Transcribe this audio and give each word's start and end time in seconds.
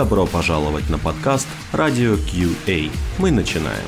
Добро 0.00 0.24
пожаловать 0.24 0.88
на 0.88 0.98
подкаст 0.98 1.46
Radio 1.74 2.16
QA. 2.16 2.90
Мы 3.18 3.30
начинаем. 3.30 3.84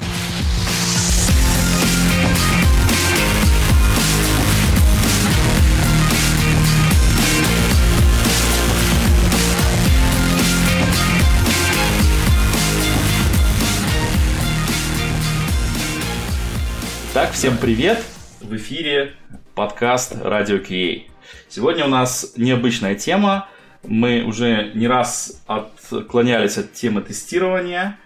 Так, 17.15 17.33
всем 17.33 17.57
привет! 17.57 18.05
В 18.43 18.55
эфире 18.57 19.15
подкаст 19.55 20.17
Radio 20.17 20.63
QA. 20.63 21.05
Сегодня 21.49 21.87
у 21.87 21.89
нас 21.89 22.35
необычная 22.37 22.97
тема. 22.97 23.49
Мы 23.85 24.23
уже 24.23 24.71
не 24.75 24.87
раз 24.87 25.43
отклонялись 25.47 26.57
от 26.57 26.73
темы 26.73 27.03
тестирования 27.03 27.99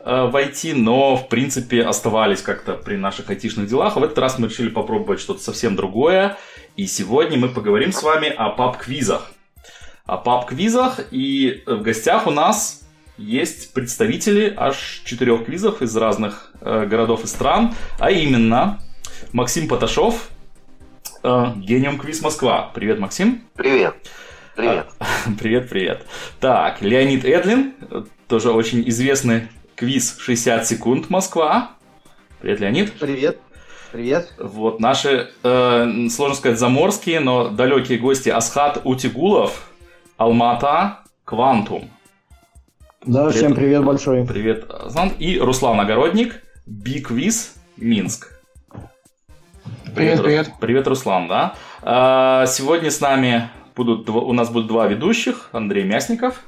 э, 0.00 0.24
в 0.24 0.34
IT, 0.34 0.74
но, 0.74 1.16
в 1.16 1.28
принципе, 1.28 1.82
оставались 1.82 2.42
как-то 2.42 2.74
при 2.74 2.96
наших 2.96 3.30
айтишных 3.30 3.68
делах. 3.68 3.96
А 3.96 4.00
в 4.00 4.04
этот 4.04 4.18
раз 4.18 4.38
мы 4.38 4.48
решили 4.48 4.70
попробовать 4.70 5.20
что-то 5.20 5.40
совсем 5.40 5.76
другое. 5.76 6.36
И 6.76 6.86
сегодня 6.86 7.38
мы 7.38 7.48
поговорим 7.48 7.92
с 7.92 8.02
вами 8.02 8.28
о 8.28 8.50
паб-квизах. 8.50 9.30
О 10.04 10.16
паб-квизах. 10.16 11.00
И 11.12 11.62
в 11.66 11.82
гостях 11.82 12.26
у 12.26 12.30
нас 12.30 12.82
есть 13.16 13.72
представители 13.72 14.52
аж 14.56 15.02
четырех 15.04 15.44
квизов 15.44 15.82
из 15.82 15.96
разных 15.96 16.52
э, 16.60 16.86
городов 16.86 17.22
и 17.22 17.28
стран. 17.28 17.74
А 18.00 18.10
именно 18.10 18.80
Максим 19.32 19.68
Поташов, 19.68 20.28
э, 21.22 21.52
Гениум 21.56 21.98
Квиз 21.98 22.20
Москва. 22.20 22.70
Привет, 22.74 22.98
Максим. 22.98 23.44
Привет. 23.54 23.94
Привет. 24.56 24.86
Привет, 25.38 25.68
привет. 25.68 26.06
Так, 26.40 26.82
Леонид 26.82 27.24
Эдлин, 27.24 27.74
тоже 28.28 28.50
очень 28.50 28.88
известный 28.88 29.48
квиз 29.76 30.18
60 30.18 30.66
секунд 30.66 31.10
Москва. 31.10 31.72
Привет, 32.40 32.60
Леонид. 32.60 32.92
Привет. 32.94 33.38
Привет. 33.92 34.32
Вот 34.38 34.80
наши, 34.80 35.30
э, 35.42 36.08
сложно 36.10 36.36
сказать, 36.36 36.58
заморские, 36.58 37.20
но 37.20 37.48
далекие 37.48 37.98
гости 37.98 38.28
Асхат 38.28 38.80
Утигулов, 38.84 39.70
Алмата, 40.16 41.00
Квантум. 41.24 41.90
Да, 43.04 43.24
привет. 43.24 43.34
всем 43.34 43.54
привет 43.54 43.84
большой. 43.84 44.26
Привет, 44.26 44.70
Азан. 44.70 45.10
И 45.18 45.38
Руслан 45.38 45.80
Огородник, 45.80 46.42
Биквиз, 46.66 47.56
Минск. 47.76 48.40
Привет, 49.94 50.22
привет. 50.22 50.52
Привет, 50.60 50.86
Руслан, 50.86 51.26
да. 51.28 51.54
А, 51.82 52.46
сегодня 52.46 52.90
с 52.90 53.00
нами 53.00 53.50
будут, 53.84 54.10
у 54.10 54.32
нас 54.34 54.50
будут 54.50 54.68
два 54.68 54.86
ведущих. 54.86 55.48
Андрей 55.52 55.84
Мясников. 55.84 56.42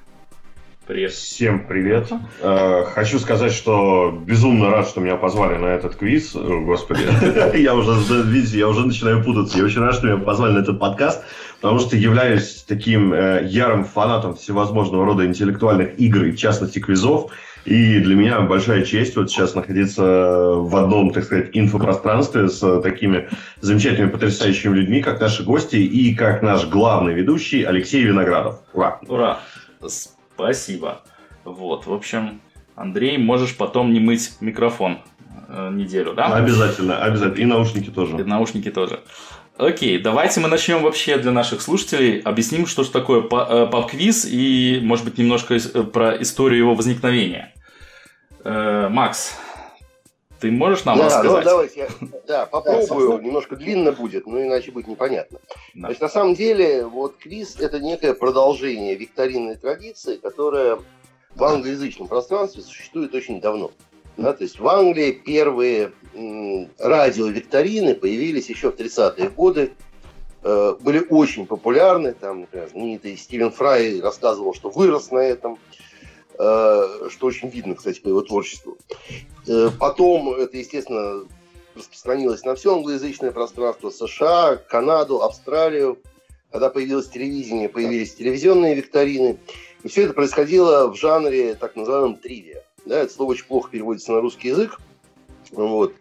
Привет. 0.86 1.12
Всем 1.12 1.66
привет. 1.66 2.10
Э, 2.40 2.84
хочу 2.92 3.18
сказать, 3.18 3.52
что 3.52 4.12
безумно 4.26 4.68
рад, 4.68 4.86
что 4.86 5.00
меня 5.00 5.16
позвали 5.16 5.56
на 5.56 5.68
этот 5.68 5.94
квиз. 5.96 6.34
Господи, 6.34 7.02
я 7.56 7.74
уже, 7.74 7.92
видите, 8.24 8.58
я 8.58 8.68
уже 8.68 8.84
начинаю 8.84 9.24
путаться. 9.24 9.56
Я 9.56 9.64
очень 9.64 9.80
рад, 9.80 9.94
что 9.94 10.08
меня 10.08 10.18
позвали 10.18 10.52
на 10.52 10.58
этот 10.58 10.78
подкаст, 10.78 11.24
потому 11.62 11.78
что 11.78 11.96
являюсь 11.96 12.64
таким 12.68 13.14
э, 13.14 13.46
ярым 13.46 13.84
фанатом 13.84 14.34
всевозможного 14.34 15.06
рода 15.06 15.24
интеллектуальных 15.24 15.98
игр, 15.98 16.24
и 16.24 16.32
в 16.32 16.36
частности 16.36 16.80
квизов. 16.80 17.30
И 17.64 18.00
для 18.00 18.16
меня 18.16 18.40
большая 18.40 18.84
честь 18.84 19.16
вот 19.16 19.30
сейчас 19.30 19.54
находиться 19.54 20.02
в 20.02 20.74
одном, 20.76 21.12
так 21.12 21.24
сказать, 21.24 21.50
инфопространстве 21.52 22.48
с 22.48 22.80
такими 22.80 23.28
замечательными, 23.60 24.10
потрясающими 24.10 24.74
людьми, 24.74 25.00
как 25.00 25.20
наши 25.20 25.44
гости 25.44 25.76
и 25.76 26.14
как 26.14 26.42
наш 26.42 26.66
главный 26.66 27.14
ведущий 27.14 27.62
Алексей 27.62 28.02
Виноградов. 28.02 28.60
Ура! 28.72 28.98
Ура! 29.06 29.40
Спасибо. 30.34 31.02
Вот, 31.44 31.86
в 31.86 31.92
общем, 31.92 32.40
Андрей, 32.74 33.18
можешь 33.18 33.56
потом 33.56 33.92
не 33.92 34.00
мыть 34.00 34.32
микрофон 34.40 34.98
э, 35.48 35.70
неделю, 35.72 36.14
да? 36.14 36.34
Обязательно, 36.34 36.98
обязательно. 36.98 37.42
И 37.42 37.44
наушники 37.44 37.90
тоже. 37.90 38.16
И 38.16 38.24
наушники 38.24 38.70
тоже. 38.70 39.00
Окей, 39.58 39.98
давайте 39.98 40.40
мы 40.40 40.48
начнем 40.48 40.82
вообще 40.82 41.18
для 41.18 41.30
наших 41.30 41.60
слушателей. 41.60 42.20
Объясним, 42.20 42.66
что 42.66 42.84
же 42.84 42.90
такое 42.90 43.20
э, 43.20 43.26
паб-квиз 43.70 44.26
и, 44.28 44.80
может 44.82 45.04
быть, 45.04 45.18
немножко 45.18 45.54
э, 45.54 45.82
про 45.82 46.20
историю 46.20 46.60
его 46.60 46.74
возникновения. 46.74 47.52
Э, 48.44 48.88
Макс, 48.88 49.34
ты 50.40 50.50
можешь 50.50 50.84
нам 50.84 50.98
да, 50.98 51.04
рассказать? 51.06 51.44
Ну, 51.44 51.50
давайте 51.50 51.80
я 51.80 52.08
да, 52.26 52.46
попробую. 52.50 53.22
Немножко 53.22 53.56
длинно 53.56 53.92
будет, 53.92 54.26
но 54.26 54.42
иначе 54.42 54.72
будет 54.72 54.88
непонятно. 54.88 55.38
Да. 55.74 55.86
Значит, 55.86 56.00
на 56.02 56.08
самом 56.08 56.34
деле, 56.34 56.84
вот 56.84 57.16
квиз– 57.16 57.56
это 57.60 57.78
некое 57.78 58.14
продолжение 58.14 58.96
викторинной 58.96 59.54
традиции, 59.54 60.16
которая 60.16 60.78
в 61.34 61.44
англоязычном 61.44 62.08
пространстве 62.08 62.62
существует 62.62 63.14
очень 63.14 63.40
давно. 63.40 63.70
Да, 64.16 64.32
то 64.32 64.42
есть 64.42 64.58
в 64.58 64.68
Англии 64.68 65.12
первые 65.12 65.92
радиовикторины 66.78 67.94
появились 67.94 68.50
еще 68.50 68.70
в 68.70 68.74
30-е 68.74 69.30
годы, 69.30 69.72
э, 70.42 70.76
были 70.80 71.06
очень 71.08 71.46
популярны. 71.46 72.12
Там, 72.12 72.40
например, 72.40 72.68
знаменитый 72.68 73.16
Стивен 73.16 73.50
Фрай 73.50 74.00
рассказывал, 74.00 74.54
что 74.54 74.68
вырос 74.68 75.10
на 75.12 75.20
этом, 75.20 75.58
что 76.34 77.26
очень 77.26 77.48
видно, 77.48 77.74
кстати, 77.74 78.00
по 78.00 78.08
его 78.08 78.22
творчеству. 78.22 78.76
Э, 79.46 79.70
потом 79.78 80.34
это, 80.34 80.56
естественно, 80.56 81.26
распространилось 81.74 82.44
на 82.44 82.54
все 82.54 82.74
англоязычное 82.74 83.32
пространство 83.32 83.90
США, 83.90 84.56
Канаду, 84.56 85.22
Австралию. 85.22 85.98
Когда 86.50 86.68
появилось 86.68 87.08
телевидение, 87.08 87.68
появились 87.68 88.14
телевизионные 88.14 88.74
викторины. 88.74 89.38
И 89.82 89.88
все 89.88 90.02
это 90.02 90.12
происходило 90.12 90.88
в 90.88 90.96
жанре 90.96 91.54
так 91.54 91.76
называемом 91.76 92.16
тривия. 92.16 92.62
Да, 92.84 92.98
это 93.00 93.12
слово 93.12 93.32
очень 93.32 93.46
плохо 93.46 93.70
переводится 93.70 94.12
на 94.12 94.20
русский 94.20 94.48
язык. 94.48 94.78
Вот. 95.50 95.94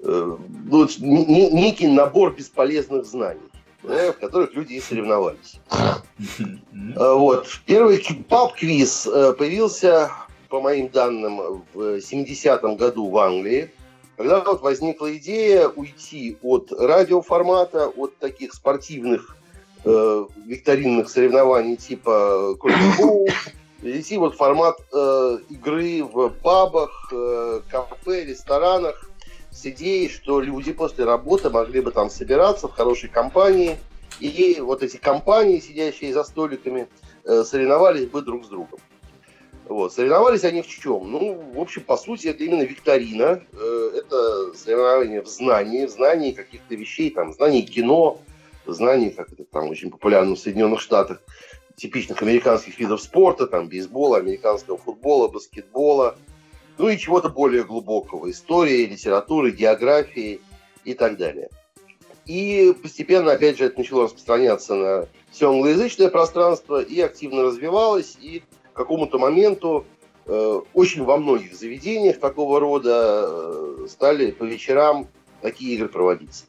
Э, 0.00 0.36
ну, 0.66 0.88
некий 0.98 1.86
набор 1.86 2.34
бесполезных 2.34 3.06
знаний, 3.06 3.40
в 3.82 4.12
которых 4.12 4.54
люди 4.54 4.74
и 4.74 4.80
соревновались. 4.80 5.60
Э, 5.70 7.14
вот. 7.14 7.48
Первый 7.66 8.04
паб-квиз 8.28 9.06
э, 9.06 9.32
появился, 9.32 10.10
по 10.48 10.60
моим 10.60 10.88
данным, 10.88 11.64
в 11.74 11.98
70-м 11.98 12.76
году 12.76 13.08
в 13.08 13.18
Англии, 13.18 13.70
когда 14.16 14.40
вот 14.40 14.62
возникла 14.62 15.16
идея 15.16 15.68
уйти 15.68 16.36
от 16.42 16.70
радиоформата, 16.72 17.88
от 17.88 18.16
таких 18.18 18.52
спортивных 18.52 19.36
э, 19.84 20.26
викторинных 20.46 21.08
соревнований 21.08 21.76
типа 21.76 22.54
Кольбоу, 22.60 23.26
перейти 23.80 24.16
вот 24.18 24.36
формат 24.36 24.76
э, 24.92 25.38
игры 25.50 26.04
в 26.04 26.30
пабах, 26.42 27.08
э, 27.12 27.62
кафе, 27.68 28.24
ресторанах 28.24 29.10
с 29.52 29.66
идеей, 29.66 30.08
что 30.08 30.40
люди 30.40 30.72
после 30.72 31.04
работы 31.04 31.50
могли 31.50 31.80
бы 31.80 31.92
там 31.92 32.10
собираться 32.10 32.68
в 32.68 32.72
хорошей 32.72 33.08
компании, 33.08 33.78
и 34.20 34.58
вот 34.60 34.82
эти 34.82 34.96
компании, 34.96 35.60
сидящие 35.60 36.12
за 36.12 36.24
столиками, 36.24 36.88
э, 37.24 37.44
соревновались 37.44 38.06
бы 38.06 38.22
друг 38.22 38.44
с 38.44 38.48
другом. 38.48 38.80
Вот. 39.68 39.92
Соревновались 39.92 40.44
они 40.44 40.62
в 40.62 40.66
чем? 40.66 41.10
Ну, 41.10 41.52
в 41.54 41.60
общем, 41.60 41.82
по 41.82 41.96
сути, 41.96 42.28
это 42.28 42.44
именно 42.44 42.62
викторина. 42.62 43.42
Э, 43.52 43.90
это 43.94 44.54
соревнование 44.54 45.22
в 45.22 45.28
знании, 45.28 45.86
в 45.86 45.90
знании 45.90 46.32
каких-то 46.32 46.74
вещей, 46.74 47.10
там, 47.10 47.32
знании 47.32 47.62
кино, 47.62 48.20
знании, 48.66 49.10
как 49.10 49.32
это 49.32 49.44
там 49.44 49.68
очень 49.68 49.90
популярно 49.90 50.34
в 50.34 50.38
Соединенных 50.38 50.80
Штатах, 50.80 51.22
типичных 51.76 52.22
американских 52.22 52.78
видов 52.78 53.00
спорта, 53.00 53.46
там, 53.46 53.68
бейсбола, 53.68 54.18
американского 54.18 54.76
футбола, 54.76 55.28
баскетбола, 55.28 56.16
ну 56.78 56.88
и 56.88 56.98
чего-то 56.98 57.28
более 57.28 57.64
глубокого, 57.64 58.30
истории, 58.30 58.86
литературы, 58.86 59.50
географии 59.50 60.40
и 60.84 60.94
так 60.94 61.16
далее. 61.16 61.48
И 62.26 62.74
постепенно, 62.80 63.32
опять 63.32 63.58
же, 63.58 63.64
это 63.64 63.78
начало 63.78 64.04
распространяться 64.04 64.74
на 64.74 65.08
все 65.30 65.50
англоязычное 65.50 66.08
пространство 66.08 66.80
и 66.80 67.00
активно 67.00 67.42
развивалось, 67.42 68.16
и 68.20 68.42
к 68.72 68.76
какому-то 68.76 69.18
моменту 69.18 69.84
э, 70.26 70.60
очень 70.72 71.04
во 71.04 71.16
многих 71.16 71.54
заведениях 71.54 72.20
такого 72.20 72.60
рода 72.60 73.24
э, 73.26 73.86
стали 73.88 74.30
по 74.30 74.44
вечерам 74.44 75.08
такие 75.40 75.74
игры 75.74 75.88
проводиться. 75.88 76.44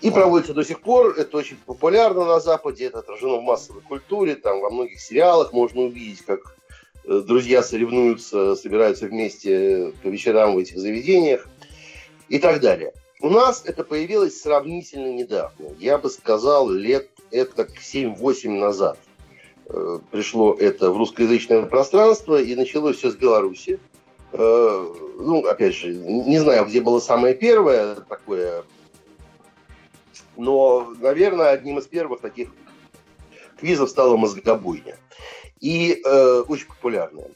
И 0.00 0.10
проводится 0.10 0.54
до 0.54 0.64
сих 0.64 0.80
пор. 0.80 1.14
Это 1.18 1.36
очень 1.36 1.56
популярно 1.66 2.24
на 2.24 2.40
Западе, 2.40 2.86
это 2.86 3.00
отражено 3.00 3.36
в 3.36 3.42
массовой 3.42 3.82
культуре. 3.82 4.34
Там 4.34 4.60
во 4.60 4.70
многих 4.70 4.98
сериалах 4.98 5.52
можно 5.52 5.82
увидеть, 5.82 6.22
как 6.22 6.56
друзья 7.04 7.62
соревнуются, 7.62 8.56
собираются 8.56 9.06
вместе 9.06 9.92
по 10.02 10.08
вечерам 10.08 10.54
в 10.54 10.58
этих 10.58 10.78
заведениях 10.78 11.48
и 12.28 12.38
так 12.38 12.60
далее. 12.60 12.92
У 13.20 13.28
нас 13.28 13.62
это 13.66 13.84
появилось 13.84 14.40
сравнительно 14.40 15.12
недавно. 15.12 15.68
Я 15.78 15.98
бы 15.98 16.08
сказал, 16.08 16.70
лет 16.70 17.08
это 17.30 17.64
7-8 17.64 18.48
назад 18.48 18.98
э, 19.68 19.98
пришло 20.10 20.54
это 20.54 20.90
в 20.90 20.96
русскоязычное 20.96 21.62
пространство, 21.62 22.40
и 22.40 22.54
началось 22.54 22.96
все 22.96 23.10
с 23.10 23.16
Беларуси. 23.16 23.78
Э, 24.32 24.94
ну, 25.18 25.44
опять 25.46 25.74
же, 25.74 25.94
не 25.94 26.38
знаю, 26.38 26.64
где 26.64 26.80
было 26.80 26.98
самое 26.98 27.34
первое 27.34 27.96
такое 27.96 28.64
но, 30.40 30.92
наверное, 30.98 31.50
одним 31.50 31.78
из 31.78 31.86
первых 31.86 32.20
таких 32.20 32.48
квизов 33.58 33.90
стала 33.90 34.16
мозгобойня. 34.16 34.96
И 35.60 36.00
э, 36.04 36.44
очень 36.48 36.66
популярная. 36.66 37.30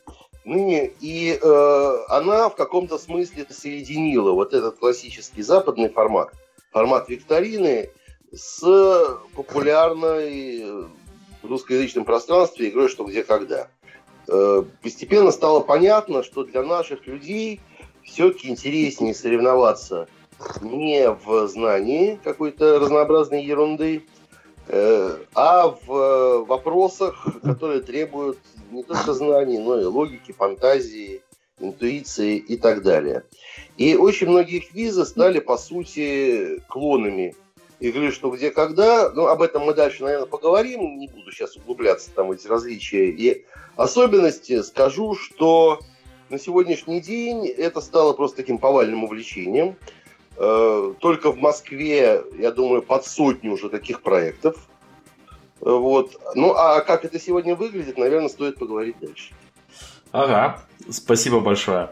Ныне, 0.45 0.93
и 1.01 1.39
э, 1.41 1.97
она 2.09 2.51
в 2.51 2.57
каком-то 2.57 2.99
смысле 2.99 3.47
соединила 3.49 4.33
вот 4.33 4.53
этот 4.53 4.79
классический 4.79 5.43
западный 5.43 5.89
формат, 5.89 6.33
формат 6.71 7.09
викторины, 7.09 7.91
с 8.33 8.61
популярной 9.35 10.87
в 11.43 11.47
русскоязычном 11.47 12.05
пространстве 12.05 12.69
игрой 12.69 12.89
«Что, 12.89 13.05
где, 13.05 13.23
когда». 13.23 13.69
Э, 14.29 14.65
постепенно 14.83 15.31
стало 15.31 15.61
понятно, 15.61 16.23
что 16.23 16.45
для 16.45 16.63
наших 16.63 17.07
людей 17.07 17.61
все-таки 18.03 18.49
интереснее 18.49 19.15
соревноваться 19.15 20.09
не 20.61 21.11
в 21.11 21.47
знании 21.49 22.19
какой-то 22.23 22.79
разнообразной 22.79 23.45
ерунды, 23.45 24.05
а 24.69 25.75
в 25.87 26.45
вопросах, 26.47 27.27
которые 27.43 27.83
требуют 27.83 28.39
не 28.71 28.83
только 28.83 29.13
знаний, 29.13 29.59
но 29.59 29.81
и 29.81 29.85
логики, 29.85 30.33
фантазии, 30.33 31.23
интуиции 31.61 32.37
и 32.37 32.57
так 32.57 32.83
далее. 32.83 33.25
И 33.77 33.97
очень 33.97 34.29
многие 34.29 34.61
квизы 34.61 35.05
стали, 35.05 35.41
по 35.41 35.57
сути, 35.57 36.61
клонами 36.69 37.35
игры 37.81 38.11
«Что, 38.11 38.31
где, 38.31 38.51
когда». 38.51 39.11
Ну, 39.11 39.27
об 39.27 39.43
этом 39.43 39.65
мы 39.65 39.75
дальше, 39.75 40.03
наверное, 40.03 40.27
поговорим. 40.27 40.99
Не 40.99 41.09
буду 41.09 41.31
сейчас 41.31 41.57
углубляться 41.57 42.11
там 42.15 42.29
в 42.29 42.33
эти 42.33 42.47
различия 42.47 43.11
и 43.11 43.45
особенности. 43.77 44.63
Скажу, 44.63 45.15
что 45.15 45.81
на 46.31 46.39
сегодняшний 46.39 47.01
день 47.01 47.47
это 47.47 47.81
стало 47.81 48.13
просто 48.13 48.39
таким 48.39 48.59
повальным 48.59 49.05
увлечением. 49.05 49.77
Э, 50.37 50.95
только 51.01 51.31
в 51.31 51.39
Москве, 51.39 52.23
я 52.39 52.51
думаю, 52.51 52.83
под 52.83 53.07
сотню 53.07 53.53
уже 53.53 53.69
таких 53.69 54.03
проектов. 54.03 54.57
Вот. 55.61 56.17
Ну, 56.35 56.53
а 56.55 56.81
как 56.81 57.05
это 57.05 57.21
сегодня 57.21 57.55
выглядит, 57.55 57.97
наверное, 57.97 58.29
стоит 58.29 58.59
поговорить 58.59 58.97
дальше. 59.01 59.33
Ага, 60.13 60.61
спасибо 60.91 61.41
большое. 61.41 61.91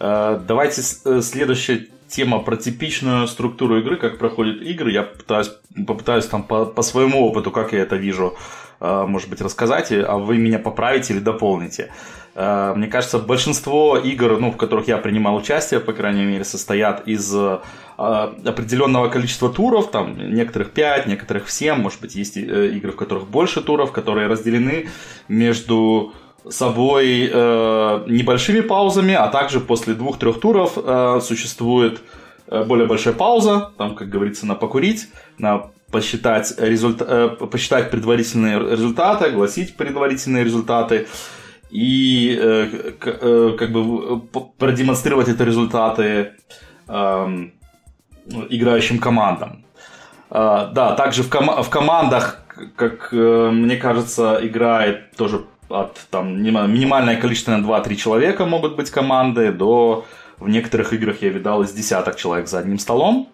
Э, 0.00 0.40
давайте 0.46 0.82
э, 1.04 1.20
следующая 1.20 1.88
тема 2.08 2.40
про 2.40 2.56
типичную 2.56 3.28
структуру 3.28 3.78
игры, 3.78 3.96
как 3.96 4.18
проходят 4.18 4.62
игры. 4.62 4.90
Я 4.90 5.02
попытаюсь, 5.02 5.50
попытаюсь 5.86 6.26
там 6.26 6.42
по, 6.42 6.66
по 6.66 6.82
своему 6.82 7.26
опыту, 7.26 7.50
как 7.50 7.72
я 7.72 7.80
это 7.80 7.96
вижу, 7.96 8.36
э, 8.80 9.04
может 9.06 9.28
быть, 9.28 9.40
рассказать, 9.40 9.92
а 9.92 10.16
вы 10.16 10.38
меня 10.38 10.58
поправите 10.58 11.14
или 11.14 11.20
дополните. 11.20 11.84
Э, 11.84 12.21
мне 12.34 12.86
кажется, 12.86 13.18
большинство 13.18 13.98
игр, 13.98 14.38
ну, 14.38 14.50
в 14.50 14.56
которых 14.56 14.88
я 14.88 14.96
принимал 14.96 15.36
участие, 15.36 15.80
по 15.80 15.92
крайней 15.92 16.24
мере, 16.24 16.44
состоят 16.44 17.06
из 17.06 17.34
э, 17.34 17.58
определенного 17.98 19.08
количества 19.08 19.50
туров, 19.50 19.90
там 19.90 20.16
некоторых 20.16 20.70
5, 20.70 21.06
некоторых 21.08 21.50
7, 21.50 21.74
может 21.76 22.00
быть, 22.00 22.14
есть 22.14 22.38
игры, 22.38 22.92
в 22.92 22.96
которых 22.96 23.28
больше 23.28 23.60
туров, 23.60 23.92
которые 23.92 24.28
разделены 24.28 24.88
между 25.28 26.14
собой 26.48 27.30
э, 27.32 28.04
небольшими 28.06 28.60
паузами, 28.60 29.14
а 29.14 29.28
также 29.28 29.60
после 29.60 29.94
двух-трех 29.94 30.40
туров 30.40 30.76
э, 30.76 31.20
существует 31.22 32.00
э, 32.48 32.64
более 32.64 32.86
большая 32.86 33.14
пауза, 33.14 33.70
там, 33.78 33.94
как 33.94 34.08
говорится, 34.08 34.46
на 34.46 34.54
покурить, 34.54 35.08
на 35.38 35.70
посчитать, 35.90 36.54
результ... 36.58 37.00
э, 37.00 37.28
посчитать 37.28 37.90
предварительные 37.90 38.58
результаты, 38.58 39.26
огласить 39.26 39.76
предварительные 39.76 40.44
результаты 40.44 41.06
и 41.72 42.38
э, 42.38 42.92
к, 42.98 43.06
э, 43.06 43.56
как 43.58 43.72
бы 43.72 44.20
продемонстрировать 44.58 45.28
эти 45.28 45.42
результаты 45.42 46.32
э, 46.86 47.48
играющим 48.50 48.98
командам. 48.98 49.64
Э, 50.30 50.68
да, 50.72 50.94
также 50.94 51.22
в, 51.22 51.30
ком- 51.30 51.62
в 51.62 51.70
командах, 51.70 52.44
как 52.76 53.08
э, 53.12 53.50
мне 53.50 53.76
кажется, 53.76 54.38
играет 54.42 55.16
тоже 55.16 55.46
от 55.70 55.98
там, 56.10 56.42
минимальное 56.42 57.16
количество 57.16 57.56
на 57.56 57.64
2-3 57.64 57.96
человека 57.96 58.44
могут 58.44 58.76
быть 58.76 58.90
команды, 58.90 59.50
до 59.50 60.04
в 60.38 60.48
некоторых 60.48 60.92
играх 60.92 61.22
я 61.22 61.30
видал 61.30 61.62
из 61.62 61.72
десяток 61.72 62.16
человек 62.16 62.48
за 62.48 62.58
одним 62.58 62.78
столом. 62.78 63.28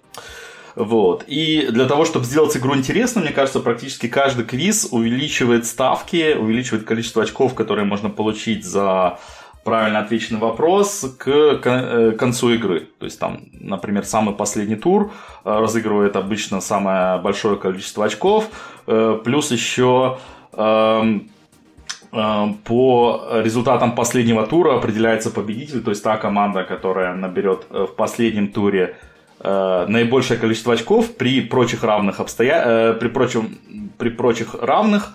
Вот. 0.74 1.24
И 1.26 1.68
для 1.70 1.86
того, 1.86 2.04
чтобы 2.04 2.24
сделать 2.24 2.56
игру 2.56 2.76
интересной, 2.76 3.22
мне 3.22 3.32
кажется, 3.32 3.60
практически 3.60 4.08
каждый 4.08 4.44
квиз 4.44 4.88
увеличивает 4.90 5.66
ставки, 5.66 6.34
увеличивает 6.34 6.84
количество 6.84 7.22
очков, 7.22 7.54
которые 7.54 7.84
можно 7.84 8.10
получить 8.10 8.64
за 8.64 9.18
правильно 9.68 9.98
отвеченный 9.98 10.40
вопрос 10.40 11.14
к 11.18 11.28
э, 11.28 12.12
концу 12.12 12.54
игры. 12.54 12.88
То 12.98 13.04
есть 13.04 13.20
там, 13.20 13.40
например, 13.52 14.06
самый 14.06 14.34
последний 14.34 14.76
тур 14.76 15.12
э, 15.44 15.58
разыгрывает 15.60 16.16
обычно 16.16 16.62
самое 16.62 17.18
большое 17.20 17.56
количество 17.56 18.06
очков, 18.06 18.48
э, 18.86 19.20
плюс 19.22 19.50
еще 19.50 20.18
эм, 20.54 21.28
по 22.10 23.28
результатам 23.44 23.94
последнего 23.94 24.46
тура 24.46 24.78
определяется 24.78 25.30
победитель, 25.30 25.82
то 25.82 25.90
есть 25.90 26.02
та 26.02 26.16
команда, 26.16 26.64
которая 26.64 27.14
наберет 27.14 27.66
в 27.68 27.88
последнем 27.88 28.48
туре 28.48 28.96
э, 29.40 29.86
наибольшее 29.88 30.38
количество 30.38 30.74
очков 30.74 31.16
при 31.16 31.40
прочих 31.40 31.84
равных 31.84 32.20
обстоя... 32.20 32.94
при, 32.94 33.08
прочем... 33.08 33.58
при 33.98 34.10
прочих 34.10 34.54
равных 34.54 35.14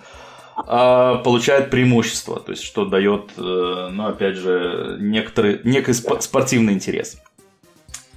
получает 0.56 1.70
преимущество, 1.70 2.38
то 2.38 2.52
есть 2.52 2.62
что 2.62 2.84
дает, 2.84 3.32
ну 3.36 4.06
опять 4.06 4.36
же, 4.36 4.96
некоторый, 5.00 5.60
некий 5.64 5.92
спортивный 5.92 6.74
интерес. 6.74 7.20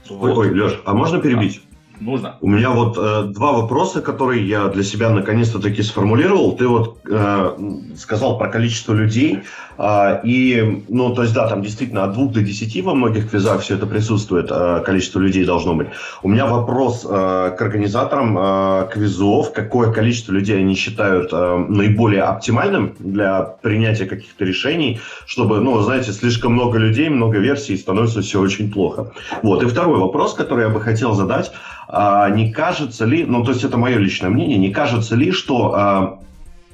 Вот. 0.08 0.38
Ой, 0.38 0.52
Леш, 0.52 0.80
а 0.86 0.94
можно 0.94 1.20
перебить? 1.20 1.64
Нужно. 2.00 2.38
У 2.42 2.48
меня 2.48 2.70
вот 2.72 2.98
э, 2.98 3.24
два 3.34 3.54
вопроса, 3.54 4.02
которые 4.02 4.48
я 4.48 4.68
для 4.68 4.84
себя 4.84 5.10
наконец-то 5.10 5.60
таки 5.60 5.82
сформулировал. 5.84 6.56
Ты 6.56 6.68
вот 6.68 7.00
э, 7.10 7.58
сказал 7.98 8.38
про 8.38 8.50
количество 8.50 8.94
людей, 8.94 9.40
э, 9.78 10.20
и, 10.24 10.84
ну, 10.90 11.14
то 11.14 11.24
есть, 11.24 11.34
да, 11.34 11.48
там 11.48 11.62
действительно 11.62 12.04
от 12.04 12.14
двух 12.14 12.34
до 12.34 12.42
десяти 12.42 12.82
во 12.82 12.94
многих 12.94 13.30
квизах 13.30 13.62
все 13.62 13.76
это 13.76 13.86
присутствует, 13.86 14.48
э, 14.52 14.84
количество 14.86 15.20
людей 15.20 15.46
должно 15.46 15.76
быть. 15.76 15.88
У 16.24 16.30
меня 16.30 16.46
вопрос 16.46 17.06
э, 17.10 17.56
к 17.58 17.62
организаторам 17.62 18.38
э, 18.38 18.88
квизов, 18.94 19.54
какое 19.54 19.92
количество 19.92 20.32
людей 20.32 20.60
они 20.60 20.76
считают 20.76 21.30
э, 21.32 21.66
наиболее 21.70 22.24
оптимальным 22.24 22.96
для 23.00 23.42
принятия 23.42 24.06
каких-то 24.06 24.46
решений, 24.46 25.00
чтобы, 25.26 25.60
ну, 25.60 25.80
знаете, 25.82 26.12
слишком 26.12 26.54
много 26.54 26.78
людей, 26.78 27.10
много 27.10 27.40
версий, 27.40 27.78
становится 27.78 28.22
все 28.22 28.40
очень 28.40 28.72
плохо. 28.72 29.12
Вот, 29.44 29.64
и 29.64 29.66
второй 29.66 30.00
вопрос, 30.00 30.34
который 30.34 30.66
я 30.66 30.70
бы 30.70 30.82
хотел 30.82 31.14
задать, 31.14 31.52
не 31.90 32.52
кажется 32.52 33.06
ли, 33.06 33.24
ну 33.24 33.44
то 33.44 33.52
есть 33.52 33.64
это 33.64 33.78
мое 33.78 33.98
личное 33.98 34.30
мнение, 34.30 34.58
не 34.58 34.72
кажется 34.72 35.16
ли, 35.16 35.32
что 35.32 35.74
а, 35.74 36.20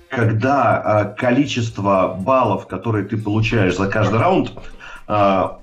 когда 0.10 0.78
а, 0.78 1.06
количество 1.06 2.18
баллов, 2.20 2.68
которые 2.68 3.06
ты 3.06 3.18
получаешь 3.18 3.78
за 3.78 3.88
каждый 3.88 4.20
раунд, 4.20 4.54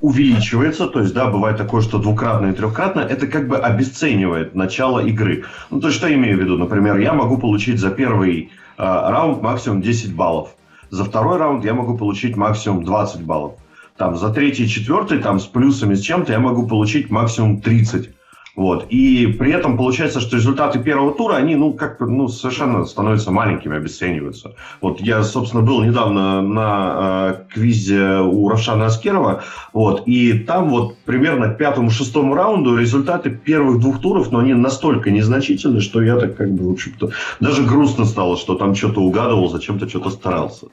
увеличивается, 0.03 0.87
то 0.87 1.01
есть, 1.01 1.15
да, 1.15 1.31
бывает 1.31 1.57
такое, 1.57 1.81
что 1.81 1.99
двукратно 1.99 2.49
и 2.49 2.53
трехкратно, 2.53 3.01
это 3.01 3.27
как 3.27 3.49
бы 3.49 3.57
обесценивает 3.57 4.55
начало 4.55 5.01
игры. 5.01 5.45
Ну, 5.71 5.81
то 5.81 5.87
есть, 5.87 5.99
что 5.99 6.09
я 6.09 6.17
имею 6.17 6.37
в 6.37 6.41
виду? 6.41 6.59
Например, 6.59 6.99
я 6.99 7.15
могу 7.15 7.39
получить 7.39 7.81
за 7.81 7.89
первый 7.89 8.51
раунд 8.77 9.41
максимум 9.41 9.81
10 9.81 10.15
баллов. 10.15 10.51
За 10.91 11.05
второй 11.05 11.39
раунд 11.39 11.65
я 11.65 11.73
могу 11.73 11.97
получить 11.97 12.37
максимум 12.37 12.85
20 12.85 13.23
баллов. 13.23 13.55
Там, 13.97 14.17
за 14.17 14.31
третий 14.31 14.65
и 14.65 14.69
четвертый, 14.69 15.21
там, 15.21 15.41
с 15.41 15.47
плюсами, 15.47 15.95
с 15.95 16.01
чем-то, 16.01 16.33
я 16.33 16.39
могу 16.39 16.67
получить 16.67 17.11
максимум 17.11 17.63
30. 17.63 18.11
Вот. 18.61 18.89
И 18.91 19.27
при 19.39 19.53
этом 19.53 19.79
получается, 19.79 20.21
что 20.21 20.37
результаты 20.37 20.81
первого 20.81 21.15
тура, 21.15 21.37
они, 21.37 21.57
ну, 21.57 21.73
как 21.73 21.99
ну, 21.99 22.29
совершенно 22.29 22.85
становятся 22.85 23.31
маленькими, 23.31 23.75
обесцениваются. 23.75 24.55
Вот 24.83 25.01
я, 25.01 25.23
собственно, 25.23 25.63
был 25.63 25.83
недавно 25.83 26.43
на 26.43 27.39
э, 27.49 27.55
квизе 27.55 28.19
у 28.19 28.51
Равшана 28.51 28.85
Аскерова, 28.85 29.45
вот, 29.73 30.03
и 30.05 30.35
там 30.41 30.69
вот 30.69 30.99
примерно 31.07 31.49
к 31.49 31.57
пятому-шестому 31.57 32.35
раунду 32.35 32.77
результаты 32.77 33.31
первых 33.31 33.81
двух 33.81 34.03
туров, 34.03 34.31
но 34.31 34.41
они 34.41 34.53
настолько 34.53 35.11
незначительны, 35.11 35.81
что 35.81 36.03
я 36.03 36.19
так 36.19 36.37
как 36.37 36.53
бы, 36.53 36.69
в 36.69 36.73
общем-то, 36.73 37.13
даже 37.41 37.63
грустно 37.63 38.05
стало, 38.05 38.37
что 38.37 38.57
там 38.57 38.75
что-то 38.75 39.01
угадывал, 39.01 39.49
зачем-то 39.49 39.89
что-то 39.89 40.11
старался. 40.11 40.67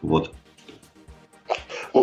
Вот. 0.00 0.32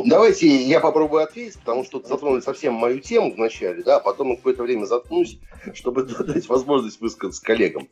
Давайте 0.05 0.47
я 0.47 0.79
попробую 0.79 1.23
ответить, 1.23 1.59
потому 1.59 1.83
что 1.83 2.01
затронули 2.01 2.41
совсем 2.41 2.73
мою 2.73 2.99
тему 2.99 3.33
вначале, 3.33 3.83
да, 3.83 3.97
а 3.97 3.99
потом 3.99 4.29
на 4.29 4.35
какое-то 4.35 4.63
время 4.63 4.85
заткнусь, 4.85 5.37
чтобы 5.73 6.03
дать 6.03 6.47
возможность 6.49 6.99
высказаться 6.99 7.43
коллегам. 7.43 7.87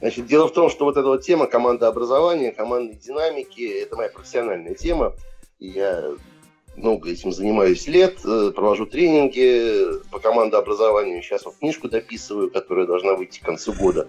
Значит, 0.00 0.26
дело 0.26 0.48
в 0.48 0.52
том, 0.52 0.68
что 0.70 0.84
вот 0.84 0.96
эта 0.96 1.06
вот 1.06 1.22
тема 1.22 1.46
командообразования, 1.46 2.52
командной 2.52 2.96
динамики, 2.96 3.62
это 3.62 3.96
моя 3.96 4.10
профессиональная 4.10 4.74
тема. 4.74 5.14
Я 5.58 6.12
много 6.76 7.10
этим 7.10 7.32
занимаюсь 7.32 7.86
лет, 7.86 8.18
э, 8.24 8.52
провожу 8.54 8.86
тренинги 8.86 10.00
по 10.10 10.18
командообразованию. 10.18 11.22
Сейчас 11.22 11.44
вот 11.44 11.56
книжку 11.56 11.88
дописываю, 11.88 12.50
которая 12.50 12.86
должна 12.86 13.14
выйти 13.14 13.40
к 13.40 13.44
концу 13.44 13.72
года. 13.72 14.08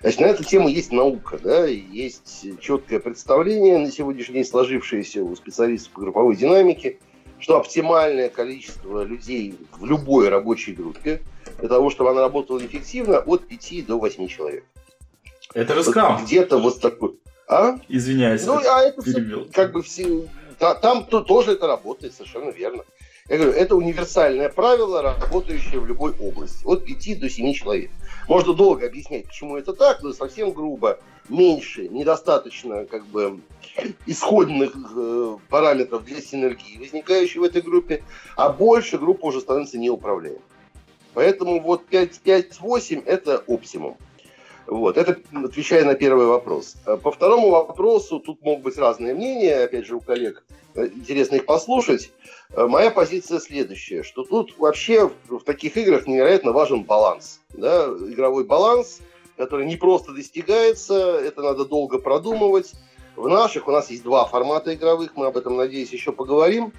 Значит, 0.00 0.20
на 0.20 0.26
эту 0.26 0.44
тему 0.44 0.68
есть 0.68 0.92
наука, 0.92 1.38
да, 1.38 1.66
есть 1.66 2.46
четкое 2.60 3.00
представление 3.00 3.76
на 3.78 3.90
сегодняшний 3.92 4.36
день 4.36 4.44
сложившееся 4.46 5.22
у 5.22 5.36
специалистов 5.36 5.92
по 5.92 6.00
групповой 6.00 6.36
динамике, 6.36 6.98
что 7.38 7.58
оптимальное 7.58 8.30
количество 8.30 9.02
людей 9.02 9.54
в 9.72 9.84
любой 9.84 10.30
рабочей 10.30 10.72
группе 10.72 11.20
для 11.58 11.68
того, 11.68 11.90
чтобы 11.90 12.10
она 12.10 12.22
работала 12.22 12.64
эффективно, 12.64 13.18
от 13.18 13.46
5 13.46 13.86
до 13.86 13.98
8 13.98 14.26
человек. 14.28 14.64
Это 15.52 15.74
же 15.74 15.84
скрам. 15.84 16.24
Где-то 16.24 16.58
вот 16.58 16.80
такой... 16.80 17.16
А? 17.46 17.78
Извиняюсь. 17.88 18.46
Ну, 18.46 18.58
а 18.58 18.82
это. 18.82 19.02
Все, 19.02 19.46
как 19.52 19.72
бы 19.72 19.82
все, 19.82 20.28
да, 20.58 20.74
там 20.74 21.04
то, 21.04 21.20
тоже 21.20 21.52
это 21.52 21.66
работает, 21.66 22.14
совершенно 22.14 22.50
верно. 22.50 22.84
Я 23.30 23.36
говорю, 23.36 23.52
это 23.52 23.76
универсальное 23.76 24.48
правило, 24.48 25.02
работающее 25.02 25.78
в 25.78 25.86
любой 25.86 26.12
области. 26.18 26.66
От 26.66 26.84
5 26.84 27.20
до 27.20 27.30
7 27.30 27.52
человек. 27.52 27.92
Можно 28.26 28.54
долго 28.54 28.86
объяснять, 28.86 29.26
почему 29.26 29.56
это 29.56 29.72
так, 29.72 30.02
но 30.02 30.12
совсем 30.12 30.50
грубо. 30.50 30.98
Меньше, 31.28 31.86
недостаточно 31.88 32.86
как 32.86 33.06
бы 33.06 33.38
исходных 34.04 34.72
э, 34.96 35.36
параметров 35.48 36.04
для 36.04 36.20
синергии, 36.20 36.76
возникающей 36.76 37.38
в 37.38 37.44
этой 37.44 37.62
группе, 37.62 38.02
а 38.36 38.48
больше 38.48 38.98
группа 38.98 39.26
уже 39.26 39.40
становится 39.40 39.78
неуправляемой. 39.78 40.42
Поэтому 41.14 41.60
вот 41.60 41.84
5-8 41.88 43.04
это 43.06 43.44
оптимум. 43.46 43.96
Вот, 44.66 44.96
это 44.96 45.20
отвечая 45.44 45.84
на 45.84 45.94
первый 45.94 46.26
вопрос. 46.26 46.74
А 46.84 46.96
по 46.96 47.12
второму 47.12 47.50
вопросу 47.50 48.18
тут 48.18 48.42
могут 48.42 48.64
быть 48.64 48.76
разные 48.76 49.14
мнения, 49.14 49.62
опять 49.62 49.86
же, 49.86 49.94
у 49.94 50.00
коллег. 50.00 50.44
Э, 50.74 50.86
интересно 50.86 51.36
их 51.36 51.46
послушать. 51.46 52.10
Э, 52.52 52.66
моя 52.66 52.90
позиция 52.90 53.38
следующая, 53.38 54.02
что 54.02 54.24
тут 54.24 54.58
вообще 54.58 55.10
в 55.28 55.40
таких 55.40 55.76
играх 55.76 56.06
невероятно 56.06 56.52
важен 56.52 56.84
баланс. 56.84 57.40
Да? 57.50 57.86
Игровой 57.86 58.44
баланс, 58.44 59.00
который 59.36 59.66
не 59.66 59.76
просто 59.76 60.12
достигается, 60.12 61.18
это 61.18 61.42
надо 61.42 61.64
долго 61.64 61.98
продумывать. 61.98 62.72
В 63.16 63.28
наших 63.28 63.68
у 63.68 63.70
нас 63.70 63.90
есть 63.90 64.02
два 64.02 64.24
формата 64.24 64.74
игровых, 64.74 65.16
мы 65.16 65.26
об 65.26 65.36
этом, 65.36 65.56
надеюсь, 65.56 65.92
еще 65.92 66.12
поговорим. 66.12 66.72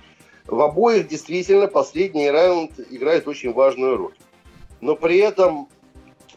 В 0.48 0.60
обоих 0.62 1.08
действительно 1.08 1.68
последний 1.68 2.30
раунд 2.30 2.72
играет 2.90 3.28
очень 3.28 3.54
важную 3.54 3.98
роль. 3.98 4.16
Но 4.82 4.96
при 4.96 5.18
этом 5.20 5.70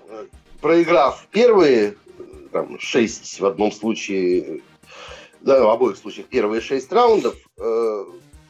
э, 0.08 0.26
проиграв 0.60 1.26
первые 1.30 1.96
там, 2.52 2.78
шесть 2.78 3.40
в 3.40 3.46
одном 3.46 3.72
случае, 3.72 4.62
да, 5.40 5.64
в 5.64 5.70
обоих 5.70 5.96
случаях 5.96 6.26
первые 6.26 6.60
шесть 6.60 6.92
раундов, 6.92 7.34
э, 7.58 8.04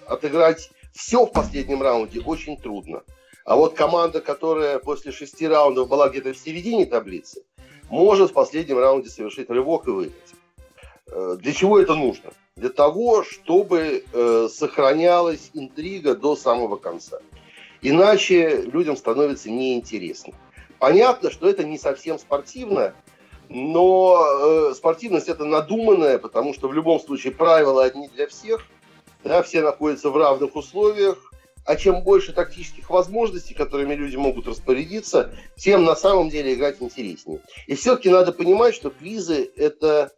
отыграть 0.06 0.70
все 0.94 1.26
в 1.26 1.32
последнем 1.32 1.82
раунде 1.82 2.20
очень 2.20 2.56
трудно. 2.56 3.02
А 3.44 3.56
вот 3.56 3.74
команда, 3.74 4.20
которая 4.20 4.78
после 4.78 5.12
шести 5.12 5.46
раундов 5.46 5.88
была 5.88 6.08
где-то 6.08 6.32
в 6.32 6.38
середине 6.38 6.86
таблицы, 6.86 7.42
может 7.90 8.30
в 8.30 8.32
последнем 8.32 8.78
раунде 8.78 9.10
совершить 9.10 9.50
рывок 9.50 9.86
и 9.86 9.90
выиграть. 9.90 10.34
Э, 11.08 11.36
для 11.38 11.52
чего 11.52 11.78
это 11.78 11.94
нужно? 11.94 12.32
Для 12.56 12.70
того, 12.70 13.24
чтобы 13.24 14.04
э, 14.10 14.48
сохранялась 14.50 15.50
интрига 15.52 16.14
до 16.14 16.36
самого 16.36 16.76
конца. 16.76 17.18
Иначе 17.82 18.62
людям 18.62 18.96
становится 18.96 19.50
неинтересно. 19.50 20.32
Понятно, 20.78 21.30
что 21.30 21.48
это 21.48 21.64
не 21.64 21.76
совсем 21.76 22.18
спортивно, 22.18 22.94
но 23.48 24.24
э, 24.70 24.74
спортивность 24.74 25.28
это 25.28 25.44
надуманная, 25.44 26.18
потому 26.18 26.54
что 26.54 26.68
в 26.68 26.72
любом 26.72 27.00
случае 27.00 27.32
правила 27.32 27.84
одни 27.84 28.08
для 28.08 28.26
всех, 28.26 28.64
да, 29.24 29.42
все 29.42 29.62
находятся 29.62 30.10
в 30.10 30.16
равных 30.16 30.54
условиях, 30.54 31.32
а 31.64 31.76
чем 31.76 32.02
больше 32.02 32.32
тактических 32.32 32.90
возможностей, 32.90 33.54
которыми 33.54 33.94
люди 33.94 34.16
могут 34.16 34.46
распорядиться, 34.46 35.32
тем 35.56 35.84
на 35.84 35.96
самом 35.96 36.28
деле 36.28 36.54
играть 36.54 36.76
интереснее. 36.80 37.40
И 37.66 37.74
все-таки 37.74 38.10
надо 38.10 38.32
понимать, 38.32 38.74
что 38.74 38.90
квизы 38.90 39.50
это 39.56 40.12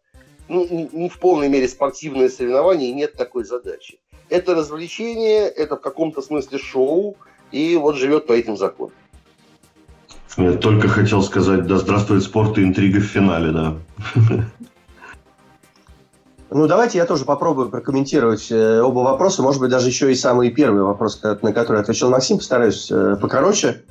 ну, 0.48 0.88
не 0.92 1.08
в 1.08 1.18
полной 1.18 1.48
мере 1.48 1.68
спортивное 1.68 2.28
соревнование, 2.28 2.90
и 2.90 2.94
нет 2.94 3.14
такой 3.14 3.44
задачи. 3.44 3.98
Это 4.28 4.54
развлечение, 4.54 5.48
это 5.48 5.76
в 5.76 5.80
каком-то 5.80 6.20
смысле 6.20 6.58
шоу, 6.58 7.16
и 7.52 7.76
вот 7.76 7.96
живет 7.96 8.26
по 8.26 8.32
этим 8.32 8.56
законам. 8.56 8.94
Я 10.36 10.52
только 10.52 10.88
хотел 10.88 11.22
сказать, 11.22 11.66
да 11.66 11.78
здравствует 11.78 12.22
спорт 12.22 12.58
и 12.58 12.62
интрига 12.62 12.98
в 12.98 13.04
финале, 13.04 13.52
да. 13.52 13.76
Ну, 16.50 16.66
давайте 16.68 16.98
я 16.98 17.06
тоже 17.06 17.24
попробую 17.24 17.70
прокомментировать 17.70 18.48
э, 18.50 18.80
оба 18.80 19.00
вопроса. 19.00 19.42
Может 19.42 19.60
быть, 19.60 19.70
даже 19.70 19.88
еще 19.88 20.12
и 20.12 20.14
самый 20.14 20.50
первый 20.50 20.82
вопрос, 20.82 21.20
на 21.22 21.52
который 21.52 21.80
отвечал 21.80 22.10
Максим, 22.10 22.38
постараюсь 22.38 22.88
э, 22.90 23.16
покороче. 23.20 23.82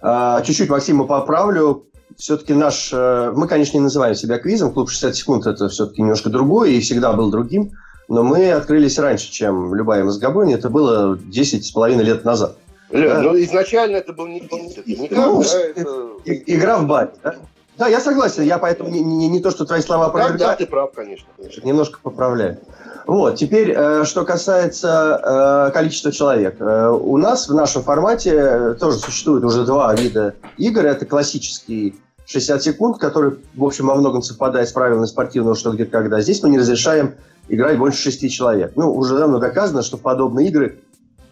А, 0.00 0.42
чуть-чуть 0.42 0.68
Максима 0.68 1.04
поправлю. 1.04 1.86
Все-таки 2.16 2.54
наш... 2.54 2.90
Э, 2.92 3.32
мы, 3.34 3.46
конечно, 3.46 3.76
не 3.76 3.84
называем 3.84 4.16
себя 4.16 4.38
квизом. 4.38 4.72
Клуб 4.72 4.90
60 4.90 5.14
секунд– 5.14 5.46
это 5.46 5.68
все-таки 5.68 6.02
немножко 6.02 6.28
другое 6.28 6.70
и 6.70 6.80
всегда 6.80 7.12
был 7.12 7.30
другим. 7.30 7.70
Но 8.08 8.24
мы 8.24 8.50
открылись 8.50 8.98
раньше, 8.98 9.30
чем 9.30 9.72
любая 9.74 10.02
МСГБ. 10.02 10.52
Это 10.52 10.70
было 10.70 11.16
10 11.16 11.64
с 11.64 11.70
половиной 11.70 12.02
лет 12.02 12.24
назад. 12.24 12.56
Да. 12.90 13.22
Ну, 13.22 13.40
изначально 13.40 13.96
это 13.96 14.12
был 14.12 14.26
не 14.26 14.40
квиз, 14.40 14.76
ну, 15.10 15.42
да, 15.42 15.60
это... 15.60 16.10
Игра 16.26 16.78
в 16.78 16.86
баре, 16.86 17.12
да? 17.22 17.36
Да, 17.78 17.88
я 17.88 18.00
согласен, 18.00 18.42
я 18.42 18.58
поэтому 18.58 18.90
не, 18.90 19.00
не, 19.00 19.28
не 19.28 19.40
то, 19.40 19.50
что 19.50 19.64
твои 19.64 19.80
слова 19.80 20.10
про 20.10 20.30
Да, 20.30 20.56
ты 20.56 20.66
прав, 20.66 20.92
конечно, 20.92 21.26
конечно. 21.36 21.66
Немножко 21.66 21.98
поправляю. 22.02 22.58
Вот, 23.06 23.36
теперь, 23.36 23.72
э, 23.74 24.04
что 24.04 24.24
касается 24.24 25.68
э, 25.68 25.72
количества 25.72 26.12
человек. 26.12 26.60
Э, 26.60 26.88
у 26.90 27.16
нас 27.16 27.48
в 27.48 27.54
нашем 27.54 27.82
формате 27.82 28.74
тоже 28.74 28.98
существует 28.98 29.42
уже 29.44 29.64
два 29.64 29.92
вида 29.94 30.34
игр. 30.56 30.84
Это 30.86 31.06
классический 31.06 31.96
60 32.26 32.62
секунд, 32.62 32.98
который, 32.98 33.38
в 33.54 33.64
общем, 33.64 33.86
во 33.86 33.96
многом 33.96 34.22
совпадает 34.22 34.68
с 34.68 34.72
правилами 34.72 35.06
спортивного 35.06 35.56
«что, 35.56 35.72
где, 35.72 35.84
когда». 35.84 36.20
Здесь 36.20 36.42
мы 36.42 36.50
не 36.50 36.58
разрешаем 36.58 37.14
играть 37.48 37.78
больше 37.78 38.02
шести 38.02 38.30
человек. 38.30 38.72
Ну, 38.76 38.94
уже 38.94 39.16
давно 39.16 39.38
доказано, 39.38 39.82
что 39.82 39.96
подобные 39.96 40.48
игры 40.48 40.78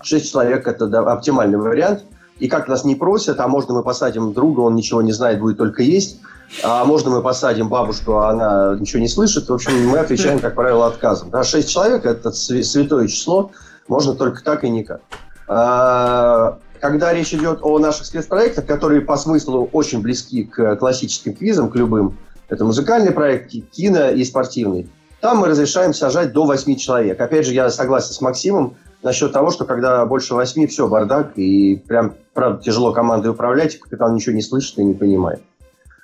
6 0.03 0.31
человек– 0.31 0.67
это 0.69 0.87
да, 0.87 1.01
оптимальный 1.01 1.59
вариант. 1.59 2.05
И 2.41 2.49
как 2.49 2.69
нас 2.69 2.85
не 2.85 2.95
просят, 2.95 3.39
а 3.39 3.49
можно 3.49 3.75
мы 3.75 3.83
посадим 3.83 4.33
друга, 4.33 4.61
он 4.61 4.75
ничего 4.75 5.03
не 5.03 5.13
знает, 5.13 5.39
будет 5.39 5.59
только 5.59 5.83
есть. 5.83 6.19
А 6.65 6.85
можно 6.85 7.11
мы 7.11 7.23
посадим 7.23 7.69
бабушку, 7.69 8.15
а 8.15 8.31
она 8.31 8.77
ничего 8.81 9.01
не 9.01 9.09
слышит. 9.09 9.49
В 9.49 9.53
общем, 9.53 9.89
мы 9.89 9.99
отвечаем, 9.99 10.41
как 10.41 10.55
правило, 10.55 10.87
отказом. 10.87 11.31
Да, 11.31 11.45
6 11.45 11.69
человек– 11.69 12.05
это 12.07 12.33
святое 12.33 13.07
число, 13.07 13.53
можно 13.89 14.15
только 14.15 14.43
так 14.43 14.65
и 14.65 14.71
никак. 14.71 15.03
А, 15.47 16.59
когда 16.81 17.13
речь 17.13 17.35
идет 17.35 17.61
о 17.63 17.79
наших 17.79 18.07
спецпроектах, 18.07 18.67
которые 18.67 19.03
по 19.03 19.17
смыслу 19.17 19.69
очень 19.73 20.01
близки 20.01 20.45
к 20.45 20.77
классическим 20.77 21.35
квизам, 21.35 21.71
к 21.71 21.77
любым, 21.77 22.19
это 22.49 22.65
музыкальный 22.65 23.13
проект, 23.13 23.53
кино 23.71 24.09
и 24.09 24.25
спортивный, 24.25 24.91
там 25.21 25.39
мы 25.39 25.49
разрешаем 25.49 25.93
сажать 25.93 26.33
до 26.33 26.47
8 26.47 26.77
человек. 26.77 27.21
Опять 27.21 27.47
же, 27.47 27.53
я 27.53 27.69
согласен 27.71 28.15
с 28.15 28.21
Максимом, 28.23 28.77
насчет 29.03 29.33
того, 29.33 29.51
что 29.51 29.65
когда 29.65 30.05
больше 30.07 30.35
восьми, 30.35 30.67
все, 30.67 30.89
бардак, 30.89 31.33
и 31.37 31.77
прям, 31.77 32.15
правда, 32.35 32.63
тяжело 32.63 32.93
командой 32.93 33.29
управлять, 33.29 33.79
капитан 33.79 34.15
ничего 34.15 34.35
не 34.35 34.43
слышит 34.43 34.79
и 34.79 34.85
не 34.85 34.95
понимает. 34.95 35.43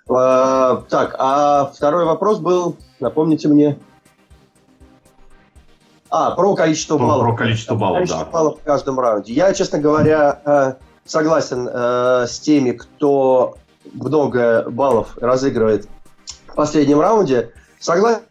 А, 0.08 0.82
так, 0.88 1.16
а 1.18 1.72
второй 1.74 2.04
вопрос 2.04 2.38
был, 2.38 2.76
напомните 3.00 3.48
мне. 3.48 3.78
А, 6.10 6.30
про 6.32 6.54
количество 6.54 6.96
про, 6.96 7.06
баллов. 7.06 7.26
Про 7.26 7.36
количество 7.36 7.74
баллов, 7.74 7.96
количество 7.96 8.24
да. 8.24 8.30
баллов 8.30 8.60
в 8.60 8.62
каждом 8.62 9.00
раунде. 9.00 9.32
Я, 9.32 9.52
честно 9.52 9.78
говоря, 9.78 10.40
э, 10.44 10.74
согласен 11.04 11.68
э, 11.68 12.26
с 12.28 12.38
теми, 12.38 12.70
кто 12.72 13.56
много 13.92 14.66
баллов 14.70 15.18
разыгрывает 15.18 15.88
в 16.46 16.54
последнем 16.54 17.00
раунде. 17.00 17.50
Согласен, 17.80 18.22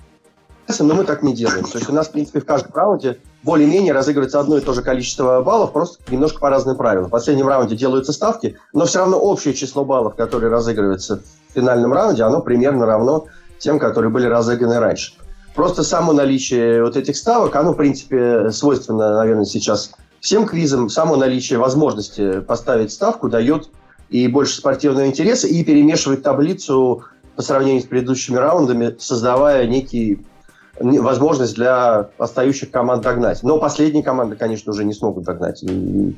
но 0.80 0.94
мы 0.94 1.04
так 1.04 1.24
не 1.24 1.34
делаем. 1.34 1.66
То 1.66 1.78
есть 1.78 1.90
у 1.90 1.94
нас, 1.94 2.08
в 2.08 2.12
принципе, 2.12 2.42
в 2.42 2.46
каждом 2.46 2.72
раунде 2.74 3.20
более-менее 3.44 3.94
разыгрывается 3.94 4.40
одно 4.40 4.58
и 4.58 4.62
то 4.62 4.74
же 4.74 4.82
количество 4.82 5.42
баллов, 5.42 5.72
просто 5.74 6.00
немножко 6.12 6.40
по 6.40 6.50
разным 6.50 6.76
правилам. 6.76 7.08
В 7.08 7.12
последнем 7.12 7.48
раунде 7.48 7.76
делаются 7.76 8.14
ставки, 8.14 8.58
но 8.74 8.86
все 8.86 9.00
равно 9.00 9.20
общее 9.20 9.54
число 9.54 9.86
баллов, 9.86 10.16
которые 10.16 10.52
разыгрываются 10.52 11.22
в 11.50 11.54
финальном 11.54 11.94
раунде, 11.94 12.24
оно 12.24 12.42
примерно 12.42 12.86
равно 12.86 13.26
тем, 13.60 13.80
которые 13.80 14.12
были 14.12 14.26
разыграны 14.26 14.80
раньше. 14.80 15.14
Просто 15.54 15.84
само 15.84 16.12
наличие 16.12 16.84
вот 16.84 16.98
этих 16.98 17.16
ставок, 17.16 17.56
оно, 17.56 17.72
в 17.72 17.78
принципе, 17.78 18.52
свойственно, 18.52 19.16
наверное, 19.16 19.46
сейчас 19.46 19.92
всем 20.20 20.46
квизам. 20.46 20.90
Само 20.90 21.16
наличие 21.16 21.60
возможности 21.60 22.42
поставить 22.42 22.92
ставку 22.92 23.30
дает 23.30 23.70
и 24.10 24.28
больше 24.28 24.58
спортивного 24.58 25.08
интереса, 25.08 25.48
и 25.48 25.64
перемешивает 25.64 26.24
таблицу 26.24 27.04
по 27.36 27.42
сравнению 27.42 27.82
с 27.82 27.86
предыдущими 27.86 28.36
раундами, 28.36 28.96
создавая 29.00 29.66
некий 29.68 30.26
возможность 30.80 31.56
для 31.56 32.10
остающих 32.18 32.72
команд 32.72 33.04
догнать. 33.04 33.44
Но 33.44 33.60
последние 33.60 34.04
команды, 34.04 34.36
конечно, 34.36 34.72
уже 34.72 34.84
не 34.84 34.94
смогут 34.94 35.24
догнать. 35.24 35.64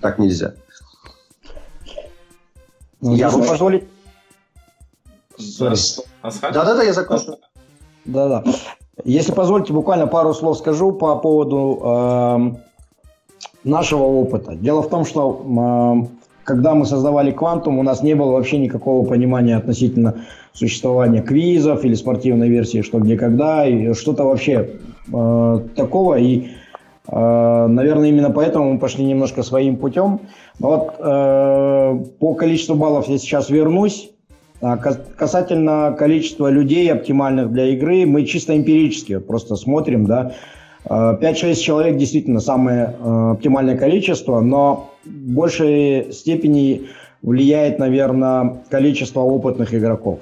Так 0.02 0.20
нельзя. 0.20 0.54
Ну, 3.02 3.16
я 3.16 3.28
если 3.28 3.42
позволить... 3.42 3.84
Да-да-да, 6.52 6.84
я 6.84 6.94
закончу. 6.94 7.38
Да-да. 8.06 8.44
Если 9.04 9.32
позволите, 9.32 9.74
буквально 9.74 10.08
пару 10.08 10.34
слов 10.34 10.58
скажу 10.58 10.92
по 10.92 11.16
поводу 11.18 11.80
э, 11.84 12.58
нашего 13.64 14.04
опыта. 14.04 14.56
Дело 14.56 14.82
в 14.82 14.90
том, 14.90 15.06
что 15.06 16.08
э, 16.10 16.18
когда 16.44 16.74
мы 16.74 16.88
создавали 16.88 17.32
«Квантум», 17.32 17.78
у 17.78 17.84
нас 17.84 18.02
не 18.02 18.16
было 18.16 18.32
вообще 18.32 18.58
никакого 18.58 19.06
понимания 19.06 19.58
относительно 19.58 20.26
существования 20.58 21.22
квизов 21.22 21.86
или 21.86 21.94
спортивной 21.94 22.50
версии 22.50 22.82
«Что, 22.82 23.00
где, 23.00 23.16
когда», 23.16 23.68
и 23.68 23.94
что-то 23.94 24.24
вообще 24.24 24.70
э, 25.14 25.60
такого. 25.76 26.16
И, 26.16 26.48
э, 27.08 27.68
наверное, 27.68 28.10
именно 28.10 28.32
поэтому 28.32 28.74
мы 28.74 28.80
пошли 28.80 29.06
немножко 29.06 29.44
своим 29.44 29.78
путем. 29.78 30.22
Но 30.60 30.70
вот 30.70 30.96
э, 30.98 32.06
по 32.20 32.34
количеству 32.34 32.76
баллов 32.76 33.08
я 33.08 33.20
сейчас 33.20 33.50
вернусь. 33.50 34.10
А 34.60 34.78
касательно 34.78 35.96
количества 35.98 36.50
людей 36.50 36.92
оптимальных 36.92 37.52
для 37.52 37.66
игры, 37.66 38.08
мы 38.08 38.26
чисто 38.26 38.58
эмпирически 38.58 39.20
просто 39.20 39.56
смотрим, 39.56 40.08
да. 40.08 40.32
5-6 40.90 41.56
человек 41.56 41.98
действительно 41.98 42.40
самое 42.40 42.96
оптимальное 43.34 43.78
количество, 43.78 44.40
но 44.40 44.90
в 45.06 45.10
большей 45.34 46.12
степени 46.12 46.88
влияет, 47.22 47.78
наверное, 47.78 48.64
количество 48.72 49.20
опытных 49.20 49.76
игроков. 49.76 50.22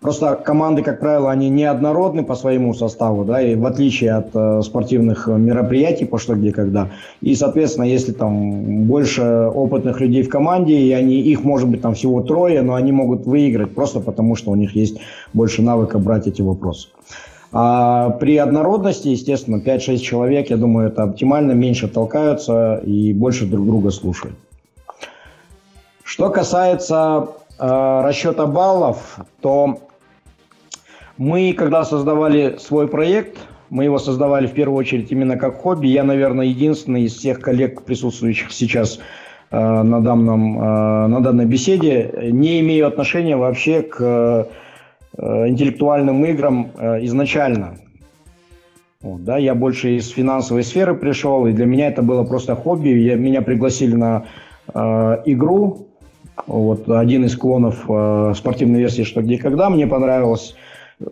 Просто 0.00 0.34
команды, 0.34 0.82
как 0.82 0.98
правило, 0.98 1.30
они 1.30 1.50
неоднородны 1.50 2.24
по 2.24 2.34
своему 2.34 2.72
составу, 2.72 3.24
да, 3.26 3.42
и 3.42 3.54
в 3.54 3.66
отличие 3.66 4.12
от 4.12 4.30
э, 4.32 4.62
спортивных 4.62 5.26
мероприятий 5.26 6.06
по 6.06 6.18
что 6.18 6.34
где 6.34 6.52
когда. 6.52 6.88
И, 7.20 7.34
соответственно, 7.34 7.84
если 7.84 8.12
там 8.12 8.86
больше 8.86 9.22
опытных 9.22 10.00
людей 10.00 10.22
в 10.22 10.30
команде, 10.30 10.78
и 10.78 10.90
они, 10.92 11.16
их 11.16 11.44
может 11.44 11.68
быть 11.68 11.82
там 11.82 11.92
всего 11.92 12.22
трое, 12.22 12.62
но 12.62 12.76
они 12.76 12.92
могут 12.92 13.26
выиграть 13.26 13.74
просто 13.74 14.00
потому, 14.00 14.36
что 14.36 14.50
у 14.50 14.54
них 14.54 14.74
есть 14.74 14.98
больше 15.34 15.60
навыка 15.60 15.98
брать 15.98 16.26
эти 16.26 16.40
вопросы. 16.40 16.88
А 17.52 18.10
при 18.10 18.38
однородности, 18.38 19.08
естественно, 19.08 19.56
5-6 19.56 19.98
человек, 19.98 20.48
я 20.48 20.56
думаю, 20.56 20.88
это 20.88 21.02
оптимально, 21.02 21.52
меньше 21.52 21.88
толкаются 21.88 22.80
и 22.86 23.12
больше 23.12 23.44
друг 23.44 23.66
друга 23.66 23.90
слушают. 23.90 24.36
Что 26.04 26.30
касается 26.30 27.28
э, 27.58 28.00
расчета 28.02 28.46
баллов, 28.46 29.18
то 29.42 29.78
мы, 31.20 31.52
когда 31.52 31.84
создавали 31.84 32.56
свой 32.58 32.88
проект, 32.88 33.36
мы 33.68 33.84
его 33.84 33.98
создавали 33.98 34.46
в 34.46 34.52
первую 34.52 34.78
очередь 34.78 35.12
именно 35.12 35.36
как 35.36 35.58
хобби. 35.58 35.86
Я, 35.86 36.02
наверное, 36.02 36.46
единственный 36.46 37.02
из 37.02 37.14
всех 37.14 37.40
коллег, 37.40 37.82
присутствующих 37.82 38.50
сейчас 38.50 38.98
э, 39.50 39.82
на, 39.82 40.00
данном, 40.00 40.58
э, 40.58 41.06
на 41.08 41.20
данной 41.20 41.44
беседе, 41.44 42.10
не 42.32 42.60
имею 42.60 42.86
отношения 42.86 43.36
вообще 43.36 43.82
к 43.82 44.00
э, 44.00 45.48
интеллектуальным 45.48 46.24
играм 46.24 46.70
э, 46.78 47.04
изначально. 47.04 47.76
Вот, 49.02 49.22
да, 49.22 49.36
я 49.36 49.54
больше 49.54 49.96
из 49.96 50.08
финансовой 50.08 50.62
сферы 50.62 50.94
пришел, 50.94 51.46
и 51.46 51.52
для 51.52 51.66
меня 51.66 51.88
это 51.88 52.00
было 52.00 52.24
просто 52.24 52.54
хобби. 52.54 52.88
Я, 52.88 53.16
меня 53.16 53.42
пригласили 53.42 53.94
на 53.94 54.24
э, 54.72 54.80
игру. 55.26 55.86
Вот 56.46 56.88
один 56.88 57.26
из 57.26 57.36
клонов 57.36 57.84
э, 57.86 58.32
спортивной 58.34 58.80
версии 58.80 59.02
«Что, 59.02 59.20
где, 59.20 59.36
когда» 59.36 59.68
мне 59.68 59.86
понравилось 59.86 60.56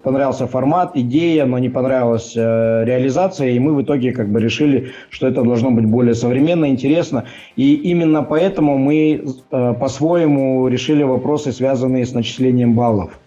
понравился 0.03 0.47
формат, 0.47 0.93
идея, 0.95 1.47
но 1.47 1.59
не 1.59 1.69
понравилась 1.69 2.37
э, 2.37 2.85
реализация, 2.85 3.51
и 3.51 3.59
мы 3.59 3.75
в 3.75 3.83
итоге 3.83 4.13
как 4.13 4.29
бы 4.29 4.41
решили, 4.41 4.93
что 5.11 5.27
это 5.27 5.43
должно 5.43 5.71
быть 5.71 5.87
более 5.87 6.15
современно, 6.15 6.67
интересно. 6.67 7.25
И 7.57 7.75
именно 7.75 8.23
поэтому 8.23 8.77
мы 8.77 9.25
э, 9.51 9.75
по-своему 9.75 10.69
решили 10.69 11.03
вопросы, 11.03 11.53
связанные 11.53 12.05
с 12.05 12.13
начислением 12.13 12.75
баллов. 12.75 13.19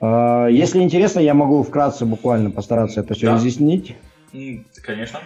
Э, 0.00 0.48
если 0.50 0.80
интересно, 0.80 1.20
я 1.20 1.34
могу 1.34 1.62
вкратце 1.62 2.04
буквально 2.04 2.50
постараться 2.50 3.00
это 3.00 3.14
все 3.14 3.26
да. 3.26 3.34
разъяснить. 3.34 3.96
Конечно. 4.84 5.20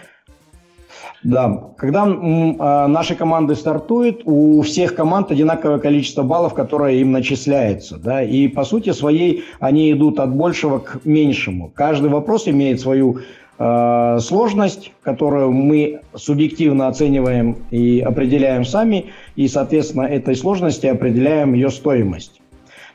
Да, 1.23 1.69
когда 1.77 2.05
э, 2.05 2.87
наши 2.87 3.15
команды 3.15 3.55
стартуют, 3.55 4.23
у 4.25 4.61
всех 4.61 4.93
команд 4.93 5.31
одинаковое 5.31 5.79
количество 5.79 6.23
баллов, 6.23 6.53
которое 6.53 6.95
им 6.95 7.11
начисляется. 7.11 7.97
Да, 7.97 8.21
и 8.21 8.47
по 8.49 8.65
сути 8.65 8.91
своей 8.91 9.45
они 9.59 9.91
идут 9.91 10.19
от 10.19 10.35
большего 10.35 10.79
к 10.79 11.05
меньшему. 11.05 11.71
Каждый 11.73 12.09
вопрос 12.09 12.47
имеет 12.49 12.81
свою 12.81 13.19
э, 13.57 14.17
сложность, 14.19 14.91
которую 15.01 15.53
мы 15.53 16.01
субъективно 16.13 16.87
оцениваем 16.87 17.57
и 17.71 18.01
определяем 18.01 18.65
сами, 18.65 19.05
и, 19.37 19.47
соответственно, 19.47 20.03
этой 20.03 20.35
сложности 20.35 20.87
определяем 20.87 21.53
ее 21.53 21.69
стоимость. 21.69 22.41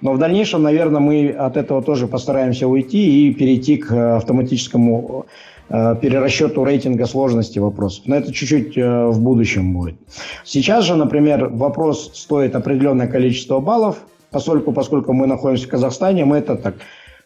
Но 0.03 0.13
в 0.13 0.19
дальнейшем, 0.19 0.63
наверное, 0.63 1.01
мы 1.01 1.31
от 1.31 1.57
этого 1.57 1.83
тоже 1.83 2.07
постараемся 2.07 2.69
уйти 2.69 3.29
и 3.29 3.35
перейти 3.35 3.79
к 3.79 4.17
автоматическому 4.17 5.27
Э, 5.27 5.58
перерасчету 5.69 6.65
рейтинга 6.65 7.07
сложности 7.07 7.59
вопросов. 7.59 8.05
Но 8.07 8.17
это 8.17 8.33
чуть-чуть 8.33 8.77
э, 8.79 9.07
в 9.09 9.21
будущем 9.21 9.75
будет. 9.75 9.97
Сейчас 10.45 10.85
же, 10.85 10.97
например, 10.97 11.49
вопрос 11.49 12.11
стоит 12.15 12.55
определенное 12.55 13.07
количество 13.07 13.61
баллов, 13.61 13.99
поскольку, 14.31 14.73
поскольку 14.73 15.13
мы 15.13 15.27
находимся 15.27 15.67
в 15.67 15.71
Казахстане, 15.71 16.25
мы 16.25 16.39
это 16.39 16.57
так 16.57 16.77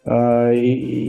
э, 0.04 0.10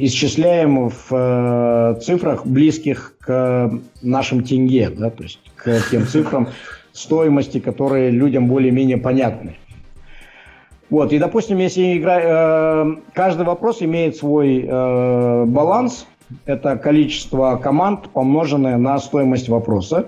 исчисляем 0.06 0.92
в 1.10 2.00
цифрах, 2.04 2.46
близких 2.46 3.16
к 3.20 3.72
нашим 4.04 4.44
тенге, 4.44 4.90
да, 4.90 5.10
то 5.10 5.24
есть 5.24 5.40
к 5.56 5.82
тем 5.90 6.06
цифрам 6.06 6.50
стоимости, 6.92 7.60
которые 7.60 8.12
людям 8.12 8.48
более-менее 8.48 8.98
понятны. 8.98 9.56
Вот, 10.92 11.12
и, 11.12 11.18
допустим, 11.18 11.58
если 11.58 11.98
игра, 11.98 12.86
каждый 13.16 13.48
вопрос 13.48 13.82
имеет 13.82 14.16
свой 14.18 14.62
баланс– 14.62 16.06
это 16.46 16.78
количество 16.78 17.60
команд, 17.62 18.10
помноженное 18.10 18.78
на 18.78 18.98
стоимость 19.00 19.50
вопроса. 19.50 20.08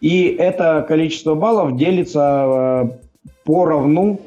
И 0.00 0.26
это 0.26 0.84
количество 0.86 1.34
баллов 1.34 1.76
делится 1.76 2.44
э, 2.46 2.88
поровну, 3.44 4.20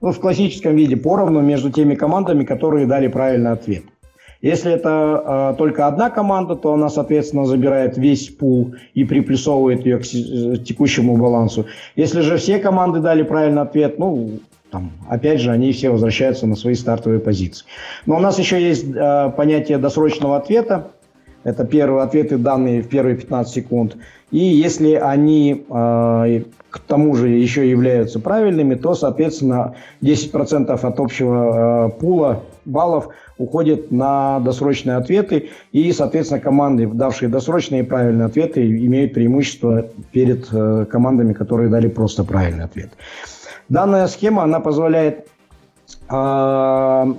ну, 0.00 0.12
в 0.12 0.18
классическом 0.18 0.74
виде 0.76 0.96
поровну 0.96 1.40
между 1.40 1.70
теми 1.70 1.94
командами, 1.94 2.44
которые 2.44 2.86
дали 2.86 3.08
правильный 3.08 3.52
ответ. 3.52 3.84
Если 4.42 4.72
это 4.72 5.52
э, 5.52 5.58
только 5.58 5.86
одна 5.86 6.08
команда, 6.08 6.56
то 6.56 6.72
она, 6.72 6.88
соответственно, 6.88 7.44
забирает 7.44 7.98
весь 7.98 8.28
пул 8.30 8.74
и 8.94 9.04
приплюсовывает 9.04 9.84
ее 9.84 9.98
к 9.98 10.04
э, 10.04 10.56
текущему 10.64 11.16
балансу. 11.16 11.66
Если 11.94 12.22
же 12.22 12.38
все 12.38 12.58
команды 12.58 13.00
дали 13.00 13.22
правильный 13.22 13.62
ответ, 13.62 13.98
ну, 13.98 14.40
там, 14.70 14.92
опять 15.08 15.40
же, 15.40 15.50
они 15.50 15.72
все 15.72 15.90
возвращаются 15.90 16.46
на 16.46 16.56
свои 16.56 16.74
стартовые 16.74 17.20
позиции. 17.20 17.64
Но 18.06 18.16
у 18.16 18.20
нас 18.20 18.38
еще 18.38 18.60
есть 18.60 18.86
э, 18.94 19.30
понятие 19.36 19.78
досрочного 19.78 20.36
ответа. 20.36 20.88
Это 21.42 21.64
первые 21.64 22.02
ответы, 22.02 22.36
данные 22.36 22.82
в 22.82 22.88
первые 22.88 23.16
15 23.16 23.52
секунд. 23.52 23.96
И 24.30 24.38
если 24.38 24.94
они 24.94 25.64
э, 25.68 26.42
к 26.70 26.78
тому 26.86 27.16
же 27.16 27.28
еще 27.28 27.68
являются 27.68 28.20
правильными, 28.20 28.74
то, 28.74 28.94
соответственно, 28.94 29.74
10% 30.02 30.70
от 30.70 31.00
общего 31.00 31.88
э, 31.88 31.98
пула 31.98 32.42
баллов 32.64 33.08
уходит 33.38 33.90
на 33.90 34.38
досрочные 34.40 34.96
ответы. 34.96 35.50
И, 35.72 35.90
соответственно, 35.92 36.40
команды, 36.40 36.86
давшие 36.86 37.28
досрочные 37.28 37.82
и 37.82 37.84
правильные 37.84 38.26
ответы, 38.26 38.64
имеют 38.64 39.14
преимущество 39.14 39.86
перед 40.12 40.46
э, 40.52 40.86
командами, 40.88 41.32
которые 41.32 41.70
дали 41.70 41.88
просто 41.88 42.22
правильный 42.22 42.64
ответ. 42.64 42.90
Данная 43.70 44.08
схема, 44.08 44.42
она 44.42 44.58
позволяет 44.58 45.28
э, 46.08 47.14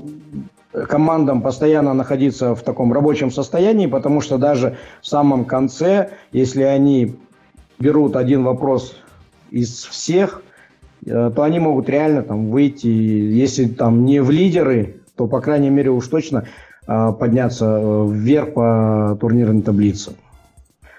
командам 0.73 1.41
постоянно 1.41 1.93
находиться 1.93 2.55
в 2.55 2.61
таком 2.61 2.91
рабочем 2.91 3.31
состоянии, 3.31 3.87
потому 3.87 4.19
что 4.19 4.37
даже 4.37 4.75
в 5.01 5.07
самом 5.07 5.45
конце, 5.45 6.09
если 6.33 6.63
они 6.63 7.15
берут 7.79 8.17
один 8.17 8.43
вопрос 8.43 8.97
из 9.49 9.85
всех, 9.85 10.43
э, 11.05 11.31
то 11.33 11.43
они 11.43 11.59
могут 11.59 11.87
реально 11.87 12.21
там 12.21 12.51
выйти, 12.51 12.87
если 12.87 13.65
там 13.65 14.03
не 14.03 14.21
в 14.21 14.29
лидеры, 14.29 14.97
то, 15.15 15.27
по 15.27 15.39
крайней 15.39 15.69
мере, 15.69 15.89
уж 15.89 16.05
точно 16.09 16.47
э, 16.85 17.13
подняться 17.17 17.79
э, 17.79 18.07
вверх 18.09 18.53
по 18.55 19.17
турнирной 19.21 19.61
таблице. 19.61 20.15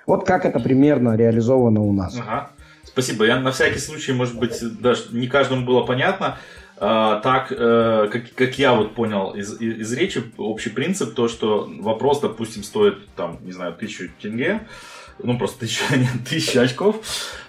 Вот 0.07 0.25
как 0.25 0.47
это 0.47 0.61
примерно 0.61 1.15
реализовано 1.15 1.83
у 1.83 1.93
нас. 1.93 2.19
Ага. 2.19 2.49
Спасибо. 2.85 3.25
Я 3.25 3.41
на 3.41 3.53
всякий 3.53 3.79
случай, 3.79 4.13
может 4.13 4.39
быть, 4.39 4.59
даже 4.81 5.05
не 5.13 5.27
каждому 5.27 5.65
было 5.65 5.83
понятно. 5.83 6.39
А, 6.85 7.21
так, 7.21 7.53
э, 7.53 8.09
как, 8.11 8.35
как 8.35 8.59
я 8.59 8.75
вот 8.75 8.95
понял 8.95 9.31
из, 9.31 9.61
из 9.61 9.93
речи, 9.93 10.23
общий 10.37 10.71
принцип, 10.71 11.15
то, 11.15 11.29
что 11.29 11.71
вопрос, 11.79 12.21
допустим, 12.21 12.65
стоит, 12.65 13.07
там, 13.15 13.39
не 13.43 13.53
знаю, 13.53 13.73
тысячу 13.75 14.11
тенге, 14.21 14.63
ну, 15.23 15.39
просто 15.39 15.61
тысяча, 15.61 15.97
нет, 15.97 16.11
тысяча 16.29 16.63
очков. 16.63 16.97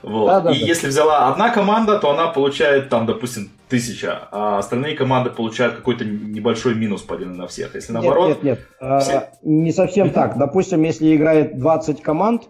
Вот. 0.03 0.27
Да, 0.27 0.39
да, 0.41 0.51
и 0.51 0.59
да. 0.59 0.65
если 0.65 0.87
взяла 0.87 1.29
одна 1.29 1.49
команда, 1.49 1.97
то 1.97 2.11
она 2.11 2.27
получает, 2.27 2.89
там, 2.89 3.05
допустим, 3.07 3.49
тысяча, 3.69 4.27
а 4.31 4.59
остальные 4.59 4.95
команды 4.95 5.31
получают 5.31 5.75
какой-то 5.75 6.05
небольшой 6.05 6.75
минус 6.75 7.01
поделенный 7.01 7.39
на 7.39 7.47
всех. 7.47 7.73
Если 7.73 7.91
наоборот... 7.91 8.29
Нет, 8.29 8.43
нет, 8.43 8.59
нет. 8.81 9.01
Все... 9.01 9.17
А, 9.17 9.31
не 9.41 9.71
совсем 9.71 10.09
так. 10.11 10.37
Допустим, 10.37 10.83
если 10.83 11.15
играет 11.15 11.57
20 11.57 12.01
команд, 12.01 12.43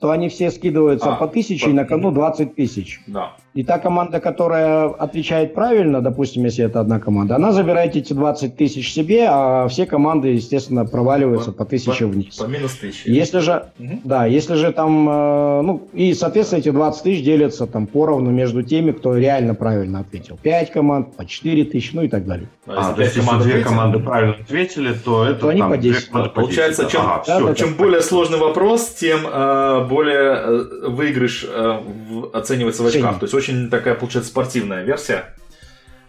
то 0.00 0.10
они 0.10 0.28
все 0.28 0.50
скидываются 0.50 1.14
а, 1.14 1.16
по 1.16 1.26
тысяче, 1.26 1.66
по... 1.66 1.70
и 1.70 1.72
на 1.72 1.84
кону 1.84 2.10
20 2.12 2.54
тысяч. 2.54 3.00
Да. 3.06 3.36
И 3.54 3.64
та 3.64 3.78
команда, 3.78 4.20
которая 4.20 4.88
отвечает 4.88 5.54
правильно, 5.54 6.00
допустим, 6.00 6.44
если 6.44 6.64
это 6.64 6.80
одна 6.80 7.00
команда, 7.00 7.36
она 7.36 7.52
забирает 7.52 7.96
эти 7.96 8.12
20 8.12 8.56
тысяч 8.56 8.92
себе, 8.92 9.26
а 9.28 9.66
все 9.68 9.86
команды, 9.86 10.28
естественно, 10.28 10.84
проваливаются 10.84 11.52
по, 11.52 11.64
по 11.64 11.70
тысяче 11.70 12.06
по, 12.06 12.12
вниз. 12.12 12.36
По 12.36 12.44
минус 12.44 12.76
тысяче. 12.76 13.12
Если 13.12 13.40
же, 13.40 13.70
угу. 13.78 14.00
да, 14.04 14.26
если 14.26 14.54
же 14.54 14.72
там, 14.72 15.08
э, 15.08 15.62
ну, 15.62 15.88
и, 15.92 16.14
соответственно, 16.14 16.60
эти 16.60 16.70
20 16.70 17.02
тысяч 17.02 17.24
делятся 17.24 17.66
там 17.66 17.86
поровну 17.86 18.30
между 18.30 18.62
теми, 18.62 18.92
кто 18.92 19.16
реально 19.16 19.54
правильно 19.54 20.00
ответил. 20.00 20.38
5 20.42 20.70
команд, 20.70 21.16
по 21.16 21.24
4 21.26 21.64
тысячи, 21.64 21.94
ну 21.94 22.02
и 22.02 22.08
так 22.08 22.26
далее. 22.26 22.48
А, 22.66 22.90
а 22.90 22.92
то 22.92 23.02
есть, 23.02 23.16
если 23.16 23.42
две 23.42 23.62
команды 23.64 23.98
правильно 23.98 24.36
ответили, 24.40 24.92
то 24.92 25.24
это 25.24 25.40
то 25.40 25.48
они 25.48 25.60
там, 25.60 25.70
по 25.70 25.78
10. 25.78 26.10
Получается, 26.34 26.86
чем, 26.90 27.00
ага, 27.00 27.24
да, 27.26 27.36
все, 27.36 27.46
да, 27.46 27.54
чем 27.54 27.70
да, 27.70 27.74
более 27.76 28.02
сложный 28.02 28.38
вопрос, 28.38 28.88
тем 28.90 29.20
э, 29.26 29.86
более 29.88 30.34
э, 30.34 30.88
выигрыш 30.88 31.46
э, 31.48 31.80
в, 32.08 32.36
оценивается 32.36 32.82
в 32.82 32.86
очках. 32.86 33.18
То 33.18 33.24
есть, 33.24 33.34
очень 33.38 33.70
такая, 33.70 33.94
получается, 33.94 34.30
спортивная 34.30 34.82
версия. 34.84 35.24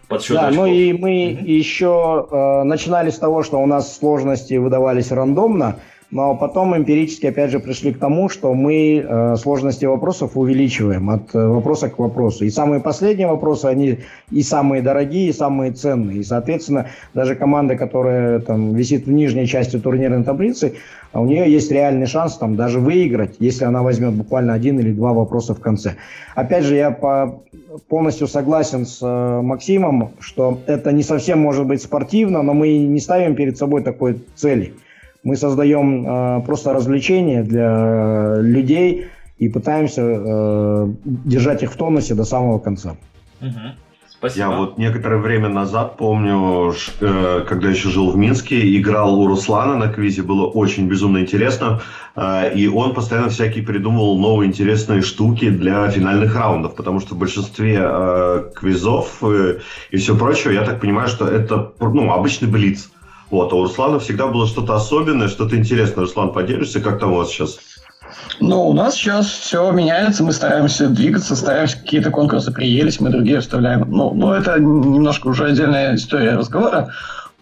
подсчет 0.07 0.35
Да, 0.35 0.47
очков. 0.47 0.65
ну 0.65 0.71
и 0.71 0.91
мы 0.93 1.37
угу. 1.39 1.45
еще 1.45 2.27
э, 2.31 2.63
начинали 2.63 3.09
с 3.09 3.19
того, 3.19 3.43
что 3.43 3.59
у 3.61 3.65
нас 3.65 3.97
сложности 3.97 4.55
выдавались 4.55 5.11
рандомно, 5.11 5.79
но 6.11 6.35
потом 6.35 6.75
эмпирически, 6.75 7.27
опять 7.27 7.51
же, 7.51 7.59
пришли 7.59 7.93
к 7.93 7.99
тому, 7.99 8.29
что 8.29 8.53
мы 8.55 9.05
э, 9.07 9.35
сложности 9.35 9.85
вопросов 9.85 10.31
увеличиваем 10.35 11.09
от 11.11 11.35
э, 11.35 11.47
вопроса 11.47 11.89
к 11.89 11.99
вопросу. 11.99 12.45
И 12.45 12.49
самые 12.49 12.81
последние 12.81 13.27
вопросы, 13.27 13.65
они 13.65 13.99
и 14.31 14.41
самые 14.41 14.81
дорогие, 14.81 15.29
и 15.29 15.33
самые 15.33 15.71
ценные. 15.71 16.17
И, 16.17 16.23
соответственно, 16.23 16.87
даже 17.13 17.35
команда, 17.35 17.75
которая 17.75 18.39
там 18.39 18.73
висит 18.73 19.05
в 19.05 19.11
нижней 19.11 19.45
части 19.45 19.77
турнирной 19.77 20.23
таблицы, 20.23 20.73
у 21.13 21.25
нее 21.25 21.51
есть 21.51 21.71
реальный 21.71 22.07
шанс 22.07 22.37
там 22.37 22.55
даже 22.55 22.79
выиграть, 22.79 23.35
если 23.39 23.65
она 23.65 23.83
возьмет 23.83 24.13
буквально 24.13 24.53
один 24.53 24.79
или 24.79 24.91
два 24.91 25.13
вопроса 25.13 25.53
в 25.53 25.59
конце. 25.59 25.95
Опять 26.33 26.63
же, 26.63 26.75
я 26.75 26.89
по, 26.89 27.43
полностью 27.87 28.27
согласен 28.27 28.87
с 28.87 28.99
э, 29.03 29.41
Максимом, 29.41 30.09
что 30.19 30.59
это 30.65 30.91
не 30.91 31.03
совсем 31.03 31.39
может 31.39 31.67
быть 31.67 31.83
спортивно, 31.83 32.41
но 32.41 32.55
мы 32.55 32.79
не 32.79 32.99
ставим 32.99 33.35
перед 33.35 33.59
собой 33.59 33.83
такой 33.83 34.23
цели– 34.35 34.73
мы 35.23 35.35
создаем 35.35 36.05
э, 36.05 36.41
просто 36.45 36.73
развлечения 36.73 37.43
для 37.43 38.37
людей 38.39 39.07
и 39.37 39.49
пытаемся 39.49 40.01
э, 40.01 40.93
держать 41.05 41.63
их 41.63 41.71
в 41.71 41.77
тонусе 41.77 42.15
до 42.15 42.25
самого 42.25 42.59
конца. 42.59 42.97
Угу. 43.41 43.75
Спасибо. 44.19 44.45
Я 44.45 44.51
вот 44.51 44.77
некоторое 44.77 45.17
время 45.17 45.47
назад 45.47 45.95
помню, 45.95 46.73
э, 46.99 47.45
когда 47.47 47.69
еще 47.69 47.87
жил 47.87 48.11
в 48.11 48.17
Минске, 48.17 48.77
играл 48.77 49.17
у 49.17 49.27
Руслана 49.27 49.77
на 49.77 49.87
квизе, 49.87 50.23
было 50.23 50.45
очень 50.45 50.89
безумно 50.89 51.19
интересно. 51.19 51.79
Э, 52.17 52.53
и 52.53 52.67
он 52.67 52.93
постоянно 52.93 53.29
всякие 53.29 53.63
придумывал 53.63 54.19
новые 54.19 54.49
интересные 54.49 55.03
штуки 55.03 55.49
для 55.49 55.89
финальных 55.89 56.35
раундов, 56.35 56.75
потому 56.75 56.99
что 56.99 57.15
в 57.15 57.17
большинстве 57.17 57.79
э, 57.81 58.51
квизов 58.53 59.23
и 59.23 59.95
все 59.95 60.17
прочее, 60.17 60.53
я 60.53 60.65
так 60.65 60.81
понимаю, 60.81 61.07
что 61.07 61.25
это 61.25 61.71
ну, 61.79 62.11
обычный 62.11 62.49
блиц. 62.49 62.91
Вот, 63.29 63.53
а 63.53 63.55
у 63.55 63.63
Руслана 63.63 63.99
всегда 63.99 64.27
было 64.27 64.47
что-то 64.47 64.75
особенное, 64.75 65.27
что-то 65.27 65.55
интересное. 65.55 66.05
Руслан, 66.05 66.33
поделишься, 66.33 66.79
как 66.79 66.99
там 66.99 67.13
у 67.13 67.17
вас 67.17 67.29
сейчас? 67.29 67.59
Ну, 68.39 68.67
у 68.69 68.73
нас 68.73 68.95
сейчас 68.95 69.27
все 69.27 69.71
меняется, 69.71 70.23
мы 70.23 70.31
стараемся 70.31 70.87
двигаться, 70.87 71.35
стараемся 71.35 71.77
какие-то 71.77 72.09
конкурсы 72.09 72.51
приелись, 72.51 72.99
мы 72.99 73.09
другие 73.09 73.39
вставляем. 73.39 73.85
Ну, 73.89 74.13
ну, 74.13 74.31
это 74.31 74.59
немножко 74.59 75.27
уже 75.27 75.45
отдельная 75.45 75.95
история 75.95 76.35
разговора. 76.35 76.91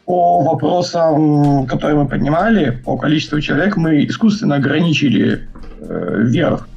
По 0.05 0.41
вопросам, 0.41 1.67
которые 1.67 1.97
мы 1.97 2.07
поднимали, 2.07 2.71
по 2.83 2.97
количеству 2.97 3.39
человек, 3.41 3.77
мы 3.77 4.05
искусственно 4.05 4.55
ограничили 4.55 5.47
э, 5.79 6.15
вверх 6.23 6.67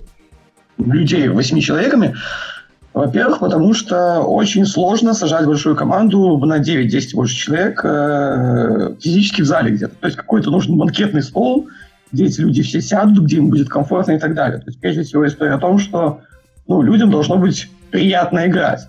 людей 0.79 1.29
восьми 1.29 1.63
человеками. 1.63 2.15
Во-первых, 2.93 3.39
потому 3.39 3.73
что 3.73 4.21
очень 4.21 4.67
сложно 4.67 5.15
сажать 5.15 5.47
большую 5.47 5.77
команду 5.77 6.37
на 6.39 6.59
9-10 6.59 7.15
больше 7.15 7.37
человек 7.37 7.81
э, 7.85 8.95
физически 9.01 9.43
в 9.43 9.47
зале 9.47 9.73
где-то. 9.73 9.95
То 10.01 10.07
есть 10.07 10.17
какой-то 10.17 10.51
нужен 10.51 10.77
банкетный 10.77 11.23
стол, 11.23 11.69
где 12.11 12.27
эти 12.27 12.41
люди 12.41 12.63
все 12.63 12.81
сядут, 12.81 13.25
где 13.25 13.37
им 13.37 13.51
будет 13.51 13.69
комфортно 13.69 14.13
и 14.13 14.19
так 14.19 14.35
далее. 14.35 14.59
То 14.59 14.67
есть 14.67 14.81
прежде 14.81 15.03
всего 15.03 15.25
история 15.27 15.53
о 15.53 15.59
том, 15.59 15.79
что 15.79 16.21
ну, 16.67 16.83
людям 16.83 17.13
должно 17.13 17.37
быть 17.37 17.71
приятно 17.93 18.49
играть. 18.49 18.89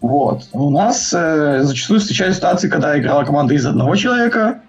Вот. 0.00 0.48
У 0.52 0.70
нас 0.70 1.12
э, 1.14 1.60
зачастую 1.62 2.00
встречались 2.00 2.36
ситуации, 2.36 2.68
когда 2.68 2.98
играла 2.98 3.24
команда 3.24 3.54
из 3.54 3.66
одного 3.66 3.96
человека, 3.96 4.60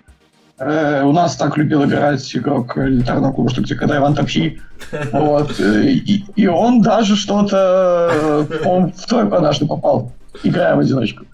Э, 0.60 1.04
у 1.04 1.12
нас 1.12 1.36
так 1.36 1.56
любил 1.58 1.86
играть 1.86 2.36
игрок 2.36 2.78
элитарного 2.78 3.32
клуба, 3.32 3.50
что 3.50 3.62
где 3.62 3.76
когда 3.76 3.98
Иван 3.98 4.16
Топчи. 4.16 4.60
Вот. 5.12 5.60
Э, 5.60 5.84
и, 5.84 6.26
и 6.36 6.48
он 6.48 6.82
даже 6.82 7.16
что-то... 7.16 8.46
Э, 8.50 8.66
он 8.66 8.92
в 8.92 9.06
тройку 9.06 9.36
однажды 9.36 9.68
попал, 9.68 10.12
играя 10.44 10.76
в 10.76 10.80
одиночку. 10.80 11.26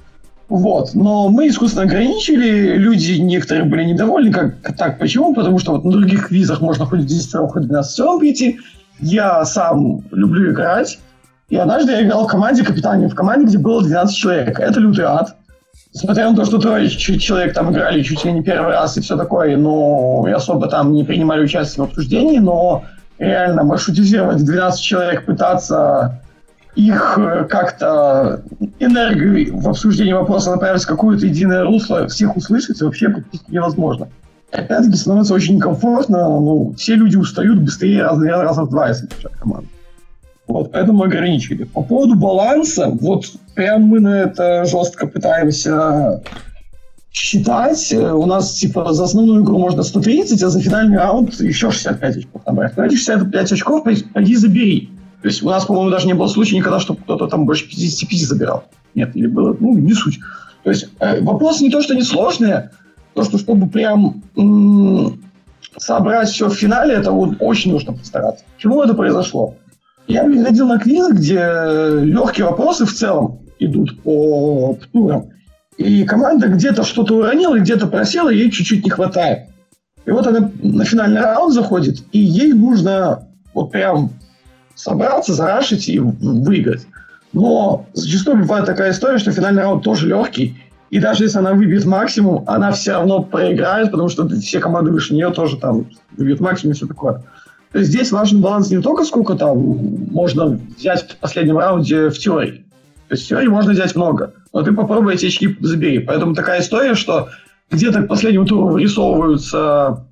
Вот. 0.49 0.93
Но 0.93 1.29
мы 1.29 1.47
искусственно 1.47 1.85
ограничили. 1.85 2.75
Люди 2.75 3.13
некоторые 3.13 3.63
были 3.65 3.85
недовольны. 3.85 4.31
Как 4.31 4.77
так? 4.77 4.99
Почему? 4.99 5.33
Потому 5.33 5.57
что 5.57 5.71
вот 5.71 5.85
на 5.85 5.91
других 5.91 6.29
визах 6.29 6.59
можно 6.59 6.85
хоть 6.85 7.05
10 7.05 7.49
хоть 7.49 7.63
12 7.63 8.19
прийти. 8.19 8.59
Я 8.99 9.45
сам 9.45 10.03
люблю 10.11 10.51
играть. 10.51 10.99
И 11.49 11.55
однажды 11.55 11.93
я 11.93 12.03
играл 12.03 12.25
в 12.25 12.27
команде, 12.27 12.63
капитане 12.63 13.07
в 13.07 13.15
команде, 13.15 13.47
где 13.47 13.57
было 13.57 13.81
12 13.81 14.15
человек. 14.15 14.59
Это 14.59 14.79
лютый 14.79 15.05
ад. 15.05 15.35
Несмотря 15.93 16.29
на 16.29 16.35
то, 16.35 16.43
что 16.43 16.57
трое 16.57 16.89
человек 16.89 17.53
там 17.53 17.71
играли 17.71 18.01
чуть 18.01 18.25
ли 18.25 18.33
не 18.33 18.41
первый 18.41 18.73
раз 18.73 18.97
и 18.97 19.01
все 19.01 19.15
такое, 19.15 19.55
но 19.57 20.25
и 20.27 20.31
особо 20.31 20.67
там 20.67 20.91
не 20.91 21.03
принимали 21.03 21.43
участие 21.43 21.85
в 21.85 21.89
обсуждении, 21.89 22.39
но 22.39 22.83
реально 23.19 23.63
маршрутизировать 23.63 24.43
12 24.43 24.81
человек, 24.81 25.25
пытаться 25.25 26.19
их 26.75 27.19
э, 27.19 27.45
как-то 27.47 28.41
энергию 28.79 29.55
в 29.55 29.69
обсуждении 29.69 30.13
вопроса 30.13 30.51
направить 30.51 30.83
в 30.83 30.87
какое-то 30.87 31.27
единое 31.27 31.63
русло, 31.63 32.07
всех 32.07 32.35
услышать 32.35 32.81
вообще 32.81 33.09
практически 33.09 33.51
невозможно. 33.51 34.09
Опять-таки 34.51 34.97
становится 34.97 35.35
очень 35.35 35.57
некомфортно, 35.57 36.27
ну, 36.27 36.73
все 36.75 36.95
люди 36.95 37.17
устают 37.17 37.59
быстрее 37.59 38.03
раз, 38.03 38.19
раза 38.19 38.63
в 38.63 38.69
два, 38.69 38.87
если 38.87 39.07
команду. 39.39 39.67
Вот, 40.47 40.71
поэтому 40.71 41.03
ограничили. 41.03 41.63
По 41.63 41.81
поводу 41.81 42.15
баланса, 42.15 42.89
вот 42.89 43.25
прям 43.55 43.83
мы 43.83 43.99
на 43.99 44.21
это 44.23 44.65
жестко 44.65 45.07
пытаемся 45.07 46.21
считать. 47.11 47.93
У 47.93 48.25
нас, 48.25 48.53
типа, 48.53 48.91
за 48.93 49.05
основную 49.05 49.43
игру 49.43 49.57
можно 49.57 49.83
130, 49.83 50.41
а 50.43 50.49
за 50.49 50.59
финальный 50.59 50.97
раунд 50.97 51.39
еще 51.39 51.71
65 51.71 52.17
очков 52.17 52.41
набрать. 52.45 52.75
Но 52.75 52.85
эти 52.85 52.95
65 52.95 53.51
очков 53.51 53.83
пойди 54.13 54.35
забери. 54.35 54.89
То 55.21 55.29
есть 55.29 55.41
у 55.41 55.49
нас, 55.49 55.65
по-моему, 55.65 55.89
даже 55.89 56.07
не 56.07 56.13
было 56.13 56.27
случая 56.27 56.57
никогда, 56.57 56.79
чтобы 56.79 57.01
кто-то 57.01 57.27
там 57.27 57.45
больше 57.45 57.69
55 57.69 58.27
забирал. 58.27 58.65
Нет, 58.95 59.15
или 59.15 59.27
было, 59.27 59.55
ну, 59.57 59.77
не 59.77 59.93
суть. 59.93 60.19
То 60.63 60.69
есть 60.69 60.89
э, 60.99 61.21
вопрос 61.21 61.61
не 61.61 61.69
то, 61.69 61.81
что 61.81 61.93
несложный, 61.95 62.69
то, 63.13 63.23
что 63.23 63.37
чтобы 63.37 63.67
прям 63.67 64.21
м- 64.35 65.23
собрать 65.77 66.29
все 66.29 66.49
в 66.49 66.53
финале, 66.55 66.95
это 66.95 67.11
вот 67.11 67.37
очень 67.39 67.71
нужно 67.71 67.93
постараться. 67.93 68.43
Почему 68.55 68.83
это 68.83 68.93
произошло? 68.93 69.55
Я 70.07 70.25
приходил 70.25 70.67
на 70.67 70.79
квиз, 70.79 71.09
где 71.11 71.37
легкие 72.01 72.47
вопросы 72.47 72.85
в 72.85 72.93
целом 72.93 73.39
идут 73.59 74.01
по 74.01 74.77
турам. 74.91 75.29
И 75.77 76.03
команда 76.03 76.47
где-то 76.49 76.83
что-то 76.83 77.17
уронила, 77.17 77.57
где-то 77.57 77.87
просела, 77.87 78.29
ей 78.29 78.51
чуть-чуть 78.51 78.83
не 78.83 78.91
хватает. 78.91 79.47
И 80.05 80.11
вот 80.11 80.27
она 80.27 80.51
на 80.61 80.85
финальный 80.85 81.21
раунд 81.21 81.53
заходит, 81.53 82.03
и 82.11 82.19
ей 82.19 82.53
нужно 82.53 83.27
вот 83.53 83.71
прям 83.71 84.11
собраться, 84.75 85.33
зарашить 85.33 85.87
и 85.87 85.99
выиграть. 85.99 86.85
Но 87.31 87.85
зачастую 87.93 88.37
бывает 88.37 88.65
такая 88.65 88.91
история, 88.91 89.17
что 89.17 89.31
финальный 89.31 89.63
раунд 89.63 89.83
тоже 89.83 90.07
легкий, 90.07 90.57
и 90.89 90.99
даже 90.99 91.23
если 91.23 91.39
она 91.39 91.53
выбьет 91.53 91.85
максимум, 91.85 92.43
она 92.45 92.71
все 92.71 92.91
равно 92.91 93.23
проиграет, 93.23 93.89
потому 93.89 94.09
что 94.09 94.27
все 94.29 94.59
команды 94.59 94.91
выше 94.91 95.15
нее 95.15 95.31
тоже 95.31 95.57
там 95.57 95.87
выбьют 96.15 96.39
максимум 96.39 96.73
и 96.73 96.75
все 96.75 96.85
такое. 96.85 97.23
Здесь 97.73 98.11
важен 98.11 98.41
баланс 98.41 98.69
не 98.69 98.81
только 98.81 99.03
сколько 99.03 99.35
там 99.35 99.57
можно 100.11 100.59
взять 100.77 101.13
в 101.13 101.17
последнем 101.17 101.57
раунде 101.57 102.09
в 102.09 102.17
теории. 102.17 102.65
То 103.07 103.15
есть 103.15 103.25
в 103.25 103.27
теории 103.29 103.47
можно 103.47 103.71
взять 103.71 103.95
много, 103.95 104.33
но 104.53 104.61
ты 104.61 104.71
попробуй 104.71 105.15
эти 105.15 105.25
очки 105.25 105.57
забери. 105.59 105.99
Поэтому 105.99 106.35
такая 106.35 106.61
история, 106.61 106.93
что 106.93 107.29
где-то 107.71 108.03
к 108.03 108.07
последнему 108.07 108.45
туру 108.45 108.67
вырисовываются 108.67 110.05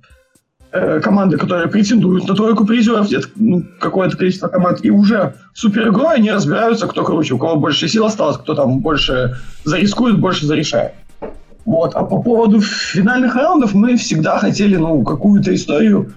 э, 0.72 1.00
команды, 1.00 1.36
которые 1.36 1.68
претендуют 1.68 2.26
на 2.26 2.34
тройку 2.34 2.64
призеров, 2.66 3.06
где-то 3.06 3.28
ну, 3.36 3.62
какое-то 3.78 4.16
количество 4.16 4.48
команд, 4.48 4.80
и 4.84 4.90
уже 4.90 5.34
в 5.54 5.58
суперигрой 5.58 6.16
они 6.16 6.32
разбираются, 6.32 6.88
кто 6.88 7.04
круче, 7.04 7.34
у 7.34 7.38
кого 7.38 7.56
больше 7.56 7.86
сил 7.86 8.06
осталось, 8.06 8.38
кто 8.38 8.54
там 8.54 8.80
больше 8.80 9.36
зарискует, 9.64 10.18
больше 10.18 10.46
зарешает. 10.46 10.92
Вот. 11.64 11.94
А 11.94 12.02
по 12.02 12.20
поводу 12.20 12.60
финальных 12.60 13.36
раундов 13.36 13.72
мы 13.72 13.96
всегда 13.96 14.38
хотели 14.38 14.76
ну, 14.76 15.04
какую-то 15.04 15.54
историю 15.54 16.12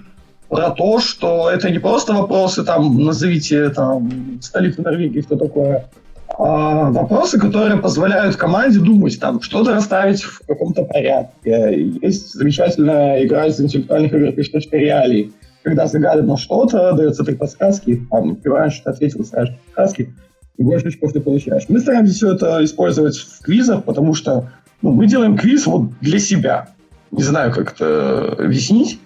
про 0.50 0.70
то, 0.72 1.00
что 1.00 1.50
это 1.50 1.70
не 1.70 1.80
просто 1.80 2.14
вопросы, 2.14 2.64
там, 2.64 3.04
назовите 3.04 3.70
там, 3.70 4.40
столицу 4.42 4.82
Норвегии, 4.84 5.22
что 5.22 5.36
такое, 5.36 5.90
а 6.38 6.92
вопросы, 6.92 7.40
которые 7.40 7.78
позволяют 7.78 8.36
команде 8.36 8.80
думать, 8.80 9.20
там, 9.20 9.42
что-то 9.42 9.74
расставить 9.74 10.22
в 10.24 10.42
каком-то 10.46 10.84
порядке. 10.84 11.90
Есть 12.02 12.34
замечательная 12.34 13.24
игра 13.26 13.46
из 13.46 13.60
интеллектуальных 13.60 14.14
игр 14.14 14.34
«Точка 14.52 14.78
реалий», 14.78 15.34
когда 15.64 15.88
загадано 15.88 16.38
что-то, 16.38 16.94
дается 16.94 17.24
три 17.24 17.36
подсказки, 17.36 18.06
там, 18.12 18.36
первое, 18.36 18.70
что 18.70 18.86
ты 18.86 18.90
ответил, 18.92 19.24
ставишь 19.24 19.52
подсказки, 19.66 20.14
и 20.58 20.64
больше 20.64 20.88
очков 20.88 21.14
ты 21.14 21.22
получаешь. 21.22 21.64
Мы 21.70 21.80
стараемся 21.80 22.14
все 22.14 22.34
это 22.34 22.64
использовать 22.64 23.18
в 23.18 23.42
квизах, 23.42 23.84
потому 23.84 24.14
что 24.14 24.50
ну, 24.82 24.92
мы 24.92 25.08
делаем 25.08 25.38
квиз 25.38 25.66
вот 25.66 25.98
для 26.00 26.20
себя. 26.20 26.70
Не 27.12 27.24
знаю, 27.24 27.52
как 27.52 27.74
это 27.74 28.36
объяснить. 28.38 29.00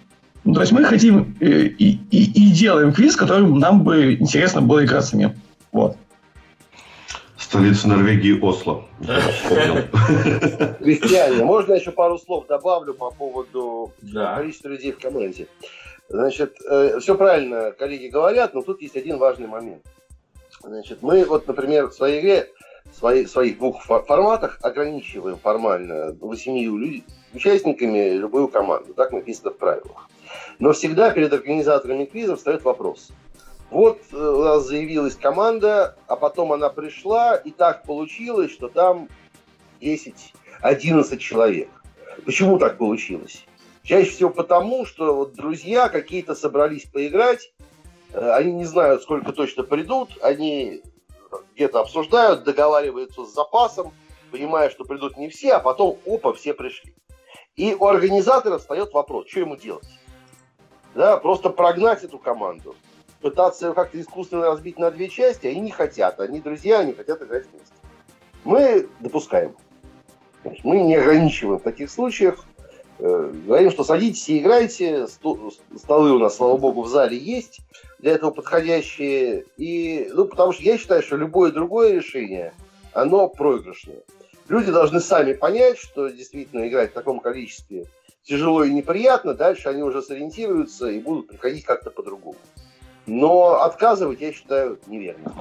Ну, 0.44 0.54
то 0.54 0.62
есть 0.62 0.72
мы 0.72 0.84
хотим 0.84 1.36
и, 1.40 1.46
э, 1.46 1.68
и, 1.68 2.00
и 2.12 2.52
делаем 2.52 2.94
квиз, 2.94 3.16
которым 3.16 3.60
нам 3.60 3.84
бы 3.84 4.16
интересно 4.16 4.62
было 4.62 4.84
играть 4.86 5.06
самим. 5.06 5.34
Вот. 5.72 5.98
Столица 7.38 7.88
Норвегии 7.88 8.40
Осло. 8.40 8.86
Крестьяне, 10.80 11.44
можно 11.44 11.74
еще 11.74 11.92
пару 11.92 12.18
слов 12.18 12.48
добавлю 12.48 12.94
по 12.94 13.12
поводу 13.12 13.92
да. 14.02 14.36
количества 14.36 14.70
людей 14.70 14.92
в 14.92 15.00
команде. 15.00 15.48
Значит, 16.10 16.58
э, 16.70 17.00
все 17.00 17.16
правильно 17.16 17.72
коллеги 17.72 18.08
говорят, 18.08 18.54
но 18.54 18.62
тут 18.62 18.82
есть 18.82 18.96
один 18.96 19.18
важный 19.18 19.48
момент. 19.48 19.84
Значит, 20.62 21.00
мы 21.02 21.24
вот, 21.26 21.48
например, 21.48 21.88
в 21.88 21.94
своей 21.94 22.20
игре 22.20 22.50
своих, 22.94 23.30
своих 23.30 23.58
двух 23.58 23.84
форматах 23.84 24.60
ограничиваем 24.62 25.38
формально 25.38 26.16
восьми 26.20 27.04
участниками 27.34 28.18
любую 28.18 28.48
команду. 28.48 28.94
Так 28.94 29.12
написано 29.12 29.52
в 29.52 29.58
правилах. 29.58 30.10
Но 30.60 30.74
всегда 30.74 31.12
перед 31.12 31.32
организаторами 31.32 32.06
квиза 32.06 32.36
встает 32.36 32.64
вопрос. 32.64 33.10
Вот 33.72 34.02
э, 34.12 34.18
у 34.18 34.44
нас 34.44 34.66
заявилась 34.66 35.16
команда, 35.16 35.96
а 36.08 36.16
потом 36.16 36.52
она 36.52 36.70
пришла, 36.70 37.36
и 37.36 37.52
так 37.52 37.84
получилось, 37.84 38.52
что 38.52 38.68
там 38.68 39.08
10-11 39.82 41.18
человек. 41.18 41.70
Почему 42.26 42.60
так 42.60 42.78
получилось? 42.78 43.46
Чаще 43.84 44.10
всего 44.10 44.30
потому, 44.30 44.86
что 44.86 45.16
вот 45.16 45.34
друзья 45.34 45.88
какие-то 45.88 46.36
собрались 46.36 46.86
поиграть, 46.86 47.54
э, 48.12 48.32
они 48.32 48.52
не 48.52 48.66
знают, 48.66 49.04
сколько 49.04 49.32
точно 49.32 49.64
придут, 49.64 50.10
они 50.22 50.82
где-то 51.56 51.80
обсуждают, 51.80 52.44
договариваются 52.44 53.24
с 53.24 53.34
запасом, 53.34 53.94
понимая, 54.32 54.70
что 54.70 54.84
придут 54.84 55.18
не 55.18 55.30
все, 55.30 55.54
а 55.54 55.60
потом, 55.60 56.00
опа, 56.06 56.34
все 56.34 56.54
пришли. 56.54 56.96
И 57.56 57.76
у 57.76 57.86
организатора 57.86 58.58
встает 58.58 58.94
вопрос, 58.94 59.28
что 59.30 59.42
ему 59.42 59.56
делать? 59.56 59.88
Да, 60.96 61.18
просто 61.18 61.50
прогнать 61.50 62.04
эту 62.04 62.18
команду, 62.18 62.76
пытаться 63.22 63.74
как-то 63.74 64.00
искусственно 64.00 64.48
разбить 64.48 64.80
на 64.80 64.92
две 64.92 65.10
части, 65.10 65.48
они 65.48 65.62
не 65.62 65.72
хотят. 65.72 66.20
Они 66.20 66.40
друзья, 66.40 66.80
они 66.80 66.94
хотят 66.94 67.22
играть 67.22 67.46
вместе. 67.52 67.74
Мы 68.44 68.88
допускаем. 69.00 69.56
Мы 70.64 70.82
не 70.82 70.96
ограничиваем 70.96 71.60
в 71.60 71.64
таких 71.64 71.92
случаях. 71.92 72.46
Э, 73.00 73.32
говорим, 73.46 73.72
что 73.72 73.84
садитесь 73.84 74.28
и 74.30 74.40
играйте. 74.40 75.08
Столы 75.08 76.12
у 76.12 76.20
нас, 76.20 76.36
слава 76.36 76.58
богу, 76.58 76.84
в 76.84 76.88
зале 76.88 77.18
есть 77.18 77.62
для 78.00 78.14
этого 78.14 78.32
подходящие. 78.32 79.46
И, 79.58 80.10
ну, 80.14 80.26
потому 80.26 80.54
что 80.54 80.64
я 80.64 80.78
считаю, 80.78 81.04
что 81.04 81.18
любое 81.18 81.52
другое 81.52 81.94
решение, 81.94 82.54
оно 82.94 83.28
проигрышное. 83.28 84.04
Люди 84.48 84.72
должны 84.72 85.00
сами 85.00 85.34
понять, 85.34 85.78
что 85.78 86.10
действительно 86.10 86.68
играть 86.68 86.92
в 86.92 86.94
таком 86.94 87.20
количестве 87.20 87.86
тяжело 88.24 88.64
и 88.64 88.74
неприятно. 88.74 89.34
Дальше 89.34 89.70
они 89.70 89.84
уже 89.84 90.02
сориентируются 90.02 90.90
и 90.90 91.00
будут 91.00 91.28
приходить 91.28 91.66
как-то 91.66 91.90
по-другому. 91.92 92.38
Но 93.06 93.62
отказывать, 93.62 94.22
я 94.22 94.32
считаю, 94.32 94.78
неверно. 94.88 95.34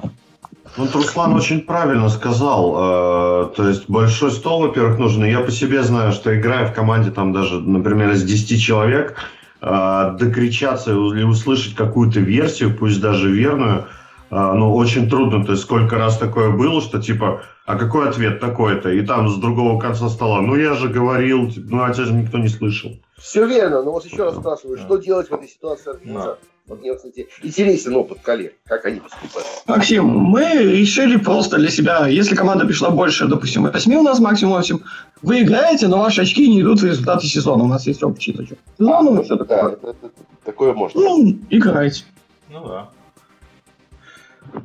Ну, 0.77 0.87
Руслан 0.93 1.33
очень 1.33 1.61
правильно 1.61 2.09
сказал. 2.09 2.75
Э, 2.75 3.55
то 3.55 3.67
есть 3.67 3.89
большой 3.89 4.31
стол, 4.31 4.61
во-первых, 4.61 4.99
нужен. 4.99 5.23
Я 5.25 5.41
по 5.41 5.51
себе 5.51 5.83
знаю, 5.83 6.11
что 6.11 6.37
играя 6.37 6.67
в 6.67 6.73
команде, 6.73 7.11
там 7.11 7.33
даже, 7.33 7.59
например, 7.59 8.11
из 8.11 8.23
10 8.23 8.61
человек, 8.61 9.15
э, 9.61 10.15
докричаться 10.19 10.91
или 10.91 11.23
услышать 11.23 11.75
какую-то 11.75 12.19
версию, 12.19 12.75
пусть 12.77 13.01
даже 13.01 13.31
верную, 13.31 13.85
э, 14.29 14.53
ну, 14.53 14.75
очень 14.75 15.09
трудно. 15.09 15.43
То 15.45 15.53
есть 15.53 15.63
сколько 15.63 15.97
раз 15.97 16.17
такое 16.17 16.51
было, 16.51 16.81
что 16.81 17.01
типа, 17.01 17.41
а 17.69 17.75
какой 17.75 18.09
ответ 18.09 18.39
такой-то? 18.39 18.89
И 18.89 19.05
там 19.05 19.29
с 19.29 19.35
другого 19.35 19.79
конца 19.79 20.09
стола, 20.09 20.41
ну, 20.41 20.55
я 20.55 20.73
же 20.73 20.89
говорил, 20.89 21.51
ну, 21.55 21.83
а 21.83 21.93
тебя 21.93 22.05
же 22.05 22.13
никто 22.13 22.39
не 22.39 22.47
слышал. 22.47 22.97
Все 23.19 23.45
верно, 23.45 23.83
но 23.83 23.91
вот 23.91 24.05
еще 24.05 24.23
раз 24.23 24.37
спрашиваю, 24.37 24.79
что 24.79 24.97
делать 24.97 25.29
в 25.29 25.33
этой 25.35 25.47
ситуации 25.47 25.91
организатор? 25.91 26.39
Вот 26.65 26.81
мне, 26.81 26.95
кстати, 26.95 27.27
интересен 27.43 27.95
опыт 27.95 28.21
коллег, 28.23 28.55
как 28.65 28.85
они 28.85 28.99
поступают. 28.99 29.45
Максим, 29.67 30.07
мы 30.07 30.45
решили 30.51 31.17
просто 31.17 31.57
для 31.57 31.69
себя, 31.69 32.07
если 32.07 32.33
команда 32.33 32.65
пришла 32.65 32.89
больше, 32.89 33.27
допустим, 33.27 33.69
8 33.71 33.95
у 33.97 34.01
нас 34.01 34.19
максимум 34.19 34.55
8, 34.55 34.79
вы 35.21 35.43
играете, 35.43 35.87
но 35.89 35.99
ваши 35.99 36.23
очки 36.23 36.49
не 36.49 36.61
идут 36.61 36.81
в 36.81 36.85
результаты 36.85 37.27
сезона. 37.27 37.65
У 37.65 37.67
нас 37.67 37.85
есть 37.85 38.01
общий 38.01 38.35
зачет. 38.35 38.57
Ну, 38.79 38.99
ну, 39.03 39.21
все 39.21 39.37
такое. 39.37 39.61
Да, 39.61 39.71
это, 39.73 39.89
это, 39.89 40.11
такое 40.43 40.73
можно. 40.73 40.99
Ну, 40.99 41.37
играйте. 41.51 42.03
Ну 42.49 42.67
да. 42.67 42.89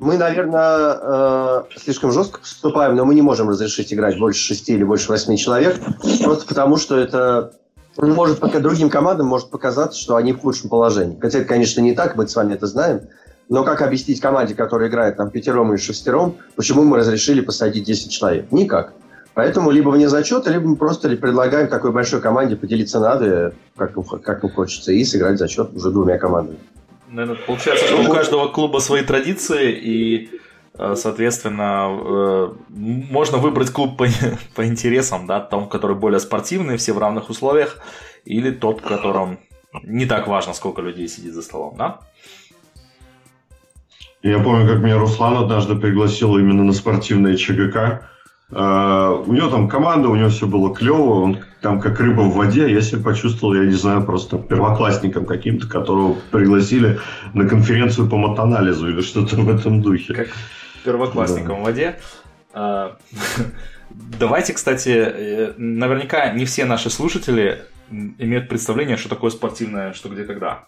Мы, 0.00 0.18
наверное, 0.18 0.98
э, 1.00 1.62
слишком 1.76 2.12
жестко 2.12 2.40
поступаем, 2.40 2.96
но 2.96 3.04
мы 3.04 3.14
не 3.14 3.22
можем 3.22 3.48
разрешить 3.48 3.92
играть 3.92 4.18
больше 4.18 4.40
шести 4.40 4.74
или 4.74 4.84
больше 4.84 5.08
восьми 5.08 5.38
человек, 5.38 5.78
просто 6.22 6.46
потому 6.46 6.76
что 6.76 6.96
это 6.96 7.52
может 7.96 8.40
пока 8.40 8.58
другим 8.60 8.90
командам 8.90 9.26
может 9.26 9.50
показаться, 9.50 10.00
что 10.00 10.16
они 10.16 10.32
в 10.32 10.40
худшем 10.40 10.68
положении. 10.68 11.18
Хотя 11.20 11.38
это, 11.38 11.48
конечно, 11.48 11.80
не 11.80 11.94
так, 11.94 12.16
мы 12.16 12.26
с 12.26 12.34
вами 12.34 12.54
это 12.54 12.66
знаем. 12.66 13.02
Но 13.48 13.62
как 13.62 13.82
объяснить 13.82 14.20
команде, 14.20 14.54
которая 14.54 14.88
играет 14.88 15.16
там 15.16 15.30
пятером 15.30 15.72
или 15.72 15.80
шестером, 15.80 16.36
почему 16.56 16.82
мы 16.84 16.96
разрешили 16.96 17.40
посадить 17.40 17.84
10 17.84 18.10
человек? 18.10 18.50
Никак. 18.50 18.94
Поэтому 19.34 19.70
либо 19.70 19.90
вне 19.90 20.08
зачета, 20.08 20.50
либо 20.50 20.66
мы 20.66 20.76
просто 20.76 21.08
предлагаем 21.08 21.68
такой 21.68 21.90
большой 21.92 22.20
команде 22.20 22.56
поделиться 22.56 23.00
надо, 23.00 23.52
как 23.76 23.92
как 24.22 24.44
им 24.44 24.50
хочется, 24.50 24.92
и 24.92 25.04
сыграть 25.04 25.38
зачет 25.38 25.74
уже 25.74 25.90
двумя 25.90 26.18
командами. 26.18 26.58
Наверное, 27.14 27.40
получается, 27.46 27.86
что 27.86 28.02
у 28.02 28.12
каждого 28.12 28.48
клуба 28.48 28.78
свои 28.80 29.02
традиции, 29.02 29.72
и 29.72 30.40
Э, 30.76 30.94
соответственно, 30.96 31.88
э, 31.88 32.52
можно 32.68 33.38
выбрать 33.38 33.70
клуб 33.70 33.96
по, 33.96 34.06
по 34.56 34.66
интересам, 34.66 35.26
да, 35.26 35.40
том, 35.40 35.68
который 35.68 35.96
более 35.96 36.20
спортивный, 36.20 36.76
все 36.76 36.92
в 36.92 36.98
равных 36.98 37.30
условиях, 37.30 37.78
или 38.24 38.50
тот, 38.50 38.80
в 38.80 38.84
котором 38.84 39.38
не 39.82 40.06
так 40.06 40.26
важно, 40.26 40.52
сколько 40.52 40.82
людей 40.82 41.08
сидит 41.08 41.34
за 41.34 41.42
столом, 41.42 41.76
да? 41.76 42.00
Я 44.22 44.38
помню, 44.38 44.66
как 44.66 44.82
меня 44.82 44.98
Руслан 44.98 45.36
однажды 45.36 45.74
пригласил 45.76 46.38
именно 46.38 46.64
на 46.64 46.72
спортивное 46.72 47.36
ЧГК. 47.36 48.08
Uh, 48.50 49.24
у 49.26 49.32
него 49.32 49.48
там 49.48 49.68
команда, 49.68 50.08
у 50.08 50.14
него 50.14 50.28
все 50.28 50.46
было 50.46 50.72
клево, 50.74 51.22
он 51.22 51.40
там 51.64 51.80
как 51.80 51.98
рыба 51.98 52.20
в 52.20 52.34
воде, 52.34 52.70
я 52.70 52.82
себя 52.82 53.02
почувствовал, 53.02 53.54
я 53.54 53.64
не 53.64 53.72
знаю, 53.72 54.04
просто 54.04 54.36
первоклассником 54.36 55.24
каким-то, 55.24 55.66
которого 55.66 56.14
пригласили 56.30 57.00
на 57.32 57.48
конференцию 57.48 58.06
по 58.06 58.18
матанализу 58.18 58.90
или 58.90 59.00
что-то 59.00 59.36
в 59.36 59.48
этом 59.48 59.80
духе. 59.80 60.12
Как, 60.12 60.28
первоклассником 60.84 61.56
да. 61.56 61.60
в 61.62 61.64
воде. 61.64 62.00
А, 62.52 62.98
давайте, 63.88 64.52
кстати, 64.52 64.90
э, 64.90 65.54
наверняка 65.56 66.34
не 66.34 66.44
все 66.44 66.66
наши 66.66 66.90
слушатели 66.90 67.62
имеют 67.90 68.50
представление, 68.50 68.98
что 68.98 69.08
такое 69.08 69.30
спортивное, 69.30 69.94
что 69.94 70.10
где 70.10 70.24
когда. 70.24 70.66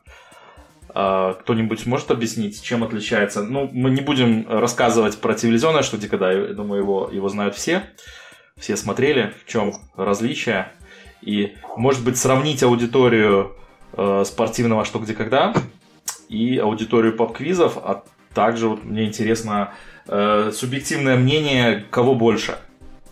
А, 0.95 1.35
кто-нибудь 1.35 1.85
может 1.85 2.11
объяснить, 2.11 2.63
чем 2.63 2.83
отличается? 2.83 3.43
Ну, 3.43 3.69
мы 3.71 3.91
не 3.91 4.01
будем 4.01 4.47
рассказывать 4.49 5.19
про 5.19 5.35
телевизионное, 5.35 5.83
что 5.83 5.99
где 5.99 6.09
когда, 6.09 6.33
я 6.33 6.55
думаю, 6.55 6.81
его, 6.81 7.11
его 7.13 7.29
знают 7.29 7.55
все. 7.55 7.83
Все 8.57 8.79
смотрели, 8.79 9.35
в 9.45 9.47
чем 9.47 9.75
различие. 9.95 10.73
И, 11.23 11.55
может 11.77 12.05
быть, 12.05 12.17
сравнить 12.17 12.63
аудиторию 12.63 13.57
э, 13.93 14.25
спортивного 14.27 14.85
что 14.85 14.99
где 14.99 15.15
когда 15.15 15.55
и 16.29 16.59
аудиторию 16.59 17.17
поп-квизов, 17.17 17.77
а 17.79 18.05
также 18.35 18.69
вот 18.69 18.85
мне 18.85 19.07
интересно 19.07 19.73
э, 20.07 20.51
субъективное 20.53 21.17
мнение, 21.17 21.85
кого 21.91 22.15
больше 22.15 22.59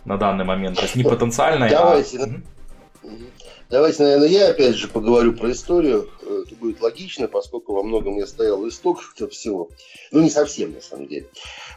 на 0.05 0.17
данный 0.17 0.45
момент. 0.45 0.77
То 0.77 0.83
есть 0.83 0.95
не 0.95 1.03
потенциальное, 1.03 1.69
Давайте, 1.69 2.19
а... 2.19 3.09
Давайте, 3.69 4.03
наверное, 4.03 4.27
я 4.27 4.49
опять 4.49 4.75
же 4.75 4.87
поговорю 4.87 5.33
про 5.33 5.51
историю. 5.51 6.09
Это 6.21 6.55
будет 6.55 6.81
логично, 6.81 7.27
поскольку 7.27 7.73
во 7.73 7.83
многом 7.83 8.17
я 8.17 8.27
стоял 8.27 8.67
исток 8.67 9.01
этого 9.15 9.29
всего. 9.29 9.69
Ну, 10.11 10.21
не 10.21 10.29
совсем, 10.29 10.73
на 10.73 10.81
самом 10.81 11.07
деле. 11.07 11.27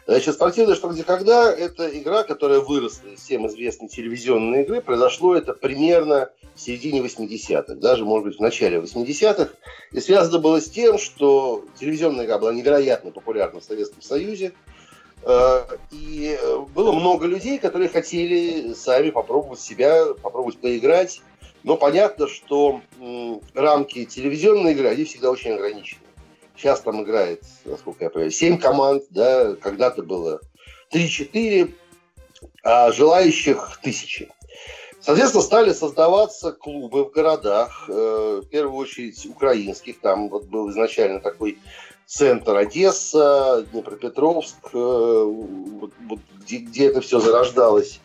Значит, 0.09 0.37
спортивная 0.37 0.75
что 0.75 0.89
где 0.89 1.05
когда– 1.05 1.53
это 1.55 1.87
игра, 1.87 2.23
которая 2.23 2.61
выросла 2.61 3.09
из 3.09 3.21
всем 3.21 3.47
известной 3.47 3.89
телевизионной 3.89 4.63
игры. 4.63 4.81
Произошло 4.81 5.37
это 5.37 5.53
примерно 5.53 6.31
в 6.55 6.61
середине 6.61 7.01
80-х, 7.01 7.75
даже, 7.75 8.07
может 8.07 8.29
быть, 8.29 8.39
в 8.39 8.41
начале 8.41 8.79
80-х. 8.79 9.51
И 9.93 10.01
связано 10.01 10.39
было 10.39 10.63
с 10.63 10.71
тем, 10.71 10.97
что 10.97 11.63
телевизионная 11.79 12.25
игра 12.25 12.39
была 12.39 12.55
невероятно 12.55 13.11
популярна 13.11 13.61
в 13.61 13.65
Советском 13.65 14.01
Союзе. 14.01 14.55
Э, 15.25 15.65
и 15.91 16.39
было 16.75 16.93
много 16.93 17.27
людей, 17.27 17.59
которые 17.59 17.91
хотели 17.91 18.73
сами 18.73 19.11
попробовать 19.11 19.61
себя, 19.61 20.15
попробовать 20.23 20.57
поиграть. 20.57 21.21
Но 21.65 21.77
понятно, 21.77 22.29
что 22.29 22.81
рамки 23.53 24.07
телевизионной 24.07 24.73
игры, 24.73 24.89
они 24.89 25.05
всегда 25.05 25.31
очень 25.31 25.51
ограничены. 25.51 26.08
Сейчас 26.59 26.81
там 26.81 27.05
играет, 27.05 27.45
насколько 27.65 28.05
я 28.05 28.11
понимаю, 28.11 28.33
7 28.33 28.59
команд, 28.59 29.05
да, 29.11 29.55
когда-то 29.55 30.03
было 30.03 30.41
3-4, 30.93 31.73
а 32.65 32.91
желающих 32.91 33.79
тысячи. 33.81 34.29
Соответственно, 35.01 35.45
стали 35.45 35.73
создаваться 35.73 36.51
клубы 36.51 37.05
в 37.05 37.13
городах, 37.13 37.85
э, 37.89 38.43
в 38.45 38.49
первую 38.49 38.75
очередь 38.75 39.25
украинских. 39.27 40.01
Там 40.01 40.29
вот 40.29 40.47
был 40.47 40.69
изначально 40.71 41.21
такой 41.21 41.59
центр 42.07 42.57
Одесса, 42.57 43.65
Днепропетровск, 43.71 44.57
э, 44.73 44.77
вот, 44.77 45.93
вот, 46.09 46.19
где, 46.41 46.57
где 46.57 46.89
это 46.89 47.01
все 47.01 47.21
зарождалось. 47.21 48.01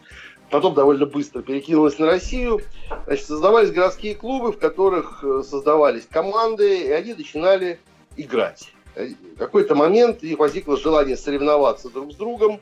Потом 0.52 0.76
довольно 0.76 1.08
быстро 1.08 1.42
перекинулось 1.42 1.98
на 1.98 2.06
Россию. 2.06 2.62
Значит, 3.08 3.26
создавались 3.26 3.72
городские 3.72 4.14
клубы, 4.14 4.52
в 4.52 4.60
которых 4.60 5.24
э, 5.24 5.42
создавались 5.42 6.06
команды, 6.06 6.84
и 6.84 6.92
они 6.92 7.16
начинали 7.16 7.80
играть. 8.18 8.72
В 8.96 9.38
какой-то 9.38 9.76
момент 9.76 10.24
их 10.24 10.38
возникло 10.38 10.78
желание 10.78 11.18
соревноваться 11.18 11.90
друг 11.90 12.14
с 12.14 12.16
другом, 12.16 12.60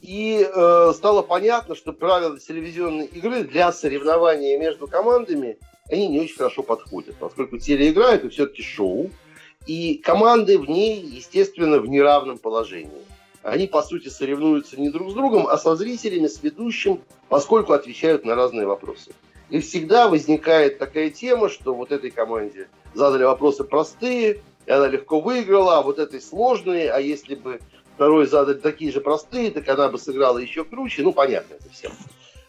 и 0.00 0.48
э, 0.48 0.92
стало 0.94 1.22
понятно, 1.22 1.74
что 1.74 1.92
правила 1.92 2.38
телевизионной 2.38 3.06
игры 3.06 3.42
для 3.42 3.72
соревнования 3.72 4.58
между 4.58 4.86
командами 4.86 5.58
они 5.90 6.08
не 6.08 6.20
очень 6.20 6.36
хорошо 6.36 6.62
подходят, 6.62 7.16
поскольку 7.16 7.58
телеигра 7.58 8.08
это 8.08 8.28
все-таки 8.28 8.62
шоу, 8.62 9.10
и 9.66 9.94
команды 9.94 10.58
в 10.58 10.68
ней, 10.68 11.00
естественно, 11.00 11.78
в 11.78 11.88
неравном 11.88 12.38
положении. 12.38 12.90
они, 13.42 13.66
по 13.66 13.82
сути, 13.82 14.08
соревнуются 14.08 14.78
не 14.80 14.90
друг 14.90 15.10
с 15.10 15.14
другом, 15.14 15.46
а 15.46 15.56
со 15.56 15.76
зрителями, 15.76 16.26
с 16.26 16.42
ведущим, 16.42 17.00
поскольку 17.28 17.72
отвечают 17.72 18.24
на 18.24 18.34
разные 18.34 18.66
вопросы. 18.66 19.12
И 19.50 19.60
всегда 19.60 20.08
возникает 20.08 20.78
такая 20.78 21.10
тема, 21.10 21.48
что 21.48 21.74
вот 21.74 21.90
этой 21.90 22.10
команде 22.10 22.68
задали 22.94 23.24
вопросы 23.24 23.64
простые, 23.64 24.42
и 24.68 24.70
она 24.70 24.86
легко 24.86 25.20
выиграла, 25.20 25.78
а 25.78 25.82
вот 25.82 25.98
этой 25.98 26.20
сложные, 26.20 26.90
а 26.92 27.00
если 27.00 27.34
бы 27.34 27.58
второй 27.94 28.26
задали 28.26 28.58
такие 28.58 28.92
же 28.92 29.00
простые, 29.00 29.50
так 29.50 29.66
она 29.66 29.88
бы 29.88 29.98
сыграла 29.98 30.36
еще 30.36 30.62
круче. 30.62 31.02
Ну, 31.02 31.14
понятно 31.14 31.54
это 31.54 31.70
всем. 31.70 31.90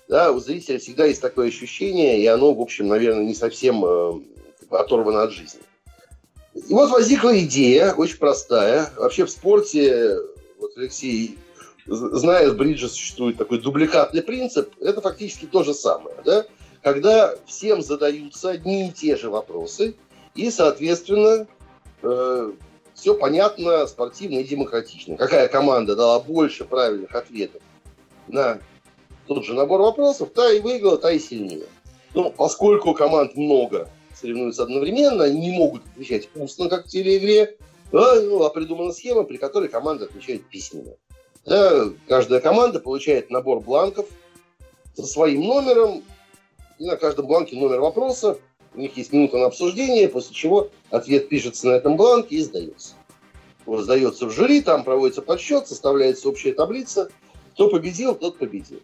Да, 0.10 0.34
у 0.34 0.40
зрителя 0.40 0.80
всегда 0.80 1.06
есть 1.06 1.22
такое 1.22 1.48
ощущение, 1.48 2.20
и 2.20 2.26
оно, 2.26 2.54
в 2.54 2.60
общем, 2.60 2.90
наверное, 2.90 3.24
не 3.24 3.34
совсем 3.34 3.86
э, 3.86 4.14
оторвано 4.70 5.24
от 5.24 5.32
жизни. 5.32 5.62
И 6.54 6.74
вот 6.74 6.90
возникла 6.90 7.40
идея, 7.40 7.94
очень 7.94 8.18
простая. 8.18 8.92
Вообще 8.98 9.24
в 9.24 9.32
спорте, 9.32 10.18
вот 10.60 10.72
Алексей, 10.76 11.38
зная, 11.86 12.50
в 12.50 12.58
бридже 12.58 12.90
существует 12.90 13.38
такой 13.38 13.62
дубликатный 13.62 14.24
принцип, 14.24 14.74
это 14.82 15.00
фактически 15.00 15.46
то 15.46 15.64
же 15.64 15.74
самое. 15.74 16.18
Да? 16.26 16.46
Когда 16.82 17.36
всем 17.46 17.82
задаются 17.82 18.50
одни 18.50 18.90
и 18.90 18.92
те 18.92 19.16
же 19.16 19.30
вопросы, 19.30 19.96
и, 20.36 20.52
соответственно, 20.52 21.48
э, 22.02 22.52
все 22.94 23.16
понятно, 23.16 23.88
спортивно 23.88 24.40
и 24.40 24.44
демократично. 24.44 25.18
Какая 25.18 25.48
команда 25.48 25.96
дала 25.96 26.20
больше 26.20 26.66
правильных 26.66 27.16
ответов 27.16 27.62
на 28.28 28.60
тот 29.28 29.46
же 29.46 29.54
набор 29.54 29.82
вопросов, 29.82 30.32
та 30.34 30.52
и 30.52 30.60
выиграла, 30.60 30.98
та 30.98 31.12
и 31.12 31.20
сильнее. 31.20 31.66
Но 32.14 32.32
поскольку 32.32 32.94
команд 32.94 33.36
много, 33.36 33.90
соревнуются 34.14 34.64
одновременно, 34.64 35.24
они 35.24 35.40
не 35.40 35.52
могут 35.52 35.86
отвечать 35.86 36.30
устно, 36.36 36.68
как 36.68 36.86
в 36.86 36.90
телеигре, 36.90 37.58
да, 37.92 38.16
ну, 38.22 38.44
а 38.44 38.50
придумана 38.50 38.92
схема, 38.92 39.24
при 39.24 39.38
которой 39.38 39.70
команда 39.70 40.06
отвечает 40.06 40.46
письменно. 40.46 40.94
Да, 41.46 41.86
каждая 42.08 42.40
команда 42.40 42.80
получает 42.80 43.30
набор 43.30 43.62
бланков 43.62 44.08
со 44.96 45.06
своим 45.06 45.42
номером, 45.42 46.04
и 46.78 46.86
на 46.86 46.98
каждом 46.98 47.28
бланке 47.28 47.56
номер 47.56 47.80
вопроса, 47.80 48.38
у 48.76 48.80
них 48.80 48.96
есть 48.98 49.12
минута 49.14 49.38
на 49.38 49.48
обсуждение, 49.48 50.08
после 50.10 50.36
чего 50.36 50.70
ответ 50.90 51.30
пишется 51.30 51.68
на 51.68 51.72
этом 51.72 51.98
бланке 51.98 52.36
и 52.36 52.42
сдается. 52.42 52.94
Вот 53.66 53.82
сдается 53.82 54.26
в 54.26 54.32
жюри, 54.32 54.62
там 54.62 54.84
проводится 54.84 55.22
подсчет, 55.22 55.68
составляется 55.68 56.30
общая 56.30 56.54
таблица. 56.54 57.10
Кто 57.54 57.70
победил, 57.70 58.16
тот 58.16 58.38
победил. 58.38 58.80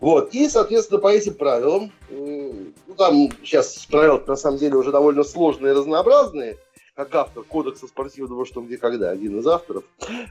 Вот. 0.00 0.34
И, 0.34 0.48
соответственно, 0.48 1.00
по 1.00 1.08
этим 1.08 1.34
правилам, 1.34 1.92
ну, 2.10 2.74
там 2.96 3.30
сейчас 3.42 3.86
правила 3.86 4.22
на 4.26 4.36
самом 4.36 4.58
деле 4.58 4.76
уже 4.76 4.90
довольно 4.92 5.24
сложные 5.24 5.72
и 5.72 5.76
разнообразные, 5.76 6.58
как 6.94 7.14
автор 7.14 7.44
кодекса 7.44 7.86
спортивного 7.86 8.44
«Что, 8.44 8.62
где, 8.62 8.78
когда», 8.78 9.10
один 9.10 9.38
из 9.38 9.46
авторов. 9.46 9.84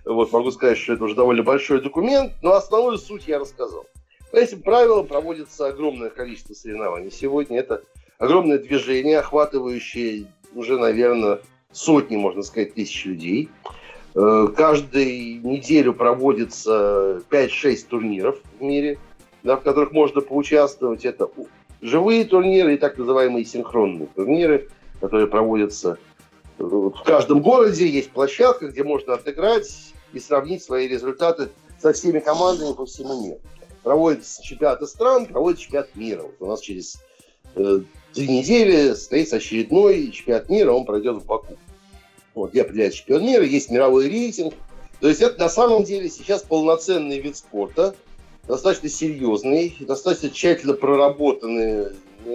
Вот, 0.03 0.31
могу 0.31 0.51
сказать, 0.51 0.77
что 0.77 0.93
это 0.93 1.03
уже 1.03 1.15
довольно 1.15 1.43
большой 1.43 1.81
документ, 1.81 2.33
но 2.43 2.53
основную 2.53 2.97
суть 2.97 3.27
я 3.27 3.39
рассказал. 3.39 3.85
По 4.31 4.37
этим 4.37 4.61
правилам 4.61 5.07
проводится 5.07 5.67
огромное 5.67 6.09
количество 6.09 6.53
соревнований. 6.53 7.11
Сегодня 7.11 7.59
это 7.59 7.83
огромное 8.17 8.59
движение, 8.59 9.19
охватывающее 9.19 10.25
уже, 10.53 10.77
наверное, 10.77 11.41
сотни, 11.71 12.15
можно 12.15 12.43
сказать, 12.43 12.73
тысяч 12.73 13.05
людей. 13.05 13.49
Э, 14.15 14.47
каждую 14.55 15.05
неделю 15.45 15.93
проводится 15.93 17.21
5-6 17.29 17.87
турниров 17.87 18.39
в 18.59 18.63
мире– 18.63 18.97
да, 19.45 19.55
в 19.57 19.61
которых 19.61 19.91
можно 19.93 20.21
поучаствовать. 20.21 21.05
Это 21.05 21.29
живые 21.81 22.25
турниры 22.25 22.73
и 22.73 22.77
так 22.77 22.97
называемые 22.97 23.45
синхронные 23.45 24.07
турниры, 24.07 24.69
которые 24.99 25.27
проводятся 25.27 25.97
в 26.57 27.03
каждом 27.03 27.41
городе. 27.41 27.87
Есть 27.87 28.09
площадка, 28.09 28.67
где 28.67 28.83
можно 28.83 29.13
отыграть 29.13 29.93
и 30.13 30.19
сравнить 30.19 30.63
свои 30.63 30.87
результаты 30.87 31.49
со 31.79 31.93
всеми 31.93 32.19
командами 32.19 32.73
по 32.73 32.85
всему 32.85 33.23
миру. 33.23 33.39
Проводятся 33.83 34.41
чемпионаты 34.41 34.87
стран, 34.87 35.27
проводится 35.27 35.65
чемпионат 35.65 35.95
мира. 35.95 36.23
Вот 36.23 36.35
у 36.39 36.45
нас 36.47 36.59
через 36.61 36.97
э, 37.55 37.81
три 38.15 38.27
недели 38.27 38.93
состоится 38.93 39.35
очередной 39.35 40.09
чемпионат 40.11 40.49
мира, 40.49 40.71
он 40.71 40.85
пройдет 40.85 41.17
в 41.17 41.25
Баку. 41.25 41.57
Вот, 42.33 42.51
где 42.51 42.61
определяется 42.61 42.99
чемпион 42.99 43.25
мира, 43.25 43.43
есть 43.43 43.69
мировой 43.69 44.09
рейтинг. 44.09 44.53
То 45.01 45.09
есть 45.09 45.21
это 45.21 45.39
на 45.39 45.49
самом 45.49 45.83
деле 45.83 46.09
сейчас 46.09 46.41
полноценный 46.41 47.19
вид 47.19 47.37
спорта, 47.37 47.95
достаточно 48.47 48.89
серьезный, 48.89 49.75
достаточно 49.81 50.29
тщательно 50.29 50.73
проработанная 50.73 51.91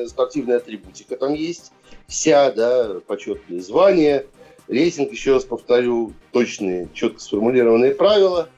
спортивная 0.06 0.58
атрибутика 0.58 1.16
там 1.16 1.34
есть. 1.34 1.72
Вся, 2.06 2.52
да, 2.52 3.00
почетные 3.06 3.60
звания, 3.60 4.26
рейтинг, 4.68 5.12
еще 5.12 5.34
раз 5.34 5.44
повторю, 5.44 6.12
точные, 6.32 6.88
четко 6.92 7.20
сформулированные 7.20 7.94
правила 7.94 8.48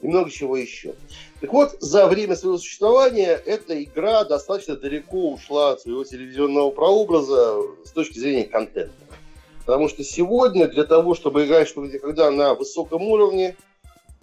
и 0.00 0.08
много 0.08 0.30
чего 0.30 0.56
еще. 0.56 0.94
Так 1.42 1.52
вот, 1.52 1.76
за 1.80 2.06
время 2.06 2.36
своего 2.36 2.56
существования 2.56 3.30
эта 3.30 3.82
игра 3.82 4.22
достаточно 4.22 4.76
далеко 4.76 5.32
ушла 5.32 5.72
от 5.72 5.80
своего 5.80 6.04
телевизионного 6.04 6.70
прообраза 6.70 7.56
с 7.84 7.90
точки 7.90 8.20
зрения 8.20 8.44
контента. 8.44 8.94
Потому 9.66 9.88
что 9.88 10.04
сегодня 10.04 10.68
для 10.68 10.84
того, 10.84 11.16
чтобы 11.16 11.44
играть 11.44 11.66
что 11.66 11.84
где 11.84 11.98
когда 11.98 12.30
на 12.30 12.54
высоком 12.54 13.02
уровне, 13.02 13.56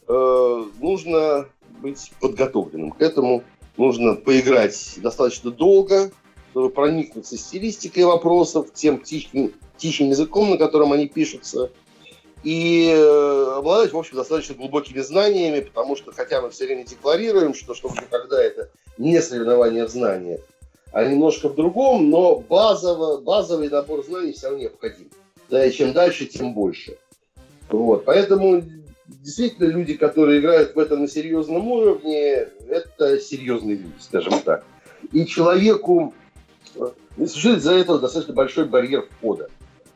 э, 0.08 0.63
нужно 0.79 1.49
быть 1.82 2.13
подготовленным 2.21 2.91
к 2.91 3.01
этому. 3.01 3.43
Нужно 3.75 4.15
поиграть 4.15 4.93
достаточно 4.97 5.51
долго, 5.51 6.12
чтобы 6.51 6.69
проникнуться 6.69 7.38
стилистикой 7.38 8.05
вопросов, 8.05 8.67
тем 8.73 8.97
птичьим, 8.97 9.51
птичьим 9.75 10.08
языком, 10.08 10.51
на 10.51 10.58
котором 10.58 10.93
они 10.93 11.10
пишутся, 11.10 11.69
и 12.43 12.89
э, 12.93 13.58
обладать, 13.58 13.91
в 13.91 13.97
общем, 13.97 14.15
достаточно 14.15 14.56
глубокими 14.56 14.99
знаниями, 14.99 15.62
потому 15.62 15.95
что, 15.95 16.12
хотя 16.12 16.41
мы 16.41 16.49
все 16.49 16.65
время 16.65 16.86
декларируем, 16.86 17.54
что 17.54 17.73
что 17.73 17.89
никогда 17.89 18.41
это 18.41 18.69
не 18.97 19.21
соревнование 19.21 19.86
в 19.86 19.89
знаниях, 19.89 20.41
а 20.91 21.06
немножко 21.06 21.49
в 21.49 21.56
другом, 21.56 22.10
но 22.10 22.39
базово, 22.39 23.19
базовый 23.21 23.69
набор 23.69 24.06
знаний 24.06 24.34
все 24.34 24.47
равно 24.47 24.63
необходим. 24.63 25.10
Да, 25.49 25.65
и 25.65 25.71
чем 25.71 25.93
дальше, 25.93 26.25
тем 26.25 26.54
больше. 26.54 26.97
Вот. 27.69 28.06
Поэтому 28.06 28.63
действительно 29.08 29.67
люди, 29.67 29.95
которые 29.95 30.39
играют 30.39 30.75
в 30.75 30.80
этом 30.80 31.02
на 31.02 31.08
серьезном 31.08 31.67
уровне, 31.67 32.47
это 32.69 33.19
серьезные 33.19 33.78
люди, 33.78 33.93
скажем 33.99 34.39
так. 34.41 34.63
И 35.12 35.25
человеку 35.25 36.13
не 37.17 37.28
существует 37.28 37.63
за 37.63 37.73
это 37.73 37.99
достаточно 37.99 38.34
большой 38.34 38.65
барьер 38.65 39.08
входа. 39.17 39.49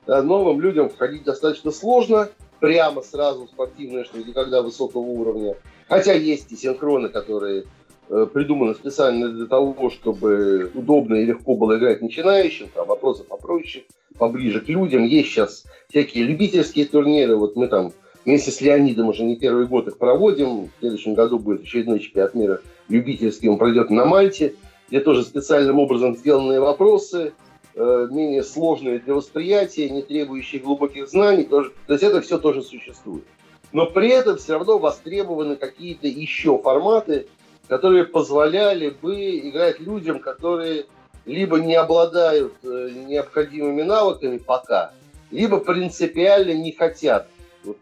Да, 0.06 0.22
новым 0.22 0.60
людям 0.60 0.89
входить 0.89 1.24
достаточно 1.24 1.72
сложно, 1.72 2.30
прямо 2.60 3.02
сразу 3.02 3.46
в 3.46 3.50
спортивное, 3.50 4.04
что 4.04 4.18
никогда 4.20 4.62
высокого 4.62 5.02
уровня. 5.02 5.56
Хотя 5.88 6.13
есть 6.13 6.52
и 6.52 6.56
синхроны, 6.56 7.10
которые 7.10 7.66
э, 8.10 8.28
придуманы 8.34 8.74
специально 8.76 9.30
для 9.30 9.46
того, 9.46 9.89
чтобы 9.89 10.72
удобно 10.74 11.16
и 11.16 11.26
легко 11.26 11.56
было 11.56 11.78
играть 11.78 12.02
начинающим, 12.02 12.70
там 12.74 12.88
вопросы 12.88 13.24
попроще, 13.24 13.86
поближе 14.18 14.62
к 14.62 14.70
людям. 14.70 15.04
Есть 15.04 15.30
сейчас 15.30 15.63
всякие 15.89 16.26
любительские 16.26 16.86
турниры, 16.86 17.36
вот 17.36 17.56
мы 17.56 17.68
там 17.68 17.94
Вместе 18.26 18.52
с 18.52 18.62
Леонидом 18.62 19.10
уже 19.10 19.24
не 19.24 19.36
первый 19.36 19.68
год 19.68 19.88
их 19.88 19.98
проводим. 19.98 20.66
В 20.66 20.70
следующем 20.80 21.13
году 21.13 21.39
будет 21.39 21.63
очередной 21.63 22.00
чемпионат 22.00 22.36
мира 22.36 22.62
любительский. 22.88 23.50
Он 23.50 23.58
пройдет 23.58 23.89
на 23.89 24.06
Мальте, 24.06 24.56
где 24.88 25.02
тоже 25.02 25.24
специальным 25.24 25.80
образом 25.80 26.16
сделанные 26.16 26.62
вопросы, 26.62 27.28
э, 27.28 27.32
менее 27.76 28.44
сложные 28.44 29.00
для 29.00 29.14
восприятия, 29.14 29.90
не 29.90 30.02
требующие 30.02 30.62
глубоких 30.62 31.08
знаний. 31.10 31.44
Тоже, 31.44 31.72
то 31.88 31.94
есть 31.94 32.04
это 32.04 32.22
все 32.22 32.38
тоже 32.38 32.62
существует. 32.62 33.24
Но 33.72 33.88
при 33.88 34.10
этом 34.10 34.38
все 34.38 34.54
равно 34.54 34.78
востребованы 34.78 35.56
какие-то 35.56 36.08
еще 36.08 36.60
форматы, 36.60 37.28
которые 37.68 38.06
позволяли 38.06 38.90
бы 38.90 39.40
играть 39.40 39.80
людям, 39.80 40.20
которые 40.20 40.86
либо 41.26 41.60
не 41.60 41.76
обладают 41.76 42.54
э, 42.64 42.90
необходимыми 43.08 43.82
навыками 43.82 44.38
пока, 44.38 44.92
либо 45.32 45.60
принципиально 45.60 46.54
не 46.54 46.72
хотят 46.72 47.28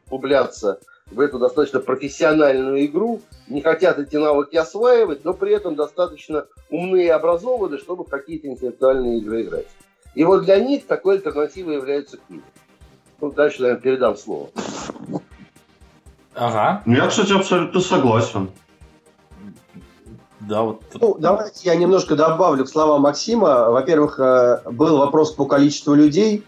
углубляться 0.08 0.80
в 1.08 1.20
эту 1.20 1.40
достаточно 1.40 1.80
профессиональную 1.80 2.86
игру, 2.86 3.22
не 3.48 3.62
хотят 3.62 4.00
эти 4.00 4.16
навыки 4.16 4.56
осваивать, 4.56 5.26
но 5.26 5.34
при 5.34 5.54
этом 5.54 5.76
достаточно 5.76 6.46
умные 6.70 7.08
и 7.08 7.10
образованные, 7.10 7.80
чтобы 7.80 8.06
в 8.06 8.10
какие-то 8.10 8.48
интеллектуальные 8.48 9.18
игры 9.18 9.42
играть. 9.42 9.68
И 10.16 10.24
вот 10.24 10.44
для 10.44 10.60
них 10.60 10.86
такой 10.88 11.16
альтернативой 11.16 11.76
является 11.76 12.18
книга. 12.18 12.44
Ну, 13.22 13.32
дальше, 13.32 13.62
наверное, 13.62 13.82
передам 13.82 14.18
слово. 14.18 14.50
Ага. 16.34 16.82
Ну, 16.86 16.96
я, 16.96 17.08
кстати, 17.08 17.34
абсолютно 17.34 17.80
согласен. 17.80 18.50
Да, 20.42 20.64
вот. 20.64 20.82
Ну, 21.00 21.16
давайте 21.20 21.60
я 21.64 21.76
немножко 21.76 22.16
добавлю 22.16 22.66
к 22.66 22.70
словам 22.70 23.02
Максима. 23.02 23.70
Во-первых, 23.70 24.20
э, 24.20 24.62
был 24.72 24.98
вопрос 24.98 25.34
по 25.34 25.46
количеству 25.46 25.94
людей. 25.94 26.44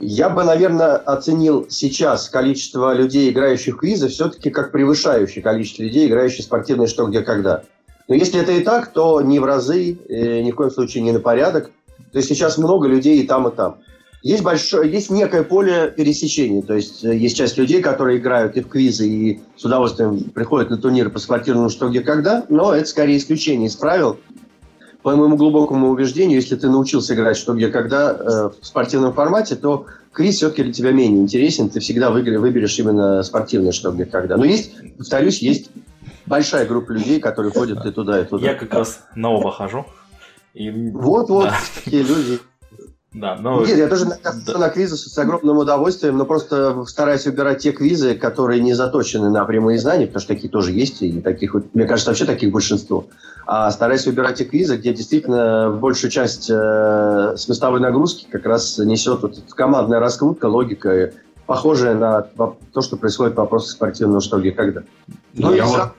Я 0.00 0.28
бы, 0.28 0.44
наверное, 0.44 0.96
оценил 0.96 1.66
сейчас 1.70 2.28
количество 2.28 2.92
людей, 2.92 3.30
играющих 3.30 3.76
в 3.76 3.78
квизы, 3.78 4.08
все-таки 4.08 4.50
как 4.50 4.70
превышающее 4.70 5.42
количество 5.42 5.82
людей, 5.82 6.08
играющих 6.08 6.40
в 6.40 6.44
спортивные 6.44 6.88
что, 6.88 7.06
где, 7.06 7.22
когда. 7.22 7.62
Но 8.06 8.14
если 8.14 8.40
это 8.40 8.52
и 8.52 8.62
так, 8.62 8.92
то 8.92 9.20
не 9.22 9.38
в 9.38 9.44
разы, 9.44 9.98
э, 10.08 10.40
ни 10.42 10.52
в 10.52 10.54
коем 10.54 10.70
случае 10.70 11.02
не 11.02 11.12
на 11.12 11.20
порядок. 11.20 11.70
То 12.12 12.18
есть 12.18 12.28
сейчас 12.28 12.58
много 12.58 12.86
людей 12.86 13.20
и 13.20 13.26
там, 13.26 13.48
и 13.48 13.54
там. 13.54 13.78
есть 14.22 14.42
большое, 14.42 14.90
есть 14.90 15.10
некое 15.10 15.42
поле 15.42 15.92
пересечения. 15.96 16.62
То 16.62 16.74
есть 16.74 17.04
э, 17.04 17.16
есть 17.16 17.36
часть 17.36 17.58
людей, 17.58 17.82
которые 17.82 18.18
играют 18.18 18.56
и 18.56 18.60
в 18.60 18.68
квизы, 18.68 19.06
и 19.08 19.40
с 19.56 19.64
удовольствием 19.64 20.20
приходят 20.30 20.70
на 20.70 20.78
турниры 20.78 21.10
по 21.10 21.18
спортивному 21.18 21.68
что 21.68 21.88
где 21.88 22.00
когда, 22.00 22.44
но 22.48 22.74
это 22.74 22.88
скорее 22.88 23.18
исключение 23.18 23.68
из 23.68 23.76
правил. 23.76 24.18
По 25.02 25.14
моему 25.14 25.36
глубокому 25.36 25.90
убеждению, 25.90 26.36
если 26.36 26.56
ты 26.56 26.68
научился 26.68 27.14
играть 27.14 27.36
что 27.36 27.54
где 27.54 27.68
когда 27.68 28.10
э, 28.10 28.50
в 28.60 28.66
спортивном 28.66 29.12
формате, 29.12 29.54
то 29.54 29.86
квиз 30.12 30.36
все-таки 30.36 30.64
для 30.64 30.72
тебя 30.72 30.90
менее 30.90 31.22
интересен. 31.22 31.70
Ты 31.70 31.80
всегда 31.80 32.10
выберешь 32.10 32.78
именно 32.78 33.22
спортивное 33.22 33.72
что 33.72 33.92
где 33.92 34.04
когда. 34.04 34.36
Но 34.36 34.44
есть, 34.44 34.72
повторюсь, 34.96 35.40
есть 35.40 35.70
большая 36.26 36.66
группа 36.66 36.90
людей, 36.90 37.20
которые 37.20 37.52
ходят 37.52 37.84
и 37.86 37.90
туда, 37.92 38.20
и 38.20 38.24
туда. 38.24 38.44
Я 38.44 38.54
как 38.54 38.74
раз 38.74 39.04
на 39.14 39.30
оба 39.30 39.52
хожу. 39.52 39.86
Вот-вот, 40.92 41.44
да. 41.44 41.56
такие 41.84 42.02
люди. 42.02 42.40
Да, 43.14 43.36
но... 43.40 43.64
Нет, 43.64 43.78
я 43.78 43.88
тоже 43.88 44.04
да. 44.04 44.58
на 44.58 44.68
квизы 44.68 44.96
с 44.96 45.16
огромным 45.18 45.58
удовольствием, 45.58 46.18
но 46.18 46.26
просто 46.26 46.84
стараюсь 46.84 47.24
выбирать 47.24 47.58
те 47.58 47.72
квизы, 47.72 48.14
которые 48.14 48.60
не 48.60 48.74
заточены 48.74 49.30
на 49.30 49.44
прямые 49.46 49.78
знания, 49.78 50.06
потому 50.06 50.20
что 50.20 50.34
такие 50.34 50.50
тоже 50.50 50.72
есть, 50.72 51.00
и 51.00 51.20
таких, 51.20 51.56
мне 51.72 51.86
кажется, 51.86 52.10
вообще 52.10 52.26
таких 52.26 52.52
большинство. 52.52 53.06
А 53.46 53.70
стараюсь 53.70 54.04
выбирать 54.04 54.36
те 54.36 54.44
квизы, 54.44 54.76
где 54.76 54.92
действительно 54.92 55.70
большую 55.70 56.10
часть 56.10 56.50
э, 56.50 57.34
смысловой 57.38 57.80
нагрузки 57.80 58.26
как 58.30 58.44
раз 58.44 58.76
несет 58.78 59.22
вот 59.22 59.38
командная 59.54 60.00
раскрутка, 60.00 60.46
логика, 60.46 61.12
похожая 61.46 61.94
на 61.94 62.20
то, 62.20 62.82
что 62.82 62.98
происходит 62.98 63.34
в 63.34 63.38
вопросах 63.38 63.70
спортивного 63.70 64.20
что 64.20 64.38
где 64.38 64.52
когда. 64.52 64.82
Ну, 65.32 65.48
ну 65.48 65.54
и 65.54 65.60
вот... 65.62 65.92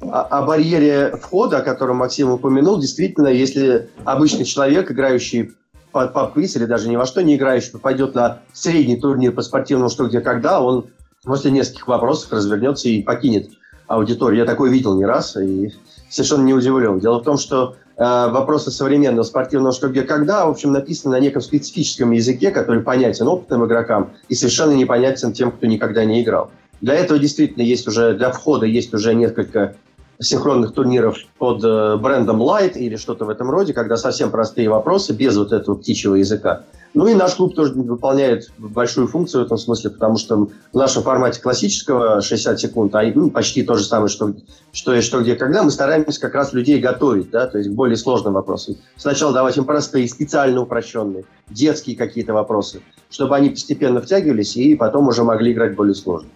о, 0.00 0.42
барьере 0.42 1.16
входа, 1.16 1.58
о 1.58 1.62
котором 1.62 1.96
Максим 1.96 2.30
упомянул, 2.30 2.78
действительно, 2.78 3.28
если 3.28 3.88
обычный 4.04 4.44
человек, 4.44 4.90
играющий 4.90 5.52
по, 5.92 6.06
по 6.08 6.26
приз 6.26 6.56
или 6.56 6.66
даже 6.66 6.88
ни 6.88 6.96
во 6.96 7.06
что 7.06 7.22
не 7.22 7.36
играющий 7.36 7.72
попадет 7.72 8.14
на 8.14 8.40
средний 8.52 8.96
турнир 8.96 9.32
по 9.32 9.42
спортивному 9.42 9.88
что 9.88 10.06
где 10.06 10.20
когда, 10.20 10.60
он 10.60 10.86
после 11.24 11.50
нескольких 11.50 11.88
вопросов 11.88 12.32
развернется 12.32 12.88
и 12.88 13.02
покинет 13.02 13.50
аудиторию. 13.86 14.40
Я 14.40 14.46
такое 14.46 14.70
видел 14.70 14.96
не 14.96 15.06
раз 15.06 15.36
и 15.36 15.72
совершенно 16.10 16.44
не 16.44 16.52
удивлен. 16.52 16.98
Дело 17.00 17.20
в 17.20 17.24
том, 17.24 17.38
что 17.38 17.76
э, 17.96 18.02
вопросы 18.02 18.70
современного 18.70 19.24
спортивного 19.24 19.72
что 19.72 19.88
где 19.88 20.02
когда, 20.02 20.44
в 20.46 20.50
общем, 20.50 20.72
написаны 20.72 21.16
на 21.16 21.20
неком 21.20 21.40
специфическом 21.40 22.10
языке, 22.10 22.50
который 22.50 22.82
понятен 22.82 23.26
опытным 23.26 23.64
игрокам 23.64 24.12
и 24.28 24.34
совершенно 24.34 24.72
непонятен 24.72 25.32
тем, 25.32 25.50
кто 25.50 25.66
никогда 25.66 26.04
не 26.04 26.22
играл. 26.22 26.50
Для 26.80 26.94
этого 26.94 27.18
действительно 27.18 27.62
есть 27.62 27.88
уже, 27.88 28.14
для 28.14 28.30
входа 28.30 28.66
есть 28.66 28.92
уже 28.92 29.14
несколько 29.14 29.76
синхронных 30.18 30.72
турниров 30.72 31.18
под 31.38 31.62
э, 31.64 31.96
брендом 31.96 32.42
Light 32.42 32.74
или 32.74 32.96
что-то 32.96 33.24
в 33.24 33.28
этом 33.28 33.50
роде, 33.50 33.72
когда 33.72 33.96
совсем 33.96 34.30
простые 34.30 34.68
вопросы, 34.68 35.12
без 35.12 35.36
вот 35.36 35.52
этого 35.52 35.74
птичьего 35.76 36.14
языка. 36.14 36.64
Ну 36.94 37.06
и 37.08 37.14
наш 37.14 37.34
клуб 37.34 37.54
тоже 37.54 37.74
выполняет 37.74 38.50
большую 38.56 39.06
функцию 39.06 39.42
в 39.42 39.46
этом 39.46 39.58
смысле, 39.58 39.90
потому 39.90 40.16
что 40.16 40.48
в 40.72 40.74
нашем 40.74 41.02
формате 41.02 41.42
классического 41.42 42.22
60 42.22 42.58
секунд, 42.58 42.94
а 42.94 43.02
ну, 43.14 43.30
почти 43.30 43.62
то 43.62 43.74
же 43.74 43.84
самое, 43.84 44.08
что, 44.08 44.32
что 44.72 44.94
и 44.94 45.02
что, 45.02 45.20
где, 45.20 45.36
когда, 45.36 45.62
мы 45.62 45.70
стараемся 45.70 46.18
как 46.18 46.34
раз 46.34 46.54
людей 46.54 46.78
готовить, 46.78 47.30
да, 47.30 47.46
то 47.48 47.58
есть 47.58 47.68
к 47.68 47.74
более 47.74 47.98
сложным 47.98 48.32
вопросам. 48.32 48.76
Сначала 48.96 49.34
давать 49.34 49.58
им 49.58 49.66
простые, 49.66 50.08
специально 50.08 50.62
упрощенные, 50.62 51.24
детские 51.50 51.96
какие-то 51.96 52.32
вопросы, 52.32 52.80
чтобы 53.10 53.36
они 53.36 53.50
постепенно 53.50 54.00
втягивались 54.00 54.56
и 54.56 54.74
потом 54.74 55.08
уже 55.08 55.22
могли 55.22 55.52
играть 55.52 55.76
более 55.76 55.94
сложно. 55.94 56.30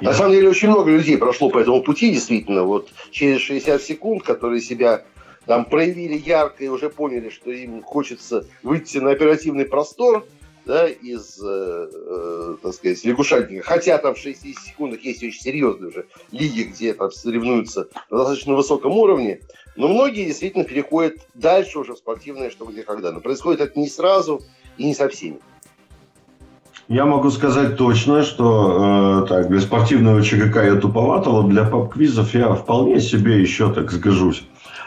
На 0.00 0.12
самом 0.12 0.32
деле 0.32 0.48
очень 0.48 0.68
много 0.68 0.90
людей 0.90 1.16
прошло 1.18 1.50
по 1.50 1.58
этому 1.58 1.82
пути, 1.82 2.10
действительно, 2.10 2.64
вот 2.64 2.88
через 3.10 3.40
60 3.40 3.82
секунд, 3.82 4.22
которые 4.22 4.60
себя 4.60 5.04
там 5.46 5.64
проявили 5.64 6.16
ярко 6.16 6.64
и 6.64 6.68
уже 6.68 6.90
поняли, 6.90 7.28
что 7.30 7.50
им 7.50 7.82
хочется 7.82 8.46
выйти 8.62 8.98
на 8.98 9.10
оперативный 9.10 9.64
простор, 9.64 10.26
да, 10.66 10.86
из, 10.86 11.40
э, 11.42 11.90
э, 11.92 12.56
так 12.62 12.74
сказать, 12.74 13.04
лягушатника. 13.04 13.64
Хотя 13.64 13.98
там 13.98 14.14
в 14.14 14.18
60 14.18 14.62
секундах 14.62 15.00
есть 15.00 15.22
очень 15.22 15.40
серьезные 15.40 15.88
уже 15.88 16.06
лиги, 16.30 16.62
где 16.62 16.94
там 16.94 17.10
соревнуются 17.10 17.88
на 18.10 18.18
достаточно 18.18 18.54
высоком 18.54 18.92
уровне. 18.92 19.40
Но 19.76 19.88
многие 19.88 20.26
действительно 20.26 20.64
переходят 20.64 21.16
дальше 21.34 21.78
уже 21.78 21.94
в 21.94 21.98
спортивное 21.98 22.50
что 22.50 22.66
где 22.66 22.82
когда. 22.82 23.10
Но 23.10 23.20
происходит 23.20 23.60
это 23.60 23.78
не 23.78 23.88
сразу 23.88 24.42
и 24.76 24.84
не 24.84 24.94
со 24.94 25.08
всеми. 25.08 25.40
Я 26.90 27.06
могу 27.06 27.30
сказать 27.30 27.76
точно, 27.76 28.24
что 28.24 29.22
э, 29.22 29.28
так, 29.28 29.48
для 29.48 29.60
спортивного 29.60 30.24
ЧГК 30.24 30.64
я 30.64 30.74
туповато, 30.74 31.30
вот 31.30 31.48
для 31.48 31.62
поп-квизов 31.62 32.34
я 32.34 32.52
вполне 32.52 32.98
себе 32.98 33.40
еще 33.40 33.72
так 33.72 33.92
сгожусь. 33.92 34.42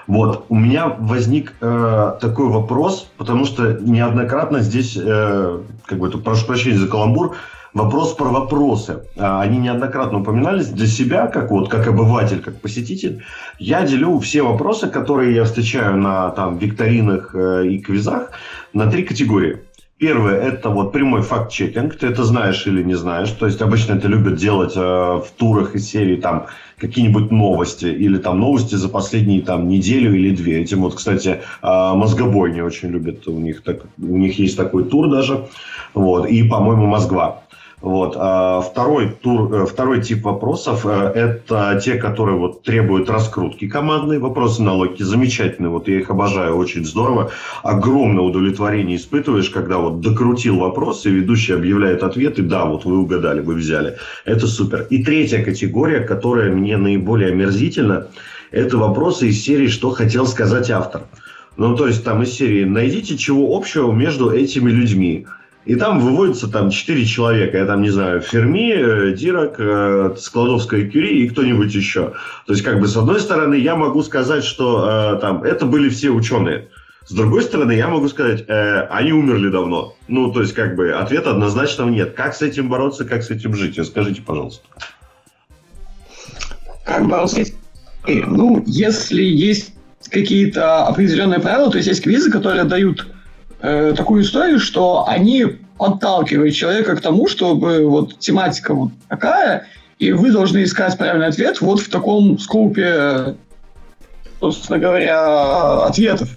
Вот, 0.05 0.45
у 0.49 0.55
меня 0.55 0.97
возник 0.99 1.53
э, 1.61 2.11
такой 2.19 2.49
вопрос, 2.49 3.09
потому 3.15 3.45
что 3.45 3.77
неоднократно 3.79 4.59
здесь, 4.59 4.97
э, 5.01 5.59
как 5.85 5.97
бы, 5.97 6.09
прошу 6.09 6.45
прощения 6.45 6.77
за 6.77 6.89
каламбур, 6.89 7.37
вопрос 7.73 8.13
про 8.15 8.25
вопросы. 8.25 9.03
А, 9.17 9.39
они 9.39 9.57
неоднократно 9.59 10.19
упоминались 10.19 10.67
для 10.67 10.87
себя, 10.87 11.27
как 11.27 11.51
вот, 11.51 11.69
как 11.69 11.87
обыватель, 11.87 12.41
как 12.41 12.59
посетитель. 12.59 13.23
Я 13.59 13.83
делю 13.83 14.19
все 14.19 14.41
вопросы, 14.41 14.89
которые 14.89 15.35
я 15.35 15.45
встречаю 15.45 15.95
на 15.95 16.31
там 16.31 16.57
викторинах 16.57 17.33
э, 17.33 17.67
и 17.67 17.79
квизах, 17.79 18.31
на 18.73 18.91
три 18.91 19.03
категории. 19.03 19.59
Первое– 19.99 20.41
это 20.41 20.69
вот 20.69 20.91
прямой 20.91 21.21
факт-чекинг, 21.21 21.95
ты 21.95 22.07
это 22.07 22.23
знаешь 22.23 22.65
или 22.67 22.83
не 22.83 22.95
знаешь. 22.95 23.29
То 23.29 23.45
есть 23.45 23.61
обычно 23.61 23.93
это 23.93 24.07
любят 24.07 24.35
делать 24.35 24.73
э, 24.75 24.79
в 24.79 25.25
турах 25.37 25.75
из 25.75 25.87
серии 25.87 26.15
там 26.15 26.47
какие-нибудь 26.77 27.31
новости 27.31 27.85
или 27.85 28.17
там 28.17 28.39
новости 28.39 28.75
за 28.75 28.89
последние 28.89 29.41
там 29.41 29.67
неделю 29.67 30.13
или 30.13 30.35
две. 30.35 30.61
Этим 30.61 30.81
вот, 30.81 30.95
кстати, 30.95 31.39
э, 31.61 31.93
мозгобой 31.93 32.51
не 32.51 32.61
очень 32.61 32.89
любят. 32.89 33.27
У 33.27 33.39
них, 33.39 33.61
так, 33.63 33.81
у 33.97 34.17
них 34.17 34.39
есть 34.39 34.57
такой 34.57 34.83
тур 34.83 35.09
даже. 35.09 35.47
Вот. 35.93 36.27
И, 36.27 36.43
по-моему, 36.43 36.87
Москва. 36.87 37.42
Вот. 37.83 38.15
А 38.17 38.61
второй, 38.61 39.09
тур, 39.09 39.53
э, 39.53 39.65
второй 39.65 40.01
тип 40.01 40.23
вопросов 40.23 40.85
э,– 40.85 41.11
это 41.15 41.81
те, 41.83 41.95
которые 41.95 42.37
вот 42.37 42.63
требуют 42.63 43.09
раскрутки 43.09 43.67
командные. 43.67 44.19
Вопросы 44.19 44.63
на 44.63 44.73
логике 44.73 45.03
замечательные. 45.03 45.69
Вот 45.69 45.89
я 45.89 45.99
их 45.99 46.09
обожаю, 46.09 46.55
очень 46.55 46.85
здорово. 46.85 47.31
Огромное 47.61 48.23
удовлетворение 48.23 48.95
испытываешь, 48.95 49.49
когда 49.49 49.79
вот 49.79 49.99
докрутил 49.99 50.59
вопрос, 50.59 51.05
и 51.05 51.09
ведущий 51.09 51.51
объявляет 51.51 52.03
ответ, 52.03 52.39
и 52.39 52.41
да, 52.41 52.63
вот 52.63 52.85
вы 52.85 52.99
угадали, 52.99 53.41
вы 53.41 53.55
взяли. 53.55 53.97
Это 54.23 54.47
супер. 54.47 54.87
И 54.89 55.03
третья 55.03 55.43
категория, 55.43 55.99
которая 55.99 56.53
мне 56.53 56.77
наиболее 56.77 57.31
омерзительна, 57.33 58.07
это 58.51 58.77
вопросы 58.77 59.27
из 59.27 59.43
серии 59.43 59.67
«Что 59.67 59.89
хотел 59.89 60.25
сказать 60.25 60.71
автор?». 60.71 61.01
Ну, 61.57 61.75
то 61.75 61.87
есть 61.87 62.05
там 62.05 62.23
из 62.23 62.31
серии 62.31 62.63
«Найдите, 62.63 63.17
чего 63.17 63.57
общего 63.57 63.91
между 63.91 64.31
этими 64.31 64.71
людьми». 64.71 65.27
И 65.65 65.75
там 65.75 65.99
выводятся 65.99 66.49
там 66.49 66.69
четыре 66.71 67.05
человека. 67.05 67.57
Я 67.57 67.65
там, 67.65 67.81
не 67.81 67.89
знаю, 67.89 68.21
Ферми, 68.21 68.73
э, 68.73 69.13
Дирак, 69.13 69.55
э, 69.59 70.15
Складовская 70.17 70.89
Кюри 70.89 71.23
и 71.23 71.29
кто-нибудь 71.29 71.73
еще. 71.73 72.13
То 72.45 72.53
есть, 72.53 72.63
как 72.63 72.81
бы, 72.81 72.87
с 72.87 72.97
одной 72.97 73.21
стороны, 73.21 73.55
я 73.55 73.75
могу 73.75 74.03
сказать, 74.03 74.43
что 74.43 75.15
э, 75.15 75.19
там 75.21 75.43
это 75.43 75.65
были 75.65 75.87
все 75.87 76.09
ученые. 76.09 76.67
С 77.05 77.13
другой 77.13 77.43
стороны, 77.43 77.73
я 77.73 77.87
могу 77.87 78.09
сказать, 78.09 78.43
э, 78.47 78.87
они 78.89 79.13
умерли 79.13 79.49
давно. 79.49 79.95
Ну, 80.09 80.31
то 80.33 80.41
есть, 80.41 80.53
как 80.53 80.75
бы, 80.75 80.91
ответа 80.91 81.31
однозначного 81.31 81.89
нет. 81.89 82.13
Как 82.13 82.35
с 82.35 82.41
этим 82.41 82.67
бороться, 82.67 83.05
как 83.05 83.23
с 83.23 83.29
этим 83.29 83.55
жить? 83.55 83.79
Скажите, 83.85 84.21
пожалуйста. 84.21 84.65
Как 86.85 87.07
бороться? 87.07 87.41
Ну, 88.05 88.63
если 88.67 89.23
есть 89.23 89.73
какие-то 90.09 90.87
определенные 90.87 91.39
правила, 91.39 91.71
то 91.71 91.77
есть 91.77 91.87
есть 91.87 92.03
квизы, 92.03 92.29
которые 92.29 92.65
дают 92.65 93.07
э, 93.63 93.93
такую 93.97 94.21
историю, 94.21 94.59
что 94.59 95.05
они 95.07 95.45
подталкивают 95.77 96.53
человека 96.53 96.95
к 96.95 97.01
тому, 97.01 97.27
чтобы 97.27 97.87
вот 97.87 98.19
тематика 98.19 98.73
вот 98.75 98.91
такая, 99.09 99.65
и 99.97 100.11
вы 100.11 100.31
должны 100.31 100.63
искать 100.63 100.97
правильный 100.97 101.27
ответ 101.27 101.61
вот 101.61 101.79
в 101.79 101.89
таком 101.89 102.37
скопе, 102.37 103.35
собственно 104.39 104.77
говоря, 104.77 105.85
ответов. 105.85 106.29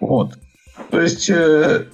Вот. 0.00 0.34
То 0.90 1.00
есть 1.00 1.28
э, 1.28 1.84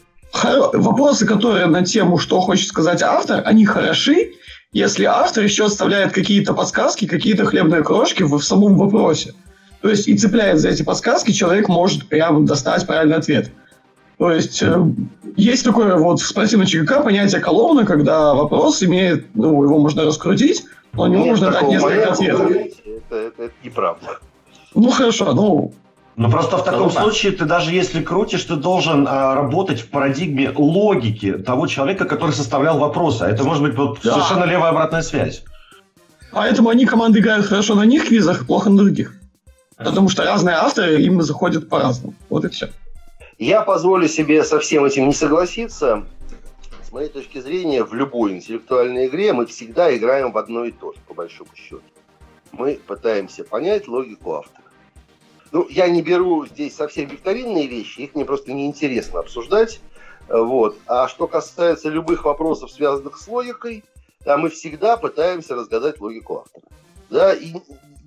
вопросы, 0.72 1.26
которые 1.26 1.66
на 1.66 1.84
тему, 1.84 2.18
что 2.18 2.40
хочет 2.40 2.68
сказать 2.68 3.02
автор, 3.02 3.42
они 3.44 3.64
хороши, 3.64 4.32
если 4.72 5.04
автор 5.04 5.42
еще 5.42 5.66
оставляет 5.66 6.12
какие-то 6.12 6.54
подсказки, 6.54 7.06
какие-то 7.06 7.44
хлебные 7.44 7.82
крошки 7.82 8.22
в, 8.22 8.36
в 8.36 8.44
самом 8.44 8.76
вопросе. 8.76 9.34
То 9.80 9.88
есть 9.88 10.06
и 10.06 10.16
цепляет 10.16 10.58
за 10.58 10.68
эти 10.68 10.82
подсказки, 10.82 11.32
человек 11.32 11.68
может 11.68 12.06
прямо 12.08 12.46
достать 12.46 12.86
правильный 12.86 13.16
ответ. 13.16 13.50
То 14.20 14.30
есть 14.30 14.62
э, 14.62 14.78
есть 15.36 15.64
такое 15.64 15.96
вот 15.96 16.20
в 16.20 16.26
спортивном 16.26 16.66
ЧГК 16.66 17.00
понятие 17.00 17.40
колонны, 17.40 17.86
когда 17.86 18.34
вопрос 18.34 18.82
имеет, 18.82 19.34
ну, 19.34 19.64
его 19.64 19.78
можно 19.78 20.04
раскрутить, 20.04 20.62
но 20.92 21.06
не 21.06 21.16
можно 21.16 21.50
дать 21.50 21.66
несколько 21.66 22.12
ответов. 22.12 22.50
Это, 22.50 23.16
это, 23.16 23.42
это 23.44 23.52
неправда. 23.64 24.18
Ну 24.74 24.90
хорошо, 24.90 25.32
ну 25.32 25.72
но 26.16 26.30
просто 26.30 26.58
в 26.58 26.64
таком 26.64 26.82
ну, 26.82 26.90
случае 26.90 27.32
ты 27.32 27.46
даже 27.46 27.72
если 27.72 28.02
крутишь, 28.02 28.44
ты 28.44 28.56
должен 28.56 29.06
а, 29.08 29.34
работать 29.36 29.80
в 29.80 29.88
парадигме 29.88 30.52
логики 30.54 31.32
того 31.38 31.66
человека, 31.66 32.04
который 32.04 32.32
составлял 32.32 32.78
вопросы. 32.78 33.22
А 33.22 33.30
это 33.30 33.42
может 33.42 33.62
быть 33.62 33.74
вот 33.74 34.00
да. 34.04 34.12
совершенно 34.12 34.44
левая 34.44 34.68
обратная 34.68 35.00
связь. 35.00 35.44
Поэтому 36.30 36.68
они 36.68 36.84
команды 36.84 37.20
играют 37.20 37.46
хорошо 37.46 37.74
на 37.74 37.86
них 37.86 38.08
квизах, 38.08 38.46
плохо 38.46 38.68
на 38.68 38.76
других. 38.76 39.14
Потому 39.78 40.10
что 40.10 40.24
разные 40.24 40.56
авторы 40.56 41.00
им 41.00 41.22
заходят 41.22 41.70
по-разному. 41.70 42.12
Вот 42.28 42.44
и 42.44 42.50
все. 42.50 42.68
Я 43.40 43.62
позволю 43.62 44.06
себе 44.06 44.44
со 44.44 44.60
всем 44.60 44.84
этим 44.84 45.08
не 45.08 45.14
согласиться. 45.14 46.06
с 46.82 46.92
моей 46.92 47.08
точки 47.08 47.40
зрения, 47.40 47.84
в 47.84 47.94
любой 47.94 48.32
интеллектуальной 48.32 49.06
игре 49.06 49.32
мы 49.32 49.46
всегда 49.46 49.96
играем 49.96 50.30
в 50.30 50.36
одно 50.36 50.66
и 50.66 50.72
то 50.72 50.92
же, 50.92 50.98
по 51.08 51.14
большому 51.14 51.48
счету. 51.54 51.80
Мы 52.52 52.78
пытаемся 52.86 53.44
понять 53.44 53.88
логику 53.88 54.34
автора. 54.34 54.66
Ну, 55.52 55.66
я 55.70 55.88
не 55.88 56.02
беру 56.02 56.44
здесь 56.44 56.76
совсем 56.76 57.08
викторинные 57.08 57.66
вещи, 57.66 58.00
их 58.00 58.14
мне 58.14 58.26
просто 58.26 58.52
неинтересно 58.52 59.20
обсуждать. 59.20 59.80
Вот. 60.28 60.76
А 60.86 61.08
что 61.08 61.26
касается 61.26 61.88
любых 61.88 62.26
вопросов, 62.26 62.70
связанных 62.70 63.16
с 63.16 63.26
логикой, 63.26 63.84
да, 64.26 64.36
мы 64.36 64.50
всегда 64.50 64.98
пытаемся 64.98 65.54
разгадать 65.54 65.98
логику 65.98 66.40
автора. 66.40 66.64
Да, 67.08 67.32
и 67.32 67.54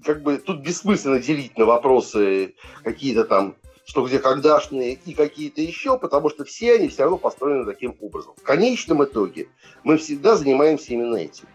как 0.06 0.22
бы 0.22 0.38
тут 0.38 0.60
бессмысленно 0.60 1.18
делить 1.18 1.58
на 1.58 1.66
вопросы 1.66 2.54
какие-то 2.84 3.24
там 3.24 3.56
что 3.86 4.06
где 4.06 4.20
когда-шные 4.20 4.94
и 5.06 5.14
какие-то 5.14 5.62
еще, 5.62 5.98
потому 5.98 6.30
что 6.30 6.46
все 6.46 6.76
они 6.76 6.88
все 6.88 7.04
равно 7.04 7.18
построены 7.18 7.66
таким 7.66 7.96
образом. 8.00 8.34
В 8.38 8.44
конечном 8.44 9.04
итоге 9.04 9.50
мы 9.84 9.98
всегда 9.98 10.36
занимаемся 10.36 10.94
именно 10.94 11.18
этим. 11.18 11.48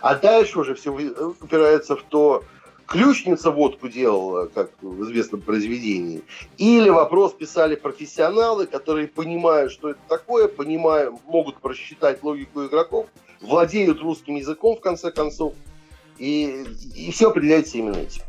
А 0.00 0.14
дальше 0.14 0.58
уже 0.58 0.74
все 0.74 0.90
упирается 0.90 1.96
в 1.96 2.02
то, 2.02 2.44
ключница 2.86 3.50
водку 3.50 3.88
делала, 3.88 4.46
как 4.46 4.70
в 4.80 5.02
известном 5.04 5.40
произведении, 5.40 6.22
или 6.56 6.88
вопрос 6.88 7.34
писали 7.34 7.74
профессионалы, 7.74 8.66
которые 8.66 9.08
понимают, 9.08 9.72
что 9.72 9.90
это 9.90 10.00
такое, 10.08 10.48
понимают, 10.48 11.14
могут 11.26 11.56
просчитать 11.58 12.22
логику 12.22 12.66
игроков, 12.66 13.06
владеют 13.40 14.00
русским 14.00 14.36
языком, 14.36 14.76
в 14.76 14.80
конце 14.80 15.10
концов, 15.10 15.54
и, 16.18 16.64
и 16.94 17.10
все 17.10 17.30
определяется 17.30 17.78
именно 17.78 17.96
этим. 17.96 18.22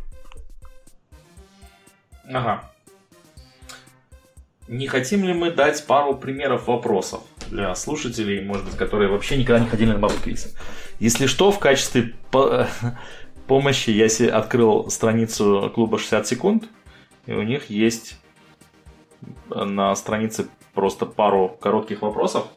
Ага. 2.29 2.71
Не 4.67 4.87
хотим 4.87 5.23
ли 5.23 5.33
мы 5.33 5.51
дать 5.51 5.85
пару 5.85 6.15
примеров 6.15 6.67
вопросов 6.67 7.21
для 7.49 7.73
слушателей, 7.75 8.43
может 8.43 8.65
быть, 8.65 8.75
которые 8.75 9.09
вообще 9.09 9.37
никогда 9.37 9.63
не 9.63 9.69
ходили 9.69 9.91
на 9.91 9.97
бабу 9.97 10.15
квиз? 10.21 10.53
Если 10.99 11.25
что, 11.27 11.51
в 11.51 11.59
качестве 11.59 12.13
помощи 13.47 13.91
я 13.91 14.09
себе 14.09 14.29
открыл 14.29 14.89
страницу 14.89 15.71
клуба 15.73 15.97
60 15.97 16.27
секунд, 16.27 16.65
и 17.25 17.31
у 17.31 17.43
них 17.43 17.69
есть 17.69 18.17
на 19.49 19.95
странице 19.95 20.47
просто 20.73 21.05
пару 21.05 21.49
коротких 21.49 22.01
вопросов. 22.01 22.47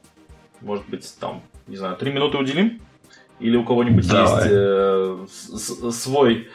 Может 0.60 0.88
быть, 0.88 1.14
там, 1.20 1.42
не 1.68 1.76
знаю, 1.76 1.96
три 1.96 2.12
минуты 2.12 2.38
уделим? 2.38 2.80
Или 3.38 3.56
у 3.56 3.64
кого-нибудь 3.64 4.06
Давай. 4.06 4.42
есть 4.42 4.52
э, 4.52 5.90
свой 5.92 6.48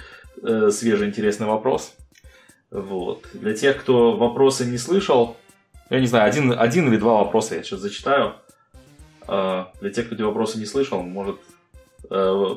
э, 0.43 0.69
свежий 0.69 1.07
интересный 1.07 1.47
вопрос? 1.47 1.95
Вот. 2.69 3.25
Для 3.33 3.53
тех, 3.53 3.81
кто 3.81 4.15
вопросы 4.15 4.65
не 4.65 4.77
слышал, 4.77 5.37
я 5.89 5.99
не 5.99 6.07
знаю, 6.07 6.27
один, 6.27 6.51
один 6.57 6.87
или 6.87 6.97
два 6.97 7.15
вопроса 7.15 7.55
я 7.55 7.63
сейчас 7.63 7.79
зачитаю. 7.79 8.35
Э, 9.27 9.65
для 9.81 9.89
тех, 9.89 10.05
кто 10.05 10.15
эти 10.15 10.21
вопросы 10.21 10.57
не 10.57 10.65
слышал, 10.65 11.01
может 11.01 11.39
э, 12.09 12.55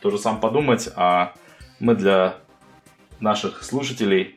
тоже 0.00 0.18
сам 0.18 0.40
подумать, 0.40 0.88
а 0.96 1.34
мы 1.80 1.94
для 1.94 2.36
наших 3.20 3.62
слушателей 3.62 4.36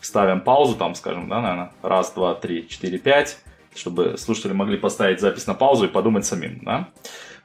ставим 0.00 0.40
паузу, 0.40 0.76
там, 0.76 0.94
скажем, 0.94 1.28
да, 1.28 1.40
наверное, 1.40 1.72
раз, 1.82 2.12
два, 2.12 2.34
три, 2.34 2.68
четыре, 2.68 2.98
пять, 2.98 3.38
чтобы 3.74 4.16
слушатели 4.18 4.52
могли 4.52 4.76
поставить 4.76 5.20
запись 5.20 5.46
на 5.46 5.54
паузу 5.54 5.86
и 5.86 5.88
подумать 5.88 6.26
самим, 6.26 6.60
да. 6.62 6.88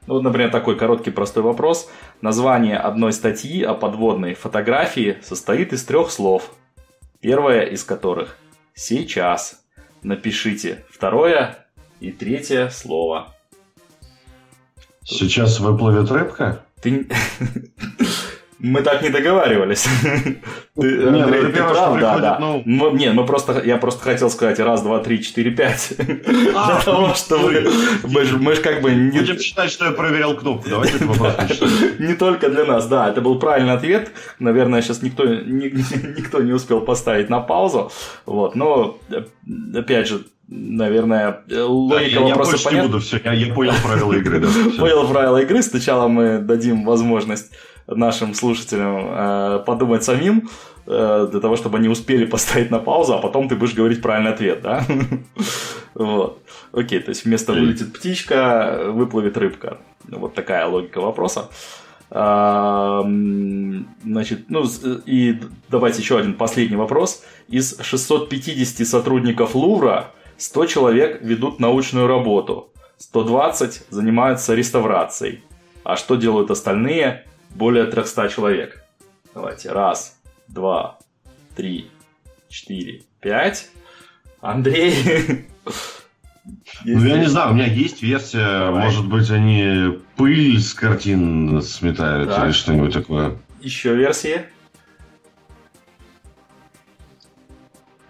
Ну, 0.06 0.20
например, 0.20 0.50
такой 0.50 0.76
короткий 0.76 1.10
простой 1.10 1.42
вопрос. 1.42 1.90
Название 2.20 2.76
одной 2.76 3.12
статьи 3.12 3.62
о 3.62 3.72
подводной 3.72 4.34
фотографии 4.34 5.18
состоит 5.22 5.72
из 5.72 5.82
трех 5.84 6.10
слов. 6.10 6.52
Первое 7.20 7.62
из 7.62 7.84
которых 7.84 8.36
«сейчас». 8.74 9.63
Напишите 10.04 10.84
второе 10.90 11.66
и 11.98 12.12
третье 12.12 12.68
слово. 12.68 13.34
Сейчас 15.02 15.60
выплывет 15.60 16.10
рыбка? 16.10 16.64
Ты... 16.82 17.08
Мы 18.58 18.82
так 18.82 19.02
не 19.02 19.10
договаривались. 19.10 19.86
Ты, 20.76 20.86
не, 20.86 21.22
Андрей, 21.22 21.42
ну, 21.42 21.52
ты 21.52 21.62
прав, 21.62 22.00
да, 22.00 22.18
да. 22.18 22.38
Ну... 22.40 22.62
Мы, 22.64 22.90
не, 22.98 23.12
мы 23.12 23.24
просто, 23.26 23.62
я 23.64 23.76
просто 23.76 24.02
хотел 24.02 24.30
сказать 24.30 24.58
раз, 24.58 24.82
два, 24.82 24.98
три, 24.98 25.22
четыре, 25.22 25.50
пять. 25.50 25.94
А, 26.54 26.74
Для 26.74 26.80
того, 26.84 27.14
чтобы... 27.14 27.70
Мы 28.04 28.24
же 28.24 28.38
мы 28.38 28.54
ж 28.54 28.60
как 28.60 28.80
бы... 28.80 28.92
Не... 28.92 29.18
Будем 29.20 29.38
считать, 29.38 29.70
что 29.70 29.86
я 29.86 29.90
проверял 29.92 30.36
кнопку. 30.36 30.68
Давайте 30.68 30.96
это 30.96 31.06
вопрос 31.06 31.34
Не 31.98 32.14
только 32.14 32.48
для 32.48 32.64
нас, 32.64 32.86
да. 32.86 33.08
Это 33.08 33.20
был 33.20 33.38
правильный 33.38 33.72
ответ. 33.72 34.10
Наверное, 34.38 34.82
сейчас 34.82 35.02
никто, 35.02 35.24
никто 35.24 36.40
не 36.40 36.52
успел 36.52 36.80
поставить 36.80 37.30
на 37.30 37.40
паузу. 37.40 37.92
Вот. 38.26 38.54
Но, 38.54 38.98
опять 39.74 40.08
же, 40.08 40.24
наверное, 40.48 41.40
логика 41.50 42.20
да, 42.20 42.26
вопроса 42.26 42.56
я 42.56 42.64
понятна. 42.64 42.86
не 42.86 42.92
буду, 42.92 43.00
все, 43.00 43.20
я, 43.24 43.32
я 43.32 43.54
понял 43.54 43.74
правила 43.82 44.12
игры. 44.12 44.40
Да, 44.40 44.48
понял 44.78 45.08
правила 45.08 45.38
игры. 45.38 45.62
Сначала 45.62 46.08
мы 46.08 46.38
дадим 46.38 46.84
возможность 46.84 47.52
нашим 47.86 48.34
слушателям 48.34 49.06
э, 49.08 49.62
подумать 49.66 50.04
самим, 50.04 50.48
э, 50.86 51.28
для 51.30 51.40
того, 51.40 51.56
чтобы 51.56 51.78
они 51.78 51.88
успели 51.88 52.24
поставить 52.24 52.70
на 52.70 52.78
паузу, 52.78 53.14
а 53.14 53.18
потом 53.18 53.48
ты 53.48 53.56
будешь 53.56 53.74
говорить 53.74 54.02
правильный 54.02 54.32
ответ, 54.32 54.62
да? 54.62 54.84
Вот. 55.94 56.42
Окей, 56.72 56.98
то 56.98 57.10
есть 57.10 57.24
вместо 57.24 57.52
вылетит 57.52 57.92
птичка, 57.92 58.86
выплывет 58.88 59.36
рыбка. 59.36 59.78
Вот 60.08 60.34
такая 60.34 60.66
логика 60.66 61.00
вопроса. 61.00 61.50
Значит, 62.10 63.06
ну 64.48 64.64
и 65.06 65.40
давайте 65.68 66.02
еще 66.02 66.18
один 66.18 66.34
последний 66.34 66.76
вопрос. 66.76 67.22
Из 67.46 67.78
650 67.80 68.84
сотрудников 68.84 69.54
Лувра 69.54 70.10
100 70.36 70.66
человек 70.66 71.22
ведут 71.22 71.60
научную 71.60 72.06
работу, 72.08 72.72
120 72.98 73.84
занимаются 73.90 74.54
реставрацией. 74.54 75.44
А 75.84 75.96
что 75.96 76.16
делают 76.16 76.50
остальные? 76.50 77.24
Более 77.54 77.86
300 77.86 78.28
человек. 78.28 78.84
Давайте, 79.32 79.72
раз, 79.72 80.20
два, 80.48 80.98
три, 81.56 81.90
четыре, 82.48 83.02
пять. 83.20 83.70
Андрей. 84.40 85.46
Ну, 86.84 87.06
я 87.06 87.18
не 87.18 87.26
знаю, 87.26 87.52
у 87.52 87.54
меня 87.54 87.64
есть 87.64 88.02
версия, 88.02 88.66
Давай. 88.66 88.84
может 88.84 89.08
быть, 89.08 89.30
они 89.30 89.98
пыль 90.16 90.60
с 90.60 90.74
картин 90.74 91.62
сметают 91.62 92.28
так. 92.28 92.44
или 92.44 92.52
что-нибудь 92.52 92.92
такое. 92.92 93.38
Еще 93.62 93.94
версии? 93.94 94.42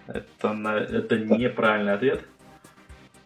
Это, 0.08 0.52
на, 0.52 0.74
это 0.78 1.16
неправильный 1.18 1.94
ответ. 1.94 2.24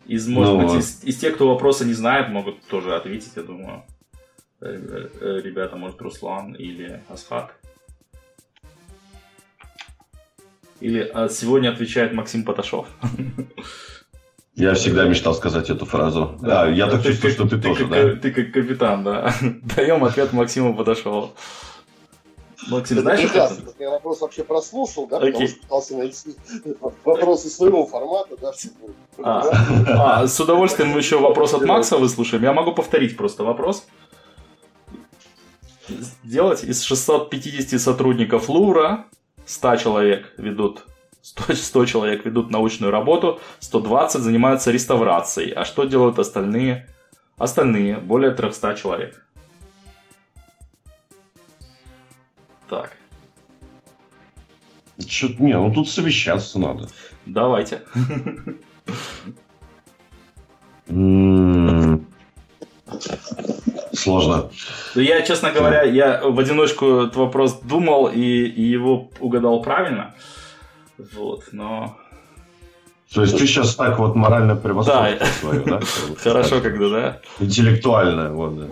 Из, 0.06 0.28
может 0.28 0.52
ну, 0.52 0.62
быть, 0.62 0.84
из, 0.84 1.02
из 1.04 1.16
тех, 1.16 1.36
кто 1.36 1.48
вопроса 1.48 1.86
не 1.86 1.94
знает, 1.94 2.28
могут 2.28 2.62
тоже 2.66 2.94
ответить, 2.94 3.32
я 3.36 3.42
думаю. 3.42 3.84
Э, 4.60 5.08
э, 5.20 5.40
ребята, 5.42 5.76
может, 5.76 6.00
Руслан 6.02 6.54
или 6.54 7.00
Асхат. 7.08 7.52
Или 10.80 11.00
а 11.14 11.28
сегодня 11.28 11.70
отвечает 11.70 12.12
Максим 12.12 12.44
Поташов. 12.44 12.88
Я 14.54 14.74
всегда 14.74 15.04
мечтал 15.04 15.34
сказать 15.34 15.70
эту 15.70 15.86
фразу. 15.86 16.36
Да, 16.42 16.62
а, 16.62 16.68
я 16.68 16.88
так 16.88 17.02
ты, 17.04 17.10
чувствую, 17.10 17.30
ты, 17.30 17.36
что 17.36 17.48
ты, 17.48 17.56
ты 17.58 17.62
тоже, 17.62 17.86
как, 17.86 17.90
да? 17.90 18.16
Ты 18.16 18.32
как 18.32 18.50
капитан, 18.50 19.04
да. 19.04 19.32
Даем 19.76 20.02
ответ 20.02 20.32
Максиму 20.32 20.76
Поташову. 20.76 21.30
Максим, 22.68 22.98
знаешь, 22.98 23.20
прекрасно. 23.20 23.70
Что 23.70 23.84
я 23.84 23.90
вопрос 23.90 24.20
вообще 24.20 24.42
прослушал, 24.42 25.06
да, 25.06 25.20
потому 25.20 25.46
что 25.46 25.60
пытался 25.60 25.96
найти 25.96 26.34
вопросы 27.04 27.48
своего 27.50 27.86
формата, 27.86 28.36
да, 28.40 28.52
чтобы... 28.52 28.94
а, 29.18 30.22
а, 30.22 30.26
с 30.26 30.40
удовольствием 30.40 30.90
мы 30.90 30.98
еще 30.98 31.20
вопрос 31.20 31.54
от 31.54 31.64
Макса 31.64 31.96
выслушаем. 31.96 32.42
Я 32.42 32.52
могу 32.52 32.72
повторить 32.72 33.16
просто 33.16 33.44
вопрос. 33.44 33.86
Сделать 36.24 36.64
из 36.64 36.82
650 36.82 37.80
сотрудников 37.80 38.48
Лувра 38.48 39.06
100 39.46 39.76
человек 39.76 40.32
ведут 40.36 40.84
100, 41.22 41.54
100 41.54 41.86
человек 41.86 42.24
ведут 42.24 42.50
научную 42.50 42.92
работу, 42.92 43.40
120 43.60 44.22
занимаются 44.22 44.70
реставрацией. 44.70 45.52
А 45.52 45.64
что 45.64 45.84
делают 45.84 46.18
остальные? 46.18 46.88
Остальные, 47.36 47.98
более 47.98 48.32
300 48.32 48.74
человек. 48.74 49.24
Так. 52.68 52.92
Что-то, 55.06 55.42
не, 55.42 55.54
ну 55.54 55.72
тут 55.72 55.88
совещаться 55.88 56.58
надо. 56.58 56.88
Давайте. 57.24 57.82
Сложно. 63.98 64.50
Ну, 64.94 65.02
я, 65.02 65.22
честно 65.22 65.50
говоря, 65.50 65.82
я 65.82 66.20
в 66.22 66.38
одиночку 66.38 67.00
этот 67.00 67.16
вопрос 67.16 67.58
думал 67.62 68.06
и, 68.06 68.20
и 68.20 68.62
его 68.62 69.10
угадал 69.20 69.62
правильно. 69.62 70.14
Вот, 71.14 71.44
но... 71.52 71.96
То 73.12 73.22
есть 73.22 73.38
ты 73.38 73.46
сейчас 73.46 73.74
так 73.74 73.98
вот 73.98 74.14
морально 74.14 74.54
превосходство 74.54 75.18
да. 75.18 75.26
свое, 75.26 75.60
да? 75.64 75.80
Хорошо, 76.18 76.60
когда, 76.60 76.88
да? 76.88 77.20
Интеллектуально, 77.40 78.32
вот, 78.32 78.58
да. 78.58 78.66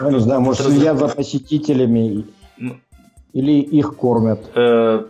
Я 0.00 0.10
не 0.10 0.20
знаю, 0.20 0.40
может, 0.40 0.66
следят 0.66 0.98
за 0.98 1.08
посетителями 1.08 2.26
ну. 2.58 2.80
или 3.32 3.60
их 3.60 3.96
кормят? 3.96 4.40
Э, 4.54 5.04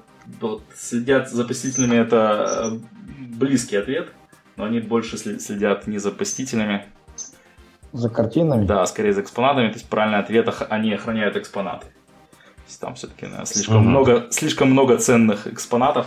следят 0.76 1.30
за 1.30 1.44
посетителями– 1.44 1.96
это 1.96 2.78
близкий 3.18 3.76
ответ, 3.76 4.12
но 4.56 4.64
они 4.64 4.80
больше 4.80 5.16
следят 5.16 5.86
не 5.86 5.98
за 5.98 6.10
посетителями, 6.10 6.84
За 7.92 8.08
картинами? 8.08 8.64
Да, 8.66 8.86
скорее 8.86 9.12
за 9.12 9.22
экспонатами. 9.22 9.68
То 9.68 9.74
есть 9.74 9.88
правильный 9.88 10.18
ответ, 10.18 10.48
они 10.68 10.92
охраняют 10.92 11.36
экспонаты. 11.36 11.86
То 11.86 12.66
есть 12.66 12.80
там 12.80 12.94
все-таки 12.94 13.26
да, 13.26 13.44
слишком, 13.44 13.76
mm-hmm. 13.76 13.88
много, 13.88 14.26
слишком 14.30 14.70
много 14.70 14.96
ценных 14.98 15.46
экспонатов, 15.46 16.06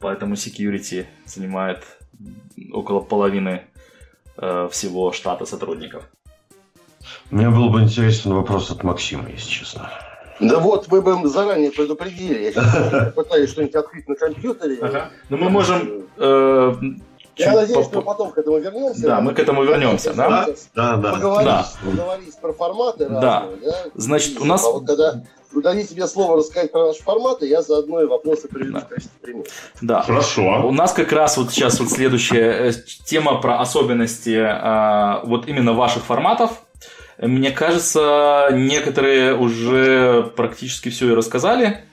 поэтому 0.00 0.34
security 0.34 1.06
занимает 1.24 1.84
около 2.72 3.00
половины 3.00 3.62
э, 4.36 4.68
всего 4.70 5.12
штата 5.12 5.46
сотрудников. 5.46 6.04
Мне 7.30 7.48
был 7.48 7.70
бы 7.70 7.80
интересен 7.80 8.34
вопрос 8.34 8.70
от 8.70 8.82
Максима, 8.84 9.30
если 9.30 9.48
честно. 9.48 9.90
Да 10.40 10.58
вот, 10.60 10.88
вы 10.88 11.02
бы 11.02 11.26
заранее 11.28 11.70
предупредили. 11.70 12.52
Я 12.54 13.12
пытаюсь 13.14 13.50
что-нибудь 13.50 13.74
открыть 13.74 14.08
на 14.08 14.14
компьютере. 14.14 14.78
Ага. 14.80 15.10
Но 15.28 15.36
ну, 15.36 15.44
мы 15.44 15.50
можем... 15.50 16.06
Э, 16.16 16.74
я 17.38 17.52
надеюсь, 17.54 17.86
что 17.86 18.02
потом 18.02 18.32
к 18.32 18.38
этому 18.38 18.58
вернемся. 18.58 19.02
Да, 19.02 19.20
мы 19.20 19.34
к 19.34 19.38
этому 19.38 19.64
вернемся, 19.64 20.12
да? 20.14 20.48
Да, 20.74 20.96
да. 20.96 21.12
Поговорить, 21.12 21.46
да. 21.46 21.68
поговорить 21.84 22.40
про 22.40 22.52
форматы 22.52 23.08
да. 23.08 23.40
разные, 23.40 23.56
да? 23.64 23.76
Значит, 23.94 24.40
у 24.40 24.44
нас... 24.44 24.64
А 24.64 24.70
вот 24.70 24.86
когда 24.86 25.22
вы 25.52 25.62
дадите 25.62 25.94
мне 25.94 26.06
слово 26.06 26.36
рассказать 26.36 26.72
про 26.72 26.88
наши 26.88 27.02
форматы, 27.02 27.46
я 27.46 27.62
заодно 27.62 28.02
и 28.02 28.06
вопросы 28.06 28.48
приведу 28.48 28.72
да. 28.72 28.80
в 28.80 28.88
качестве 28.88 29.18
примера. 29.20 29.46
Да. 29.80 30.02
Хорошо. 30.02 30.66
У 30.66 30.72
нас 30.72 30.92
как 30.92 31.12
раз 31.12 31.36
вот 31.36 31.50
сейчас 31.50 31.80
вот 31.80 31.90
следующая 31.90 32.70
э, 32.70 32.72
тема 33.04 33.40
про 33.40 33.60
особенности 33.60 34.38
а, 34.38 35.22
вот 35.24 35.48
именно 35.48 35.72
ваших 35.72 36.04
форматов. 36.04 36.62
Мне 37.18 37.50
кажется, 37.50 38.50
некоторые 38.52 39.34
уже 39.34 40.30
практически 40.36 40.90
все 40.90 41.10
и 41.10 41.14
рассказали. 41.14 41.84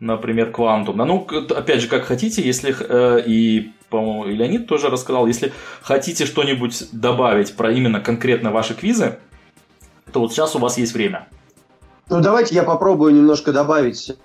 Например, 0.00 0.50
Quantum. 0.50 1.02
Ну, 1.04 1.26
опять 1.54 1.80
же, 1.80 1.88
как 1.88 2.04
хотите, 2.04 2.42
если 2.42 2.76
э, 2.78 3.22
и, 3.24 3.72
по-моему, 3.88 4.26
и 4.26 4.34
Леонид 4.34 4.66
тоже 4.66 4.88
рассказал, 4.88 5.26
если 5.26 5.52
хотите 5.82 6.26
что-нибудь 6.26 6.88
добавить 6.92 7.56
про 7.56 7.72
именно 7.72 8.00
конкретно 8.00 8.50
ваши 8.50 8.74
квизы, 8.74 9.18
то 10.12 10.20
вот 10.20 10.32
сейчас 10.32 10.54
у 10.56 10.58
вас 10.58 10.78
есть 10.78 10.94
время. 10.94 11.28
Ну, 12.08 12.20
давайте 12.20 12.54
я 12.54 12.62
попробую 12.62 13.14
немножко 13.14 13.52
добавить 13.52 14.16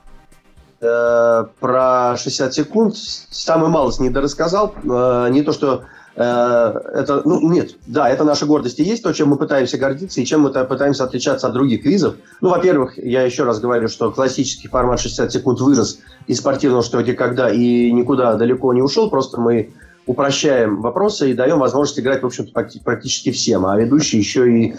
э, 0.81 1.45
про 1.59 2.15
60 2.17 2.53
секунд. 2.53 2.95
Самый 2.95 3.69
малость 3.69 3.99
не 3.99 4.09
дорассказал. 4.09 4.75
Э, 4.83 5.29
не 5.31 5.41
то, 5.41 5.51
что 5.51 5.85
это, 6.15 7.21
ну, 7.23 7.49
нет, 7.49 7.75
да, 7.87 8.09
это 8.09 8.23
наша 8.23 8.45
гордость 8.45 8.79
и 8.79 8.83
есть 8.83 9.01
то, 9.01 9.13
чем 9.13 9.29
мы 9.29 9.37
пытаемся 9.37 9.77
гордиться 9.77 10.19
и 10.19 10.25
чем 10.25 10.41
мы 10.41 10.49
пытаемся 10.49 11.05
отличаться 11.05 11.47
от 11.47 11.53
других 11.53 11.83
квизов. 11.83 12.15
Ну, 12.41 12.49
во-первых, 12.49 12.97
я 12.97 13.23
еще 13.23 13.43
раз 13.43 13.59
говорю, 13.59 13.87
что 13.87 14.11
классический 14.11 14.67
формат 14.67 14.99
60 14.99 15.31
секунд 15.31 15.61
вырос 15.61 15.99
из 16.27 16.39
спортивного 16.39 16.83
что 16.83 17.01
где 17.01 17.13
когда 17.13 17.49
и 17.49 17.91
никуда 17.91 18.35
далеко 18.35 18.73
не 18.73 18.81
ушел, 18.81 19.09
просто 19.09 19.39
мы 19.39 19.73
упрощаем 20.05 20.81
вопросы 20.81 21.31
и 21.31 21.33
даем 21.33 21.59
возможность 21.59 21.99
играть, 21.99 22.23
в 22.23 22.25
общем-то, 22.25 22.51
практически 22.83 23.31
всем, 23.31 23.65
а 23.65 23.77
ведущие 23.77 24.19
еще 24.19 24.51
и 24.51 24.75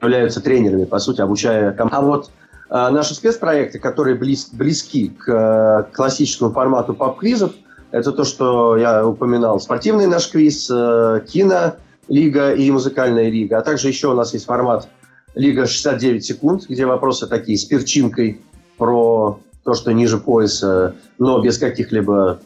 являются 0.00 0.40
тренерами, 0.40 0.84
по 0.84 1.00
сути, 1.00 1.20
обучая 1.20 1.76
А 1.76 2.00
вот 2.00 2.30
э, 2.70 2.88
наши 2.90 3.14
спецпроекты, 3.14 3.78
которые 3.78 4.16
близ, 4.16 4.48
близки 4.52 5.08
к 5.08 5.28
э, 5.28 5.92
классическому 5.92 6.52
формату 6.52 6.94
пап-квизов– 6.94 7.52
это 7.90 8.12
то, 8.12 8.24
что 8.24 8.76
я 8.76 9.06
упоминал. 9.06 9.60
Спортивный 9.60 10.06
наш 10.06 10.30
квиз, 10.30 10.68
э, 10.70 11.20
кино, 11.28 11.76
лига 12.08 12.52
и 12.52 12.70
музыкальная 12.70 13.28
лига. 13.28 13.58
А 13.58 13.62
также 13.62 13.88
еще 13.88 14.08
у 14.08 14.14
нас 14.14 14.32
есть 14.32 14.46
формат 14.46 14.88
Лига 15.34 15.66
69 15.66 16.24
секунд, 16.24 16.64
где 16.68 16.86
вопросы 16.86 17.26
такие 17.26 17.56
с 17.58 17.64
перчинкой 17.64 18.40
про 18.76 19.38
то, 19.62 19.74
что 19.74 19.92
ниже 19.92 20.18
пояса, 20.18 20.96
но 21.18 21.40
без 21.40 21.58
каких-либо 21.58 22.40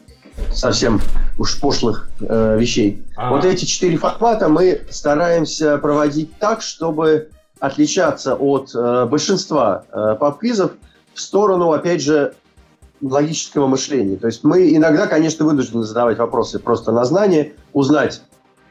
совсем 0.51 0.99
уж 1.39 1.59
пошлых 1.59 2.09
э, 2.19 2.57
вещей. 2.59 3.03
А-а-а. 3.15 3.31
Вот 3.31 3.45
эти 3.45 3.65
четыре 3.65 3.97
формата 3.97 4.49
мы 4.49 4.81
стараемся 4.89 5.77
проводить 5.77 6.37
так, 6.37 6.61
чтобы 6.61 7.29
отличаться 7.59 8.35
от 8.35 8.71
э, 8.75 9.05
большинства 9.05 9.85
э, 9.91 10.15
пап-квизов 10.19 10.73
в 11.13 11.21
сторону, 11.21 11.71
опять 11.71 12.01
же, 12.01 12.33
логического 13.09 13.67
мышления. 13.67 14.17
То 14.17 14.27
есть 14.27 14.43
мы 14.43 14.75
иногда, 14.75 15.07
конечно, 15.07 15.45
вынуждены 15.45 15.83
задавать 15.83 16.17
вопросы 16.17 16.59
просто 16.59 16.91
на 16.91 17.03
знание, 17.05 17.53
узнать, 17.73 18.21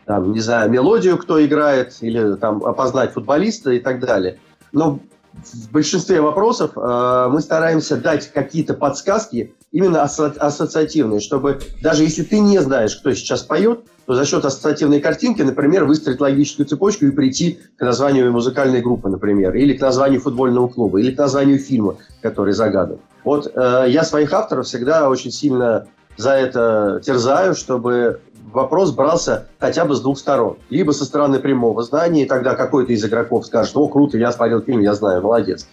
там, 0.07 0.33
не 0.33 0.41
знаю, 0.41 0.70
мелодию, 0.70 1.18
кто 1.18 1.45
играет, 1.45 1.95
или 2.01 2.35
там 2.37 2.64
опознать 2.64 3.12
футболиста 3.12 3.72
и 3.72 3.78
так 3.78 4.01
далее. 4.01 4.39
Но 4.72 5.01
в 5.33 5.70
большинстве 5.70 6.20
вопросов 6.20 6.72
э, 6.76 7.28
мы 7.30 7.41
стараемся 7.41 7.97
дать 7.97 8.33
какие-то 8.33 8.74
подсказки 8.74 9.55
именно 9.70 9.99
асо- 9.99 10.37
ассоциативные, 10.37 11.20
чтобы 11.20 11.61
даже 11.83 12.03
если 12.03 12.22
ты 12.22 12.39
не 12.39 12.59
знаешь, 12.61 12.97
кто 12.97 13.14
сейчас 13.14 13.43
поет, 13.43 13.80
то 14.07 14.14
за 14.14 14.26
счет 14.26 14.45
ассоциативной 14.45 15.01
картинки, 15.01 15.43
например, 15.43 15.85
выстроить 15.85 16.20
логическую 16.20 16.66
цепочку 16.66 17.07
и 17.07 17.11
прийти 17.11 17.61
к 17.76 17.83
названию 17.83 18.30
музыкальной 18.33 18.83
группы, 18.83 19.09
например, 19.09 19.55
или 19.55 19.74
к 19.76 19.80
названию 19.80 20.20
футбольного 20.20 20.68
клуба, 20.68 21.01
или 21.01 21.12
к 21.14 21.18
названию 21.18 21.59
фильма, 21.59 21.97
который 22.20 22.53
загадан. 22.53 22.99
Вот 23.25 23.51
э, 23.55 23.87
я 23.89 24.05
своих 24.05 24.33
авторов 24.33 24.66
всегда 24.66 25.09
очень 25.09 25.31
сильно 25.31 25.87
за 26.16 26.33
это 26.33 27.01
терзаю, 27.05 27.55
чтобы 27.55 28.20
вопрос 28.53 28.93
брался 28.93 29.47
хотя 29.59 29.85
бы 29.85 29.95
с 29.95 30.01
двух 30.01 30.18
сторон. 30.18 30.59
Либо 30.70 30.93
со 30.93 31.05
стороны 31.05 31.39
прямого 31.39 31.83
знания, 31.83 32.23
и 32.23 32.27
тогда 32.27 32.55
какой-то 32.55 32.93
из 32.93 33.05
игроков 33.05 33.47
скажет, 33.47 33.77
о, 33.77 33.89
круто, 33.89 34.18
я 34.18 34.33
смотрел 34.33 34.61
фильм, 34.61 34.81
я 34.81 34.95
знаю, 34.95 35.23
молодец. 35.23 35.66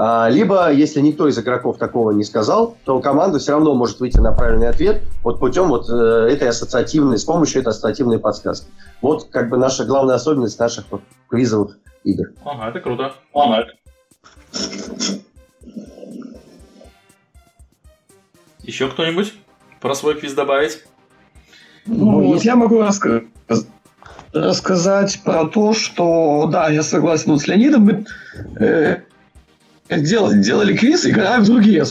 А, 0.00 0.28
либо, 0.28 0.70
если 0.70 1.00
никто 1.00 1.26
из 1.26 1.36
игроков 1.38 1.76
такого 1.78 2.12
не 2.12 2.22
сказал, 2.22 2.76
то 2.84 3.00
команда 3.00 3.40
все 3.40 3.52
равно 3.52 3.74
может 3.74 3.98
выйти 3.98 4.18
на 4.18 4.32
правильный 4.32 4.68
ответ 4.68 5.02
вот 5.24 5.40
путем 5.40 5.68
вот 5.68 5.88
э, 5.90 6.28
этой 6.30 6.48
ассоциативной, 6.48 7.18
с 7.18 7.24
помощью 7.24 7.62
этой 7.62 7.70
ассоциативной 7.70 8.20
подсказки. 8.20 8.68
Вот 9.02 9.24
как 9.30 9.48
бы 9.48 9.56
наша 9.56 9.84
главная 9.84 10.14
особенность 10.14 10.58
наших 10.60 10.84
квизовых 11.28 11.78
игр. 12.04 12.26
Ага, 12.44 12.68
это 12.68 12.80
круто. 12.80 13.12
Ага. 13.34 13.66
Еще 18.68 18.86
кто-нибудь 18.90 19.32
про 19.80 19.94
свой 19.94 20.14
квиз 20.20 20.34
добавить? 20.34 20.84
Ну, 21.86 22.20
вот 22.20 22.44
я 22.44 22.54
могу 22.54 22.82
раска- 22.82 23.26
рассказать 24.34 25.22
про 25.24 25.46
то, 25.46 25.72
что, 25.72 26.46
да, 26.52 26.68
я 26.68 26.82
согласен 26.82 27.32
вот 27.32 27.40
с 27.40 27.46
Леонидом, 27.48 27.84
мы 27.86 28.04
э, 28.60 28.98
делали, 29.88 30.42
делали 30.42 30.76
квиз, 30.76 31.06
играя 31.06 31.40
в 31.40 31.46
другие. 31.46 31.82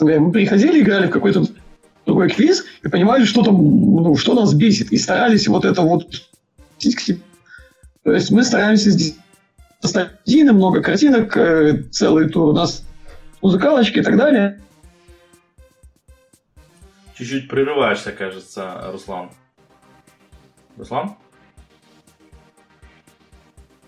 Мы 0.00 0.32
приходили, 0.32 0.80
играли 0.80 1.08
в 1.08 1.10
какой-то 1.10 1.44
другой 2.06 2.30
квиз 2.30 2.64
и 2.82 2.88
понимали, 2.88 3.26
что 3.26 3.42
там, 3.42 3.56
ну, 3.56 4.16
что 4.16 4.32
нас 4.32 4.54
бесит, 4.54 4.92
и 4.92 4.96
старались 4.96 5.46
вот 5.48 5.66
это 5.66 5.82
вот 5.82 6.08
то 8.04 8.12
есть 8.12 8.30
мы 8.30 8.42
стараемся 8.42 8.88
здесь 8.88 9.16
статьи, 9.82 10.44
много 10.44 10.80
картинок, 10.80 11.36
э, 11.36 11.82
целый 11.90 12.30
тур 12.30 12.48
у 12.48 12.52
нас 12.54 12.84
музыкалочки 13.42 13.98
и 13.98 14.02
так 14.02 14.16
далее. 14.16 14.62
Чуть-чуть 17.16 17.48
прерываешься, 17.48 18.12
кажется, 18.12 18.90
Руслан. 18.92 19.30
Руслан? 20.76 21.14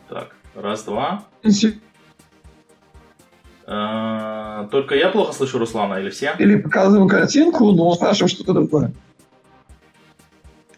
Так, 0.08 0.34
раз, 0.54 0.84
два. 0.84 1.24
А, 3.66 4.66
только 4.68 4.94
я 4.94 5.10
плохо 5.10 5.34
слышу 5.34 5.58
Руслана 5.58 5.96
или 5.96 6.08
все? 6.08 6.34
Или 6.38 6.56
показываем 6.56 7.06
картинку, 7.06 7.70
но 7.72 7.92
спрашиваем 7.92 8.30
что-то 8.30 8.54
другое. 8.54 8.92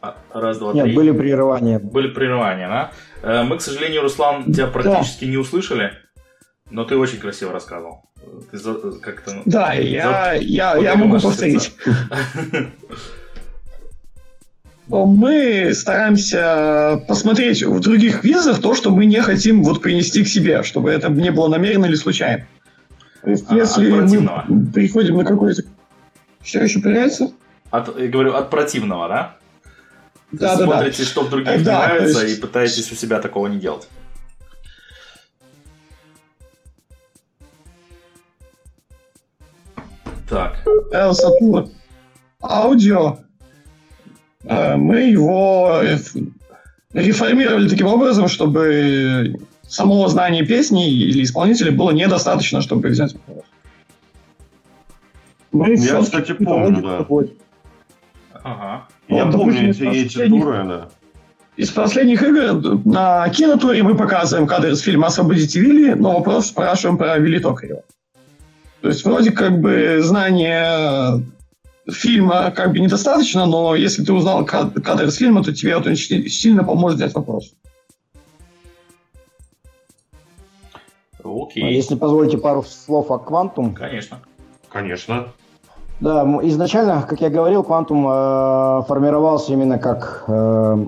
А, 0.00 0.16
раз, 0.34 0.58
два, 0.58 0.72
три. 0.72 0.82
Нет, 0.82 0.96
были 0.96 1.12
прерывания. 1.12 1.78
Были 1.78 2.08
прерывания, 2.08 2.66
да? 2.66 2.90
Э, 3.22 3.44
мы, 3.44 3.58
к 3.58 3.60
сожалению, 3.60 4.02
Руслан, 4.02 4.52
тебя 4.52 4.66
практически 4.66 5.24
да. 5.24 5.30
не 5.30 5.36
услышали, 5.36 5.92
но 6.68 6.84
ты 6.84 6.96
очень 6.96 7.20
красиво 7.20 7.52
рассказывал. 7.52 8.09
Ты 8.50 8.58
как-то... 9.00 9.42
Да, 9.44 9.72
я, 9.72 10.34
я, 10.34 10.76
я 10.76 10.94
могу 10.96 11.20
повторить. 11.20 11.72
Мы 14.88 15.72
стараемся 15.72 17.04
посмотреть 17.06 17.62
в 17.62 17.78
других 17.78 18.24
визах 18.24 18.60
то, 18.60 18.74
что 18.74 18.90
мы 18.90 19.06
не 19.06 19.22
хотим 19.22 19.62
вот 19.62 19.80
принести 19.80 20.24
к 20.24 20.28
себе, 20.28 20.64
чтобы 20.64 20.90
это 20.90 21.08
не 21.08 21.30
было 21.30 21.46
намеренно 21.46 21.86
или 21.86 21.94
случайно. 21.94 22.46
То 23.22 23.30
есть, 23.30 23.44
а, 23.48 23.54
если 23.54 23.88
мы 23.88 24.72
приходим 24.72 25.18
на 25.18 25.24
какой-то... 25.24 25.62
Все 26.42 26.62
еще 26.64 26.80
появляется? 26.80 27.30
От, 27.70 27.96
я 28.00 28.08
говорю, 28.08 28.34
от 28.34 28.50
противного, 28.50 29.08
да? 29.08 29.36
Да, 30.32 30.56
да, 30.56 30.64
смотрите, 30.64 31.02
да. 31.02 31.08
что 31.08 31.22
в 31.22 31.30
других 31.30 31.62
да, 31.62 31.86
нравится, 31.86 32.22
есть... 32.22 32.38
и 32.38 32.40
пытаетесь 32.40 32.90
у 32.90 32.94
себя 32.94 33.20
такого 33.20 33.46
не 33.46 33.58
делать. 33.58 33.88
Так. 40.30 40.54
Эл 40.92 41.12
Сатурн. 41.12 41.70
Аудио. 42.40 43.18
Э, 44.44 44.76
мы 44.76 45.00
его 45.00 45.80
реформировали 46.94 47.68
таким 47.68 47.88
образом, 47.88 48.28
чтобы 48.28 49.36
самого 49.62 50.08
знания 50.08 50.44
песни 50.44 50.90
или 50.90 51.24
исполнителя 51.24 51.72
было 51.72 51.90
недостаточно, 51.90 52.62
чтобы 52.62 52.88
взять. 52.88 53.14
Мы 55.52 55.74
Я, 55.76 56.00
кстати, 56.00 56.32
помню, 56.32 56.80
да. 56.80 57.06
Ага. 58.42 58.88
Я 59.08 59.26
помню 59.26 59.70
эти, 59.70 59.82
эти 59.82 60.28
туры, 60.28 60.64
да. 60.64 60.88
из 61.56 61.70
последних 61.70 62.22
игр 62.22 62.80
на 62.86 63.28
кинотуре 63.30 63.82
мы 63.82 63.96
показываем 63.96 64.46
кадры 64.46 64.72
из 64.72 64.80
фильма 64.80 65.08
«Освободите 65.08 65.60
Вилли», 65.60 65.92
но 65.92 66.14
вопрос 66.14 66.46
спрашиваем 66.46 66.96
про 66.96 67.18
Вилли 67.18 67.40
Токарева. 67.40 67.82
То 68.80 68.88
есть 68.88 69.04
вроде 69.04 69.30
как 69.30 69.60
бы 69.60 69.98
знание 70.00 71.22
фильма 71.88 72.50
как 72.50 72.72
бы 72.72 72.78
недостаточно, 72.78 73.46
но 73.46 73.74
если 73.74 74.04
ты 74.04 74.12
узнал 74.12 74.44
кадр 74.44 75.04
из 75.04 75.16
фильма, 75.16 75.42
то 75.42 75.52
тебе 75.52 75.72
это 75.72 75.90
очень 75.90 76.28
сильно 76.28 76.64
поможет 76.64 76.98
взять 76.98 77.14
вопрос. 77.14 77.52
Окей. 81.22 81.64
А 81.64 81.66
если 81.68 81.94
позволите 81.94 82.38
пару 82.38 82.62
слов 82.62 83.10
о 83.10 83.16
Quantum. 83.16 83.74
Конечно. 83.74 84.20
Конечно. 84.68 85.28
Да, 86.00 86.24
изначально, 86.44 87.02
как 87.02 87.20
я 87.20 87.28
говорил, 87.28 87.62
Quantum 87.62 88.80
э, 88.80 88.86
формировался 88.86 89.52
именно 89.52 89.78
как 89.78 90.24
э, 90.28 90.86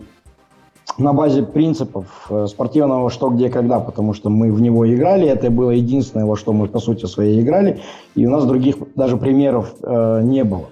на 0.99 1.13
базе 1.13 1.43
принципов 1.43 2.27
э, 2.31 2.47
спортивного 2.49 3.11
«что, 3.11 3.31
где, 3.31 3.49
когда», 3.49 3.81
потому 3.81 4.13
что 4.13 4.31
мы 4.31 4.53
в 4.53 4.61
него 4.61 4.93
играли, 4.93 5.29
это 5.29 5.51
было 5.51 5.71
единственное, 5.71 6.27
во 6.27 6.37
что 6.37 6.53
мы, 6.53 6.69
по 6.69 6.81
сути, 6.81 7.07
своей 7.07 7.41
играли, 7.41 7.81
и 8.15 8.27
у 8.27 8.31
нас 8.31 8.45
других 8.45 8.77
даже 8.95 9.17
примеров 9.17 9.75
э, 9.83 10.21
не 10.23 10.45
было. 10.45 10.67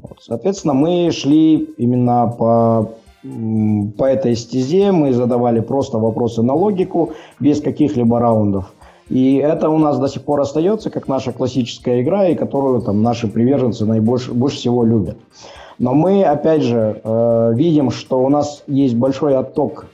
Вот. 0.00 0.18
Соответственно, 0.20 0.74
мы 0.74 1.10
шли 1.10 1.56
именно 1.76 2.32
по, 2.38 2.90
по 3.22 4.04
этой 4.04 4.36
стезе, 4.36 4.92
мы 4.92 5.12
задавали 5.12 5.60
просто 5.60 5.98
вопросы 5.98 6.42
на 6.42 6.54
логику, 6.54 7.12
без 7.40 7.60
каких-либо 7.60 8.20
раундов. 8.20 8.72
И 9.08 9.36
это 9.36 9.70
у 9.70 9.78
нас 9.78 9.98
до 9.98 10.08
сих 10.08 10.22
пор 10.22 10.40
остается 10.40 10.90
как 10.90 11.08
наша 11.08 11.32
классическая 11.32 12.02
игра, 12.02 12.28
и 12.28 12.34
которую 12.34 12.82
там 12.82 13.02
наши 13.02 13.26
приверженцы 13.28 13.86
наибольше 13.86 14.32
больше 14.32 14.58
всего 14.58 14.84
любят. 14.84 15.16
Но 15.78 15.94
мы, 15.94 16.24
опять 16.24 16.62
же, 16.62 17.00
э, 17.02 17.52
видим, 17.54 17.90
что 17.90 18.22
у 18.22 18.28
нас 18.28 18.64
есть 18.66 18.96
большой 18.96 19.36
отток 19.36 19.86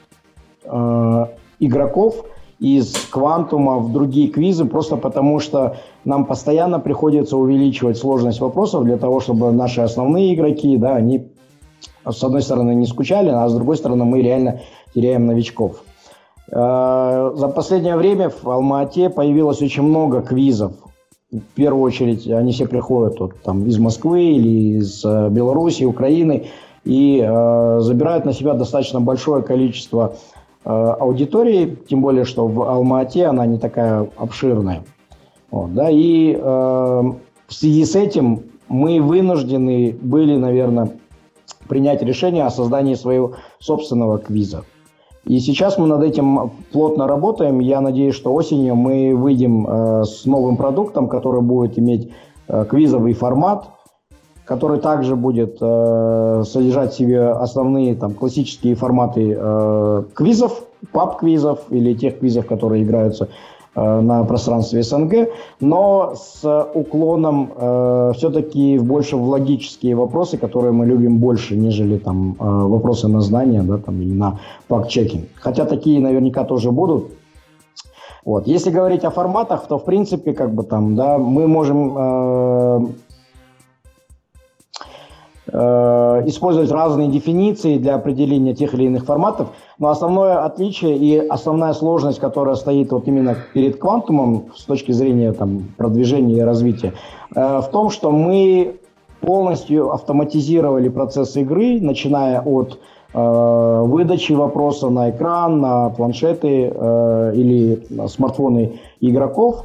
э, 0.65 1.27
игроков 1.61 2.25
из 2.59 2.95
квантума 3.11 3.79
в 3.79 3.93
другие 3.93 4.29
квизы, 4.29 4.65
просто 4.65 4.97
потому 4.97 5.41
что 5.41 5.77
нам 6.05 6.25
постоянно 6.25 6.81
приходится 6.81 7.37
увеличивать 7.37 7.99
сложность 7.99 8.41
вопросов 8.41 8.85
для 8.85 8.97
того, 8.97 9.21
чтобы 9.21 9.53
наши 9.53 9.83
основные 9.83 10.35
игроки, 10.35 10.77
да, 10.77 10.97
они 10.97 11.27
с 12.07 12.23
одной 12.25 12.43
стороны 12.43 12.75
не 12.75 12.87
скучали, 12.87 13.29
а 13.29 13.49
с 13.49 13.55
другой 13.55 13.77
стороны 13.77 14.05
мы 14.05 14.23
реально 14.23 14.61
теряем 14.95 15.27
новичков. 15.27 15.83
Э, 16.55 17.33
за 17.35 17.49
последнее 17.49 17.97
время 17.97 18.31
в 18.31 18.49
Алма-Ате 18.49 19.11
появилось 19.11 19.61
очень 19.61 19.83
много 19.83 20.23
квизов 20.23 20.73
в 21.35 21.55
первую 21.55 21.83
очередь 21.83 22.29
они 22.31 22.53
все 22.53 22.67
приходят 22.67 23.19
вот, 23.19 23.41
там, 23.43 23.67
из 23.67 23.79
Москвы 23.79 24.23
или 24.23 24.79
из 24.79 25.05
э, 25.05 25.29
Беларуси, 25.31 25.85
Украины 25.85 26.47
и 26.85 27.21
э, 27.21 27.81
забирают 27.81 28.25
на 28.25 28.33
себя 28.33 28.55
достаточно 28.55 29.01
большое 29.01 29.43
количество 29.43 30.17
э, 30.65 30.69
аудитории, 30.71 31.77
тем 31.89 32.03
более, 32.03 32.25
что 32.25 32.47
в 32.47 32.63
Алма-Ате 32.63 33.27
она 33.27 33.47
не 33.47 33.59
такая 33.59 34.09
обширная. 34.17 34.85
Вот, 35.51 35.75
да, 35.75 35.91
и 35.91 36.35
э, 36.35 36.39
в 36.41 37.53
связи 37.53 37.85
с 37.85 37.97
этим 37.97 38.45
мы 38.69 39.01
вынуждены 39.01 39.97
были, 40.01 40.37
наверное, 40.37 40.91
принять 41.69 42.03
решение 42.03 42.45
о 42.45 42.51
создании 42.51 42.95
своего 42.95 43.35
собственного 43.59 44.19
квиза. 44.19 44.65
И 45.27 45.39
сейчас 45.41 45.79
мы 45.79 45.87
над 45.87 46.03
этим 46.03 46.53
плотно 46.73 47.07
работаем. 47.07 47.59
Я 47.61 47.81
надеюсь, 47.81 48.15
что 48.15 48.35
осенью 48.35 48.77
мы 48.77 49.15
выйдем 49.17 49.67
э, 49.67 50.05
с 50.05 50.27
новым 50.27 50.57
продуктом, 50.57 51.09
который 51.09 51.41
будет 51.41 51.79
иметь 51.79 52.11
э, 52.49 52.67
квизовый 52.69 53.15
формат, 53.15 53.69
который 54.45 54.81
также 54.81 55.17
будет 55.17 55.57
э, 55.61 56.43
содержать 56.47 56.93
в 56.93 56.97
себе 56.97 57.31
основные 57.31 57.95
там, 57.95 58.13
классические 58.13 58.75
форматы 58.75 59.35
квизов, 60.15 60.65
паб-квизов 60.93 61.61
или 61.71 61.95
тех 61.95 62.19
квизов, 62.19 62.47
которые 62.47 62.83
играются 62.83 63.29
на 63.77 64.25
пространстве 64.25 64.83
СНГ, 64.83 65.29
но 65.61 66.15
с 66.15 66.67
уклоном 66.75 67.51
э, 67.57 68.13
все-таки 68.17 68.79
больше 68.79 69.17
в 69.17 69.29
логические 69.29 69.97
вопросы, 69.97 70.37
которые 70.39 70.73
мы 70.73 70.87
любим 70.87 71.19
больше, 71.19 71.57
нежели 71.57 71.99
там 71.99 72.37
э, 72.39 72.45
вопросы 72.45 73.09
на 73.09 73.21
знания, 73.21 73.63
да, 73.63 73.79
там, 73.79 74.01
или 74.01 74.13
на 74.13 74.39
факт-чекинг. 74.69 75.29
Хотя 75.35 75.65
такие 75.65 76.01
наверняка 76.01 76.45
тоже 76.45 76.71
будут. 76.71 77.09
Вот. 78.25 78.47
Если 78.47 78.71
говорить 78.71 79.05
о 79.05 79.11
форматах, 79.11 79.67
то 79.67 79.79
в 79.79 79.85
принципе, 79.85 80.33
как 80.33 80.55
бы 80.55 80.63
там, 80.63 80.95
да, 80.97 81.19
мы 81.19 81.47
можем 81.47 81.95
э, 81.97 82.87
Э, 85.57 86.23
использовать 86.27 86.71
разные 86.71 87.09
дефиниции 87.09 87.79
для 87.79 87.95
определения 87.95 88.55
тех 88.55 88.75
или 88.75 88.85
иных 88.85 89.05
форматов, 89.05 89.51
но 89.79 89.89
основное 89.89 90.45
отличие 90.45 90.97
и 90.97 91.19
основная 91.19 91.73
сложность, 91.73 92.21
которая 92.21 92.55
стоит 92.55 92.93
вот 92.93 93.09
именно 93.09 93.37
перед 93.53 93.79
квантумом 93.79 94.47
с 94.55 94.65
точки 94.65 94.93
зрения 94.93 95.33
там, 95.33 95.75
продвижения 95.77 96.39
и 96.39 96.43
развития, 96.43 96.93
э, 97.35 97.59
в 97.61 97.69
том, 97.71 97.91
что 97.91 98.11
мы 98.11 98.77
полностью 99.21 99.93
автоматизировали 99.93 100.89
процесс 100.89 101.37
игры, 101.37 101.81
начиная 101.81 102.41
от 102.41 102.79
э, 103.13 103.83
выдачи 103.85 104.33
вопроса 104.33 104.91
на 104.91 105.11
экран, 105.11 105.61
на 105.61 105.89
планшеты 105.91 106.73
э, 106.73 107.33
или 107.35 107.87
на 107.91 108.09
смартфоны 108.09 108.81
игроков, 109.01 109.65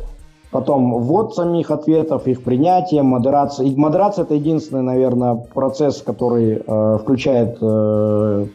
потом 0.51 1.01
ввод 1.01 1.36
самих 1.36 1.72
ответов, 1.72 2.28
их 2.28 2.43
принятие, 2.43 3.03
модерация. 3.03 3.68
И 3.68 3.76
модерация 3.76 4.24
это 4.24 4.36
единственный, 4.36 4.84
наверное, 4.84 5.36
процесс, 5.36 6.01
который 6.01 6.62
э, 6.66 6.97
включает 7.01 7.57
э, 7.62 8.45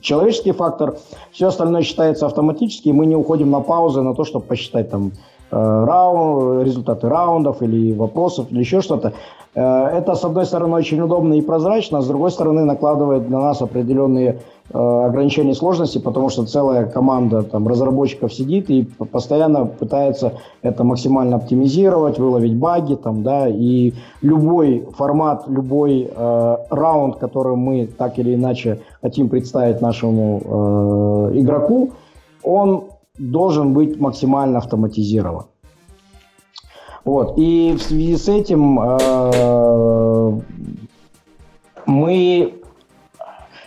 человеческий 0.00 0.52
фактор. 0.52 0.96
Все 1.32 1.48
остальное 1.48 1.82
считается 1.82 2.26
автоматически, 2.26 2.88
и 2.88 2.92
мы 2.92 3.06
не 3.06 3.16
уходим 3.16 3.50
на 3.50 3.60
паузы 3.60 4.02
на 4.02 4.14
то, 4.14 4.24
чтобы 4.24 4.46
посчитать 4.46 4.90
там 4.90 5.12
э, 5.50 5.56
раунд, 5.56 6.64
результаты 6.64 7.08
раундов 7.08 7.62
или 7.62 7.92
вопросов 7.92 8.46
или 8.50 8.60
еще 8.60 8.80
что-то. 8.80 9.12
Э, 9.54 9.86
это, 9.86 10.14
с 10.14 10.24
одной 10.24 10.46
стороны, 10.46 10.76
очень 10.76 11.00
удобно 11.00 11.34
и 11.34 11.42
прозрачно, 11.42 11.98
а 11.98 12.02
с 12.02 12.06
другой 12.06 12.30
стороны, 12.30 12.64
накладывает 12.64 13.28
на 13.30 13.40
нас 13.40 13.62
определенные 13.62 14.40
э, 14.72 14.78
ограничения 14.78 15.54
сложности, 15.54 15.98
потому 15.98 16.28
что 16.28 16.44
целая 16.44 16.86
команда 16.86 17.42
там, 17.42 17.68
разработчиков 17.68 18.32
сидит 18.32 18.70
и 18.70 18.82
постоянно 18.82 19.66
пытается 19.66 20.32
это 20.62 20.84
максимально 20.84 21.36
оптимизировать, 21.36 22.18
выловить 22.18 22.56
баги, 22.56 22.94
там, 22.94 23.22
да, 23.22 23.48
и 23.48 23.92
любой 24.22 24.86
формат, 24.96 25.44
любой 25.48 26.10
э, 26.10 26.56
раунд, 26.70 27.16
который 27.16 27.56
мы 27.56 27.86
так 27.86 28.18
или 28.18 28.34
иначе 28.34 28.80
хотим 29.02 29.28
представить 29.28 29.80
нашему 29.80 31.30
э, 31.32 31.38
игроку, 31.38 31.92
он 32.42 32.84
должен 33.18 33.72
быть 33.72 33.98
максимально 34.00 34.58
автоматизирован. 34.58 35.44
Вот. 37.06 37.34
И 37.36 37.72
в 37.78 37.82
связи 37.82 38.16
с 38.16 38.28
этим 38.28 38.80
э, 38.80 40.40
мы 41.86 42.54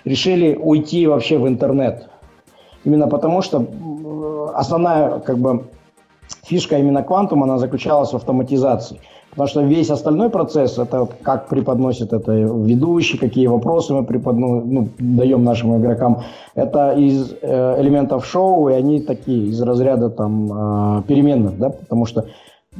решили 0.05 0.55
уйти 0.55 1.07
вообще 1.07 1.37
в 1.37 1.47
интернет. 1.47 2.09
Именно 2.83 3.07
потому, 3.07 3.41
что 3.41 3.65
основная 4.55 5.19
как 5.19 5.37
бы, 5.37 5.65
фишка 6.45 6.77
именно 6.77 7.03
квантум, 7.03 7.43
она 7.43 7.57
заключалась 7.57 8.11
в 8.11 8.15
автоматизации. 8.15 8.99
Потому 9.31 9.47
что 9.47 9.61
весь 9.61 9.89
остальной 9.91 10.29
процесс, 10.29 10.77
это 10.79 11.07
как 11.21 11.49
преподносит 11.49 12.13
это 12.13 12.31
ведущий, 12.33 13.17
какие 13.17 13.47
вопросы 13.47 13.93
мы 13.93 14.03
преподно, 14.03 14.61
ну, 14.65 14.89
даем 14.97 15.43
нашим 15.43 15.77
игрокам, 15.79 16.23
это 16.55 16.93
из 16.93 17.35
э, 17.41 17.81
элементов 17.81 18.25
шоу, 18.25 18.69
и 18.69 18.73
они 18.73 19.01
такие, 19.01 19.49
из 19.49 19.61
разряда 19.61 20.09
там, 20.09 20.99
э, 20.99 21.03
переменных, 21.03 21.59
да, 21.59 21.69
потому 21.69 22.05
что 22.05 22.25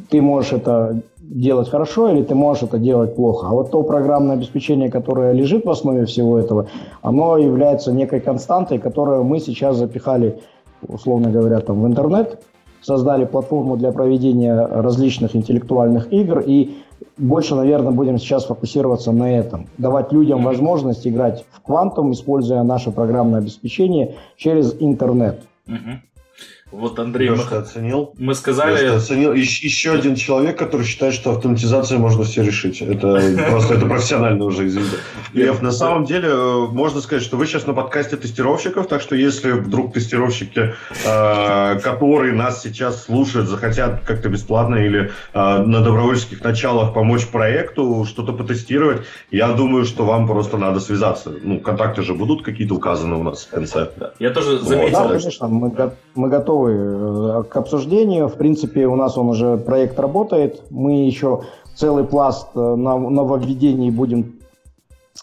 ты 0.10 0.22
можешь 0.22 0.54
это 0.54 1.02
делать 1.30 1.70
хорошо 1.70 2.10
или 2.10 2.24
ты 2.24 2.36
можешь 2.36 2.64
это 2.64 2.80
делать 2.80 3.16
плохо. 3.16 3.48
А 3.48 3.52
вот 3.52 3.72
то 3.72 3.84
программное 3.84 4.36
обеспечение, 4.36 4.90
которое 4.90 5.32
лежит 5.32 5.66
в 5.66 5.70
основе 5.70 6.06
всего 6.06 6.40
этого, 6.40 6.68
оно 7.02 7.38
является 7.38 7.92
некой 7.92 8.20
константой, 8.20 8.80
которую 8.80 9.24
мы 9.24 9.40
сейчас 9.40 9.78
запихали, 9.78 10.40
условно 10.88 11.30
говоря, 11.30 11.60
там, 11.60 11.84
в 11.84 11.88
интернет, 11.88 12.42
создали 12.82 13.26
платформу 13.26 13.78
для 13.78 13.92
проведения 13.92 14.56
различных 14.56 15.36
интеллектуальных 15.36 16.12
игр 16.12 16.40
и 16.40 16.78
больше, 17.18 17.56
наверное, 17.56 17.92
будем 17.92 18.18
сейчас 18.18 18.46
фокусироваться 18.46 19.12
на 19.12 19.38
этом. 19.38 19.68
Давать 19.78 20.12
людям 20.12 20.44
возможность 20.44 21.08
играть 21.08 21.46
в 21.52 21.62
квантум, 21.62 22.12
используя 22.14 22.64
наше 22.64 22.92
программное 22.92 23.40
обеспечение 23.40 24.16
через 24.38 24.76
интернет. 24.80 25.44
Mm-hmm. 25.68 25.98
Вот, 26.72 27.00
Андрей, 27.00 27.32
мы, 27.32 27.42
оценил? 27.58 28.14
мы 28.20 28.36
сказали... 28.36 28.74
Леш, 28.74 29.04
оценил. 29.04 29.34
Еще, 29.34 29.66
еще 29.66 29.94
один 29.94 30.16
человек, 30.16 30.58
который 30.58 30.86
считает, 30.86 31.16
что 31.16 31.32
автоматизацией 31.32 32.00
можно 32.00 32.24
все 32.24 32.44
решить. 32.44 32.82
Это 32.82 33.20
просто 33.50 33.74
это 33.74 33.88
профессионально 33.88 34.46
уже, 34.46 34.68
извините. 34.68 34.98
Лев, 35.34 35.64
на 35.64 35.72
самом 35.72 36.06
деле, 36.06 36.30
э, 36.30 36.68
можно 36.72 37.02
сказать, 37.02 37.24
что 37.24 37.38
вы 37.38 37.48
сейчас 37.48 37.66
на 37.66 37.74
подкасте 37.74 38.18
тестировщиков, 38.18 38.88
так 38.88 39.02
что 39.02 39.16
если 39.16 39.52
вдруг 39.52 39.94
тестировщики, 39.94 40.76
э, 41.06 41.80
которые 41.80 42.34
нас 42.34 42.62
сейчас 42.62 43.06
слушают, 43.06 43.50
захотят 43.50 44.02
как-то 44.06 44.30
бесплатно 44.30 44.76
или 44.76 45.12
э, 45.34 45.64
на 45.64 45.82
добровольческих 45.82 46.44
началах 46.44 46.94
помочь 46.94 47.26
проекту, 47.26 48.06
что-то 48.08 48.34
потестировать, 48.34 49.02
я 49.32 49.54
думаю, 49.54 49.86
что 49.86 50.06
вам 50.06 50.28
просто 50.28 50.58
надо 50.58 50.80
связаться. 50.80 51.34
Ну, 51.42 51.60
контакты 51.60 52.04
же 52.04 52.14
будут 52.14 52.44
какие-то 52.44 52.76
указаны 52.76 53.16
у 53.16 53.24
нас 53.24 53.46
в 53.46 53.50
конце. 53.50 53.90
Я 54.20 54.30
тоже 54.30 54.60
заметил. 54.60 54.92
Да, 54.92 55.08
конечно, 55.08 55.48
мы 55.48 56.30
готовы 56.30 56.59
готовы 56.60 57.40
э, 57.40 57.44
к 57.50 57.58
обсуждению. 57.58 58.28
В 58.28 58.36
принципе, 58.36 58.88
у 58.88 58.96
нас 58.96 59.18
он 59.18 59.30
уже 59.30 59.58
проект 59.58 60.00
работает. 60.00 60.62
Мы 60.70 61.06
еще 61.06 61.42
целый 61.76 62.04
пласт 62.04 62.48
э, 62.56 62.60
нововведений 62.60 63.92
будем 63.92 64.40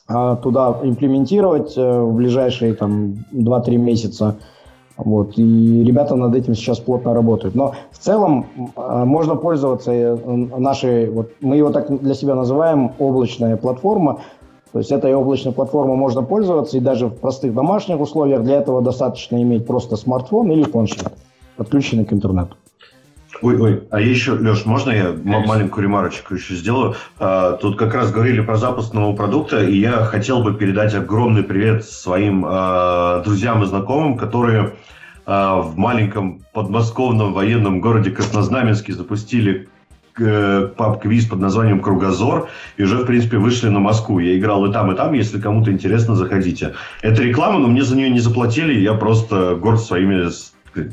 э, 0.09 0.37
туда 0.43 0.78
имплементировать 0.82 1.76
в 1.76 2.12
ближайшие 2.12 2.74
там 2.74 3.14
2-3 3.32 3.76
месяца. 3.76 4.37
Вот. 4.97 5.39
И 5.39 5.84
ребята 5.84 6.16
над 6.16 6.34
этим 6.34 6.55
сейчас 6.55 6.78
плотно 6.78 7.12
работают. 7.12 7.55
Но 7.55 7.74
в 7.91 7.99
целом 7.99 8.47
можно 8.76 9.37
пользоваться 9.37 10.18
нашей, 10.57 11.11
вот 11.11 11.32
мы 11.43 11.59
его 11.59 11.70
так 11.70 12.01
для 12.01 12.14
себя 12.14 12.34
называем, 12.34 12.93
облачная 12.99 13.59
платформа. 13.59 14.20
То 14.72 14.78
есть 14.78 14.91
этой 14.91 15.14
облачной 15.14 15.53
платформой 15.53 15.97
можно 15.97 16.22
пользоваться 16.22 16.78
и 16.78 16.80
даже 16.80 17.09
в 17.09 17.14
простых 17.14 17.53
домашних 17.53 18.01
условиях. 18.01 18.43
Для 18.43 18.57
этого 18.57 18.80
достаточно 18.80 19.43
иметь 19.43 19.66
просто 19.66 19.97
смартфон 19.97 20.51
или 20.51 20.64
планшет 20.64 21.12
подключены 21.57 22.05
к 22.05 22.13
интернету. 22.13 22.57
Ой, 23.43 23.59
ой, 23.59 23.83
а 23.91 24.01
еще, 24.01 24.33
Леш, 24.33 24.65
можно 24.65 24.91
я 24.91 25.13
Конечно. 25.13 25.47
маленькую 25.47 25.85
ремарочку 25.85 26.35
еще 26.35 26.55
сделаю? 26.55 26.95
А, 27.19 27.53
тут 27.53 27.77
как 27.77 27.95
раз 27.95 28.11
говорили 28.11 28.41
про 28.41 28.57
запуск 28.57 28.95
нового 28.95 29.15
продукта, 29.15 29.63
и 29.63 29.79
я 29.79 30.05
хотел 30.05 30.43
бы 30.43 30.55
передать 30.55 30.95
огромный 30.95 31.43
привет 31.43 31.85
своим 31.85 32.45
а, 32.47 33.23
друзьям 33.25 33.63
и 33.63 33.67
знакомым, 33.67 34.17
которые 34.17 34.73
а, 35.27 35.61
в 35.61 35.77
маленьком 35.77 36.41
подмосковном 36.55 37.35
военном 37.35 37.81
городе 37.81 38.11
Краснознаменске 38.11 38.95
запустили 38.95 39.69
э, 40.19 40.69
паб-квиз 40.75 41.27
под 41.27 41.41
названием 41.41 41.81
«Кругозор» 41.81 42.49
и 42.77 42.85
уже, 42.85 42.99
в 42.99 43.07
принципе, 43.07 43.37
вышли 43.37 43.69
на 43.69 43.81
Москву. 43.81 44.19
Я 44.19 44.39
играл 44.39 44.65
и 44.65 44.73
там, 44.73 44.93
и 44.93 44.97
там. 44.97 45.13
Если 45.13 45.41
кому-то 45.41 45.71
интересно, 45.71 46.15
заходите. 46.15 46.75
Это 47.03 47.23
реклама, 47.23 47.59
но 47.59 47.69
мне 47.69 47.83
за 47.83 47.97
нее 47.97 48.09
не 48.09 48.21
заплатили. 48.21 48.81
Я 48.81 48.95
просто 48.95 49.57
горд 49.57 49.81
своими 49.81 50.31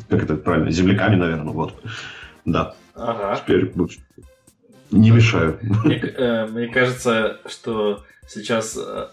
как 0.10 0.24
это 0.24 0.36
правильно, 0.36 0.72
земляками, 0.72 1.16
наверное, 1.16 1.54
вот. 1.54 1.74
Да. 2.46 2.76
Ага. 2.96 3.40
Теперь 3.42 3.72
не 4.92 5.12
мешаю. 5.12 5.60
Мне, 5.62 5.98
э, 5.98 6.48
мне 6.48 6.68
кажется, 6.68 7.40
что 7.48 8.04
сейчас 8.28 8.78
э, 8.78 9.08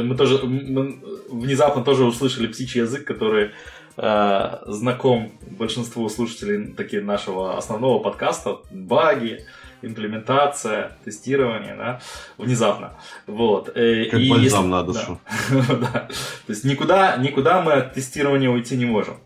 мы 0.00 0.16
тоже 0.16 0.44
мы 0.46 0.98
внезапно 1.28 1.84
тоже 1.84 2.04
услышали 2.04 2.46
птичий 2.46 2.80
язык, 2.80 3.04
который 3.04 3.50
э, 3.96 4.58
знаком 4.66 5.32
большинству 5.58 6.08
слушателей 6.08 6.72
таки 6.72 7.00
нашего 7.00 7.58
основного 7.58 8.02
подкаста. 8.02 8.58
Баги, 8.70 9.44
имплементация, 9.82 10.96
тестирование, 11.04 11.74
да, 11.76 12.00
внезапно. 12.38 12.94
Вот. 13.26 13.70
Э, 13.74 14.06
как 14.06 14.20
и 14.20 14.30
бальзам 14.30 14.42
если... 14.42 14.70
на 14.70 14.82
душу. 14.84 15.20
Да. 15.50 15.74
да. 15.76 16.08
То 16.46 16.52
есть 16.52 16.64
никуда, 16.64 17.16
никуда 17.16 17.62
мы 17.62 17.72
от 17.72 17.94
тестирования 17.94 18.50
уйти 18.50 18.76
не 18.76 18.86
можем. 18.86 19.16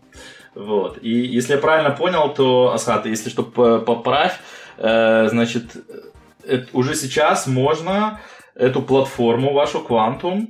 Вот. 0.55 0.99
И 1.01 1.09
если 1.09 1.53
я 1.53 1.59
правильно 1.59 1.91
понял, 1.91 2.33
то, 2.33 2.73
Асхат, 2.73 3.05
если 3.05 3.29
что, 3.29 3.43
поправь, 3.43 4.39
э, 4.77 5.27
значит, 5.29 5.77
это, 6.45 6.67
уже 6.73 6.95
сейчас 6.95 7.47
можно 7.47 8.19
эту 8.55 8.81
платформу 8.81 9.53
вашу 9.53 9.79
Quantum 9.79 10.47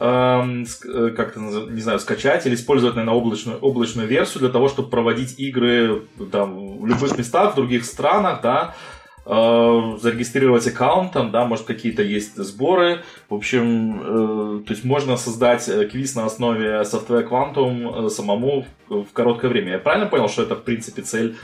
эм, 0.00 0.64
э, 0.64 1.10
как-то, 1.10 1.40
не 1.40 1.80
знаю, 1.80 2.00
скачать 2.00 2.46
или 2.46 2.54
использовать, 2.56 2.96
наверное, 2.96 3.16
облачную, 3.16 3.58
облачную 3.58 4.08
версию 4.08 4.40
для 4.40 4.48
того, 4.50 4.68
чтобы 4.68 4.90
проводить 4.90 5.38
игры 5.38 6.02
там, 6.32 6.78
в 6.78 6.86
любых 6.86 7.16
местах, 7.16 7.52
в 7.52 7.56
других 7.56 7.84
странах, 7.84 8.40
да, 8.42 8.74
Э, 8.74 8.93
зарегистрировать 9.26 10.66
аккаунт, 10.66 11.12
там, 11.12 11.30
да, 11.30 11.46
может 11.46 11.64
какие-то 11.64 12.02
есть 12.02 12.36
сборы. 12.36 13.00
В 13.28 13.34
общем, 13.34 14.00
э, 14.00 14.62
то 14.66 14.72
есть 14.72 14.84
можно 14.84 15.16
создать 15.16 15.66
э, 15.68 15.86
квиз 15.86 16.14
на 16.14 16.26
основе 16.26 16.82
Software 16.82 17.26
Quantum 17.28 18.10
самому 18.10 18.66
в 18.88 19.06
короткое 19.12 19.48
время. 19.48 19.72
Я 19.72 19.78
правильно 19.78 20.06
понял, 20.06 20.28
что 20.28 20.42
это 20.42 20.56
в 20.56 20.62
принципе 20.62 21.02
цель 21.02 21.36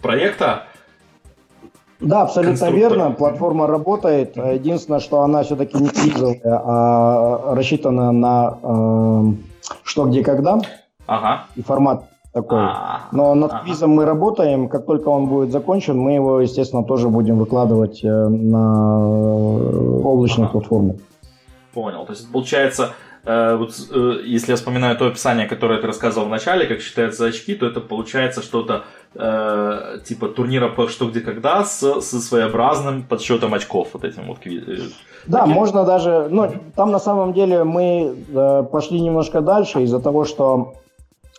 проекта? 0.00 0.66
Да, 2.02 2.22
абсолютно 2.22 2.70
верно. 2.70 3.10
Платформа 3.12 3.66
работает. 3.66 4.36
Единственное, 4.36 5.00
что 5.00 5.20
она 5.20 5.42
все-таки 5.44 5.76
не 5.76 5.88
квизовая, 5.88 6.40
а 6.44 7.54
рассчитана 7.54 8.12
на 8.12 8.58
э, 8.62 9.22
что, 9.84 10.06
где, 10.06 10.24
когда. 10.24 10.60
Ага. 11.06 11.46
И 11.56 11.62
формат 11.62 12.11
такой. 12.32 12.58
А, 12.60 13.08
Но 13.12 13.34
над 13.34 13.62
квизом 13.62 13.90
мы 13.90 14.04
работаем. 14.04 14.68
Как 14.68 14.86
только 14.86 15.08
он 15.08 15.26
будет 15.26 15.52
закончен, 15.52 15.98
мы 15.98 16.12
его, 16.12 16.40
естественно, 16.40 16.84
тоже 16.84 17.08
будем 17.08 17.38
выкладывать 17.38 18.02
э, 18.04 18.08
на 18.28 18.98
э, 19.00 20.00
облачную 20.04 20.50
платформу. 20.50 20.96
Понял. 21.74 22.04
То 22.06 22.12
есть, 22.12 22.32
получается, 22.32 22.90
э, 23.24 23.56
вот, 23.56 23.72
если 24.24 24.52
я 24.52 24.56
вспоминаю 24.56 24.96
то 24.96 25.06
описание, 25.06 25.46
которое 25.46 25.80
ты 25.80 25.86
рассказывал 25.86 26.26
в 26.26 26.30
начале, 26.30 26.66
как 26.66 26.80
считаются 26.80 27.26
очки, 27.26 27.54
то 27.54 27.66
это 27.66 27.80
получается 27.80 28.42
что-то 28.42 28.84
э, 29.14 29.98
типа 30.04 30.28
турнира 30.28 30.68
по 30.68 30.88
что 30.88 31.08
где 31.08 31.20
когда 31.20 31.64
с, 31.64 32.00
с 32.00 32.20
своеобразным 32.20 33.02
подсчетом 33.02 33.54
очков 33.54 33.88
вот 33.92 34.04
этим 34.04 34.24
вот 34.26 34.38
да, 35.26 35.40
Такие? 35.40 35.54
можно 35.54 35.84
даже, 35.84 36.28
ну, 36.30 36.50
там 36.74 36.90
на 36.90 36.98
самом 36.98 37.32
деле 37.32 37.62
мы 37.62 38.14
э, 38.34 38.64
пошли 38.70 39.00
немножко 39.00 39.40
дальше 39.40 39.82
из-за 39.82 40.00
того, 40.00 40.24
что 40.24 40.74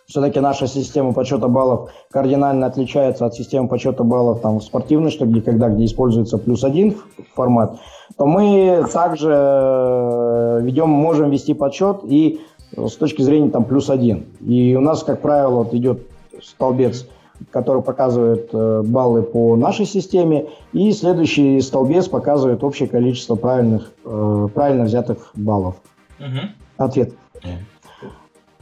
все-таки 0.06 0.40
наша 0.40 0.66
система 0.66 1.12
подсчета 1.12 1.48
баллов 1.48 1.90
кардинально 2.10 2.66
отличается 2.66 3.26
от 3.26 3.34
системы 3.34 3.68
подсчета 3.68 4.04
баллов 4.04 4.40
там, 4.40 4.58
в 4.58 4.62
спортивной, 4.62 5.10
что 5.10 5.26
где, 5.26 5.40
когда, 5.40 5.68
где 5.68 5.84
используется 5.84 6.38
плюс 6.38 6.62
один 6.62 6.96
формат, 7.34 7.78
то 8.16 8.26
мы 8.26 8.86
также 8.92 9.32
э, 9.32 10.60
ведем, 10.62 10.90
можем 10.90 11.30
вести 11.30 11.54
подсчет 11.54 12.00
и 12.04 12.40
с 12.76 12.96
точки 12.96 13.22
зрения 13.22 13.50
там 13.50 13.64
плюс 13.64 13.88
один. 13.88 14.26
И 14.40 14.74
у 14.76 14.80
нас, 14.80 15.02
как 15.02 15.20
правило, 15.20 15.62
вот 15.62 15.74
идет 15.74 16.02
столбец, 16.42 17.06
который 17.50 17.82
показывает 17.82 18.50
э, 18.52 18.82
баллы 18.84 19.22
по 19.22 19.56
нашей 19.56 19.86
системе, 19.86 20.46
и 20.72 20.92
следующий 20.92 21.60
столбец 21.60 22.08
показывает 22.08 22.62
общее 22.62 22.88
количество 22.88 23.36
правильных, 23.36 23.92
э, 24.04 24.48
правильно 24.54 24.84
взятых 24.84 25.30
баллов. 25.34 25.76
Угу. 26.20 26.40
Ответ. 26.76 27.14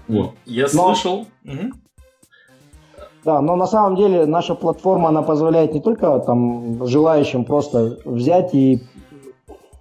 Вот. 0.08 0.30
Я 0.46 0.66
но, 0.72 0.94
слышал. 0.94 1.26
Да, 3.24 3.40
но 3.40 3.54
на 3.54 3.66
самом 3.66 3.96
деле 3.96 4.26
наша 4.26 4.54
платформа, 4.54 5.10
она 5.10 5.22
позволяет 5.22 5.74
не 5.74 5.80
только 5.80 6.18
там 6.20 6.84
желающим 6.86 7.44
просто 7.44 7.98
взять 8.04 8.52
и, 8.52 8.82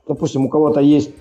допустим, 0.08 0.46
у 0.46 0.50
кого-то 0.50 0.80
есть 0.80 1.12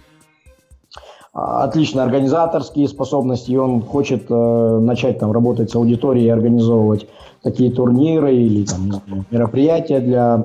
а, 1.32 1.64
отличные 1.64 2.04
организаторские 2.04 2.88
способности, 2.88 3.52
и 3.52 3.56
он 3.56 3.82
хочет 3.82 4.26
э, 4.28 4.78
начать 4.80 5.18
там 5.18 5.32
работать 5.32 5.70
с 5.70 5.76
аудиторией 5.76 6.26
и 6.26 6.30
организовывать 6.30 7.06
такие 7.42 7.70
турниры 7.70 8.34
или 8.34 8.66
там, 8.66 9.24
мероприятия 9.30 10.00
для 10.00 10.44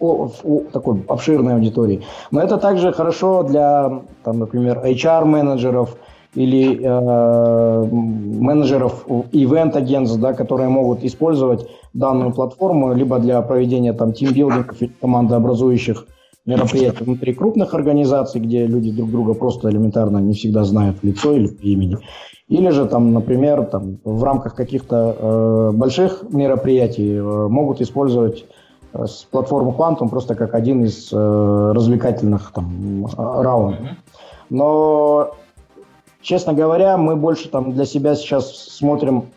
о, 0.00 0.30
о, 0.42 0.60
такой 0.72 1.04
обширной 1.06 1.54
аудитории. 1.54 2.02
Но 2.30 2.40
это 2.40 2.56
также 2.58 2.92
хорошо 2.92 3.42
для, 3.42 4.02
там, 4.24 4.38
например, 4.38 4.78
HR-менеджеров, 4.84 5.96
или 6.34 6.80
э, 6.82 7.88
менеджеров 7.90 9.06
ивент-агентств, 9.32 10.18
да, 10.20 10.32
которые 10.32 10.68
могут 10.68 11.02
использовать 11.04 11.66
данную 11.94 12.32
платформу 12.32 12.92
либо 12.94 13.18
для 13.18 13.40
проведения 13.42 13.92
там 13.92 14.12
тимбилдингов 14.12 14.76
командообразующих 15.00 16.06
мероприятий 16.46 17.04
внутри 17.04 17.34
крупных 17.34 17.74
организаций, 17.74 18.40
где 18.40 18.66
люди 18.66 18.90
друг 18.90 19.10
друга 19.10 19.34
просто 19.34 19.70
элементарно 19.70 20.18
не 20.18 20.32
всегда 20.32 20.64
знают 20.64 20.98
в 21.02 21.04
лицо 21.04 21.32
или 21.32 21.48
по 21.48 21.62
имени. 21.62 21.98
Или 22.48 22.70
же, 22.70 22.86
там, 22.86 23.12
например, 23.12 23.64
там, 23.66 23.98
в 24.04 24.24
рамках 24.24 24.54
каких-то 24.54 25.16
э, 25.18 25.70
больших 25.76 26.24
мероприятий 26.30 27.16
э, 27.16 27.48
могут 27.48 27.82
использовать 27.82 28.46
э, 28.94 29.04
платформу 29.30 29.74
Quantum 29.78 30.08
просто 30.08 30.34
как 30.34 30.54
один 30.54 30.84
из 30.84 31.12
э, 31.12 31.72
развлекательных 31.74 32.50
там, 32.54 33.06
раундов. 33.16 33.80
Но 34.48 35.34
Честно 36.28 36.52
говоря, 36.52 36.98
мы 36.98 37.16
больше 37.16 37.48
там 37.48 37.72
для 37.72 37.86
себя 37.86 38.14
сейчас 38.14 38.54
смотрим, 38.54 39.30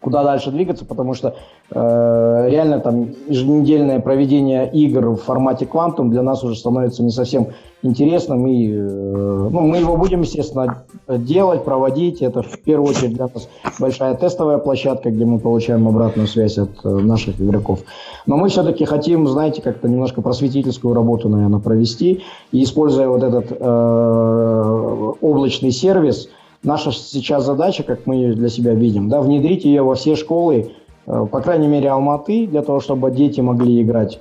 куда 0.00 0.24
дальше 0.24 0.50
двигаться, 0.50 0.84
потому 0.84 1.14
что 1.14 1.36
реально 1.72 2.80
там 2.80 3.10
еженедельное 3.28 4.00
проведение 4.00 4.70
игр 4.72 5.10
в 5.10 5.16
формате 5.16 5.66
квантум 5.66 6.10
для 6.10 6.22
нас 6.22 6.42
уже 6.42 6.56
становится 6.56 7.02
не 7.02 7.10
совсем 7.10 7.48
интересным. 7.82 8.46
И, 8.46 8.72
э, 8.72 9.48
ну, 9.50 9.60
мы 9.60 9.78
его 9.78 9.96
будем, 9.96 10.22
естественно, 10.22 10.84
делать, 11.08 11.64
проводить. 11.64 12.22
Это 12.22 12.42
в 12.42 12.58
первую 12.60 12.90
очередь 12.90 13.14
для 13.14 13.28
нас 13.32 13.48
большая 13.78 14.14
тестовая 14.14 14.58
площадка, 14.58 15.10
где 15.10 15.24
мы 15.24 15.38
получаем 15.38 15.86
обратную 15.88 16.28
связь 16.28 16.58
от 16.58 16.70
э, 16.84 16.88
наших 16.88 17.40
игроков. 17.40 17.80
Но 18.26 18.36
мы 18.36 18.48
все-таки 18.48 18.84
хотим, 18.84 19.26
знаете, 19.26 19.62
как-то 19.62 19.88
немножко 19.88 20.22
просветительскую 20.22 20.94
работу, 20.94 21.28
наверное, 21.28 21.60
провести. 21.60 22.22
И 22.52 22.62
используя 22.62 23.08
вот 23.08 23.22
этот 23.22 23.52
э, 23.58 25.12
облачный 25.20 25.70
сервис, 25.70 26.28
наша 26.62 26.92
сейчас 26.92 27.44
задача, 27.44 27.82
как 27.82 28.06
мы 28.06 28.16
ее 28.16 28.34
для 28.34 28.48
себя 28.48 28.74
видим, 28.74 29.08
да, 29.08 29.20
внедрить 29.22 29.64
ее 29.64 29.82
во 29.82 29.94
все 29.94 30.16
школы 30.16 30.72
Э, 30.72 30.72
по 31.10 31.40
крайней 31.40 31.68
мере, 31.68 31.90
Алматы, 31.90 32.46
для 32.46 32.62
того, 32.62 32.80
чтобы 32.80 33.10
дети 33.10 33.40
могли 33.40 33.82
играть. 33.82 34.20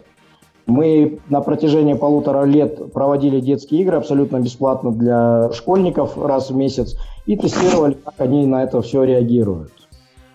Мы 0.66 1.20
на 1.30 1.42
протяжении 1.42 1.94
полутора 1.94 2.44
лет 2.44 2.94
проводили 2.94 3.40
детские 3.40 3.82
игры 3.82 3.98
абсолютно 3.98 4.40
бесплатно 4.40 4.92
для 4.92 5.52
школьников 5.52 6.18
раз 6.18 6.52
в 6.52 6.56
месяц 6.56 6.96
и 7.26 7.36
тестировали, 7.36 7.94
как 7.94 8.16
они 8.20 8.46
на 8.46 8.64
это 8.64 8.82
все 8.82 9.04
реагируют. 9.04 9.72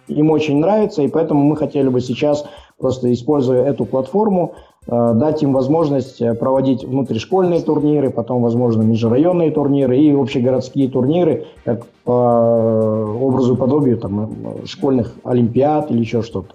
Им 0.09 0.31
очень 0.31 0.59
нравится, 0.59 1.03
и 1.03 1.09
поэтому 1.09 1.45
мы 1.45 1.57
хотели 1.57 1.89
бы 1.89 2.01
сейчас, 2.01 2.45
просто 2.79 3.13
используя 3.13 3.65
эту 3.65 3.85
платформу, 3.85 4.55
Э, 4.55 4.74
дать 4.87 5.43
им 5.43 5.53
возможность 5.53 6.21
э, 6.21 6.35
проводить 6.35 6.85
внутришкольные 6.85 7.63
турниры, 7.63 8.11
потом, 8.11 8.43
возможно, 8.43 8.83
межрайонные 8.83 9.51
турниры 9.51 9.99
и 9.99 10.13
общегородские 10.13 10.89
турниры, 10.89 11.47
как 11.65 11.87
по 12.05 12.13
э, 12.13 13.17
образу 13.23 13.55
и 13.55 13.57
подобию 13.57 13.97
там, 13.97 14.31
школьных 14.67 15.15
олимпиад 15.25 15.91
или 15.91 16.01
еще 16.01 16.23
что-то. 16.23 16.55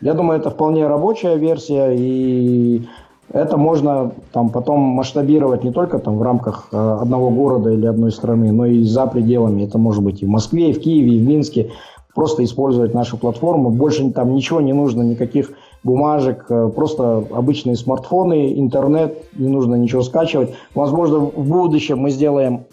Я 0.00 0.14
думаю, 0.14 0.38
это 0.38 0.50
вполне 0.50 0.86
рабочая 0.86 1.36
версия, 1.36 1.90
и 1.90 2.86
это 3.32 3.56
можно 3.56 4.12
там 4.32 4.48
потом 4.50 4.80
масштабировать 4.80 5.64
не 5.64 5.72
только 5.72 5.98
там 5.98 6.18
в 6.18 6.22
рамках 6.22 6.68
одного 6.72 7.30
города 7.30 7.70
или 7.70 7.84
одной 7.84 8.10
страны, 8.10 8.50
но 8.50 8.64
и 8.64 8.82
за 8.82 9.06
пределами. 9.06 9.64
Это 9.64 9.76
может 9.76 10.02
быть 10.02 10.22
и 10.22 10.24
в 10.24 10.28
Москве, 10.28 10.70
и 10.70 10.72
в 10.72 10.80
Киеве, 10.80 11.16
и 11.16 11.18
в 11.18 11.28
Минске. 11.28 11.70
Просто 12.14 12.42
использовать 12.42 12.94
нашу 12.94 13.18
платформу. 13.18 13.70
Больше 13.70 14.10
там 14.10 14.34
ничего 14.34 14.60
не 14.62 14.72
нужно, 14.72 15.02
никаких 15.02 15.52
бумажек, 15.82 16.46
э, 16.48 16.70
просто 16.74 17.26
обычные 17.30 17.76
смартфоны, 17.76 18.58
интернет, 18.58 19.16
не 19.34 19.48
нужно 19.48 19.74
ничего 19.76 20.02
скачивать. 20.02 20.54
Возможно, 20.74 21.18
в 21.18 21.48
будущем 21.48 21.98
мы 21.98 22.10
сделаем 22.10 22.64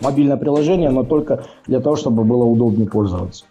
мобильное 0.00 0.36
приложение, 0.36 0.90
но 0.90 1.04
только 1.04 1.46
для 1.66 1.80
того, 1.80 1.96
чтобы 1.96 2.24
было 2.24 2.44
удобнее 2.44 2.88
пользоваться. 2.88 3.44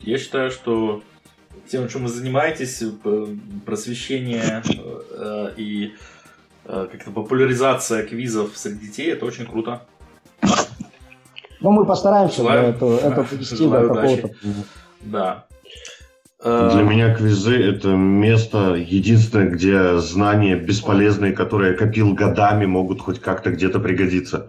Я 0.00 0.18
считаю, 0.18 0.50
что 0.50 1.02
тем, 1.68 1.88
чем 1.88 2.02
вы 2.02 2.08
занимаетесь, 2.08 2.82
э, 2.82 3.26
просвещение 3.64 4.62
э, 5.10 5.50
и 5.56 5.94
как-то 6.66 7.10
популяризация 7.10 8.06
квизов 8.06 8.56
среди 8.56 8.86
детей, 8.86 9.12
это 9.12 9.26
очень 9.26 9.44
круто. 9.44 9.82
Ну, 11.60 11.72
мы 11.72 11.84
постараемся 11.84 12.38
Желаю, 12.38 12.70
это, 12.70 12.86
это 12.86 13.26
довести 13.30 13.68
до 13.68 13.88
какого-то... 13.88 14.30
Да. 15.02 15.44
Для 16.44 16.82
меня 16.82 17.14
квизы– 17.14 17.56
это 17.70 17.88
место 17.88 18.74
единственное, 18.74 19.48
где 19.48 19.96
знания 19.96 20.56
бесполезные, 20.56 21.32
которые 21.32 21.72
я 21.72 21.78
копил 21.78 22.12
годами, 22.12 22.66
могут 22.66 23.00
хоть 23.00 23.18
как-то 23.18 23.50
где-то 23.50 23.80
пригодиться. 23.80 24.48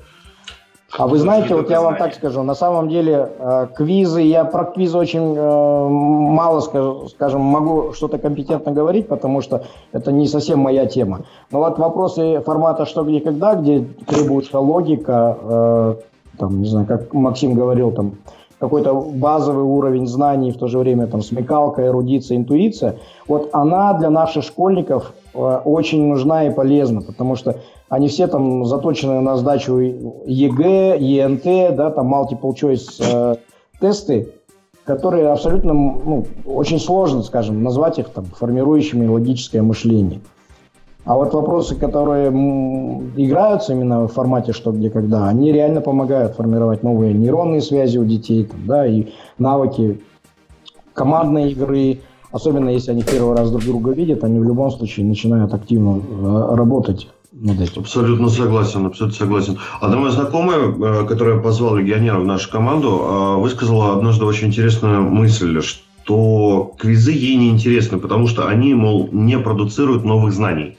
А 0.97 1.07
вы 1.07 1.17
знаете, 1.19 1.55
вот 1.55 1.69
я 1.69 1.81
вам 1.81 1.95
так 1.95 2.13
скажу, 2.13 2.43
на 2.43 2.55
самом 2.55 2.89
деле 2.89 3.29
э, 3.39 3.67
квизы, 3.75 4.21
я 4.21 4.43
про 4.45 4.65
квизы 4.65 4.97
очень 4.97 5.35
э, 5.35 5.87
мало, 5.89 6.61
скажем, 7.07 7.41
могу 7.41 7.93
что-то 7.93 8.17
компетентно 8.17 8.71
говорить, 8.71 9.07
потому 9.07 9.41
что 9.41 9.65
это 9.93 10.11
не 10.11 10.27
совсем 10.27 10.59
моя 10.59 10.85
тема. 10.85 11.21
Но 11.51 11.59
вот 11.59 11.79
вопросы 11.79 12.41
формата 12.45 12.85
«что, 12.85 13.03
где, 13.03 13.19
когда», 13.19 13.55
где 13.55 13.85
требуется 14.05 14.59
логика, 14.59 15.37
э, 15.41 15.95
там, 16.37 16.61
не 16.61 16.67
знаю, 16.67 16.85
как 16.85 17.13
Максим 17.13 17.55
говорил, 17.55 17.91
там, 17.91 18.15
какой-то 18.59 18.93
базовый 18.93 19.63
уровень 19.63 20.07
знаний, 20.07 20.51
в 20.51 20.57
то 20.57 20.67
же 20.67 20.79
время 20.79 21.07
там 21.07 21.21
смекалка, 21.21 21.85
эрудиция, 21.85 22.37
интуиция, 22.37 22.97
вот 23.27 23.49
она 23.53 23.93
для 23.93 24.09
наших 24.09 24.43
школьников 24.43 25.13
э, 25.33 25.59
очень 25.65 26.05
нужна 26.07 26.47
и 26.47 26.53
полезна, 26.53 27.01
потому 27.01 27.35
что 27.35 27.57
они 27.89 28.07
все 28.07 28.27
там 28.27 28.65
заточены 28.65 29.19
на 29.21 29.37
сдачу 29.37 29.77
ЕГЭ, 29.77 30.97
ЕНТ, 30.99 31.75
да, 31.75 31.91
там 31.91 32.13
multiple 32.13 32.53
choice 32.53 33.01
э, 33.01 33.35
тесты, 33.79 34.33
которые 34.85 35.29
абсолютно, 35.29 35.73
ну, 35.73 36.25
очень 36.45 36.79
сложно, 36.79 37.23
скажем, 37.23 37.63
назвать 37.63 37.99
их 37.99 38.09
там 38.09 38.25
формирующими 38.25 39.07
логическое 39.07 39.61
мышление. 39.61 40.21
А 41.05 41.13
вот 41.15 41.33
вопросы, 41.33 41.75
которые 41.75 42.29
играются 42.29 43.73
именно 43.73 44.07
в 44.07 44.11
формате 44.11 44.53
«что, 44.53 44.71
где, 44.71 44.89
когда», 44.89 45.27
они 45.27 45.51
реально 45.51 45.81
помогают 45.81 46.35
формировать 46.35 46.81
новые 46.81 47.13
нейронные 47.13 47.61
связи 47.61 47.99
у 47.99 48.05
детей, 48.05 48.45
там, 48.45 48.59
да, 48.65 48.87
и 48.87 49.09
навыки 49.37 50.01
командной 50.93 51.51
игры, 51.51 51.99
особенно 52.31 52.69
если 52.69 52.91
они 52.91 53.03
первый 53.03 53.35
раз 53.35 53.51
друг 53.51 53.63
друга 53.63 53.91
видят, 53.91 54.23
они 54.23 54.39
в 54.39 54.43
любом 54.43 54.71
случае 54.71 55.05
начинают 55.05 55.53
активно 55.53 55.99
э, 55.99 56.55
работать. 56.55 57.07
Абсолютно 57.77 58.29
согласен, 58.29 58.85
абсолютно 58.87 59.17
согласен. 59.17 59.57
Одна 59.81 59.97
моя 59.97 60.11
знакомая, 60.11 60.57
э, 60.57 61.05
которая 61.05 61.39
позвала 61.39 61.79
легионера 61.79 62.17
в 62.17 62.25
нашу 62.25 62.49
команду, 62.49 62.89
э, 62.89 63.35
высказала 63.41 63.93
однажды 63.93 64.25
очень 64.25 64.47
интересную 64.47 65.03
мысль, 65.03 65.61
что 65.61 66.73
квизы 66.79 67.11
ей 67.11 67.35
не 67.35 67.49
интересны, 67.49 67.99
потому 67.99 68.27
что 68.27 68.47
они, 68.47 68.73
мол, 68.73 69.09
не 69.11 69.37
продуцируют 69.37 70.03
новых 70.03 70.33
знаний. 70.33 70.77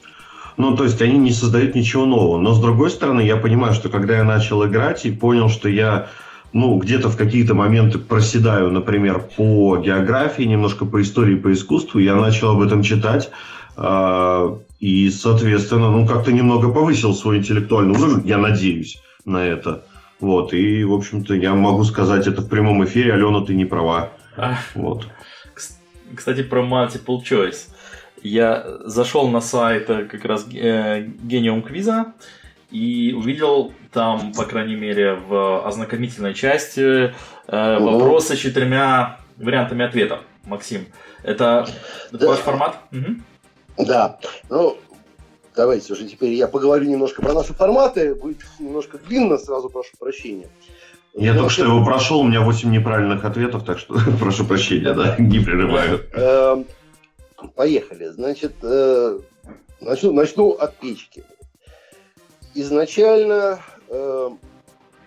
Ну, 0.57 0.77
то 0.77 0.85
есть 0.85 1.01
они 1.03 1.19
не 1.19 1.33
создают 1.33 1.75
ничего 1.75 2.07
нового. 2.07 2.39
Но 2.39 2.55
с 2.55 2.61
другой 2.61 2.91
стороны, 2.91 3.21
я 3.21 3.37
понимаю, 3.37 3.75
что 3.75 3.89
когда 3.89 4.17
я 4.17 4.25
начал 4.25 4.67
играть 4.67 5.05
и 5.05 5.11
понял, 5.11 5.49
что 5.49 5.69
я 5.69 6.09
ну, 6.53 6.79
где-то 6.79 7.11
в 7.11 7.17
какие-то 7.17 7.55
моменты 7.55 7.99
проседаю, 7.99 8.71
например, 8.71 9.29
по 9.37 9.77
географии, 9.77 10.45
немножко 10.45 10.87
по 10.87 11.03
истории, 11.03 11.35
по 11.35 11.53
искусству, 11.53 11.99
я 11.99 12.15
начал 12.15 12.51
об 12.51 12.63
этом 12.63 12.83
читать. 12.83 13.31
Э, 13.77 14.57
и, 14.81 15.11
соответственно, 15.11 15.91
ну, 15.91 16.07
как-то 16.07 16.33
немного 16.33 16.73
повысил 16.73 17.15
свой 17.15 17.39
интеллектуальный 17.39 17.99
уровень, 17.99 18.27
я 18.27 18.39
надеюсь 18.39 19.03
на 19.27 19.45
это. 19.45 19.85
Вот, 20.19 20.55
и, 20.55 20.83
в 20.85 20.95
общем-то, 20.95 21.35
я 21.35 21.55
могу 21.55 21.85
сказать 21.85 22.27
это 22.27 22.41
в 22.41 22.49
прямом 22.49 22.83
эфире, 22.87 23.13
Алена, 23.13 23.45
ты 23.45 23.55
не 23.55 23.67
права. 23.67 24.13
А, 24.37 24.55
вот. 24.75 25.07
Кстати, 26.15 26.43
про 26.43 26.63
multiple 26.63 27.19
choice 27.23 27.69
я 28.27 28.79
зашел 28.85 29.29
на 29.29 29.41
сайт 29.41 29.89
э, 29.91 30.05
как 30.05 30.25
раз 30.25 30.47
э, 30.53 31.03
Genium 31.03 31.63
Квиза 31.63 32.13
и 32.71 33.15
увидел 33.17 33.73
там, 33.93 34.33
по 34.33 34.45
крайней 34.45 34.75
мере, 34.75 35.15
в 35.15 35.67
ознакомительной 35.67 36.35
части 36.35 37.15
э, 37.47 37.79
вопросы 37.79 38.35
с 38.35 38.39
четырьмя 38.39 39.19
вариантами 39.37 39.85
ответов. 39.85 40.21
Максим, 40.45 40.87
это 41.23 41.67
да. 42.13 42.27
ваш 42.27 42.39
формат? 42.39 42.77
Угу. 42.93 43.85
Да. 43.87 44.19
Ну, 44.49 44.77
давайте 45.55 45.93
уже 45.93 46.07
теперь 46.07 46.33
я 46.35 46.49
поговорю 46.49 46.89
немножко 46.89 47.23
про 47.23 47.33
наши 47.33 47.53
форматы. 47.53 48.15
Будет 48.15 48.39
немножко 48.59 48.99
длинно, 48.99 49.39
сразу 49.39 49.69
прошу 49.69 49.91
прощения. 49.99 50.49
Я 51.15 51.35
только 51.35 51.51
что 51.51 51.65
его 51.65 51.83
прошел, 51.85 52.21
у 52.21 52.25
меня 52.25 52.43
8 52.43 52.71
неправильных 52.71 53.25
ответов, 53.25 53.65
так 53.65 53.79
что 53.79 53.95
прошу 54.21 54.45
прощения, 54.45 54.93
да, 54.93 55.17
не 55.19 55.39
прерываю. 55.41 56.05
Поехали. 57.55 58.07
Значит, 58.07 58.55
э, 58.63 59.19
начну, 59.81 60.13
начну 60.13 60.51
от 60.53 60.77
печки. 60.77 61.25
Изначально 62.55 63.61
э, 63.89 64.31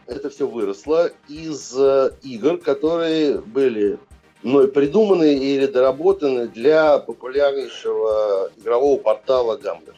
это 0.08 0.30
все 0.30 0.48
выросло 0.48 1.10
из 1.28 1.74
э, 1.78 2.12
игр, 2.22 2.58
которые 2.58 3.40
были 3.40 3.98
мной 4.44 4.68
придуманы 4.68 5.34
или 5.36 5.66
доработаны 5.66 6.48
для 6.48 7.00
популярнейшего 7.00 8.52
игрового 8.58 9.00
портала 9.00 9.58
Гамблер. 9.58 9.96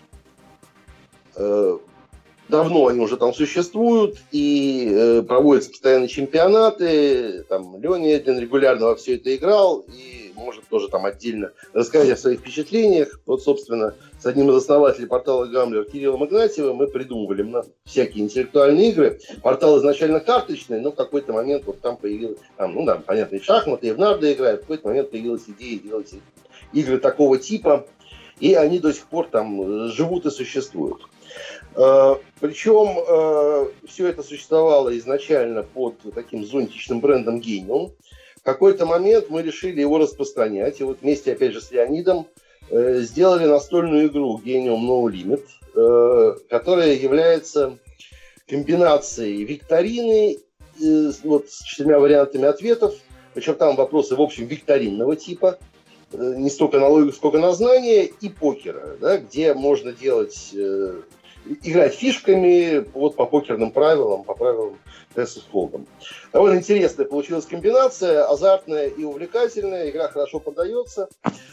Давно 2.49 2.87
они 2.87 2.99
уже 2.99 3.15
там 3.15 3.33
существуют, 3.33 4.17
и 4.31 5.23
проводятся 5.25 5.69
постоянные 5.69 6.09
чемпионаты. 6.09 7.43
Там 7.43 7.81
Леня 7.81 8.15
Эдлин 8.17 8.39
регулярно 8.39 8.87
во 8.87 8.95
все 8.97 9.15
это 9.15 9.33
играл, 9.33 9.85
и 9.87 10.20
может 10.41 10.67
тоже 10.67 10.89
там 10.89 11.05
отдельно 11.05 11.51
рассказать 11.73 12.09
о 12.09 12.17
своих 12.17 12.39
впечатлениях. 12.39 13.19
Вот, 13.25 13.41
собственно, 13.41 13.95
с 14.19 14.25
одним 14.25 14.49
из 14.49 14.55
основателей 14.55 15.07
портала 15.07 15.45
Гамлер 15.45 15.85
Кириллом 15.85 16.25
Игнатьевым 16.25 16.77
мы 16.77 16.87
придумывали 16.87 17.45
всякие 17.85 18.23
интеллектуальные 18.23 18.89
игры. 18.89 19.19
Портал 19.41 19.79
изначально 19.79 20.19
карточный, 20.19 20.81
но 20.81 20.91
в 20.91 20.95
какой-то 20.95 21.33
момент 21.33 21.65
вот 21.65 21.81
там 21.81 21.97
появилась, 21.97 22.39
там, 22.57 22.73
ну 22.73 22.85
да, 22.85 22.95
понятно, 22.95 23.37
и 23.37 23.41
шахматы, 23.41 23.87
и 23.87 23.91
в 23.91 23.99
нарды 23.99 24.33
играют, 24.33 24.61
в 24.61 24.63
какой-то 24.63 24.87
момент 24.87 25.11
появилась 25.11 25.43
идея 25.47 25.79
делать 25.79 26.13
игры 26.73 26.97
такого 26.97 27.37
типа, 27.37 27.87
и 28.39 28.53
они 28.55 28.79
до 28.79 28.91
сих 28.91 29.07
пор 29.07 29.27
там 29.27 29.87
живут 29.89 30.25
и 30.25 30.31
существуют. 30.31 31.01
Э, 31.75 32.15
Причем 32.39 32.97
э, 32.97 33.87
все 33.87 34.07
это 34.07 34.23
существовало 34.23 34.97
изначально 34.97 35.63
под 35.63 35.95
таким 36.13 36.45
зонтичным 36.45 36.99
брендом 36.99 37.39
Genium. 37.39 37.91
В 38.41 38.43
какой-то 38.43 38.85
момент 38.85 39.29
мы 39.29 39.43
решили 39.43 39.81
его 39.81 39.99
распространять. 39.99 40.79
И 40.79 40.83
вот 40.83 41.01
вместе, 41.01 41.33
опять 41.33 41.53
же, 41.53 41.61
с 41.61 41.71
Леонидом 41.71 42.27
э, 42.69 43.01
сделали 43.01 43.45
настольную 43.45 44.07
игру 44.07 44.41
Genium 44.43 44.81
No 44.81 45.03
Limit, 45.05 45.45
э, 45.75 46.37
которая 46.49 46.93
является 46.95 47.77
комбинацией 48.47 49.43
викторины 49.43 50.37
э, 50.81 51.11
вот, 51.23 51.51
с 51.51 51.63
четырьмя 51.63 51.99
вариантами 51.99 52.45
ответов. 52.45 52.95
Причем 53.35 53.55
там 53.55 53.75
вопросы, 53.75 54.15
в 54.15 54.21
общем, 54.21 54.47
викторинного 54.47 55.15
типа. 55.15 55.59
Э, 56.11 56.33
не 56.35 56.49
столько 56.49 56.79
на 56.79 56.87
логику, 56.87 57.15
сколько 57.15 57.37
на 57.37 57.53
знание. 57.53 58.05
И 58.21 58.29
покера, 58.29 58.97
да, 58.99 59.17
где 59.17 59.53
можно 59.53 59.91
делать 59.91 60.49
э, 60.55 61.01
играть 61.63 61.93
фишками 61.93 62.85
вот 62.93 63.15
по 63.15 63.25
покерным 63.25 63.71
правилам, 63.71 64.23
по 64.23 64.33
правилам 64.33 64.77
Тесса 65.15 65.41
Холдом. 65.51 65.87
Довольно 66.31 66.57
интересная 66.57 67.05
получилась 67.05 67.45
комбинация, 67.45 68.25
азартная 68.25 68.87
и 68.87 69.03
увлекательная, 69.03 69.89
игра 69.89 70.07
хорошо 70.07 70.39
подается. 70.39 71.09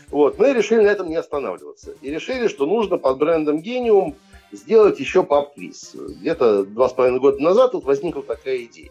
Вот. 0.09 0.39
Мы 0.39 0.53
решили 0.53 0.83
на 0.83 0.89
этом 0.89 1.09
не 1.09 1.17
останавливаться. 1.17 1.95
И 2.01 2.11
решили, 2.11 2.49
что 2.49 2.67
нужно 2.67 2.99
под 2.99 3.19
брендом 3.19 3.59
Genium 3.59 4.15
сделать 4.53 5.01
еще 5.01 5.23
паб-квиз. 5.23 5.95
Где-то 5.95 6.65
два 6.65 6.89
с 6.89 6.93
половиной 6.93 7.21
года 7.21 7.43
назад 7.43 7.73
тут 7.73 7.85
возникла 7.85 8.23
такая 8.23 8.63
идея. 8.65 8.91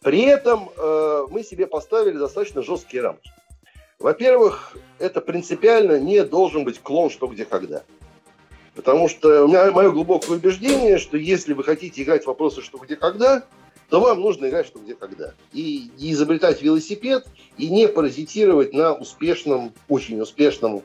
При 0.00 0.22
этом 0.22 0.68
э, 0.76 1.26
мы 1.30 1.44
себе 1.44 1.66
поставили 1.66 2.18
достаточно 2.18 2.62
жесткие 2.62 3.02
рамки. 3.02 3.30
Во-первых, 4.00 4.76
это 4.98 5.20
принципиально 5.20 6.00
не 6.00 6.24
должен 6.24 6.64
быть 6.64 6.80
клон 6.80 7.08
«Что, 7.08 7.28
где, 7.28 7.44
когда». 7.44 7.84
Потому 8.74 9.08
что 9.08 9.44
у 9.44 9.48
меня 9.48 9.70
мое 9.70 9.90
глубокое 9.90 10.38
убеждение, 10.38 10.98
что 10.98 11.16
если 11.16 11.52
вы 11.52 11.62
хотите 11.62 12.02
играть 12.02 12.24
в 12.24 12.26
вопросы 12.26 12.62
«что, 12.62 12.78
где, 12.78 12.96
когда», 12.96 13.44
то 13.90 14.00
вам 14.00 14.20
нужно 14.20 14.48
играть 14.48 14.66
«что, 14.66 14.78
где, 14.78 14.94
когда». 14.94 15.34
И 15.52 15.90
не 15.98 16.12
изобретать 16.12 16.62
велосипед, 16.62 17.26
и 17.58 17.68
не 17.68 17.86
паразитировать 17.86 18.72
на 18.72 18.94
успешном, 18.94 19.74
очень 19.88 20.20
успешном, 20.20 20.82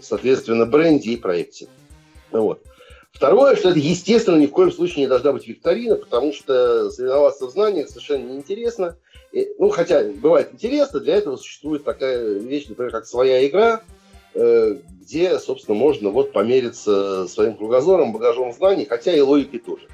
соответственно, 0.00 0.64
бренде 0.64 1.10
и 1.10 1.16
проекте. 1.16 1.68
Вот. 2.30 2.62
Второе, 3.12 3.56
что 3.56 3.70
это, 3.70 3.78
естественно, 3.78 4.36
ни 4.36 4.46
в 4.46 4.50
коем 4.50 4.72
случае 4.72 5.00
не 5.00 5.06
должна 5.06 5.32
быть 5.32 5.46
викторина, 5.46 5.96
потому 5.96 6.32
что 6.32 6.90
соревноваться 6.90 7.46
в 7.46 7.50
знаниях 7.50 7.88
совершенно 7.88 8.30
неинтересно. 8.30 8.96
Ну, 9.58 9.68
хотя 9.68 10.04
бывает 10.04 10.50
интересно, 10.52 11.00
для 11.00 11.16
этого 11.16 11.36
существует 11.36 11.84
такая 11.84 12.38
вещь, 12.38 12.66
например, 12.68 12.92
как 12.92 13.06
своя 13.06 13.46
игра, 13.46 13.82
где, 14.36 15.38
собственно, 15.38 15.76
можно 15.78 16.10
вот 16.10 16.32
помериться 16.32 17.26
своим 17.28 17.56
кругозором, 17.56 18.12
багажом 18.12 18.52
знаний, 18.52 18.84
хотя 18.84 19.14
и 19.14 19.20
логикой 19.20 19.60
тоже. 19.60 19.88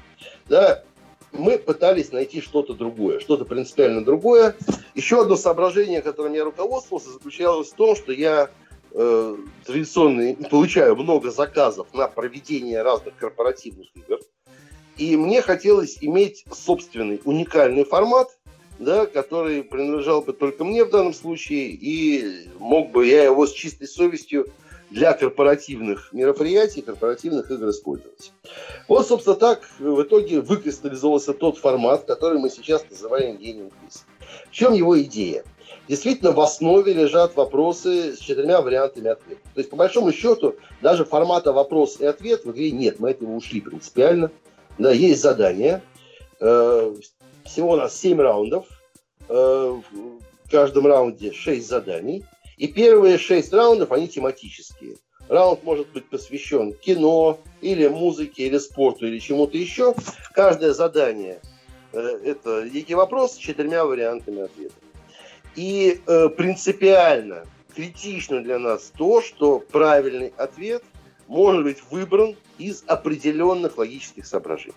Да, 0.49 0.83
мы 1.31 1.57
пытались 1.57 2.11
найти 2.11 2.41
что-то 2.41 2.73
другое, 2.73 3.19
что-то 3.19 3.45
принципиально 3.45 4.03
другое. 4.03 4.55
Еще 4.95 5.21
одно 5.21 5.35
соображение, 5.35 6.01
которым 6.01 6.33
я 6.33 6.43
руководствовался, 6.43 7.11
заключалось 7.11 7.71
в 7.71 7.75
том, 7.75 7.95
что 7.95 8.11
я 8.11 8.49
э, 8.91 9.37
традиционно 9.65 10.35
получаю 10.49 10.95
много 10.95 11.31
заказов 11.31 11.87
на 11.93 12.07
проведение 12.07 12.81
разных 12.81 13.15
корпоративных 13.15 13.87
игр. 13.95 14.19
И 14.97 15.17
мне 15.17 15.41
хотелось 15.41 15.97
иметь 16.01 16.45
собственный 16.51 17.19
уникальный 17.25 17.83
формат, 17.83 18.37
да, 18.83 19.05
который 19.05 19.63
принадлежал 19.63 20.21
бы 20.21 20.33
только 20.33 20.63
мне 20.63 20.83
в 20.83 20.89
данном 20.89 21.13
случае, 21.13 21.69
и 21.69 22.47
мог 22.59 22.91
бы 22.91 23.07
я 23.07 23.23
его 23.23 23.45
с 23.47 23.51
чистой 23.51 23.87
совестью 23.87 24.47
для 24.89 25.13
корпоративных 25.13 26.13
мероприятий, 26.13 26.81
корпоративных 26.81 27.49
игр 27.49 27.69
использовать. 27.69 28.31
Вот, 28.87 29.07
собственно, 29.07 29.35
так 29.35 29.67
в 29.79 30.03
итоге 30.03 30.39
выкристаллизовался 30.39 31.33
тот 31.33 31.57
формат, 31.57 32.05
который 32.05 32.39
мы 32.39 32.49
сейчас 32.49 32.85
называем 32.89 33.37
Gaming 33.37 33.71
Quiz. 33.71 34.01
В 34.49 34.51
чем 34.51 34.73
его 34.73 35.01
идея? 35.01 35.43
Действительно, 35.87 36.31
в 36.31 36.39
основе 36.39 36.93
лежат 36.93 37.35
вопросы 37.35 38.15
с 38.15 38.19
четырьмя 38.19 38.61
вариантами 38.61 39.09
ответа. 39.09 39.41
То 39.53 39.59
есть, 39.59 39.69
по 39.69 39.75
большому 39.75 40.13
счету, 40.13 40.55
даже 40.81 41.03
формата 41.03 41.51
вопрос 41.51 41.99
и 41.99 42.05
ответ 42.05 42.45
в 42.45 42.51
игре 42.51 42.71
нет. 42.71 42.99
Мы 42.99 43.09
от 43.11 43.21
него 43.21 43.35
ушли 43.35 43.59
принципиально. 43.59 44.31
Да, 44.77 44.91
есть 44.91 45.21
задание. 45.21 45.81
Э, 46.39 46.93
всего 47.43 47.71
у 47.71 47.75
нас 47.75 47.99
7 47.99 48.19
раундов. 48.21 48.65
Э, 49.35 49.81
в 50.45 50.51
каждом 50.51 50.85
раунде 50.85 51.33
6 51.33 51.67
заданий. 51.67 52.23
И 52.57 52.67
первые 52.67 53.17
6 53.17 53.51
раундов, 53.51 53.91
они 53.91 54.07
тематические. 54.07 54.97
Раунд 55.27 55.63
может 55.63 55.87
быть 55.91 56.07
посвящен 56.07 56.73
кино, 56.73 57.39
или 57.61 57.87
музыке, 57.87 58.43
или 58.45 58.59
спорту, 58.59 59.07
или 59.07 59.17
чему-то 59.17 59.57
еще. 59.57 59.95
Каждое 60.33 60.73
задание 60.73 61.41
э,– 61.93 61.99
это 62.25 62.69
некий 62.71 62.93
вопрос 62.93 63.33
с 63.33 63.37
четырьмя 63.37 63.85
вариантами 63.85 64.41
ответа. 64.41 64.75
И 65.55 65.99
э, 66.05 66.29
принципиально 66.29 67.45
критично 67.75 68.43
для 68.43 68.59
нас 68.59 68.91
то, 68.95 69.23
что 69.23 69.57
правильный 69.57 70.31
ответ 70.37 70.83
может 71.27 71.63
быть 71.63 71.81
выбран 71.89 72.35
из 72.59 72.83
определенных 72.85 73.79
логических 73.79 74.27
соображений. 74.27 74.75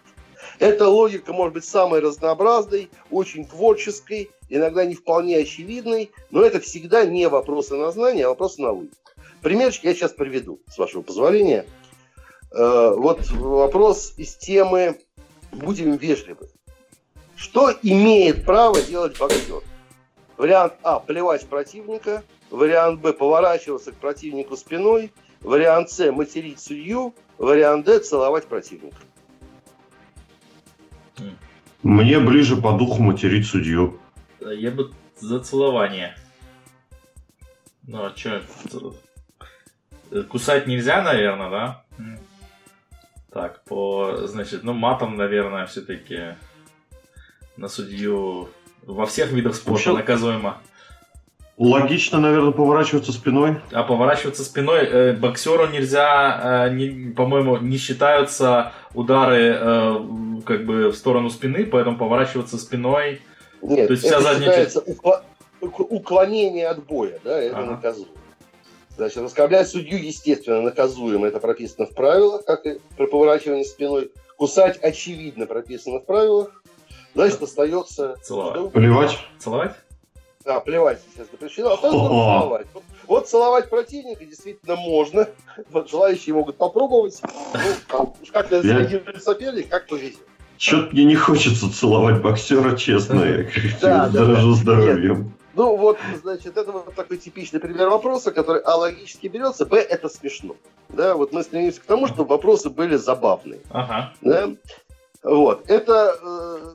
Эта 0.59 0.89
логика 0.89 1.33
может 1.33 1.55
быть 1.55 1.65
самой 1.65 2.01
разнообразной, 2.01 2.91
очень 3.11 3.47
творческой, 3.47 4.31
иногда 4.49 4.85
не 4.85 4.95
вполне 4.95 5.39
очевидной, 5.39 6.11
но 6.31 6.43
это 6.43 6.61
всегда 6.61 7.05
не 7.05 7.29
вопросы 7.29 7.77
на 7.77 7.91
знание, 7.93 8.27
а 8.27 8.31
вопросы 8.31 8.63
на 8.63 8.71
логику. 8.71 8.97
Примерчик 9.43 9.85
я 9.85 9.95
сейчас 9.95 10.13
приведу, 10.13 10.61
с 10.69 10.79
вашего 10.79 11.03
позволения. 11.03 11.67
Э, 12.53 12.95
вот 12.97 13.31
вопрос 13.33 14.15
из 14.17 14.37
темы 14.37 14.99
«Будем 15.53 15.97
вежливы». 15.97 16.49
Что 17.37 17.71
имеет 17.83 18.47
право 18.47 18.81
делать 18.81 19.19
боксер? 19.19 19.63
Вариант 20.39 20.75
А– 20.83 20.99
плевать 21.01 21.47
противника. 21.47 22.25
Вариант 22.51 23.01
Б– 23.01 23.13
поворачиваться 23.15 23.93
к 23.93 23.97
противнику 23.97 24.57
спиной. 24.57 25.13
Вариант 25.41 25.91
С– 25.91 26.11
материть 26.13 26.61
судью. 26.61 27.15
Вариант 27.37 27.85
Д– 27.85 27.99
целовать 28.01 28.47
противника. 28.47 28.97
Мне 31.83 32.19
ближе 32.19 32.57
по 32.57 32.73
духу 32.73 33.03
материть 33.03 33.47
судью. 33.47 34.01
Я 34.41 34.71
бы 34.71 34.93
за 35.19 35.41
целование. 35.41 36.17
Ну, 37.87 38.05
а 38.05 38.13
что? 38.17 38.43
Кусать 40.29 40.67
нельзя, 40.67 41.03
наверное, 41.03 41.51
да? 41.51 41.85
Так, 43.33 43.63
по, 43.65 44.27
значит, 44.27 44.63
ну, 44.65 44.73
матом, 44.73 45.17
наверное, 45.17 45.67
все-таки 45.67 46.37
на 47.57 47.69
судью 47.69 48.49
во 48.83 49.07
всех 49.07 49.31
видах 49.31 49.55
спорта 49.55 49.91
Вообще... 49.91 49.93
наказуемо. 49.93 50.59
Логично, 51.59 52.21
наверное, 52.21 52.53
поворачиваться 52.53 53.13
спиной. 53.13 53.57
А 53.73 53.83
поворачиваться 53.83 54.45
спиной 54.45 54.81
э, 54.85 55.13
боксеру 55.15 55.67
нельзя, 55.69 56.67
э, 56.69 56.75
не, 56.75 57.13
по-моему, 57.13 57.57
не 57.57 57.79
считаются 57.79 58.73
удары 58.93 59.57
э, 59.59 59.97
как 60.45 60.67
бы 60.67 60.89
в 60.91 60.95
сторону 60.95 61.31
спины, 61.31 61.65
поэтому 61.65 61.97
поворачиваться 61.97 62.59
спиной. 62.59 63.23
Нет, 63.63 63.87
То 63.87 63.95
есть 63.95 64.05
это 64.05 64.21
вся 64.21 64.33
задняя 64.33 64.65
часть... 64.65 64.77
уклонение 65.61 66.69
от 66.69 66.85
боя, 66.85 67.19
да, 67.25 67.41
это 67.41 67.59
ага. 67.59 67.71
наказуемо. 67.71 68.11
Значит, 68.97 69.19
оскорблять 69.19 69.69
судью, 69.69 69.99
естественно, 69.99 70.61
наказуемо. 70.61 71.27
Это 71.27 71.41
прописано 71.41 71.87
в 71.87 71.95
правилах, 71.95 72.45
как 72.45 72.67
и 72.67 72.79
про 72.99 73.07
поворачивание 73.07 73.65
спиной. 73.65 74.11
Кусать, 74.37 74.79
очевидно, 74.83 75.47
прописано 75.47 76.01
в 76.01 76.05
правилах. 76.05 76.63
Значит, 77.15 77.43
остается... 77.43 78.17
Целовать. 78.23 78.73
Плевать. 78.73 79.19
Целовать? 79.39 79.75
Да, 80.47 80.61
плевать, 80.61 81.01
естественно, 81.09 81.29
запрещено. 81.33 81.73
А 81.73 81.77
целовать. 81.77 82.67
Вот, 82.73 82.85
вот 83.09 83.29
целовать 83.29 83.69
противника 83.69 84.25
действительно 84.25 84.77
можно. 84.77 85.29
Вот, 85.71 85.91
желающие 85.91 86.33
могут 86.37 86.57
попробовать. 86.57 87.21
Ну, 87.53 88.15
как 88.33 88.53
реагирует 88.53 89.25
соперник, 89.25 89.69
как 89.69 89.89
повезет. 89.89 90.21
Что-то 90.57 90.93
мне 90.93 91.05
не 91.05 91.17
хочется 91.17 91.71
целовать 91.73 92.23
боксера, 92.23 92.77
честно. 92.77 93.25
Я 93.25 93.49
да, 93.83 94.09
дорожу 94.09 94.53
здоровьем. 94.55 95.35
Ну 95.55 95.75
вот, 95.77 95.99
значит, 96.23 96.57
это 96.57 96.71
вот 96.71 96.95
такой 96.95 97.17
типичный 97.17 97.59
пример 97.59 97.89
вопроса, 97.89 98.31
который 98.31 98.61
а 98.61 98.77
логически 98.77 99.27
берется, 99.27 99.67
б 99.67 99.79
это 99.79 100.09
смешно. 100.09 100.55
Да, 100.91 101.17
вот 101.17 101.33
мы 101.33 101.43
стремимся 101.43 101.81
к 101.81 101.85
тому, 101.85 102.07
чтобы 102.07 102.29
вопросы 102.29 102.71
были 102.71 102.97
забавные. 102.97 103.61
Ага. 103.71 104.13
Да? 104.21 104.51
Вот, 105.23 105.69
это 105.69 106.15
э, 106.23 106.75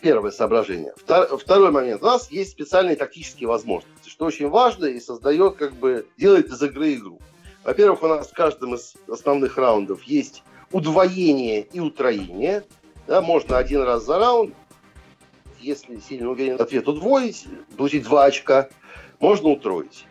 Первое 0.00 0.30
соображение. 0.30 0.92
Второй 0.96 1.70
момент. 1.70 2.02
У 2.02 2.06
нас 2.06 2.30
есть 2.30 2.52
специальные 2.52 2.96
тактические 2.96 3.48
возможности, 3.48 4.08
что 4.08 4.26
очень 4.26 4.48
важно 4.48 4.86
и 4.86 5.00
создает, 5.00 5.56
как 5.56 5.74
бы, 5.74 6.06
делает 6.16 6.48
из 6.48 6.62
игры 6.62 6.94
игру. 6.94 7.20
Во-первых, 7.64 8.02
у 8.02 8.08
нас 8.08 8.28
в 8.28 8.34
каждом 8.34 8.74
из 8.74 8.94
основных 9.08 9.56
раундов 9.58 10.02
есть 10.04 10.42
удвоение 10.72 11.62
и 11.62 11.80
утроение. 11.80 12.64
Да, 13.06 13.20
можно 13.22 13.58
один 13.58 13.82
раз 13.82 14.04
за 14.04 14.18
раунд, 14.18 14.54
если 15.60 15.98
сильно 15.98 16.30
уверен 16.30 16.60
ответ, 16.60 16.86
удвоить, 16.86 17.46
получить 17.76 18.04
два 18.04 18.24
очка. 18.24 18.68
Можно 19.18 19.50
утроить. 19.50 20.06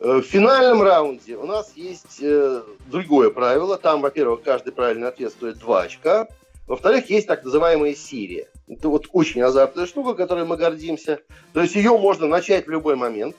Э, 0.00 0.16
в 0.16 0.22
финальном 0.22 0.82
раунде 0.82 1.36
у 1.36 1.46
нас 1.46 1.72
есть 1.76 2.18
э, 2.20 2.62
другое 2.86 3.30
правило. 3.30 3.78
Там, 3.78 4.02
во-первых, 4.02 4.42
каждый 4.42 4.72
правильный 4.72 5.08
ответ 5.08 5.32
стоит 5.32 5.58
2 5.58 5.82
очка. 5.82 6.28
Во-вторых, 6.66 7.08
есть 7.08 7.26
так 7.26 7.44
называемая 7.44 7.94
серия 7.94 8.48
Это 8.72 8.88
вот 8.88 9.08
очень 9.12 9.42
азартная 9.42 9.86
штука, 9.86 10.14
которой 10.14 10.46
мы 10.46 10.56
гордимся. 10.56 11.20
То 11.52 11.60
есть 11.60 11.74
ее 11.74 11.98
можно 11.98 12.26
начать 12.26 12.66
в 12.66 12.70
любой 12.70 12.96
момент. 12.96 13.36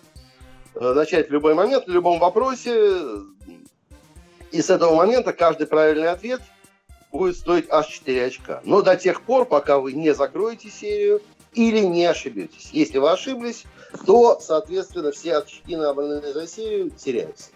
Э, 0.76 0.94
начать 0.94 1.30
в 1.30 1.32
любой 1.32 1.56
момент, 1.56 1.88
в 1.88 1.92
любом 1.92 2.20
вопросе. 2.20 3.02
И 4.52 4.62
с 4.62 4.70
этого 4.70 4.96
момента 4.96 5.34
каждый 5.34 5.66
правильный 5.66 6.10
ответ 6.10 6.42
будет 7.12 7.36
стоить 7.36 7.66
аж 7.70 7.88
4 7.88 8.26
очка. 8.26 8.62
Но 8.64 8.84
до 8.84 8.96
тех 8.96 9.24
пор, 9.24 9.46
пока 9.46 9.80
вы 9.80 9.94
не 9.94 10.14
закроете 10.14 10.70
серию 10.70 11.22
или 11.54 11.80
не 11.80 12.06
ошибетесь. 12.06 12.70
Если 12.72 13.00
вы 13.00 13.12
ошиблись, 13.12 13.64
то, 14.06 14.40
соответственно, 14.40 15.12
все 15.12 15.38
очки, 15.38 15.76
набранные 15.76 16.34
за 16.34 16.48
серию, 16.48 16.92
теряются. 16.92 17.50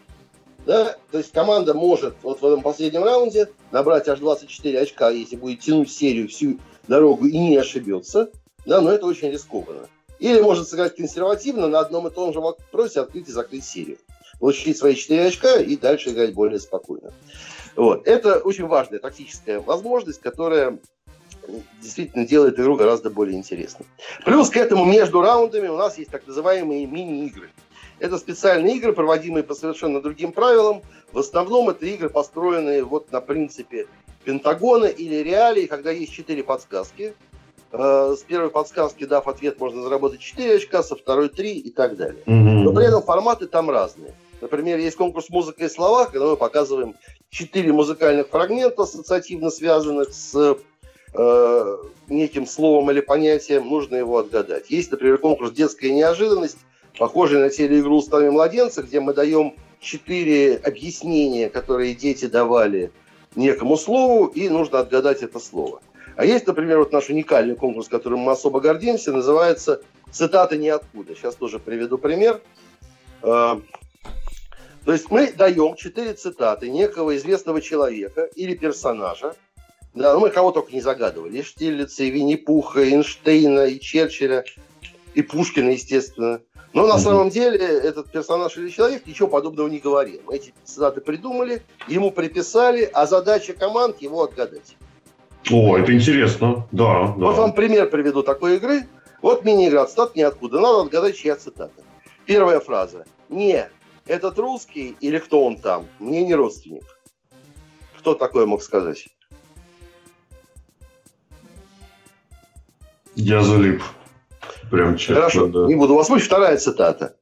Да? 0.65 0.97
То 1.11 1.19
есть 1.19 1.31
команда 1.31 1.73
может 1.73 2.15
вот 2.23 2.41
в 2.41 2.45
этом 2.45 2.61
последнем 2.61 3.03
раунде 3.03 3.49
набрать 3.71 4.07
аж 4.07 4.19
24 4.19 4.81
очка, 4.81 5.09
если 5.09 5.35
будет 5.35 5.59
тянуть 5.61 5.91
серию 5.91 6.27
всю 6.27 6.59
дорогу 6.87 7.25
и 7.27 7.37
не 7.37 7.57
ошибется. 7.57 8.31
Да, 8.65 8.81
но 8.81 8.91
это 8.91 9.05
очень 9.05 9.31
рискованно. 9.31 9.87
Или 10.19 10.41
может 10.41 10.67
сыграть 10.67 10.95
консервативно 10.95 11.67
на 11.67 11.79
одном 11.79 12.07
и 12.07 12.11
том 12.11 12.33
же 12.33 12.39
вопросе 12.39 13.01
открыть 13.01 13.29
и 13.29 13.31
закрыть 13.31 13.63
серию. 13.63 13.97
Получить 14.39 14.77
свои 14.77 14.95
4 14.95 15.25
очка 15.25 15.55
и 15.57 15.75
дальше 15.75 16.09
играть 16.09 16.33
более 16.33 16.59
спокойно. 16.59 17.11
Вот. 17.75 18.07
Это 18.07 18.39
очень 18.39 18.67
важная 18.67 18.99
тактическая 18.99 19.59
возможность, 19.59 20.19
которая 20.19 20.79
действительно 21.81 22.25
делает 22.25 22.59
игру 22.59 22.75
гораздо 22.75 23.09
более 23.09 23.37
интересной. 23.37 23.85
Плюс 24.25 24.49
к 24.49 24.57
этому 24.57 24.85
между 24.85 25.21
раундами 25.21 25.67
у 25.67 25.77
нас 25.77 25.97
есть 25.97 26.11
так 26.11 26.27
называемые 26.27 26.85
мини-игры. 26.85 27.49
Это 27.99 28.17
специальные 28.17 28.77
игры, 28.77 28.93
проводимые 28.93 29.43
по 29.43 29.55
совершенно 29.55 30.01
другим 30.01 30.31
правилам. 30.31 30.81
В 31.11 31.19
основном 31.19 31.69
это 31.69 31.85
игры, 31.85 32.09
построенные 32.09 32.83
вот 32.83 33.11
на 33.11 33.21
принципе 33.21 33.87
Пентагона 34.27 34.87
или 34.87 35.23
реалии, 35.23 35.67
когда 35.67 35.89
есть 35.89 36.11
четыре 36.11 36.43
подсказки. 36.43 37.13
Э, 37.71 38.13
с 38.13 38.23
первой 38.23 38.49
подсказки, 38.49 39.05
дав 39.05 39.25
ответ, 39.25 39.57
можно 39.57 39.81
заработать 39.81 40.19
4 40.19 40.57
очка, 40.57 40.83
со 40.83 40.97
второй 40.97 41.29
3 41.29 41.53
и 41.53 41.69
так 41.71 41.95
далее. 41.95 42.23
Но 42.25 42.73
при 42.73 42.87
этом 42.87 43.01
форматы 43.01 43.47
там 43.47 43.69
разные. 43.69 44.13
Например, 44.41 44.79
есть 44.79 44.97
конкурс 44.97 45.29
«Музыка 45.29 45.63
и 45.63 45.69
слова», 45.69 46.07
когда 46.07 46.25
мы 46.27 46.35
показываем 46.35 46.95
четыре 47.29 47.71
музыкальных 47.71 48.27
фрагмента, 48.27 48.83
ассоциативно 48.83 49.49
связанных 49.49 50.13
с 50.13 50.57
э, 51.13 51.77
неким 52.09 52.47
словом 52.47 52.91
или 52.91 52.99
понятием, 52.99 53.69
нужно 53.69 53.95
его 53.95 54.17
отгадать. 54.17 54.69
Есть, 54.69 54.91
например, 54.91 55.19
конкурс 55.19 55.51
«Детская 55.51 55.91
неожиданность», 55.91 56.57
похожий 56.99 57.39
на 57.39 57.49
телеигру 57.49 57.95
«Устами 57.95 58.29
младенца», 58.29 58.83
где 58.83 58.99
мы 58.99 59.13
даем 59.13 59.55
четыре 59.79 60.57
объяснения, 60.57 61.49
которые 61.49 61.95
дети 61.95 62.25
давали 62.25 62.91
некому 63.37 63.77
слову, 63.77 64.25
и 64.25 64.49
нужно 64.49 64.79
отгадать 64.79 65.23
это 65.23 65.39
слово. 65.39 65.81
А 66.15 66.25
есть, 66.25 66.47
например, 66.47 66.79
вот 66.79 66.91
наш 66.91 67.09
уникальный 67.09 67.55
конкурс, 67.55 67.87
которым 67.87 68.19
мы 68.19 68.31
особо 68.31 68.59
гордимся, 68.59 69.13
называется 69.13 69.81
«Цитаты 70.11 70.57
ниоткуда». 70.57 71.15
Сейчас 71.15 71.35
тоже 71.35 71.59
приведу 71.59 71.97
пример. 71.97 72.41
Э, 73.21 73.61
то 74.83 74.91
есть 74.91 75.11
мы 75.11 75.31
даем 75.31 75.75
четыре 75.75 76.13
цитаты 76.13 76.69
некого 76.69 77.15
известного 77.17 77.61
человека 77.61 78.23
или 78.35 78.55
персонажа, 78.55 79.35
да, 79.93 80.13
ну 80.13 80.19
мы 80.19 80.29
кого 80.29 80.51
только 80.51 80.71
не 80.73 80.81
загадывали. 80.81 81.39
И 81.39 81.43
Штирлица, 81.43 82.03
и 82.03 82.09
Винни-Пуха, 82.09 82.81
и 82.81 82.91
Эйнштейна, 82.91 83.65
и 83.65 83.79
Черчилля, 83.79 84.43
и 85.13 85.21
Пушкина, 85.21 85.69
естественно. 85.69 86.41
Но 86.77 86.85
на 86.85 86.99
самом 86.99 87.29
деле 87.31 87.57
этот 87.57 88.11
персонаж 88.11 88.55
или 88.55 88.69
человек 88.69 89.07
ничего 89.07 89.27
подобного 89.27 89.67
не 89.67 89.79
говорил. 89.79 90.21
Мы 90.27 90.35
эти 90.35 90.53
цитаты 90.63 91.01
придумали, 91.01 91.63
ему 91.87 92.11
приписали, 92.11 92.87
а 92.93 93.07
задача 93.07 93.53
команд 93.53 93.99
его 93.99 94.21
отгадать. 94.23 94.77
О, 95.49 95.75
это 95.75 95.91
интересно, 95.91 96.67
да, 96.71 97.15
да. 97.17 97.25
Вот 97.25 97.37
вам 97.37 97.53
пример 97.53 97.89
приведу 97.89 98.21
такой 98.21 98.57
игры. 98.57 98.87
Вот 99.23 99.43
мини-игра, 99.43 99.87
цитат 99.87 100.15
ниоткуда. 100.15 100.59
Надо 100.59 100.81
отгадать, 100.81 101.17
чья 101.17 101.35
цитата. 101.35 101.81
Первая 102.27 102.59
фраза. 102.59 103.05
Не, 103.29 103.71
этот 104.05 104.37
русский 104.37 104.95
или 104.99 105.17
кто 105.17 105.43
он 105.43 105.57
там, 105.57 105.87
мне 105.97 106.23
не 106.23 106.35
родственник. 106.35 106.85
Кто 107.97 108.13
такое 108.13 108.45
мог 108.45 108.61
сказать? 108.61 109.07
Я 113.15 113.41
залип. 113.41 113.81
Прям 114.69 114.97
честно, 114.97 115.15
Хорошо, 115.15 115.47
да. 115.47 115.65
не 115.65 115.75
буду 115.75 115.95
вас 115.95 116.09
мучить. 116.09 116.27
Вторая 116.27 116.57
цитата 116.57 117.15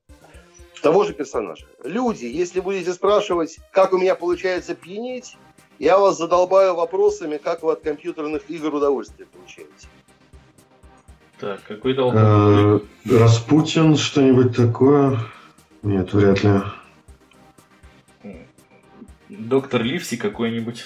того 0.85 1.03
же 1.03 1.14
персонажа. 1.14 1.65
Люди, 1.84 2.26
если 2.26 2.60
будете 2.60 2.93
спрашивать, 2.93 3.57
как 3.72 3.91
у 3.93 3.97
меня 3.97 4.14
получается 4.14 4.76
пьянеть, 4.76 5.35
я 5.80 5.97
вас 5.97 6.15
задолбаю 6.15 6.76
вопросами, 6.76 7.38
как 7.38 7.64
вы 7.64 7.72
от 7.72 7.81
компьютерных 7.81 8.47
игр 8.52 8.72
удовольствие 8.72 9.27
получаете. 9.27 9.88
Так, 11.39 11.64
какой 11.68 11.95
то 11.95 12.11
э, 12.14 12.80
Распутин, 13.18 13.97
что-нибудь 13.97 14.56
такое? 14.56 15.18
Нет, 15.81 16.14
вряд 16.14 16.43
ли. 16.43 16.61
Доктор 19.30 19.81
Ливси 19.81 20.18
какой-нибудь. 20.18 20.85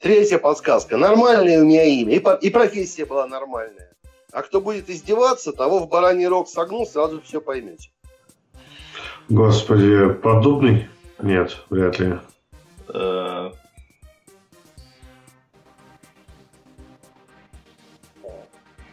Третья 0.00 0.38
подсказка. 0.38 0.96
Нормальное 0.96 1.60
у 1.60 1.66
меня 1.66 1.84
имя. 1.84 2.14
И, 2.14 2.20
по, 2.20 2.32
и 2.36 2.48
профессия 2.48 3.04
была 3.04 3.26
нормальная. 3.26 3.92
А 4.36 4.42
кто 4.42 4.60
будет 4.60 4.90
издеваться, 4.90 5.50
того 5.50 5.78
в 5.78 5.88
бараний 5.88 6.26
рог 6.26 6.46
согну, 6.46 6.84
сразу 6.84 7.22
все 7.22 7.40
поймете. 7.40 7.88
Господи, 9.30 10.12
подобный? 10.12 10.90
Нет, 11.18 11.56
вряд 11.70 11.98
ли. 11.98 12.18
Э. 12.88 13.50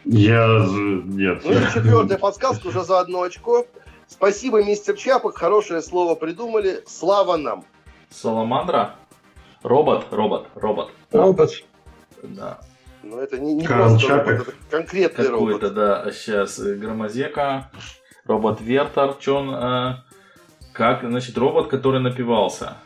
Я... 0.06 0.66
Нет. 1.04 1.42
Ну 1.44 1.52
и 1.52 1.64
четвертая 1.74 2.16
подсказка 2.16 2.68
уже 2.68 2.82
за 2.82 3.00
одно 3.00 3.20
очко. 3.20 3.66
Спасибо, 4.06 4.64
мистер 4.64 4.96
Чапок, 4.96 5.36
хорошее 5.36 5.82
слово 5.82 6.14
придумали. 6.14 6.82
Слава 6.86 7.36
нам. 7.36 7.66
Саламандра? 8.08 8.96
Робот, 9.62 10.06
робот, 10.10 10.46
робот. 10.54 10.88
Робот. 11.12 11.64
Да. 12.22 12.60
Но 13.04 13.20
это 13.20 13.38
не, 13.38 13.54
не 13.54 13.66
просто 13.66 14.08
робот, 14.08 14.28
это 14.28 14.52
конкретный 14.70 15.24
Какой-то, 15.24 15.32
робот. 15.32 15.60
Какой-то, 15.60 15.74
да, 15.74 16.10
сейчас 16.12 16.58
э, 16.58 16.74
Громозека, 16.74 17.70
робот 18.24 18.60
Вертер, 18.60 19.16
что 19.20 19.36
он, 19.36 19.54
э, 19.54 19.94
как, 20.72 21.02
значит, 21.02 21.36
робот, 21.36 21.68
который 21.68 22.00
напивался. 22.00 22.78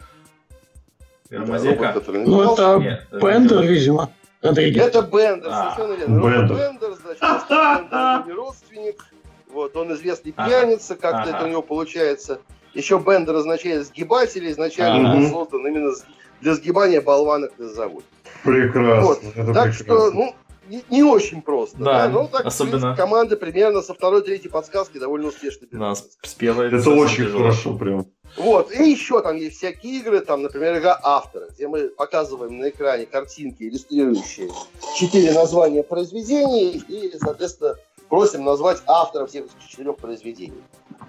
Громозека? 1.30 1.94
Да, 1.94 2.12
ну, 2.12 2.52
это 2.52 2.78
Нет, 2.78 3.06
Бендер, 3.12 3.62
видимо. 3.62 4.10
Родригес. 4.42 4.82
Это 4.82 5.02
Бендер, 5.02 5.48
а, 5.50 5.74
совершенно 5.74 5.98
верно. 5.98 6.20
Бендер. 6.20 6.56
Бендер, 6.56 6.94
значит, 6.94 7.48
Бендер 7.48 8.36
родственник. 8.36 9.04
Вот, 9.50 9.76
он 9.76 9.92
известный 9.94 10.32
пьяница, 10.32 10.94
как-то 10.94 11.30
ага. 11.30 11.30
это 11.30 11.44
у 11.46 11.48
него 11.48 11.62
получается. 11.62 12.40
Еще 12.74 12.98
Бендер 12.98 13.36
означает 13.36 13.86
сгибатель, 13.86 14.50
изначально 14.50 15.10
ага. 15.12 15.20
был 15.20 15.30
создан 15.30 15.66
именно 15.66 15.92
для 16.40 16.54
сгибания 16.54 17.00
болванок 17.00 17.52
на 17.58 17.68
заводе. 17.68 18.04
Прекрасно. 18.44 19.02
Вот. 19.02 19.22
Это 19.34 19.54
так 19.54 19.76
прекрасно. 19.76 19.84
что, 19.84 20.10
ну, 20.10 20.34
не, 20.68 20.84
не 20.90 21.02
очень 21.02 21.42
просто. 21.42 21.78
Да, 21.78 22.06
да? 22.06 22.08
но 22.08 22.26
так 22.26 22.46
особенно... 22.46 22.94
команды 22.94 23.36
примерно 23.36 23.82
со 23.82 23.94
второй, 23.94 24.22
третьей 24.22 24.50
подсказки 24.50 24.98
довольно 24.98 25.28
успешно 25.28 25.66
Да, 25.72 25.94
с 25.94 26.34
первой 26.34 26.66
Это 26.68 26.90
очень 26.90 27.24
тяжело. 27.24 27.40
хорошо 27.40 27.74
прям. 27.74 28.06
Вот, 28.36 28.70
и 28.72 28.90
еще 28.90 29.22
там 29.22 29.36
есть 29.36 29.56
всякие 29.56 30.00
игры, 30.00 30.20
там, 30.20 30.42
например, 30.42 30.78
игра 30.78 30.98
автора, 31.02 31.48
где 31.50 31.66
мы 31.66 31.88
показываем 31.88 32.58
на 32.58 32.68
экране 32.68 33.06
картинки, 33.06 33.62
иллюстрирующие 33.62 34.50
четыре 34.96 35.32
названия 35.32 35.82
произведений, 35.82 36.76
и, 36.76 37.16
соответственно, 37.18 37.76
просим 38.08 38.44
назвать 38.44 38.82
автора 38.86 39.26
всех 39.26 39.46
этих 39.46 39.68
четырех 39.68 39.96
произведений. 39.96 40.62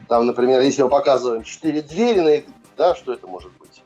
Там, 0.08 0.26
например, 0.26 0.62
если 0.62 0.84
мы 0.84 0.90
показываем 0.90 1.44
четыре 1.44 1.82
двери, 1.82 2.20
на, 2.20 2.54
да, 2.78 2.96
что 2.96 3.14
это 3.14 3.28
может 3.28 3.52
быть? 3.60 3.84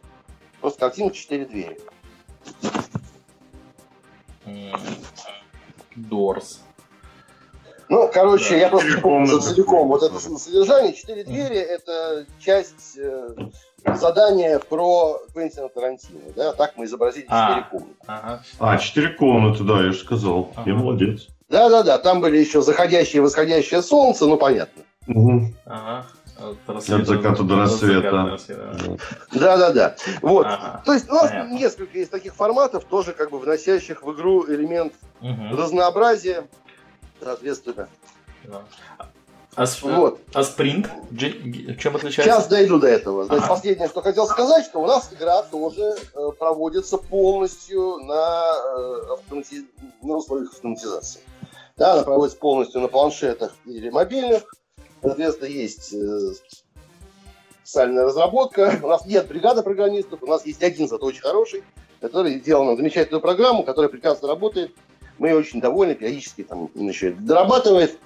Просто 0.61 0.79
картинка 0.79 1.15
четыре 1.15 1.45
двери. 1.45 1.79
Дорс. 5.95 6.61
Ну, 7.89 8.09
короче, 8.11 8.51
да, 8.51 8.55
я 8.55 8.69
просто 8.69 8.99
помню 9.01 9.39
целиком. 9.39 9.87
Вот 9.87 10.03
это 10.03 10.17
содержание. 10.19 10.93
Четыре 10.93 11.23
двери– 11.23 11.57
это 11.57 12.25
часть 12.39 12.97
э, 12.97 13.35
задания 13.85 14.57
про 14.59 15.19
Квентина 15.33 15.69
Тарантино. 15.69 16.19
Да? 16.35 16.53
Так 16.53 16.73
мы 16.77 16.85
изобразили 16.85 17.25
а, 17.29 17.49
четыре 17.49 17.67
комнаты. 17.69 17.99
Ага. 18.07 18.43
А, 18.59 18.77
четыре 18.77 19.09
комнаты, 19.09 19.63
да, 19.63 19.83
я 19.83 19.91
же 19.91 19.99
сказал. 19.99 20.51
Ага. 20.55 20.69
Я 20.69 20.75
молодец. 20.75 21.27
Да-да-да, 21.49 21.99
там 21.99 22.21
были 22.21 22.37
еще 22.37 22.61
заходящее 22.61 23.17
и 23.17 23.19
восходящее 23.19 23.83
солнце, 23.83 24.25
ну, 24.25 24.37
понятно. 24.37 24.81
Угу. 25.07 25.53
Ага. 25.65 26.07
От, 26.37 26.57
от 26.67 27.07
заката 27.07 27.43
до 27.43 27.55
рассвета. 27.57 28.37
Да-да-да. 29.31 29.95
Вот. 30.21 30.45
Ага. 30.47 30.81
То 30.85 30.93
есть 30.93 31.09
у 31.09 31.13
нас 31.13 31.29
Понятно. 31.29 31.53
несколько 31.53 31.97
есть 31.97 32.11
таких 32.11 32.33
форматов, 32.33 32.85
тоже 32.85 33.13
как 33.13 33.29
бы 33.31 33.39
вносящих 33.39 34.03
в 34.03 34.11
игру 34.13 34.45
элемент 34.47 34.93
угу. 35.21 35.55
разнообразия, 35.55 36.47
соответственно. 37.21 37.87
Да. 38.45 38.61
А, 39.55 39.65
вот. 39.83 40.19
а 40.33 40.43
спринг? 40.43 40.89
Чем 41.15 41.95
отличается? 41.95 42.23
Сейчас 42.23 42.47
дойду 42.47 42.79
до 42.79 42.87
этого. 42.87 43.25
Значит, 43.25 43.43
ага. 43.43 43.53
последнее, 43.53 43.87
что 43.87 44.01
хотел 44.01 44.25
сказать, 44.25 44.65
что 44.65 44.81
у 44.81 44.87
нас 44.87 45.13
игра 45.13 45.43
тоже 45.43 45.95
э, 46.15 46.29
проводится 46.39 46.97
полностью 46.97 47.97
на, 47.97 48.51
э, 48.77 49.13
автомати... 49.13 49.65
на 50.01 50.15
условиях 50.15 50.51
автоматизации. 50.53 51.21
Да, 51.77 51.93
она 51.93 52.03
проводится 52.03 52.39
полностью 52.39 52.81
на 52.81 52.87
планшетах 52.87 53.53
или 53.65 53.89
мобильных. 53.89 54.43
Соответственно, 55.03 55.49
есть 55.49 55.93
э, 55.93 56.33
специальная 57.61 58.05
разработка. 58.05 58.79
У 58.81 58.87
нас 58.87 59.05
нет 59.05 59.27
бригады 59.27 59.61
программистов, 59.61 60.23
у 60.23 60.27
нас 60.27 60.45
есть 60.45 60.63
один 60.63 60.87
зато 60.87 61.05
очень 61.05 61.21
хороший, 61.21 61.63
который 61.99 62.39
сделал 62.39 62.63
нам 62.63 62.77
замечательную 62.77 63.21
программу, 63.21 63.63
которая 63.63 63.89
прекрасно 63.89 64.29
работает. 64.29 64.71
Мы 65.19 65.35
очень 65.35 65.59
довольны, 65.59 65.93
периодически 65.93 66.43
там 66.43 66.69
еще 66.73 67.11
дорабатывает. 67.11 67.99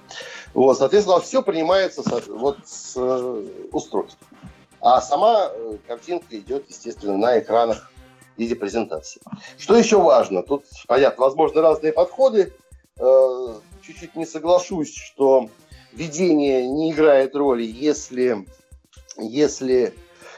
Вот, 0.54 0.76
соответственно, 0.76 1.20
все 1.20 1.40
принимается 1.40 2.02
вот 2.26 2.58
с 2.66 2.94
э, 2.96 3.46
устройств. 3.70 4.18
А 4.80 5.00
сама 5.00 5.50
э, 5.52 5.76
картинка 5.86 6.36
идет, 6.36 6.64
естественно, 6.68 7.16
на 7.16 7.38
экранах 7.38 7.92
в 8.34 8.40
виде 8.40 8.56
презентации. 8.56 9.20
Что 9.56 9.76
еще 9.76 10.00
важно? 10.00 10.42
Тут, 10.42 10.64
понятно, 10.88 11.24
возможно, 11.24 11.62
разные 11.62 11.92
подходы. 11.92 12.52
Чуть-чуть 13.82 14.16
не 14.16 14.26
соглашусь, 14.26 14.92
что 14.92 15.48
видение 15.92 16.66
не 16.66 16.92
играет 16.92 17.34
роли, 17.34 17.64
если, 17.64 18.46
если 19.16 19.94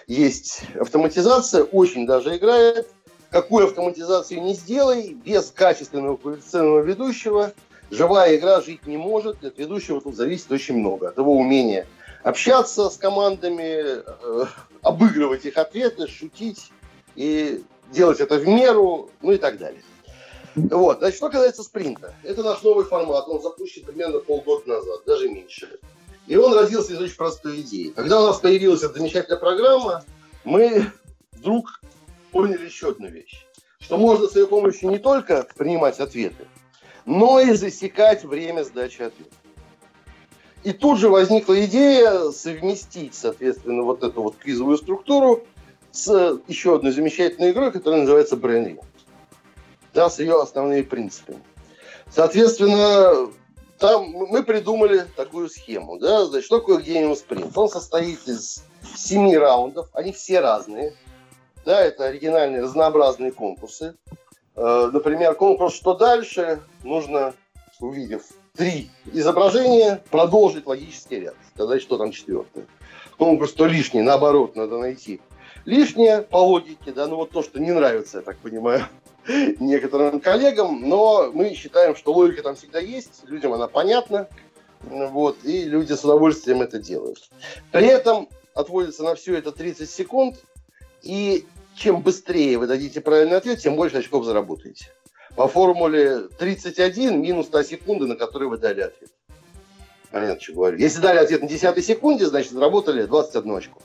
есть 0.06 0.62
автоматизация, 0.78 1.64
очень 1.64 2.06
даже 2.06 2.36
играет. 2.36 2.88
Какую 3.30 3.66
автоматизацию 3.66 4.42
не 4.42 4.54
сделай, 4.54 5.14
без 5.14 5.52
качественного 5.52 6.16
квалифицированного 6.16 6.82
ведущего 6.82 7.52
живая 7.90 8.36
игра 8.36 8.60
жить 8.60 8.86
не 8.86 8.96
может. 8.96 9.44
От 9.44 9.58
ведущего 9.58 10.00
тут 10.00 10.16
зависит 10.16 10.50
очень 10.50 10.78
много. 10.78 11.08
От 11.08 11.18
его 11.18 11.36
умения 11.36 11.86
общаться 12.22 12.90
с 12.90 12.96
командами, 12.96 14.02
э, 14.02 14.46
обыгрывать 14.82 15.44
их 15.44 15.56
ответы, 15.58 16.06
шутить 16.06 16.72
и 17.14 17.62
делать 17.92 18.20
это 18.20 18.36
в 18.36 18.46
меру, 18.46 19.10
ну 19.22 19.32
и 19.32 19.38
так 19.38 19.58
далее. 19.58 19.82
Вот, 20.54 20.98
значит, 20.98 21.16
что 21.16 21.30
касается 21.30 21.62
спринта. 21.62 22.14
Это 22.22 22.42
наш 22.42 22.62
новый 22.62 22.84
формат, 22.84 23.28
он 23.28 23.40
запущен 23.40 23.84
примерно 23.84 24.18
полгода 24.18 24.68
назад, 24.68 25.02
даже 25.06 25.28
меньше. 25.28 25.78
И 26.26 26.36
он 26.36 26.54
родился 26.54 26.92
из 26.92 27.00
очень 27.00 27.16
простой 27.16 27.60
идеи. 27.60 27.92
Когда 27.94 28.22
у 28.22 28.26
нас 28.26 28.38
появилась 28.38 28.82
эта 28.82 28.98
замечательная 28.98 29.38
программа, 29.38 30.04
мы 30.44 30.86
вдруг 31.32 31.80
поняли 32.30 32.66
еще 32.66 32.90
одну 32.90 33.08
вещь. 33.08 33.46
Что 33.80 33.96
можно 33.96 34.28
с 34.28 34.36
ее 34.36 34.46
помощью 34.46 34.90
не 34.90 34.98
только 34.98 35.46
принимать 35.56 35.98
ответы, 36.00 36.46
но 37.06 37.40
и 37.40 37.52
засекать 37.54 38.24
время 38.24 38.62
сдачи 38.64 39.02
ответа. 39.02 39.34
И 40.62 40.72
тут 40.72 40.98
же 40.98 41.08
возникла 41.08 41.64
идея 41.64 42.30
совместить, 42.30 43.14
соответственно, 43.14 43.82
вот 43.82 44.02
эту 44.04 44.22
вот 44.22 44.36
квизовую 44.36 44.76
структуру 44.76 45.44
с 45.90 46.38
еще 46.46 46.76
одной 46.76 46.92
замечательной 46.92 47.52
игрой, 47.52 47.72
которая 47.72 48.02
называется 48.02 48.36
Brain 48.36 48.66
Ring. 48.66 48.84
Да, 49.94 50.08
с 50.08 50.18
ее 50.18 50.40
основными 50.40 50.82
принципами. 50.82 51.42
Соответственно, 52.10 53.30
там 53.78 54.10
мы 54.10 54.42
придумали 54.42 55.06
такую 55.16 55.48
схему. 55.48 55.98
Да? 55.98 56.26
Значит, 56.26 56.46
что 56.46 56.58
такое 56.58 56.78
Genius 56.78 57.24
Sprint? 57.26 57.52
Он 57.54 57.68
состоит 57.68 58.26
из 58.28 58.64
семи 58.96 59.36
раундов, 59.36 59.88
они 59.94 60.12
все 60.12 60.40
разные. 60.40 60.94
Да, 61.64 61.80
это 61.80 62.06
оригинальные 62.06 62.62
разнообразные 62.62 63.32
конкурсы. 63.32 63.94
Э, 64.56 64.90
например, 64.92 65.34
конкурс 65.34 65.74
«Что 65.74 65.94
дальше?» 65.94 66.60
нужно, 66.82 67.34
увидев 67.80 68.22
три 68.54 68.90
изображения, 69.12 70.02
продолжить 70.10 70.66
логический 70.66 71.20
ряд, 71.20 71.34
сказать, 71.54 71.82
что 71.82 71.98
там 71.98 72.12
четвертое. 72.12 72.66
Конкурс 73.18 73.52
«То 73.52 73.66
лишнее?» 73.66 74.02
наоборот, 74.02 74.56
надо 74.56 74.78
найти 74.78 75.20
лишнее 75.64 76.22
по 76.22 76.38
логике, 76.38 76.92
да, 76.92 77.06
ну 77.06 77.16
вот 77.16 77.30
то, 77.30 77.42
что 77.42 77.60
не 77.60 77.72
нравится, 77.72 78.18
я 78.18 78.22
так 78.22 78.38
понимаю, 78.38 78.86
некоторым 79.60 80.20
коллегам, 80.20 80.88
но 80.88 81.30
мы 81.32 81.54
считаем, 81.54 81.96
что 81.96 82.12
логика 82.12 82.42
там 82.42 82.56
всегда 82.56 82.80
есть, 82.80 83.22
людям 83.26 83.52
она 83.52 83.68
понятна, 83.68 84.28
вот, 84.82 85.38
и 85.44 85.64
люди 85.64 85.92
с 85.92 86.04
удовольствием 86.04 86.62
это 86.62 86.78
делают. 86.78 87.28
При 87.70 87.86
этом 87.86 88.28
отводится 88.54 89.02
на 89.02 89.14
все 89.14 89.36
это 89.36 89.52
30 89.52 89.88
секунд, 89.88 90.36
и 91.02 91.46
чем 91.76 92.02
быстрее 92.02 92.58
вы 92.58 92.66
дадите 92.66 93.00
правильный 93.00 93.36
ответ, 93.36 93.60
тем 93.60 93.76
больше 93.76 93.98
очков 93.98 94.24
заработаете. 94.24 94.92
По 95.36 95.48
формуле 95.48 96.28
31 96.38 97.20
минус 97.20 97.46
100 97.46 97.62
секунды, 97.62 98.06
на 98.06 98.16
которые 98.16 98.48
вы 98.48 98.58
дали 98.58 98.80
ответ. 98.80 99.10
Понятно, 100.10 100.40
что 100.40 100.54
говорю. 100.54 100.78
Если 100.78 101.00
дали 101.00 101.18
ответ 101.18 101.42
на 101.42 101.48
10 101.48 101.84
секунде, 101.84 102.26
значит, 102.26 102.52
заработали 102.52 103.04
21 103.04 103.56
очко. 103.56 103.80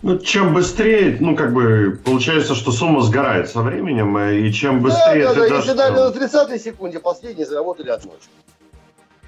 Ну, 0.00 0.18
чем 0.18 0.54
быстрее, 0.54 1.16
ну, 1.18 1.34
как 1.34 1.52
бы, 1.52 1.98
получается, 2.04 2.54
что 2.54 2.70
сумма 2.70 3.00
сгорает 3.00 3.50
со 3.50 3.62
временем, 3.62 4.16
э, 4.16 4.38
и 4.40 4.52
чем 4.52 4.80
быстрее 4.80 5.24
да, 5.24 5.34
да, 5.34 5.42
ты 5.42 5.48
да, 5.48 5.56
Если 5.56 5.72
дали 5.72 5.94
на 5.94 6.10
30 6.12 6.62
секунде, 6.62 7.00
последние 7.00 7.46
заработали 7.46 7.90
одну 7.90 8.12
очко. 8.12 8.32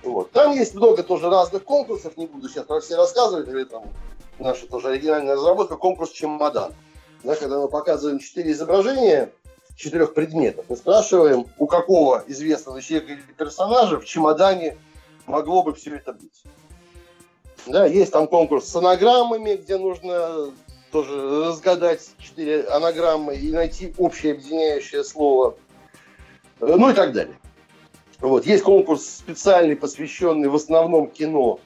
Вот. 0.05 0.31
Там 0.31 0.53
есть 0.53 0.75
много 0.75 1.03
тоже 1.03 1.29
разных 1.29 1.65
конкурсов, 1.65 2.17
не 2.17 2.27
буду 2.27 2.49
сейчас 2.49 2.67
про 2.67 2.81
все 2.81 2.97
рассказывать, 2.97 3.49
или 3.49 3.65
там 3.65 3.83
наша 4.39 4.67
тоже 4.69 4.89
оригинальная 4.89 5.35
разработка, 5.35 5.77
конкурс 5.77 6.11
«Чемодан». 6.11 6.73
Да, 7.25 7.35
когда 7.35 7.59
мы 7.59 7.69
показываем 7.69 8.21
четыре 8.21 8.53
изображения 8.53 9.31
четырех 9.77 10.15
предметов, 10.15 10.67
мы 10.69 10.77
спрашиваем, 10.77 11.47
у 11.59 11.67
какого 11.67 12.23
известного 12.29 12.81
человека 12.81 13.15
или 13.15 13.23
персонажа 13.37 13.99
в 13.99 14.05
чемодане 14.05 14.77
могло 15.27 15.63
бы 15.63 15.75
все 15.75 15.97
это 15.97 16.13
быть. 16.13 16.43
Да, 17.67 17.87
есть 17.87 18.13
там 18.13 18.27
конкурс 18.27 18.67
с 18.67 18.77
анаграммами, 18.77 19.57
где 19.57 19.77
нужно 19.77 20.53
тоже 20.91 21.47
разгадать 21.47 22.11
четыре 22.19 22.65
анаграммы 22.65 23.37
и 23.37 23.53
найти 23.53 23.95
общее 23.99 24.33
объединяющее 24.33 25.05
слово. 25.05 25.57
Ну 26.61 26.91
и 26.91 26.95
так 26.95 27.13
далее. 27.13 27.39
Вот. 28.19 28.45
Есть 28.45 28.65
конкурс 28.65 29.05
специальный, 29.05 29.77
посвященный 29.77 30.49
в 30.49 30.55
основном 30.55 31.09
кино. 31.09 31.61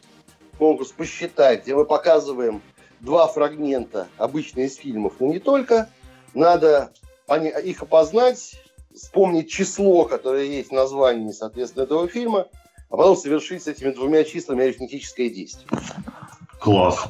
Конкурс 0.59 0.93
«Посчитай», 0.93 1.57
где 1.57 1.75
мы 1.75 1.85
показываем 1.85 2.63
два 3.01 3.27
фрагмента, 3.27 4.07
обычно 4.19 4.61
из 4.61 4.77
фильмов, 4.77 5.15
но 5.19 5.27
не 5.27 5.41
только. 5.41 5.91
Надо 6.33 6.93
их 7.29 7.83
опознать, 7.83 8.55
вспомнить 8.95 9.51
число, 9.51 10.05
которое 10.05 10.45
есть 10.45 10.71
в 10.71 10.75
названии, 10.75 11.33
соответственно, 11.33 11.85
этого 11.85 12.07
фильма– 12.09 12.47
а 12.95 12.97
потом 12.97 13.17
совершить 13.17 13.65
с 13.65 13.67
этими 13.67 13.91
двумя 13.91 14.23
числами 14.23 14.63
арифметическое 14.63 15.29
действие. 15.29 15.67
Класс. 16.61 17.07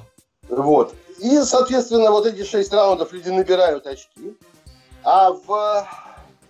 Вот. 0.48 0.94
И, 1.18 1.42
соответственно, 1.42 2.10
вот 2.10 2.24
эти 2.24 2.42
шесть 2.42 2.72
раундов 2.72 3.12
люди 3.12 3.28
набирают 3.28 3.86
очки. 3.86 4.34
А 5.02 5.30
в 5.32 5.86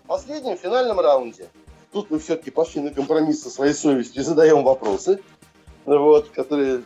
последнем 0.07 0.57
финальном 0.57 1.01
раунде 1.01 1.49
тут 1.93 2.13
мы 2.13 2.21
все-таки 2.21 2.53
пошли 2.53 2.81
на 2.81 2.91
компромисс 2.91 3.43
со 3.43 3.51
своей 3.51 3.75
совестью 3.75 4.23
и 4.23 4.25
задаем 4.25 4.63
вопросы, 4.63 5.21
вот, 5.85 6.29
которые 6.29 6.85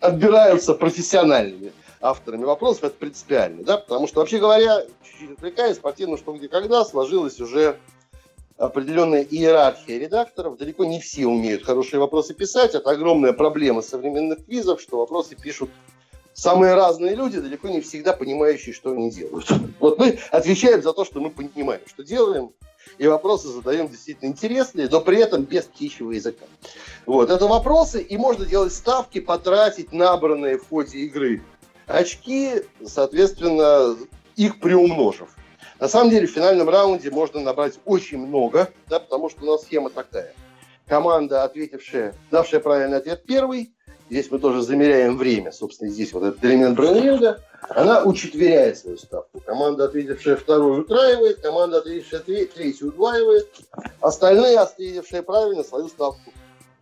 отбираются 0.00 0.74
профессиональными 0.74 1.72
авторами 2.02 2.44
вопросов, 2.44 2.84
это 2.84 2.96
принципиально, 2.96 3.64
да, 3.64 3.78
потому 3.78 4.06
что, 4.06 4.20
вообще 4.20 4.38
говоря, 4.38 4.84
чуть-чуть 5.02 5.38
отвлекаясь, 5.38 5.76
спортивно 5.76 6.18
что 6.18 6.32
где 6.32 6.48
когда 6.48 6.84
сложилось 6.84 7.40
уже 7.40 7.78
определенная 8.60 9.22
иерархия 9.22 9.98
редакторов. 9.98 10.58
Далеко 10.58 10.84
не 10.84 11.00
все 11.00 11.26
умеют 11.26 11.64
хорошие 11.64 11.98
вопросы 11.98 12.34
писать. 12.34 12.74
Это 12.74 12.90
огромная 12.90 13.32
проблема 13.32 13.80
современных 13.80 14.44
квизов, 14.44 14.80
что 14.80 14.98
вопросы 14.98 15.34
пишут 15.34 15.70
самые 16.34 16.74
разные 16.74 17.14
люди, 17.14 17.40
далеко 17.40 17.68
не 17.68 17.80
всегда 17.80 18.12
понимающие, 18.12 18.74
что 18.74 18.92
они 18.92 19.10
делают. 19.10 19.48
Вот 19.80 19.98
мы 19.98 20.18
отвечаем 20.30 20.82
за 20.82 20.92
то, 20.92 21.06
что 21.06 21.20
мы 21.20 21.30
понимаем, 21.30 21.80
что 21.86 22.04
делаем, 22.04 22.52
и 22.98 23.06
вопросы 23.06 23.48
задаем 23.48 23.88
действительно 23.88 24.28
интересные, 24.28 24.88
но 24.90 25.00
при 25.00 25.18
этом 25.18 25.44
без 25.44 25.64
птичьего 25.64 26.12
языка. 26.12 26.44
Вот, 27.06 27.30
это 27.30 27.46
вопросы, 27.46 28.02
и 28.02 28.18
можно 28.18 28.44
делать 28.44 28.74
ставки, 28.74 29.20
потратить 29.20 29.92
набранные 29.92 30.58
в 30.58 30.68
ходе 30.68 30.98
игры 30.98 31.42
очки, 31.86 32.62
соответственно, 32.86 33.96
их 34.36 34.60
приумножив. 34.60 35.28
На 35.80 35.88
самом 35.88 36.10
деле 36.10 36.26
в 36.26 36.30
финальном 36.30 36.68
раунде 36.68 37.10
можно 37.10 37.40
набрать 37.40 37.80
очень 37.86 38.18
много, 38.18 38.68
да, 38.88 39.00
потому 39.00 39.30
что 39.30 39.42
у 39.42 39.46
нас 39.46 39.62
схема 39.62 39.88
такая. 39.88 40.34
Команда, 40.86 41.42
ответившая, 41.42 42.14
давшая 42.30 42.60
правильный 42.60 42.98
ответ 42.98 43.24
первый, 43.24 43.72
здесь 44.10 44.30
мы 44.30 44.38
тоже 44.38 44.60
замеряем 44.60 45.16
время, 45.16 45.52
собственно, 45.52 45.90
здесь 45.90 46.12
вот 46.12 46.24
этот 46.24 46.44
элемент 46.44 46.76
брониринга, 46.76 47.40
она 47.70 48.02
учетверяет 48.02 48.76
свою 48.76 48.98
ставку. 48.98 49.40
Команда, 49.40 49.84
ответившая 49.84 50.36
вторую, 50.36 50.82
утраивает, 50.82 51.40
команда, 51.40 51.78
ответившая 51.78 52.20
третью, 52.20 52.88
удваивает. 52.88 53.48
Остальные, 54.00 54.58
ответившие 54.58 55.22
правильно, 55.22 55.64
свою 55.64 55.88
ставку, 55.88 56.30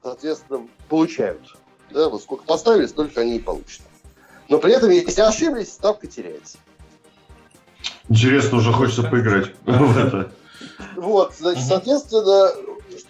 соответственно, 0.02 0.66
получают. 0.88 1.42
Да, 1.90 2.08
вот 2.08 2.22
сколько 2.22 2.44
поставили, 2.44 2.86
столько 2.86 3.20
они 3.20 3.36
и 3.36 3.40
получат. 3.40 3.82
Но 4.48 4.58
при 4.58 4.72
этом, 4.72 4.90
если 4.90 5.20
ошиблись, 5.20 5.72
ставка 5.72 6.06
теряется. 6.08 6.58
Интересно, 8.08 8.58
уже 8.58 8.72
хочется 8.72 9.02
поиграть 9.02 9.52
в 9.64 9.98
это. 9.98 10.32
Вот, 10.96 11.34
значит, 11.36 11.64
соответственно, 11.64 12.50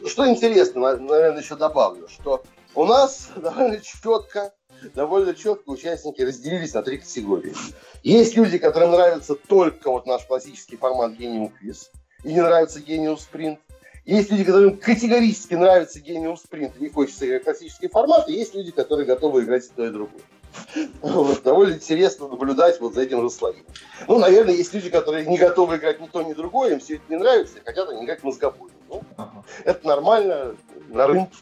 что 0.06 0.28
интересно, 0.28 0.96
наверное, 0.96 1.40
еще 1.40 1.56
добавлю, 1.56 2.08
что 2.08 2.42
у 2.74 2.84
нас 2.84 3.30
довольно 3.36 3.80
четко, 3.80 4.52
довольно 4.94 5.34
четко 5.34 5.70
участники 5.70 6.22
разделились 6.22 6.74
на 6.74 6.82
три 6.82 6.98
категории. 6.98 7.54
Есть 8.02 8.36
люди, 8.36 8.58
которым 8.58 8.92
нравится 8.92 9.34
только 9.34 9.90
вот 9.90 10.06
наш 10.06 10.24
классический 10.26 10.76
формат 10.76 11.12
Genium 11.12 11.50
Quiz, 11.62 11.88
и 12.24 12.32
не 12.32 12.40
нравится 12.40 12.80
Genius 12.80 13.20
Sprint. 13.30 13.58
Есть 14.04 14.30
люди, 14.30 14.44
которым 14.44 14.78
категорически 14.78 15.54
нравится 15.54 16.00
Genium 16.00 16.36
Sprint 16.36 16.72
и 16.78 16.84
не 16.84 16.88
хочется 16.88 17.26
играть 17.26 17.44
классический 17.44 17.88
формат, 17.88 18.28
и 18.28 18.32
есть 18.32 18.54
люди, 18.54 18.70
которые 18.70 19.06
готовы 19.06 19.44
играть 19.44 19.66
и 19.66 19.70
то, 19.74 19.84
и 19.84 19.90
другое. 19.90 20.22
Вот, 21.02 21.42
довольно 21.42 21.74
интересно 21.74 22.28
наблюдать 22.28 22.80
вот 22.80 22.94
за 22.94 23.02
этим 23.02 23.22
расслоением. 23.22 23.64
Ну, 24.06 24.18
наверное, 24.18 24.54
есть 24.54 24.72
люди, 24.74 24.90
которые 24.90 25.26
не 25.26 25.38
готовы 25.38 25.76
играть 25.76 26.00
ни 26.00 26.06
то, 26.06 26.22
ни 26.22 26.34
другое, 26.34 26.72
им 26.72 26.80
все 26.80 26.96
это 26.96 27.04
не 27.08 27.16
нравится, 27.16 27.58
и 27.58 27.64
хотят 27.64 27.88
они 27.88 28.04
играть 28.04 28.22
мозгобойно. 28.22 28.74
Ну, 28.88 29.02
ага. 29.16 29.44
Это 29.64 29.86
нормально, 29.86 30.54
на 30.88 31.06
рынке. 31.06 31.36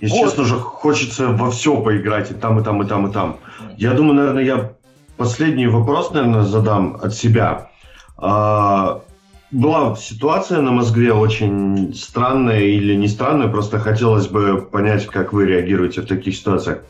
Если 0.00 0.16
вот. 0.16 0.28
честно 0.28 0.44
же, 0.44 0.54
хочется 0.58 1.28
во 1.28 1.50
все 1.50 1.80
поиграть, 1.80 2.30
и 2.30 2.34
там, 2.34 2.60
и 2.60 2.64
там, 2.64 2.82
и 2.82 2.86
там, 2.86 3.08
и 3.08 3.12
там. 3.12 3.40
Я 3.76 3.92
думаю, 3.92 4.14
наверное, 4.14 4.44
я 4.44 4.72
последний 5.16 5.66
вопрос, 5.66 6.12
наверное, 6.12 6.42
задам 6.42 6.98
от 7.02 7.14
себя. 7.14 7.70
А, 8.16 9.02
была 9.50 9.96
ситуация 9.96 10.60
на 10.60 10.72
Москве 10.72 11.12
очень 11.12 11.94
странная 11.94 12.60
или 12.60 12.94
не 12.94 13.08
странная, 13.08 13.48
просто 13.48 13.78
хотелось 13.78 14.28
бы 14.28 14.60
понять, 14.60 15.06
как 15.06 15.32
вы 15.32 15.46
реагируете 15.46 16.02
в 16.02 16.06
таких 16.06 16.36
ситуациях. 16.36 16.80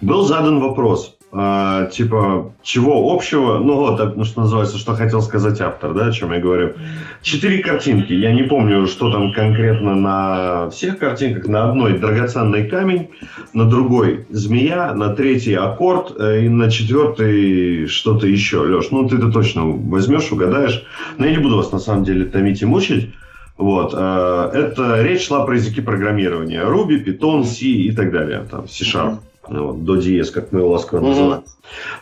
Был 0.00 0.24
задан 0.24 0.60
вопрос, 0.60 1.16
э, 1.32 1.88
типа, 1.90 2.52
чего 2.62 3.12
общего, 3.12 3.58
ну 3.58 3.76
вот, 3.76 4.16
ну, 4.16 4.24
что 4.24 4.42
называется, 4.42 4.78
что 4.78 4.94
хотел 4.94 5.22
сказать 5.22 5.60
автор, 5.60 5.94
да, 5.94 6.06
о 6.06 6.12
чем 6.12 6.32
я 6.32 6.40
говорю. 6.40 6.74
Четыре 7.22 7.62
картинки, 7.62 8.12
я 8.12 8.32
не 8.32 8.42
помню, 8.42 8.86
что 8.86 9.10
там 9.10 9.32
конкретно 9.32 9.94
на 9.94 10.70
всех 10.70 10.98
картинках, 10.98 11.46
на 11.46 11.70
одной 11.70 11.98
драгоценный 11.98 12.68
камень, 12.68 13.08
на 13.54 13.64
другой 13.64 14.26
змея, 14.30 14.92
на 14.94 15.14
третий 15.14 15.54
аккорд 15.54 16.14
э, 16.18 16.44
и 16.44 16.48
на 16.48 16.70
четвертый 16.70 17.86
что-то 17.86 18.26
еще. 18.26 18.58
Леш, 18.60 18.90
ну 18.90 19.08
ты 19.08 19.16
это 19.16 19.32
точно 19.32 19.64
возьмешь, 19.66 20.30
угадаешь. 20.30 20.84
Но 21.16 21.26
я 21.26 21.32
не 21.32 21.38
буду 21.38 21.56
вас 21.56 21.72
на 21.72 21.78
самом 21.78 22.04
деле 22.04 22.26
томить 22.26 22.62
и 22.62 22.66
мучить. 22.66 23.14
Вот. 23.56 23.94
Э, 23.96 24.50
это 24.52 25.02
речь 25.02 25.26
шла 25.26 25.44
про 25.46 25.54
языки 25.54 25.80
программирования. 25.80 26.62
Ruby, 26.62 27.04
Python, 27.04 27.44
C 27.44 27.66
и 27.66 27.92
так 27.92 28.12
далее. 28.12 28.46
Там, 28.50 28.68
C-Sharp 28.68 29.18
вот, 29.48 29.84
до 29.84 29.96
диез, 29.96 30.30
как 30.30 30.52
мы 30.52 30.60
его 30.60 30.70
ласково 30.70 31.00
называем. 31.00 31.44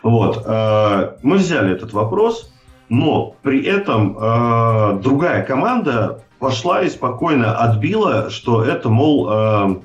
Вот, 0.03 0.43
э, 0.45 1.17
мы 1.23 1.37
взяли 1.37 1.73
этот 1.73 1.93
вопрос, 1.93 2.53
но 2.89 3.37
при 3.43 3.65
этом 3.65 4.17
э, 4.19 5.01
другая 5.03 5.45
команда 5.45 6.23
пошла 6.39 6.83
и 6.83 6.91
спокойно 6.91 7.57
отбила, 7.57 8.31
что 8.31 8.65
это, 8.65 8.89
мол, 8.89 9.29
э, 9.31 9.77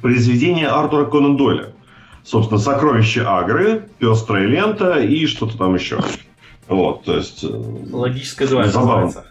произведение 0.00 0.68
Артура 0.68 1.04
Конан 1.04 1.36
Дойля. 1.36 1.72
Собственно, 2.24 2.58
«Сокровище 2.58 3.22
Агры», 3.22 3.88
«Пестрая 3.98 4.46
лента» 4.46 4.98
и 4.98 5.26
что-то 5.26 5.58
там 5.58 5.74
еще. 5.74 6.00
Вот, 6.68 7.04
то 7.04 7.16
есть... 7.16 7.44
Э, 7.44 7.48
Логическое 7.92 8.46
двойное 8.46 8.72
называется. 8.72 9.26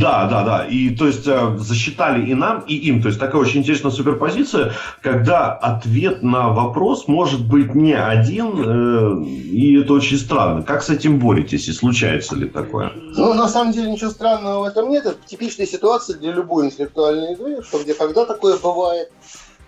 Да, 0.00 0.26
да, 0.28 0.44
да. 0.44 0.66
И 0.66 0.90
то 0.90 1.06
есть 1.06 1.26
э, 1.26 1.56
засчитали 1.58 2.26
и 2.30 2.34
нам, 2.34 2.60
и 2.60 2.74
им. 2.74 3.02
То 3.02 3.08
есть 3.08 3.20
такая 3.20 3.40
очень 3.40 3.60
интересная 3.60 3.90
суперпозиция, 3.90 4.72
когда 5.00 5.52
ответ 5.52 6.22
на 6.22 6.48
вопрос 6.48 7.08
может 7.08 7.46
быть 7.46 7.74
не 7.74 7.94
один, 7.94 8.62
э, 8.64 9.24
и 9.24 9.80
это 9.80 9.94
очень 9.94 10.18
странно. 10.18 10.62
Как 10.62 10.82
с 10.82 10.90
этим 10.90 11.18
боретесь, 11.18 11.68
и 11.68 11.72
случается 11.72 12.36
ли 12.36 12.48
такое? 12.48 12.92
Ну, 13.16 13.34
на 13.34 13.48
самом 13.48 13.72
деле 13.72 13.90
ничего 13.90 14.10
странного 14.10 14.60
в 14.60 14.64
этом 14.64 14.90
нет. 14.90 15.06
Это 15.06 15.16
типичная 15.26 15.66
ситуация 15.66 16.16
для 16.16 16.32
любой 16.32 16.66
интеллектуальной 16.66 17.34
игры, 17.34 17.62
что 17.62 17.82
где 17.82 17.94
когда 17.94 18.24
такое 18.24 18.56
бывает. 18.58 19.10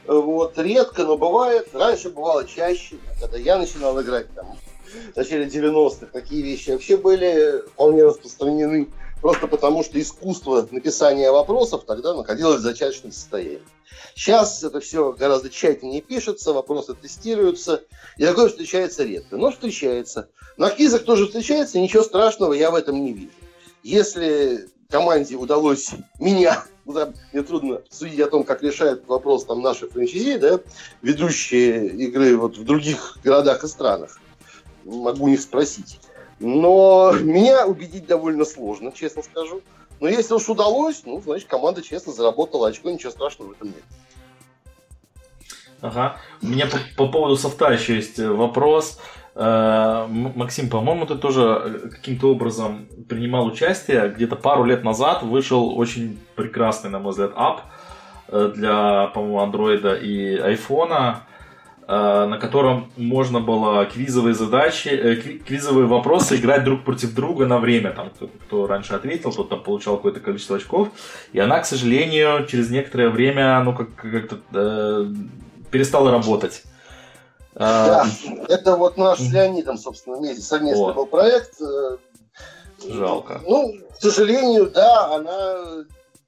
Вот, 0.06 0.58
редко, 0.58 1.04
но 1.04 1.16
бывает. 1.16 1.68
Раньше 1.72 2.10
бывало 2.10 2.44
чаще, 2.46 2.96
когда 3.20 3.38
я 3.38 3.58
начинал 3.58 4.00
играть 4.02 4.32
там 4.34 4.46
в 5.12 5.16
начале 5.16 5.46
90-х, 5.46 6.06
такие 6.12 6.42
вещи 6.42 6.70
вообще 6.70 6.96
были 6.96 7.62
вполне 7.72 8.04
распространены 8.04 8.88
просто 9.24 9.46
потому 9.46 9.82
что 9.82 9.98
искусство 9.98 10.68
написания 10.70 11.30
вопросов 11.30 11.84
тогда 11.86 12.12
находилось 12.12 12.60
в 12.60 12.62
зачаточном 12.62 13.10
состоянии. 13.10 13.62
Сейчас 14.14 14.62
это 14.62 14.80
все 14.80 15.12
гораздо 15.12 15.48
тщательнее 15.48 16.02
пишется, 16.02 16.52
вопросы 16.52 16.92
тестируются, 16.92 17.84
и 18.18 18.26
такое 18.26 18.50
встречается 18.50 19.02
редко. 19.02 19.38
Но 19.38 19.50
встречается. 19.50 20.28
На 20.58 20.68
квизах 20.68 21.04
тоже 21.04 21.24
встречается, 21.24 21.80
ничего 21.80 22.02
страшного 22.02 22.52
я 22.52 22.70
в 22.70 22.74
этом 22.74 23.02
не 23.02 23.14
вижу. 23.14 23.30
Если 23.82 24.68
команде 24.90 25.36
удалось 25.36 25.92
меня, 26.20 26.62
мне 26.84 27.42
трудно 27.42 27.80
судить 27.88 28.20
о 28.20 28.26
том, 28.26 28.44
как 28.44 28.62
решает 28.62 29.06
вопрос 29.06 29.46
там 29.46 29.62
наши 29.62 29.88
франчайзи, 29.88 30.36
да, 30.36 30.60
ведущие 31.00 31.88
игры 31.88 32.36
вот 32.36 32.58
в 32.58 32.64
других 32.64 33.16
городах 33.24 33.64
и 33.64 33.68
странах, 33.68 34.20
могу 34.84 35.24
у 35.24 35.28
них 35.28 35.40
спросить. 35.40 35.98
Но 36.44 37.12
меня 37.22 37.66
убедить 37.66 38.06
довольно 38.06 38.44
сложно, 38.44 38.92
честно 38.92 39.22
скажу. 39.22 39.62
Но 40.00 40.08
если 40.08 40.34
уж 40.34 40.46
удалось, 40.48 41.02
ну, 41.06 41.20
значит, 41.22 41.48
команда 41.48 41.80
честно 41.80 42.12
заработала 42.12 42.68
очко, 42.68 42.90
ничего 42.90 43.10
страшного 43.10 43.48
в 43.48 43.52
этом 43.52 43.68
нет. 43.68 43.82
Ага. 45.80 46.16
У 46.42 46.46
меня 46.46 46.66
по, 46.66 46.78
по 46.96 47.10
поводу 47.10 47.36
софта 47.36 47.72
еще 47.72 47.96
есть 47.96 48.18
э, 48.18 48.28
вопрос. 48.28 49.00
Э, 49.34 50.06
Максим, 50.08 50.68
по-моему, 50.68 51.06
ты 51.06 51.14
тоже 51.16 51.42
э, 51.42 51.88
каким-то 51.88 52.32
образом 52.32 52.88
принимал 53.08 53.46
участие. 53.46 54.10
Где-то 54.10 54.36
пару 54.36 54.64
лет 54.64 54.84
назад 54.84 55.22
вышел 55.22 55.78
очень 55.78 56.18
прекрасный, 56.36 56.90
на 56.90 56.98
мой 56.98 57.12
взгляд, 57.12 57.32
ап 57.36 57.62
для, 58.28 59.08
по-моему, 59.14 59.40
андроида 59.40 59.94
и 59.94 60.36
айфона 60.36 61.26
на 61.86 62.38
котором 62.38 62.90
можно 62.96 63.40
было 63.40 63.84
квизовые 63.84 64.34
задачи, 64.34 64.88
э, 64.88 65.16
квизовые 65.16 65.86
вопросы 65.86 66.36
играть 66.36 66.64
друг 66.64 66.82
против 66.84 67.14
друга 67.14 67.46
на 67.46 67.58
время. 67.58 67.90
Там, 67.92 68.10
кто, 68.10 68.26
кто 68.26 68.66
раньше 68.66 68.94
ответил, 68.94 69.32
тот 69.32 69.50
там 69.50 69.62
получал 69.62 69.96
какое-то 69.96 70.20
количество 70.20 70.56
очков. 70.56 70.88
И 71.32 71.38
она, 71.38 71.60
к 71.60 71.66
сожалению, 71.66 72.46
через 72.46 72.70
некоторое 72.70 73.10
время, 73.10 73.62
ну, 73.62 73.74
как- 73.74 73.94
как-то 73.94 74.38
э, 74.54 75.06
перестала 75.70 76.10
работать. 76.10 76.62
Э, 77.54 77.58
да, 77.58 78.06
это 78.48 78.76
вот 78.76 78.96
наш 78.96 79.18
с 79.18 79.30
Леонидом, 79.30 79.76
собственно, 79.76 80.16
вместе 80.16 80.42
совместный 80.42 80.84
вот. 80.86 80.96
был 80.96 81.06
проект. 81.06 81.60
Жалко. 82.88 83.40
Ну, 83.46 83.74
к 83.96 84.00
сожалению, 84.00 84.70
да, 84.70 85.14
она 85.14 85.84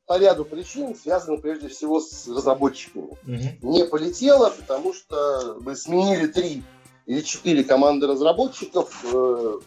по 0.06 0.18
ряду 0.18 0.44
причин, 0.44 0.94
связанных 0.94 1.42
прежде 1.42 1.68
всего 1.68 2.00
с 2.00 2.28
разработчиками. 2.28 3.10
Угу. 3.26 3.72
Не 3.72 3.84
полетело, 3.84 4.50
потому 4.50 4.94
что 4.94 5.58
мы 5.60 5.76
сменили 5.76 6.26
три 6.28 6.62
или 7.06 7.20
четыре 7.20 7.64
команды 7.64 8.06
разработчиков, 8.06 9.04
э, 9.12 9.58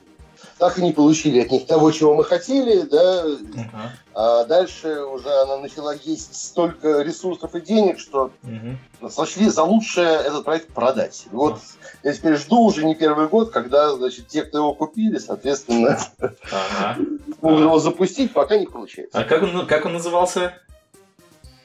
так 0.60 0.78
и 0.78 0.82
не 0.82 0.92
получили 0.92 1.40
от 1.40 1.52
них 1.52 1.66
того, 1.66 1.90
чего 1.92 2.14
мы 2.14 2.26
хотели, 2.26 2.82
да. 2.82 3.26
Uh-huh. 3.26 3.90
А 4.14 4.44
дальше 4.44 5.04
уже 5.04 5.30
она 5.42 5.58
начала 5.58 5.96
есть 5.96 6.36
столько 6.36 7.02
ресурсов 7.02 7.56
и 7.56 7.62
денег, 7.62 7.98
что 7.98 8.32
uh-huh. 8.44 9.10
сочли 9.10 9.50
за 9.50 9.64
лучшее 9.64 10.10
этот 10.10 10.44
проект 10.44 10.68
продать. 10.74 11.28
И 11.32 11.36
вот 11.36 11.56
uh-huh. 11.56 11.78
я 12.04 12.14
теперь 12.14 12.36
жду 12.36 12.60
уже 12.60 12.86
не 12.86 12.94
первый 12.94 13.30
год, 13.30 13.52
когда, 13.52 13.96
значит, 13.96 14.28
те, 14.28 14.44
кто 14.44 14.58
его 14.58 14.74
купили, 14.74 15.18
соответственно, 15.18 15.98
uh-huh. 16.20 17.22
могут 17.42 17.62
его 17.62 17.80
запустить, 17.80 18.34
пока 18.34 18.58
не 18.58 18.68
получается. 18.68 19.18
А 19.18 19.24
как 19.24 19.44
он, 19.44 19.66
как 19.66 19.86
он 19.86 19.94
назывался? 19.94 20.54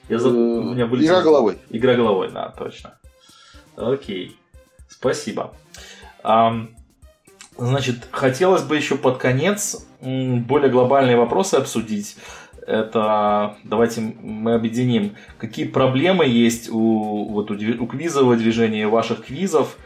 Я 0.08 0.20
за... 0.20 0.28
У 0.28 0.62
меня 0.62 0.84
Игра 0.84 1.20
головой. 1.20 1.58
Игра 1.70 1.94
головой, 1.94 2.30
да, 2.30 2.54
точно. 2.56 2.96
Окей. 3.76 4.38
Спасибо. 4.88 5.52
Um, 6.22 6.68
Значит, 7.56 8.09
хотелось 8.10 8.62
бы 8.62 8.76
еще 8.76 8.97
под 8.97 9.18
конец 9.18 9.86
более 10.01 10.70
глобальные 10.70 11.16
вопросы 11.16 11.55
обсудить. 11.55 12.16
Это 12.66 13.56
давайте 13.62 14.01
мы 14.01 14.55
объединим, 14.55 15.16
какие 15.39 15.66
проблемы 15.66 16.26
есть 16.26 16.70
у, 16.70 17.28
вот, 17.31 17.51
у, 17.51 17.86
квизового 17.86 18.36
движения, 18.36 18.89
ваших 18.89 19.26
квизов, 19.26 19.76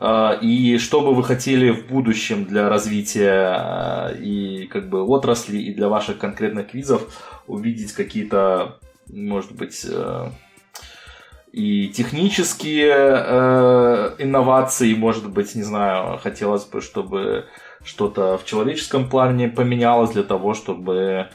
а, 0.00 0.32
и 0.40 0.78
что 0.78 1.00
бы 1.00 1.14
вы 1.14 1.22
хотели 1.22 1.70
в 1.70 1.86
будущем 1.86 2.44
для 2.44 2.68
развития 2.68 3.54
а, 3.56 4.12
и 4.12 4.66
как 4.66 4.88
бы 4.88 5.02
отрасли, 5.02 5.58
и 5.58 5.74
для 5.74 5.88
ваших 5.88 6.18
конкретных 6.18 6.70
квизов 6.70 7.14
увидеть 7.46 7.92
какие-то, 7.92 8.78
может 9.12 9.52
быть, 9.52 9.86
э, 9.88 10.30
и 11.52 11.88
технические 11.88 12.92
э, 12.94 14.14
инновации, 14.18 14.94
может 14.94 15.28
быть, 15.30 15.54
не 15.54 15.62
знаю, 15.62 16.18
хотелось 16.18 16.64
бы, 16.64 16.80
чтобы 16.80 17.46
что-то 17.84 18.36
в 18.38 18.44
человеческом 18.44 19.08
плане 19.08 19.48
поменялось 19.48 20.10
для 20.10 20.22
того, 20.22 20.54
чтобы, 20.54 21.28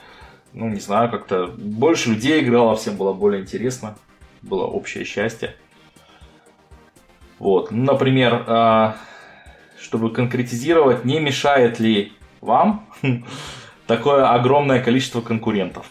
ну, 0.53 0.69
не 0.69 0.79
знаю, 0.79 1.09
как-то 1.09 1.47
больше 1.47 2.11
людей 2.11 2.41
играло, 2.41 2.75
всем 2.75 2.95
было 2.95 3.13
более 3.13 3.41
интересно, 3.41 3.95
было 4.41 4.65
общее 4.65 5.03
счастье. 5.03 5.55
Вот, 7.39 7.71
например, 7.71 8.43
э, 8.47 8.93
чтобы 9.81 10.11
конкретизировать, 10.11 11.05
не 11.05 11.19
мешает 11.19 11.79
ли 11.79 12.13
вам 12.39 12.87
такое 13.87 14.31
огромное 14.31 14.81
количество 14.81 15.21
конкурентов? 15.21 15.85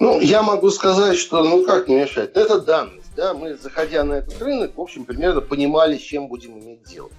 Ну, 0.00 0.20
я 0.20 0.42
могу 0.42 0.70
сказать, 0.70 1.16
что, 1.16 1.42
ну, 1.42 1.64
как 1.64 1.88
не 1.88 1.96
мешать, 1.96 2.30
это 2.34 2.60
данность, 2.60 3.10
да, 3.16 3.34
мы, 3.34 3.56
заходя 3.56 4.04
на 4.04 4.14
этот 4.14 4.40
рынок, 4.40 4.76
в 4.76 4.80
общем, 4.80 5.04
примерно 5.04 5.40
понимали, 5.40 5.98
с 5.98 6.02
чем 6.02 6.28
будем 6.28 6.58
иметь 6.60 6.84
дело. 6.84 7.10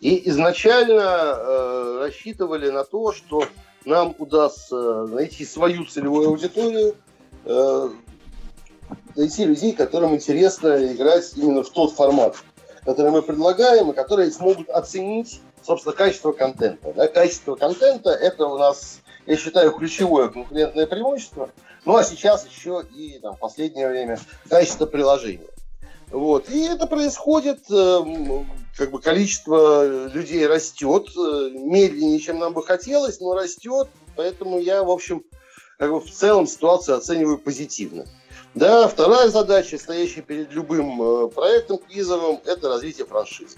И 0.00 0.28
изначально 0.28 1.00
э, 1.02 1.98
рассчитывали 2.00 2.70
на 2.70 2.84
то, 2.84 3.12
что 3.12 3.44
нам 3.84 4.14
удастся 4.18 5.06
найти 5.06 5.46
свою 5.46 5.86
целевую 5.86 6.28
аудиторию, 6.28 6.94
э, 7.44 7.88
найти 9.16 9.44
людей, 9.46 9.72
которым 9.72 10.14
интересно 10.14 10.92
играть 10.92 11.32
именно 11.36 11.62
в 11.62 11.70
тот 11.70 11.92
формат, 11.92 12.36
который 12.84 13.10
мы 13.10 13.22
предлагаем, 13.22 13.90
и 13.90 13.94
которые 13.94 14.30
смогут 14.30 14.68
оценить, 14.68 15.40
собственно, 15.62 15.94
качество 15.94 16.32
контента. 16.32 16.92
Да? 16.94 17.08
Качество 17.08 17.54
контента– 17.54 18.10
это 18.10 18.46
у 18.46 18.58
нас, 18.58 19.00
я 19.26 19.36
считаю, 19.36 19.72
ключевое 19.72 20.28
конкурентное 20.28 20.86
преимущество. 20.86 21.50
Ну, 21.84 21.96
а 21.96 22.04
сейчас 22.04 22.46
еще 22.46 22.84
и 22.94 23.18
там, 23.20 23.36
в 23.36 23.38
последнее 23.38 23.88
время 23.88 24.18
качество 24.48 24.86
приложения. 24.86 25.48
Вот. 26.10 26.50
И 26.50 26.64
это 26.64 26.86
происходит, 26.86 27.60
э, 27.70 28.00
как 28.76 28.90
бы 28.90 29.00
количество 29.00 30.08
людей 30.08 30.46
растет, 30.46 31.08
э, 31.16 31.50
медленнее, 31.54 32.18
чем 32.18 32.38
нам 32.38 32.52
бы 32.52 32.62
хотелось, 32.62 33.20
но 33.20 33.34
растет. 33.34 33.88
Поэтому 34.16 34.58
я, 34.58 34.82
в 34.82 34.90
общем, 34.90 35.22
как 35.78 35.90
бы 35.90 36.00
в 36.00 36.10
целом 36.10 36.46
ситуацию 36.46 36.98
оцениваю 36.98 37.38
позитивно. 37.38 38.04
Да, 38.54 38.88
вторая 38.88 39.28
задача, 39.28 39.78
стоящая 39.78 40.22
перед 40.22 40.52
любым 40.52 41.00
э, 41.00 41.28
проектом 41.28 41.78
квизовым, 41.78 42.40
это 42.44 42.68
развитие 42.68 43.06
франшизы. 43.06 43.56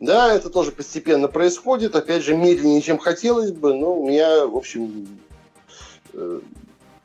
Да, 0.00 0.34
это 0.34 0.50
тоже 0.50 0.72
постепенно 0.72 1.28
происходит, 1.28 1.94
опять 1.94 2.24
же, 2.24 2.34
медленнее, 2.34 2.80
чем 2.80 2.98
хотелось 2.98 3.52
бы, 3.52 3.74
но 3.74 3.94
у 3.94 4.08
меня, 4.08 4.46
в 4.46 4.56
общем, 4.56 5.06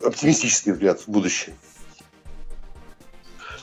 оптимистический 0.04 0.72
взгляд 0.72 1.00
в 1.00 1.08
будущее. 1.08 1.56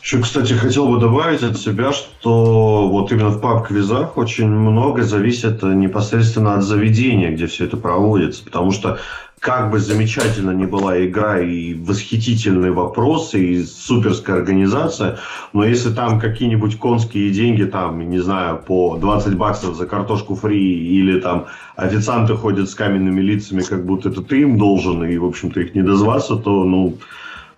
Еще, 0.03 0.23
кстати, 0.23 0.53
хотел 0.53 0.89
бы 0.89 1.01
добавить 1.01 1.43
от 1.43 1.59
себя, 1.59 1.93
что 1.93 2.89
вот 2.89 3.11
именно 3.11 3.31
в 3.31 3.41
паб-квизах 3.41 4.17
очень 4.17 4.47
много 4.47 5.03
зависит 5.03 5.65
непосредственно 5.65 6.55
от 6.55 6.63
заведения, 6.63 7.33
где 7.33 7.47
все 7.47 7.65
это 7.65 7.77
проводится. 7.77 8.45
Потому 8.45 8.71
что 8.71 9.01
как 9.41 9.71
бы 9.71 9.79
замечательно 9.79 10.51
ни 10.51 10.65
была 10.65 11.05
игра 11.05 11.41
и 11.41 11.75
восхитительные 11.75 12.73
вопросы, 12.73 13.39
и 13.39 13.65
суперская 13.65 14.37
организация, 14.37 15.19
но 15.53 15.65
если 15.65 15.91
там 15.91 16.19
какие-нибудь 16.19 16.79
конские 16.79 17.31
деньги, 17.31 17.65
там, 17.65 18.09
не 18.09 18.19
знаю, 18.19 18.63
по 18.67 18.97
20 18.97 19.37
баксов 19.37 19.77
за 19.77 19.87
картошку 19.87 20.35
фри, 20.35 20.59
или 20.59 21.21
там 21.21 21.47
официанты 21.77 22.35
ходят 22.35 22.71
с 22.71 22.75
каменными 22.75 23.21
лицами, 23.21 23.61
как 23.63 23.85
будто 23.85 24.09
это 24.09 24.23
ты 24.23 24.41
им 24.41 24.59
должен, 24.59 25.05
и, 25.05 25.19
в 25.19 25.25
общем-то, 25.27 25.61
их 25.61 25.75
не 25.75 25.83
дозваться, 25.83 26.37
то, 26.37 26.65
ну, 26.65 26.97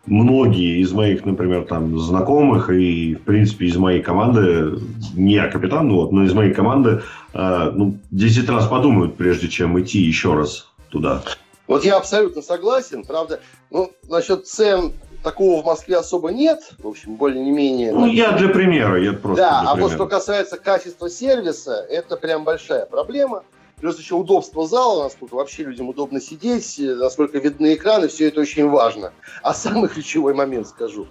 многие 0.07 0.81
из 0.81 0.93
моих, 0.93 1.25
например, 1.25 1.63
там, 1.63 1.99
знакомых 1.99 2.71
и, 2.71 3.15
в 3.15 3.21
принципе, 3.21 3.67
из 3.67 3.77
моей 3.77 4.03
команды, 4.03 4.81
не 5.15 5.35
я 5.35 5.49
капитан, 5.49 5.93
вот, 5.93 6.13
но 6.13 6.25
из 6.25 6.35
моей 6.35 6.53
команды, 6.53 7.03
э, 7.35 7.73
ну, 7.75 7.97
10 8.11 8.49
раз 8.51 8.67
подумают, 8.67 9.17
прежде 9.17 9.49
чем 9.49 9.81
идти 9.81 10.01
еще 10.01 10.35
раз 10.35 10.69
туда. 10.91 11.23
Вот 11.69 11.85
я 11.85 11.99
абсолютно 11.99 12.41
согласен, 12.41 13.05
правда, 13.05 13.41
ну, 13.71 13.93
насчет 14.09 14.47
цен 14.47 14.95
такого 15.23 15.63
в 15.63 15.67
Москве 15.67 15.99
особо 15.99 16.31
нет, 16.31 16.61
в 16.79 16.89
общем, 16.89 17.17
более-менее. 17.17 17.93
Ну, 17.93 18.07
я 18.07 18.33
для 18.33 18.49
примера, 18.49 19.01
я 19.01 19.13
просто 19.13 19.45
Да, 19.45 19.65
а 19.67 19.77
вот 19.77 19.93
что 19.93 20.07
касается 20.07 20.57
качества 20.57 21.11
сервиса, 21.11 21.87
это 21.89 22.17
прям 22.17 22.45
большая 22.45 22.87
проблема. 22.87 23.45
Плюс 23.81 23.99
еще 23.99 24.17
удобство 24.17 24.67
зала, 24.67 25.05
насколько 25.05 25.35
вообще 25.35 25.65
людям 25.65 25.89
удобно 25.89 26.21
сидеть, 26.21 26.77
насколько 26.79 27.39
видны 27.39 27.75
экраны, 27.75 28.09
все 28.09 28.29
это 28.29 28.41
очень 28.41 28.69
важно. 28.69 29.13
А 29.43 29.55
самый 29.55 29.89
ключевой 29.95 30.35
момент 30.35 30.67
скажу, 30.67 31.07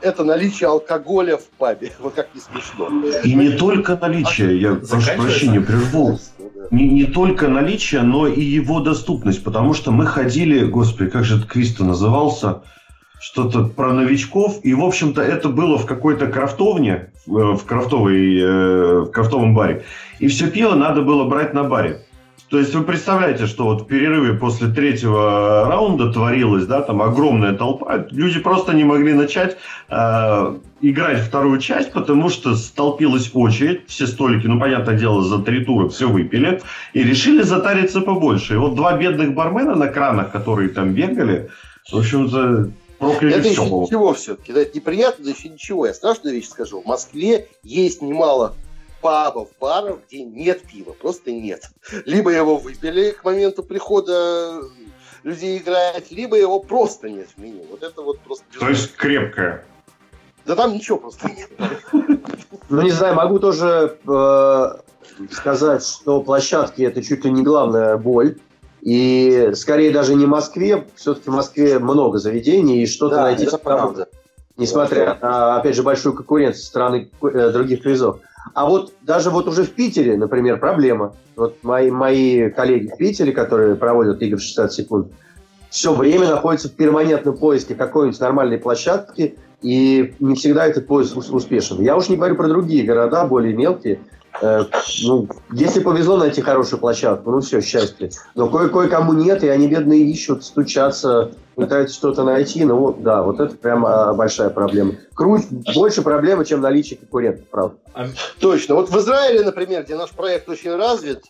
это 0.00 0.22
наличие 0.22 0.68
алкоголя 0.68 1.36
в 1.36 1.44
пабе. 1.58 1.92
Вот 2.00 2.14
как 2.14 2.34
не 2.34 2.40
смешно. 2.40 2.88
И 3.24 3.34
не 3.34 3.50
только 3.50 3.96
наличие, 3.96 4.60
я 4.60 4.74
прошу 4.74 5.16
прощения, 5.16 5.60
прерву. 5.60 6.18
Не, 6.70 6.88
не 6.88 7.04
только 7.04 7.48
наличие, 7.48 8.02
но 8.02 8.26
и 8.26 8.40
его 8.40 8.80
доступность, 8.80 9.42
потому 9.44 9.74
что 9.74 9.90
мы 9.90 10.06
ходили, 10.06 10.64
господи, 10.64 11.10
как 11.10 11.24
же 11.24 11.36
этот 11.36 11.48
квиз 11.48 11.78
назывался, 11.78 12.62
что-то 13.20 13.64
про 13.64 13.92
новичков, 13.92 14.60
и, 14.62 14.72
в 14.74 14.82
общем-то, 14.82 15.20
это 15.20 15.50
было 15.50 15.76
в 15.78 15.86
какой-то 15.86 16.26
крафтовне, 16.26 17.10
в 17.26 17.64
крафтовой, 17.66 18.40
э, 18.40 19.00
в 19.00 19.10
крафтовом 19.10 19.54
баре. 19.54 19.84
И 20.18 20.28
все 20.28 20.50
пиво 20.50 20.74
надо 20.74 21.02
было 21.02 21.24
брать 21.24 21.52
на 21.52 21.64
баре. 21.64 22.00
То 22.48 22.58
есть 22.58 22.74
вы 22.74 22.82
представляете, 22.82 23.46
что 23.46 23.64
вот 23.64 23.82
в 23.82 23.86
перерыве 23.86 24.32
после 24.32 24.68
третьего 24.68 25.68
раунда 25.68 26.12
творилось, 26.12 26.66
да, 26.66 26.80
там 26.80 27.00
огромная 27.00 27.52
толпа, 27.52 28.06
люди 28.10 28.40
просто 28.40 28.72
не 28.72 28.82
могли 28.82 29.12
начать 29.12 29.56
э, 29.88 30.56
играть 30.80 31.20
вторую 31.20 31.60
часть, 31.60 31.92
потому 31.92 32.28
что 32.28 32.56
столпилась 32.56 33.30
очередь, 33.34 33.82
все 33.86 34.08
столики, 34.08 34.48
ну, 34.48 34.58
понятное 34.58 34.98
дело, 34.98 35.22
за 35.22 35.38
три 35.38 35.64
тура 35.64 35.88
все 35.90 36.08
выпили, 36.08 36.60
и 36.92 37.04
решили 37.04 37.42
затариться 37.42 38.00
побольше. 38.00 38.54
И 38.54 38.56
вот 38.56 38.74
два 38.74 38.96
бедных 38.96 39.32
бармена 39.32 39.76
на 39.76 39.86
кранах, 39.86 40.32
которые 40.32 40.70
там 40.70 40.92
бегали, 40.92 41.50
в 41.88 41.98
общем-то, 41.98 42.70
это 43.00 43.40
все. 43.40 43.50
еще 43.50 43.70
ничего 43.70 44.14
все-таки, 44.14 44.52
да, 44.52 44.60
это 44.60 44.76
неприятно, 44.76 45.24
да 45.24 45.30
еще 45.30 45.48
ничего. 45.48 45.86
Я 45.86 45.94
страшную 45.94 46.34
вещь 46.34 46.48
скажу. 46.48 46.82
В 46.82 46.86
Москве 46.86 47.48
есть 47.62 48.02
немало 48.02 48.54
пабов, 49.00 49.48
баров, 49.58 50.00
где 50.06 50.22
нет 50.22 50.62
пива, 50.62 50.92
просто 50.92 51.32
нет. 51.32 51.70
Либо 52.04 52.30
его 52.30 52.58
выпили 52.58 53.10
к 53.12 53.24
моменту 53.24 53.62
прихода 53.62 54.62
людей 55.22 55.58
играть, 55.58 56.10
либо 56.10 56.36
его 56.36 56.60
просто 56.60 57.08
нет 57.08 57.28
в 57.34 57.38
меню. 57.38 57.64
Вот 57.70 57.82
это 57.82 58.02
вот 58.02 58.20
просто... 58.20 58.44
То 58.58 58.68
есть 58.68 58.94
крепкое. 58.96 59.64
Да 60.46 60.56
там 60.56 60.74
ничего 60.74 60.98
просто 60.98 61.28
нет. 61.28 61.50
Ну, 62.68 62.82
не 62.82 62.90
знаю, 62.90 63.14
могу 63.14 63.38
тоже 63.38 63.98
э, 64.06 64.66
сказать, 65.30 65.84
что 65.84 66.22
площадки 66.22 66.82
это 66.82 67.02
чуть 67.02 67.24
ли 67.24 67.30
не 67.30 67.42
главная 67.42 67.96
боль. 67.96 68.38
И 68.80 69.50
скорее 69.54 69.90
даже 69.90 70.14
не 70.14 70.26
в 70.26 70.28
Москве, 70.28 70.86
все-таки 70.94 71.30
в 71.30 71.34
Москве 71.34 71.78
много 71.78 72.18
заведений, 72.18 72.82
и 72.82 72.86
что-то 72.86 73.16
да, 73.16 73.22
найти... 73.24 73.44
Это 73.44 73.58
правда. 73.58 74.08
Несмотря 74.56 75.18
на, 75.20 75.56
опять 75.56 75.76
же, 75.76 75.82
большую 75.82 76.14
конкуренцию 76.14 76.62
со 76.62 76.68
стороны 76.68 77.10
э, 77.22 77.50
других 77.50 77.82
квизов. 77.82 78.20
А 78.54 78.66
вот 78.66 78.92
даже 79.02 79.30
вот 79.30 79.48
уже 79.48 79.64
в 79.64 79.70
Питере, 79.70 80.16
например, 80.16 80.58
проблема. 80.58 81.14
Вот 81.36 81.56
мои, 81.62 81.90
мои 81.90 82.50
коллеги 82.50 82.88
в 82.88 82.96
Питере, 82.96 83.32
которые 83.32 83.76
проводят 83.76 84.20
игры 84.22 84.38
в 84.38 84.42
60 84.42 84.72
секунд, 84.72 85.12
все 85.70 85.94
время 85.94 86.28
находятся 86.28 86.68
в 86.68 86.72
перманентном 86.72 87.36
поиске 87.36 87.74
какой-нибудь 87.74 88.20
нормальной 88.20 88.58
площадки, 88.58 89.36
и 89.62 90.14
не 90.18 90.34
всегда 90.34 90.66
этот 90.66 90.86
поиск 90.86 91.16
успешен. 91.16 91.80
Я 91.80 91.96
уж 91.96 92.08
не 92.08 92.16
говорю 92.16 92.34
про 92.34 92.48
другие 92.48 92.84
города, 92.84 93.24
более 93.26 93.54
мелкие. 93.54 94.00
Э, 94.40 94.64
ну, 95.02 95.28
если 95.52 95.80
повезло 95.80 96.16
найти 96.16 96.40
хорошую 96.40 96.80
площадку, 96.80 97.30
ну 97.30 97.40
все, 97.40 97.60
счастье. 97.60 98.10
Но 98.34 98.48
кое-кое-кому 98.48 99.12
нет, 99.12 99.42
и 99.42 99.48
они 99.48 99.68
бедные 99.68 100.02
ищут, 100.04 100.44
стучатся, 100.44 101.32
пытаются 101.54 101.94
что-то 101.94 102.24
найти. 102.24 102.64
Ну 102.64 102.76
вот, 102.76 103.02
да, 103.02 103.22
вот 103.22 103.40
это 103.40 103.54
прям 103.56 103.84
а, 103.84 104.14
большая 104.14 104.50
проблема. 104.50 104.94
Круть 105.14 105.46
больше 105.74 106.02
проблемы, 106.02 106.44
чем 106.44 106.60
наличие 106.60 106.98
конкурентов, 106.98 107.46
правда. 107.48 107.76
Точно. 108.38 108.74
Вот 108.76 108.88
в 108.88 108.98
Израиле, 108.98 109.42
например, 109.42 109.84
где 109.84 109.96
наш 109.96 110.10
проект 110.10 110.48
очень 110.48 110.74
развит, 110.74 111.24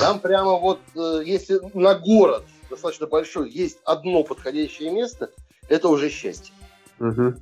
там 0.00 0.18
прямо 0.18 0.58
вот, 0.58 0.80
э, 0.96 1.22
если 1.24 1.60
на 1.74 1.94
город 1.94 2.44
достаточно 2.68 3.06
большой 3.06 3.50
есть 3.50 3.78
одно 3.84 4.24
подходящее 4.24 4.90
место, 4.90 5.30
это 5.68 5.88
уже 5.88 6.10
счастье. 6.10 6.52
Угу. 6.98 7.34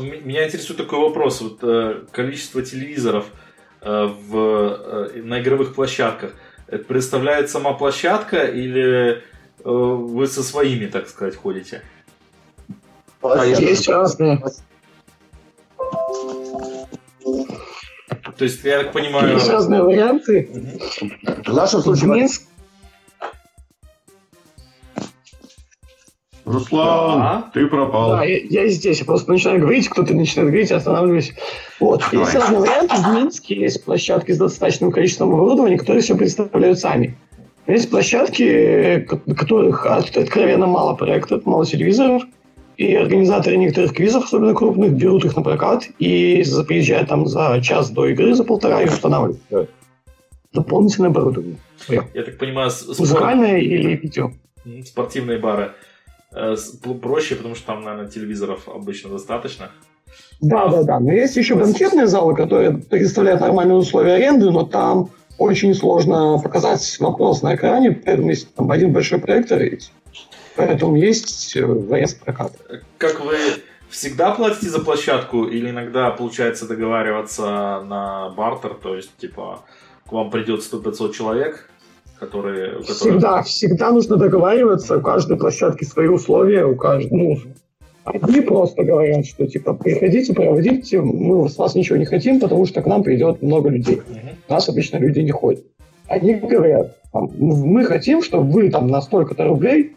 Меня 0.00 0.46
интересует 0.46 0.78
такой 0.78 0.98
вопрос. 0.98 1.40
Вот 1.40 1.58
э, 1.62 2.04
количество 2.12 2.62
телевизоров 2.62 3.26
в, 3.84 5.10
на 5.16 5.40
игровых 5.40 5.74
площадках. 5.74 6.34
Это 6.66 6.84
представляет 6.84 7.50
сама 7.50 7.72
площадка 7.74 8.44
или 8.44 9.22
Э, 9.64 9.70
вы 9.70 10.26
со 10.26 10.42
своими, 10.42 10.86
так 10.86 11.08
сказать, 11.08 11.36
ходите? 11.36 11.82
А 13.22 13.44
есть 13.46 13.88
разные. 13.88 14.42
То 18.36 18.44
есть, 18.44 18.64
я 18.64 18.82
так 18.82 18.92
понимаю... 18.92 19.34
Есть 19.34 19.48
разные 19.48 19.82
варианты. 19.82 20.48
В 21.46 21.54
нашем 21.54 21.80
случае... 21.82 22.10
Минск, 22.10 22.42
Руслан, 26.44 27.20
да. 27.20 27.50
ты 27.54 27.66
пропал. 27.66 28.10
Да, 28.10 28.24
я, 28.24 28.38
я 28.38 28.68
здесь. 28.68 28.98
Я 28.98 29.04
просто 29.04 29.30
начинаю 29.30 29.60
говорить, 29.60 29.88
кто-то 29.88 30.14
начинает 30.14 30.50
говорить, 30.50 30.70
я 30.70 30.76
останавливаюсь. 30.76 31.32
Вот. 31.78 32.04
Давай. 32.10 32.26
Есть 32.26 32.34
разные 32.34 32.60
варианты. 32.60 32.96
В 32.96 33.14
Минске 33.14 33.54
есть 33.56 33.84
площадки 33.84 34.32
с 34.32 34.38
достаточным 34.38 34.90
количеством 34.90 35.32
оборудования, 35.32 35.78
которые 35.78 36.02
все 36.02 36.16
представляют 36.16 36.78
сами. 36.78 37.16
Есть 37.66 37.90
площадки, 37.90 39.06
которых 39.36 39.86
откровенно 39.86 40.66
мало 40.66 40.94
проектов, 40.94 41.46
мало 41.46 41.64
телевизоров, 41.64 42.24
и 42.76 42.94
организаторы 42.94 43.56
некоторых 43.56 43.92
квизов, 43.92 44.24
особенно 44.24 44.54
крупных, 44.54 44.92
берут 44.92 45.24
их 45.24 45.36
на 45.36 45.42
прокат 45.42 45.84
и 46.00 46.42
приезжают 46.66 47.08
там 47.08 47.26
за 47.26 47.60
час 47.62 47.90
до 47.90 48.06
игры, 48.06 48.34
за 48.34 48.42
полтора 48.42 48.82
и 48.82 48.88
устанавливают 48.88 49.40
дополнительное 50.52 51.10
оборудование. 51.10 51.56
Я 51.88 52.22
так 52.24 52.38
понимаю, 52.38 52.70
спорт... 52.70 52.98
музыкальное 52.98 53.58
или 53.58 53.96
питье. 53.96 54.34
Спортивные 54.84 55.38
бары 55.38 55.72
проще, 57.00 57.36
потому 57.36 57.54
что 57.54 57.66
там, 57.66 57.82
наверное, 57.82 58.10
телевизоров 58.10 58.68
обычно 58.68 59.10
достаточно. 59.10 59.70
Да, 60.40 60.68
да, 60.68 60.82
да. 60.82 61.00
Но 61.00 61.12
есть 61.12 61.36
еще 61.36 61.54
банкетные 61.54 62.06
залы, 62.06 62.34
которые 62.34 62.78
предоставляют 62.78 63.40
нормальные 63.40 63.76
условия 63.76 64.14
аренды, 64.14 64.50
но 64.50 64.64
там 64.64 65.10
очень 65.38 65.74
сложно 65.74 66.38
показать 66.42 66.96
вопрос 67.00 67.42
на 67.42 67.54
экране, 67.54 67.92
поэтому 67.92 68.30
есть 68.30 68.54
там 68.54 68.70
один 68.70 68.92
большой 68.92 69.18
проектор, 69.18 69.62
и 69.62 69.78
поэтому 70.56 70.96
есть 70.96 71.56
э, 71.56 71.64
вариант 71.64 72.18
проката. 72.24 72.58
Как 72.98 73.24
вы 73.24 73.36
всегда 73.88 74.32
платите 74.32 74.68
за 74.68 74.80
площадку 74.80 75.44
или 75.44 75.70
иногда 75.70 76.10
получается 76.10 76.66
договариваться 76.66 77.82
на 77.86 78.30
бартер, 78.30 78.74
то 78.74 78.96
есть 78.96 79.16
типа 79.16 79.64
к 80.06 80.12
вам 80.12 80.30
придет 80.30 80.60
100-500 80.60 81.12
человек, 81.12 81.68
которые, 82.22 82.70
которые... 82.70 82.94
Всегда, 82.94 83.42
всегда 83.42 83.90
нужно 83.90 84.16
договариваться, 84.16 84.98
у 84.98 85.00
каждой 85.00 85.36
площадки 85.36 85.84
свои 85.84 86.06
условия, 86.06 86.64
у 86.64 86.76
каждой, 86.76 87.10
ну, 87.10 87.38
Одни 88.04 88.40
просто 88.40 88.82
говорят, 88.82 89.24
что 89.26 89.46
типа 89.46 89.74
приходите, 89.74 90.34
проводите, 90.34 91.00
мы 91.00 91.48
с 91.48 91.56
вас 91.56 91.76
ничего 91.76 91.96
не 91.98 92.04
хотим, 92.04 92.40
потому 92.40 92.66
что 92.66 92.82
к 92.82 92.86
нам 92.86 93.04
придет 93.04 93.42
много 93.42 93.68
людей. 93.68 94.02
У 94.48 94.52
нас 94.52 94.68
обычно 94.68 94.96
люди 94.96 95.20
не 95.20 95.30
ходят. 95.30 95.64
Одни 96.08 96.34
говорят, 96.34 96.98
там, 97.12 97.30
мы 97.38 97.84
хотим, 97.84 98.22
чтобы 98.22 98.50
вы 98.50 98.70
там 98.70 98.88
на 98.88 99.00
столько-то 99.02 99.44
рублей 99.44 99.94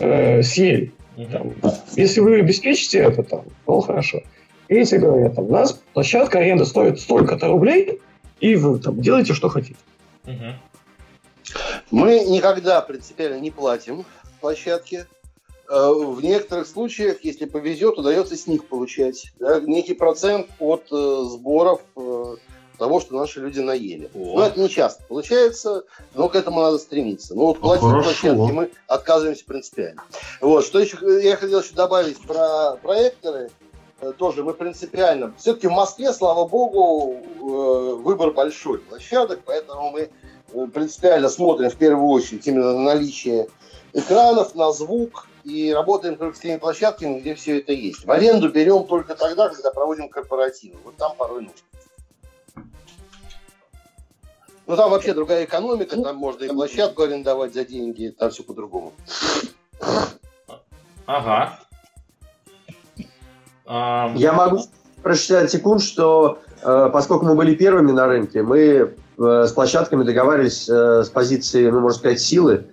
э, 0.00 0.42
съели. 0.42 0.92
Там, 1.30 1.52
если 1.94 2.18
вы 2.18 2.40
обеспечите 2.40 2.98
это, 2.98 3.22
там, 3.22 3.42
то 3.64 3.80
хорошо. 3.80 4.22
Третьи 4.66 4.96
говорят, 4.96 5.36
там, 5.36 5.44
у 5.44 5.52
нас 5.52 5.80
площадка 5.94 6.40
аренда 6.40 6.64
стоит 6.64 6.98
столько-то 6.98 7.46
рублей, 7.46 8.00
и 8.40 8.56
вы 8.56 8.80
там 8.80 9.00
делаете, 9.00 9.34
что 9.34 9.48
хотите. 9.48 9.76
Uh-huh. 10.26 10.54
Мы 11.90 12.20
никогда 12.20 12.80
принципиально 12.80 13.40
не 13.40 13.50
платим 13.50 14.04
площадке. 14.46 15.06
Э, 15.68 15.92
в 15.92 16.22
некоторых 16.22 16.66
случаях, 16.66 17.24
если 17.24 17.46
повезет, 17.46 17.98
удается 17.98 18.36
с 18.36 18.46
них 18.46 18.66
получать 18.66 19.32
да, 19.40 19.60
некий 19.60 19.94
процент 19.94 20.48
от 20.60 20.86
э, 20.92 21.24
сборов 21.28 21.80
э, 21.96 22.36
того, 22.78 23.00
что 23.00 23.16
наши 23.16 23.40
люди 23.40 23.58
наели. 23.58 24.08
О. 24.14 24.36
Но 24.38 24.46
это 24.46 24.60
не 24.60 24.68
часто 24.68 25.02
получается, 25.08 25.84
но 26.14 26.28
к 26.28 26.36
этому 26.36 26.60
надо 26.60 26.78
стремиться. 26.78 27.34
Но 27.34 27.46
вот 27.46 27.60
платить 27.60 27.82
ну, 27.82 28.02
площадки 28.02 28.52
мы 28.52 28.70
отказываемся 28.86 29.44
принципиально. 29.44 30.02
Вот, 30.40 30.64
что 30.64 30.78
еще 30.78 30.98
я 31.22 31.36
хотел 31.36 31.60
еще 31.60 31.74
добавить 31.74 32.20
про 32.20 32.76
проекторы. 32.76 33.50
Э, 34.00 34.12
тоже 34.16 34.44
мы 34.44 34.54
принципиально. 34.54 35.34
Все-таки 35.38 35.66
в 35.66 35.72
Москве, 35.72 36.12
слава 36.12 36.46
богу, 36.46 37.16
э, 37.16 37.94
выбор 37.94 38.30
большой 38.30 38.78
площадок, 38.78 39.40
поэтому 39.44 39.90
мы 39.90 40.10
принципиально 40.72 41.28
смотрим 41.28 41.70
в 41.70 41.76
первую 41.76 42.08
очередь 42.08 42.46
именно 42.46 42.72
на 42.72 42.80
наличие 42.80 43.48
экранов, 43.92 44.54
на 44.54 44.72
звук, 44.72 45.26
и 45.44 45.72
работаем 45.72 46.16
только 46.16 46.36
с 46.36 46.40
теми 46.40 46.58
площадками, 46.58 47.20
где 47.20 47.34
все 47.34 47.58
это 47.58 47.72
есть. 47.72 48.04
В 48.04 48.10
аренду 48.10 48.50
берем 48.50 48.84
только 48.84 49.14
тогда, 49.14 49.48
когда 49.48 49.70
проводим 49.70 50.08
корпоративы. 50.08 50.76
Вот 50.84 50.96
там 50.96 51.14
порой 51.16 51.42
нужно. 51.42 51.58
Ну, 54.66 54.76
там 54.76 54.90
вообще 54.90 55.14
другая 55.14 55.44
экономика, 55.44 55.96
там 55.96 56.16
можно 56.16 56.44
и 56.44 56.48
площадку 56.48 57.02
арендовать 57.04 57.54
за 57.54 57.64
деньги, 57.64 58.08
там 58.08 58.30
все 58.30 58.42
по-другому. 58.42 58.92
Ага. 61.06 61.60
Я 63.64 64.32
могу 64.32 64.62
прочитать 65.02 65.52
секунд, 65.52 65.82
что 65.82 66.40
э, 66.62 66.90
поскольку 66.92 67.24
мы 67.24 67.36
были 67.36 67.54
первыми 67.54 67.92
на 67.92 68.06
рынке, 68.06 68.42
мы 68.42 68.96
с 69.18 69.52
площадками 69.52 70.04
договаривались 70.04 70.68
э, 70.68 71.04
с 71.04 71.08
позиции, 71.08 71.70
ну, 71.70 71.80
можно 71.80 71.98
сказать, 71.98 72.20
силы, 72.20 72.66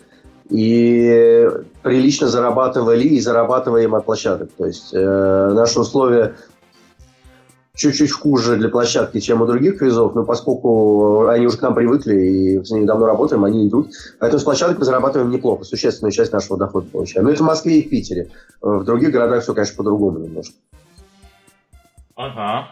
и 0.49 1.49
прилично 1.81 2.27
зарабатывали 2.27 3.03
и 3.03 3.19
зарабатываем 3.19 3.95
от 3.95 4.05
площадок. 4.05 4.49
То 4.57 4.65
есть 4.65 4.93
э, 4.93 5.51
наши 5.53 5.79
условия 5.79 6.35
чуть-чуть 7.75 8.11
хуже 8.11 8.57
для 8.57 8.69
площадки, 8.69 9.19
чем 9.19 9.41
у 9.41 9.45
других 9.45 9.79
квизов, 9.79 10.13
но 10.13 10.23
поскольку 10.23 11.27
они 11.27 11.47
уже 11.47 11.57
к 11.57 11.61
нам 11.61 11.73
привыкли 11.73 12.15
и 12.15 12.63
с 12.63 12.69
ними 12.69 12.85
давно 12.85 13.07
работаем, 13.07 13.43
они 13.45 13.67
идут. 13.67 13.91
Поэтому 14.19 14.39
с 14.39 14.43
площадок 14.43 14.77
мы 14.77 14.85
зарабатываем 14.85 15.31
неплохо, 15.31 15.63
существенную 15.63 16.11
часть 16.11 16.31
нашего 16.33 16.57
дохода 16.57 16.87
получаем. 16.91 17.25
Но 17.25 17.31
это 17.31 17.41
в 17.41 17.47
Москве 17.47 17.79
и 17.79 17.87
в 17.87 17.89
Питере. 17.89 18.29
В 18.61 18.83
других 18.83 19.11
городах 19.11 19.43
все, 19.43 19.53
конечно, 19.53 19.77
по-другому 19.77 20.19
немножко. 20.19 20.55
Ага. 22.15 22.67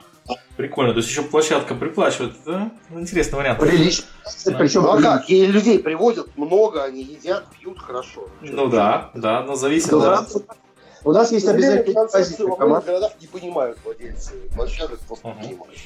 Прикольно, 0.58 0.94
то 0.94 0.98
есть 0.98 1.10
еще 1.10 1.24
площадка 1.24 1.76
приплачивает, 1.76 2.34
да? 2.46 2.72
Ну, 2.90 3.00
интересный 3.00 3.38
вариант. 3.38 3.60
Прилично. 3.60 4.06
Да. 4.46 4.58
Причем, 4.58 4.84
ну 4.84 4.92
а 4.92 5.02
как? 5.02 5.30
И 5.30 5.46
людей 5.46 5.80
приводят 5.80 6.38
много, 6.38 6.84
они 6.84 7.04
едят, 7.04 7.46
пьют 7.58 7.80
хорошо. 7.80 8.28
Ну 8.42 8.68
да, 8.68 9.12
да, 9.14 9.44
но 9.44 9.56
зависит. 9.56 9.90
Да. 9.92 10.26
У 11.04 11.12
нас 11.12 11.32
есть 11.32 11.48
обязательно 11.48 12.06
позиция 12.06 12.46
В 12.46 12.58
городах 12.58 13.14
не 13.20 13.28
понимают 13.28 13.78
владельцы 13.84 14.34
площадок, 14.56 15.00
просто 15.08 15.30
uh-huh. 15.30 15.42
понимают. 15.42 15.80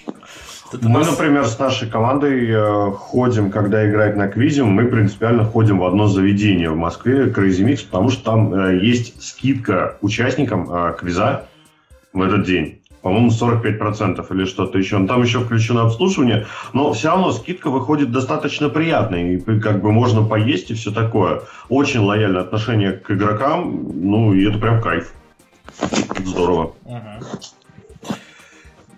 Мы, 0.81 1.05
например, 1.05 1.47
с 1.47 1.57
нашей 1.57 1.89
командой 1.89 2.49
э, 2.49 2.91
ходим, 2.91 3.49
когда 3.49 3.89
играть 3.89 4.17
на 4.17 4.27
квизе, 4.27 4.63
мы 4.63 4.87
принципиально 4.87 5.45
ходим 5.45 5.79
в 5.79 5.85
одно 5.85 6.07
заведение 6.07 6.69
в 6.69 6.75
Москве, 6.75 7.29
Crazy 7.29 7.63
Mix, 7.65 7.85
потому 7.85 8.09
что 8.09 8.23
там 8.25 8.53
э, 8.53 8.79
есть 8.83 9.23
скидка 9.23 9.97
участникам 10.01 10.69
э, 10.69 10.93
квиза 10.97 11.47
в 12.11 12.21
этот 12.21 12.43
день 12.45 12.81
по-моему, 13.06 13.30
45% 13.30 14.26
или 14.34 14.45
что-то 14.45 14.80
еще. 14.80 14.98
Но 14.98 15.06
там 15.06 15.22
еще 15.22 15.40
включено 15.40 15.84
обслуживание, 15.84 16.48
но 16.73 16.91
все 16.91 17.10
равно 17.10 17.32
скидка 17.34 17.69
выходит 17.69 18.11
достаточно 18.11 18.68
приятной. 18.68 19.36
И 19.36 19.60
как 19.60 19.84
бы 19.84 19.91
можно 19.91 20.23
поесть 20.26 20.72
и 20.72 20.73
все 20.73 20.90
такое. 20.90 21.44
Очень 21.69 21.99
лояльное 21.99 22.41
отношение 22.41 22.94
к 22.94 23.11
игрокам, 23.11 23.91
ну 23.94 24.34
и 24.34 24.49
это 24.49 24.57
прям 24.57 24.82
кайф. 24.82 25.14
Здорово. 26.26 26.73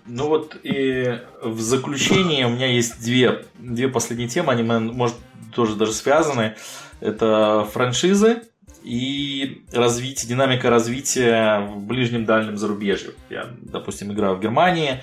Ну 0.06 0.28
вот 0.28 0.56
и 0.62 1.20
в 1.42 1.60
заключение 1.60 2.46
у 2.46 2.50
меня 2.50 2.68
есть 2.68 3.04
две, 3.04 3.44
две 3.58 3.88
последние 3.88 4.30
темы, 4.30 4.52
они, 4.52 4.62
может, 4.62 5.16
тоже 5.54 5.76
даже 5.76 5.92
связаны. 5.92 6.54
Это 7.00 7.68
франшизы 7.70 8.44
и 8.88 9.64
развитие, 9.70 10.30
динамика 10.30 10.70
развития 10.70 11.60
в 11.60 11.82
ближнем 11.82 12.24
дальнем 12.24 12.56
зарубежье. 12.56 13.10
Я, 13.28 13.50
допустим, 13.60 14.10
играю 14.12 14.36
в 14.36 14.40
Германии, 14.40 15.02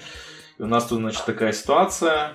и 0.58 0.64
у 0.64 0.66
нас 0.66 0.86
тут, 0.86 1.00
значит, 1.00 1.24
такая 1.24 1.54
ситуация, 1.54 2.34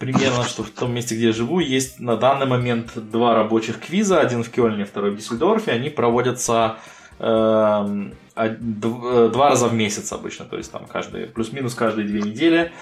примерно, 0.00 0.42
что 0.42 0.64
в 0.64 0.70
том 0.70 0.92
месте, 0.92 1.14
где 1.14 1.26
я 1.26 1.32
живу, 1.32 1.60
есть 1.60 2.00
на 2.00 2.16
данный 2.16 2.46
момент 2.46 2.90
два 2.96 3.36
рабочих 3.36 3.78
квиза, 3.78 4.18
один 4.18 4.42
в 4.42 4.50
Кёльне, 4.50 4.84
второй 4.84 5.12
в 5.12 5.16
Дюссельдорфе, 5.16 5.70
они 5.70 5.90
проводятся 5.90 6.78
э, 7.20 8.10
два 8.34 9.48
раза 9.48 9.68
в 9.68 9.74
месяц 9.74 10.12
обычно, 10.12 10.44
то 10.44 10.56
есть 10.56 10.72
там 10.72 10.86
каждые, 10.86 11.28
плюс-минус 11.28 11.76
каждые 11.76 12.08
две 12.08 12.20
недели 12.20 12.72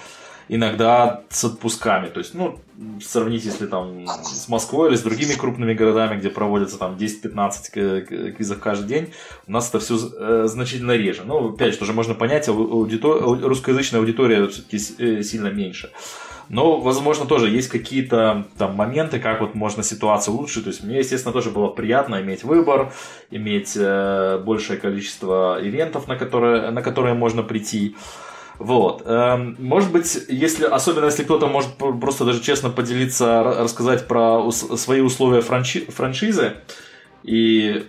иногда 0.49 1.23
с 1.29 1.43
отпусками. 1.43 2.07
То 2.07 2.19
есть, 2.19 2.33
ну, 2.33 2.59
сравните, 3.01 3.47
если 3.49 3.65
там 3.65 4.07
с 4.07 4.47
Москвой 4.47 4.89
или 4.89 4.95
с 4.95 5.01
другими 5.01 5.33
крупными 5.33 5.73
городами, 5.73 6.19
где 6.19 6.29
проводятся 6.29 6.77
там 6.77 6.95
10-15 6.95 8.31
квизов 8.33 8.59
каждый 8.59 8.87
день, 8.87 9.13
у 9.47 9.51
нас 9.51 9.69
это 9.69 9.79
все 9.79 9.97
э, 9.97 10.45
значительно 10.47 10.95
реже. 10.95 11.23
Ну, 11.25 11.53
опять 11.53 11.73
же, 11.73 11.79
тоже 11.79 11.93
можно 11.93 12.13
понять, 12.13 12.47
аудитор... 12.47 13.21
русскоязычная 13.23 13.99
аудитория 13.99 14.47
все-таки 14.47 14.77
э, 14.97 15.23
сильно 15.23 15.47
меньше. 15.47 15.91
Но, 16.49 16.79
возможно, 16.79 17.25
тоже 17.25 17.49
есть 17.49 17.67
какие-то 17.67 18.47
там 18.57 18.75
моменты, 18.75 19.19
как 19.19 19.41
вот 19.41 19.53
можно 19.53 19.83
ситуацию 19.83 20.33
улучшить. 20.33 20.63
То 20.63 20.69
есть 20.69 20.83
мне, 20.83 20.99
естественно, 20.99 21.33
тоже 21.33 21.51
было 21.51 21.67
приятно 21.67 22.21
иметь 22.21 22.43
выбор, 22.43 22.93
иметь 23.31 23.73
э, 23.75 24.41
большее 24.45 24.79
количество 24.79 25.59
ивентов, 25.61 26.07
на 26.07 26.15
которые, 26.15 26.71
на 26.71 26.81
которые 26.81 27.15
можно 27.15 27.43
прийти. 27.43 27.95
Вот. 28.59 29.03
Эм, 29.05 29.55
может 29.59 29.91
быть, 29.91 30.17
если, 30.27 30.65
особенно 30.65 31.05
если 31.05 31.23
кто-то 31.23 31.47
может 31.47 31.75
просто 31.75 32.25
даже 32.25 32.41
честно 32.41 32.69
поделиться, 32.69 33.43
рассказать 33.43 34.07
про 34.07 34.51
свои 34.51 35.01
условия 35.01 35.41
франши, 35.41 35.81
франшизы 35.91 36.53
и 37.23 37.85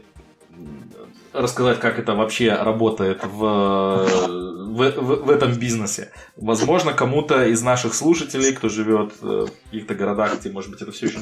рассказать, 1.32 1.78
как 1.80 1.98
это 1.98 2.14
вообще 2.14 2.52
работает 2.52 3.22
в, 3.24 4.06
в, 4.06 4.90
в, 4.90 5.24
в 5.26 5.30
этом 5.30 5.54
бизнесе. 5.54 6.10
Возможно, 6.36 6.92
кому-то 6.92 7.46
из 7.46 7.62
наших 7.62 7.94
слушателей, 7.94 8.52
кто 8.52 8.68
живет 8.68 9.12
в 9.20 9.48
каких-то 9.66 9.94
городах, 9.94 10.38
где, 10.40 10.50
может 10.50 10.70
быть, 10.70 10.82
это 10.82 10.92
все 10.92 11.06
еще 11.06 11.18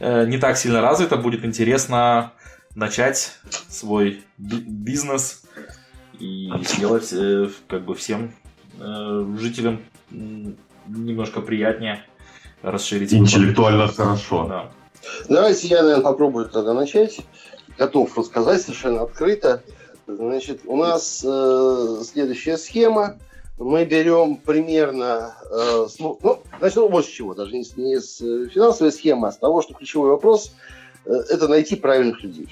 э, 0.00 0.26
не 0.26 0.38
так 0.38 0.56
сильно 0.56 0.80
развито, 0.80 1.16
будет 1.16 1.44
интересно 1.44 2.32
начать 2.74 3.32
свой 3.68 4.22
бизнес 4.38 5.42
и 6.18 6.50
сделать 6.64 7.12
э, 7.12 7.48
как 7.68 7.84
бы 7.84 7.94
всем 7.94 8.32
Э, 8.32 8.47
жителям 8.78 9.80
немножко 10.10 11.40
приятнее 11.40 12.04
расширить. 12.62 13.12
Интеллектуально 13.12 13.86
выбор. 13.86 13.94
хорошо. 13.94 14.46
Да. 14.48 14.70
Давайте 15.28 15.68
я, 15.68 15.82
наверное, 15.82 16.04
попробую 16.04 16.48
тогда 16.48 16.74
начать. 16.74 17.20
Готов 17.76 18.16
рассказать 18.16 18.62
совершенно 18.62 19.02
открыто. 19.02 19.62
Значит, 20.06 20.62
у 20.64 20.76
нас 20.76 21.22
э, 21.24 22.02
следующая 22.04 22.56
схема. 22.56 23.16
Мы 23.58 23.84
берем 23.84 24.36
примерно, 24.36 25.34
э, 25.50 25.86
с, 25.88 25.98
ну, 25.98 26.18
значит, 26.58 26.76
ну, 26.76 26.88
вот 26.88 27.04
с 27.04 27.08
чего, 27.08 27.34
даже 27.34 27.52
не, 27.52 27.64
не 27.76 28.00
с 28.00 28.18
финансовой 28.18 28.92
схемы, 28.92 29.28
а 29.28 29.32
с 29.32 29.36
того, 29.36 29.62
что 29.62 29.74
ключевой 29.74 30.10
вопрос 30.10 30.54
э, 31.04 31.12
это 31.28 31.48
найти 31.48 31.76
правильных 31.76 32.22
людей. 32.22 32.48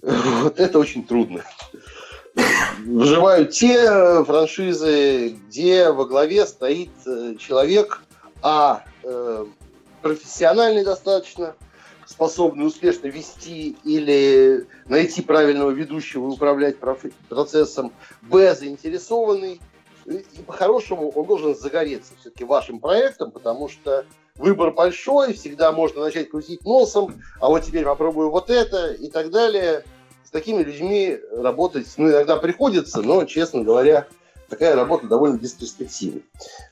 Вот 0.00 0.58
это 0.58 0.78
очень 0.78 1.04
трудно 1.04 1.44
выживают 2.90 3.50
те 3.50 4.24
франшизы, 4.24 5.36
где 5.46 5.90
во 5.90 6.04
главе 6.06 6.46
стоит 6.46 6.90
э, 7.06 7.36
человек, 7.38 8.02
а, 8.42 8.84
э, 9.04 9.46
профессиональный 10.02 10.84
достаточно, 10.84 11.54
способный 12.06 12.66
успешно 12.66 13.06
вести 13.06 13.76
или 13.84 14.66
найти 14.86 15.22
правильного 15.22 15.70
ведущего 15.70 16.26
и 16.26 16.32
управлять 16.32 16.76
процессом, 17.28 17.92
б, 18.22 18.54
заинтересованный, 18.54 19.60
и 20.06 20.42
по-хорошему 20.44 21.10
он 21.10 21.26
должен 21.26 21.54
загореться 21.54 22.14
все-таки 22.20 22.44
вашим 22.44 22.80
проектом, 22.80 23.30
потому 23.30 23.68
что 23.68 24.04
выбор 24.34 24.72
большой, 24.72 25.34
всегда 25.34 25.70
можно 25.70 26.00
начать 26.00 26.30
крутить 26.30 26.64
носом, 26.64 27.22
а 27.40 27.48
вот 27.48 27.62
теперь 27.62 27.84
попробую 27.84 28.30
вот 28.30 28.50
это 28.50 28.92
и 28.92 29.08
так 29.08 29.30
далее. 29.30 29.84
С 30.30 30.32
такими 30.32 30.62
людьми 30.62 31.18
работать, 31.32 31.88
ну, 31.96 32.08
иногда 32.08 32.36
приходится, 32.36 33.02
но, 33.02 33.24
честно 33.24 33.62
говоря, 33.62 34.06
такая 34.48 34.76
работа 34.76 35.08
довольно 35.08 35.38
бесперспективна. 35.38 36.20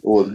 Вот. 0.01 0.29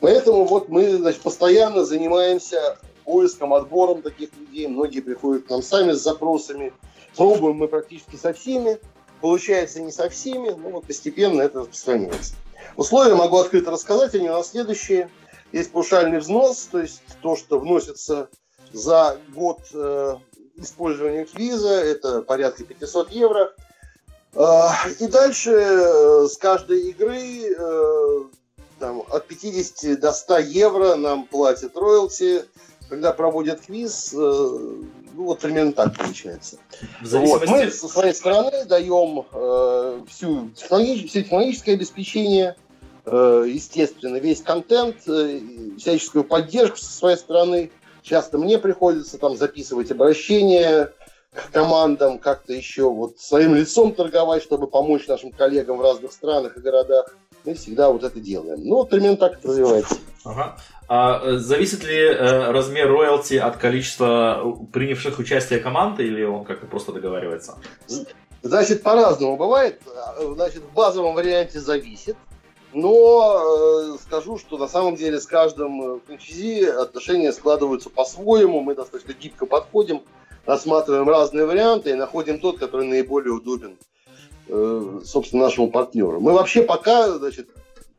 Поэтому 0.00 0.44
вот 0.44 0.68
мы 0.68 0.96
значит, 0.96 1.20
постоянно 1.22 1.84
занимаемся 1.84 2.78
поиском, 3.02 3.52
отбором 3.52 4.00
таких 4.00 4.28
людей. 4.38 4.68
Многие 4.68 5.00
приходят 5.00 5.46
к 5.46 5.50
нам 5.50 5.60
сами 5.60 5.90
с 5.90 6.04
запросами. 6.04 6.72
Пробуем 7.16 7.56
мы 7.56 7.66
практически 7.66 8.14
со 8.14 8.32
всеми. 8.32 8.78
Получается 9.20 9.82
не 9.82 9.90
со 9.90 10.08
всеми, 10.08 10.50
но 10.50 10.70
вот 10.70 10.86
постепенно 10.86 11.42
это 11.42 11.62
распространяется. 11.62 12.34
Условия 12.76 13.16
могу 13.16 13.38
открыто 13.38 13.72
рассказать, 13.72 14.14
они 14.14 14.30
у 14.30 14.34
нас 14.34 14.52
следующие. 14.52 15.10
Есть 15.50 15.72
паушальный 15.72 16.20
взнос, 16.20 16.68
то 16.70 16.78
есть 16.78 17.02
то, 17.22 17.34
что 17.34 17.58
вносится 17.58 18.28
за 18.72 19.18
год 19.34 19.62
э, 19.74 20.14
использования 20.58 21.24
квиза, 21.24 21.68
это 21.68 22.22
порядка 22.22 22.64
500 22.64 23.10
евро. 23.10 23.52
Э, 24.34 24.68
и 25.00 25.06
дальше 25.06 25.52
э, 25.52 26.26
с 26.28 26.36
каждой 26.36 26.90
игры 26.90 27.18
э, 27.18 28.22
там, 28.78 29.02
от 29.10 29.26
50 29.26 30.00
до 30.00 30.12
100 30.12 30.38
евро 30.38 30.94
нам 30.96 31.24
платят 31.26 31.76
роялти. 31.76 32.44
Когда 32.88 33.12
проводят 33.12 33.60
квиз, 33.60 34.14
э, 34.14 34.16
ну 34.16 34.84
вот 35.24 35.40
примерно 35.40 35.72
так 35.72 35.96
получается. 35.96 36.58
Вот. 37.02 37.46
Мы 37.46 37.70
со 37.70 37.88
своей 37.88 38.14
стороны 38.14 38.64
даем 38.64 39.26
э, 39.30 40.00
всю 40.08 40.50
технологи- 40.50 41.06
все 41.06 41.22
технологическое 41.22 41.74
обеспечение– 41.74 42.56
Э, 43.10 43.44
естественно, 43.48 44.16
весь 44.16 44.42
контент, 44.42 44.96
э, 45.06 45.40
всяческую 45.78 46.24
поддержку 46.24 46.76
со 46.76 46.92
своей 46.92 47.16
стороны. 47.16 47.70
Часто 48.02 48.38
мне 48.38 48.58
приходится 48.58 49.18
там 49.18 49.36
записывать 49.36 49.90
обращения 49.90 50.92
к 51.32 51.50
командам, 51.52 52.18
как-то 52.18 52.52
еще 52.52 52.90
вот 52.90 53.18
своим 53.18 53.54
лицом 53.54 53.94
торговать, 53.94 54.42
чтобы 54.42 54.66
помочь 54.66 55.06
нашим 55.06 55.30
коллегам 55.30 55.78
в 55.78 55.82
разных 55.82 56.12
странах 56.12 56.56
и 56.56 56.60
городах. 56.60 57.14
Мы 57.44 57.54
всегда 57.54 57.90
вот 57.90 58.02
это 58.02 58.18
делаем. 58.18 58.60
Ну, 58.64 58.76
вот 58.76 58.90
примерно 58.90 59.16
так 59.16 59.38
это 59.38 59.48
развивается. 59.48 59.96
Ага. 60.24 60.56
А 60.88 61.20
э, 61.22 61.36
зависит 61.36 61.84
ли 61.84 61.96
э, 61.96 62.50
размер 62.50 62.90
роялти 62.90 63.34
от 63.34 63.56
количества 63.58 64.56
принявших 64.72 65.18
участие 65.18 65.60
команды, 65.60 66.06
или 66.06 66.24
он 66.24 66.44
как-то 66.44 66.66
просто 66.66 66.92
договаривается? 66.92 67.56
Значит, 68.42 68.82
по-разному 68.82 69.36
бывает. 69.36 69.80
Значит, 70.34 70.62
в 70.62 70.72
базовом 70.72 71.14
варианте 71.14 71.60
зависит. 71.60 72.16
Но 72.72 73.94
э, 73.94 73.96
скажу, 74.02 74.38
что 74.38 74.58
на 74.58 74.68
самом 74.68 74.96
деле 74.96 75.20
с 75.20 75.26
каждым 75.26 76.00
франчайзи 76.00 76.64
отношения 76.64 77.32
складываются 77.32 77.88
по-своему. 77.88 78.60
Мы 78.60 78.74
достаточно 78.74 79.12
гибко 79.12 79.46
подходим, 79.46 80.02
рассматриваем 80.44 81.08
разные 81.08 81.46
варианты 81.46 81.90
и 81.90 81.94
находим 81.94 82.38
тот, 82.40 82.58
который 82.58 82.86
наиболее 82.86 83.32
удобен, 83.32 83.78
э, 84.48 85.00
собственно, 85.04 85.44
нашему 85.44 85.70
партнеру. 85.70 86.20
Мы 86.20 86.32
вообще 86.32 86.62
пока, 86.62 87.08
значит, 87.08 87.48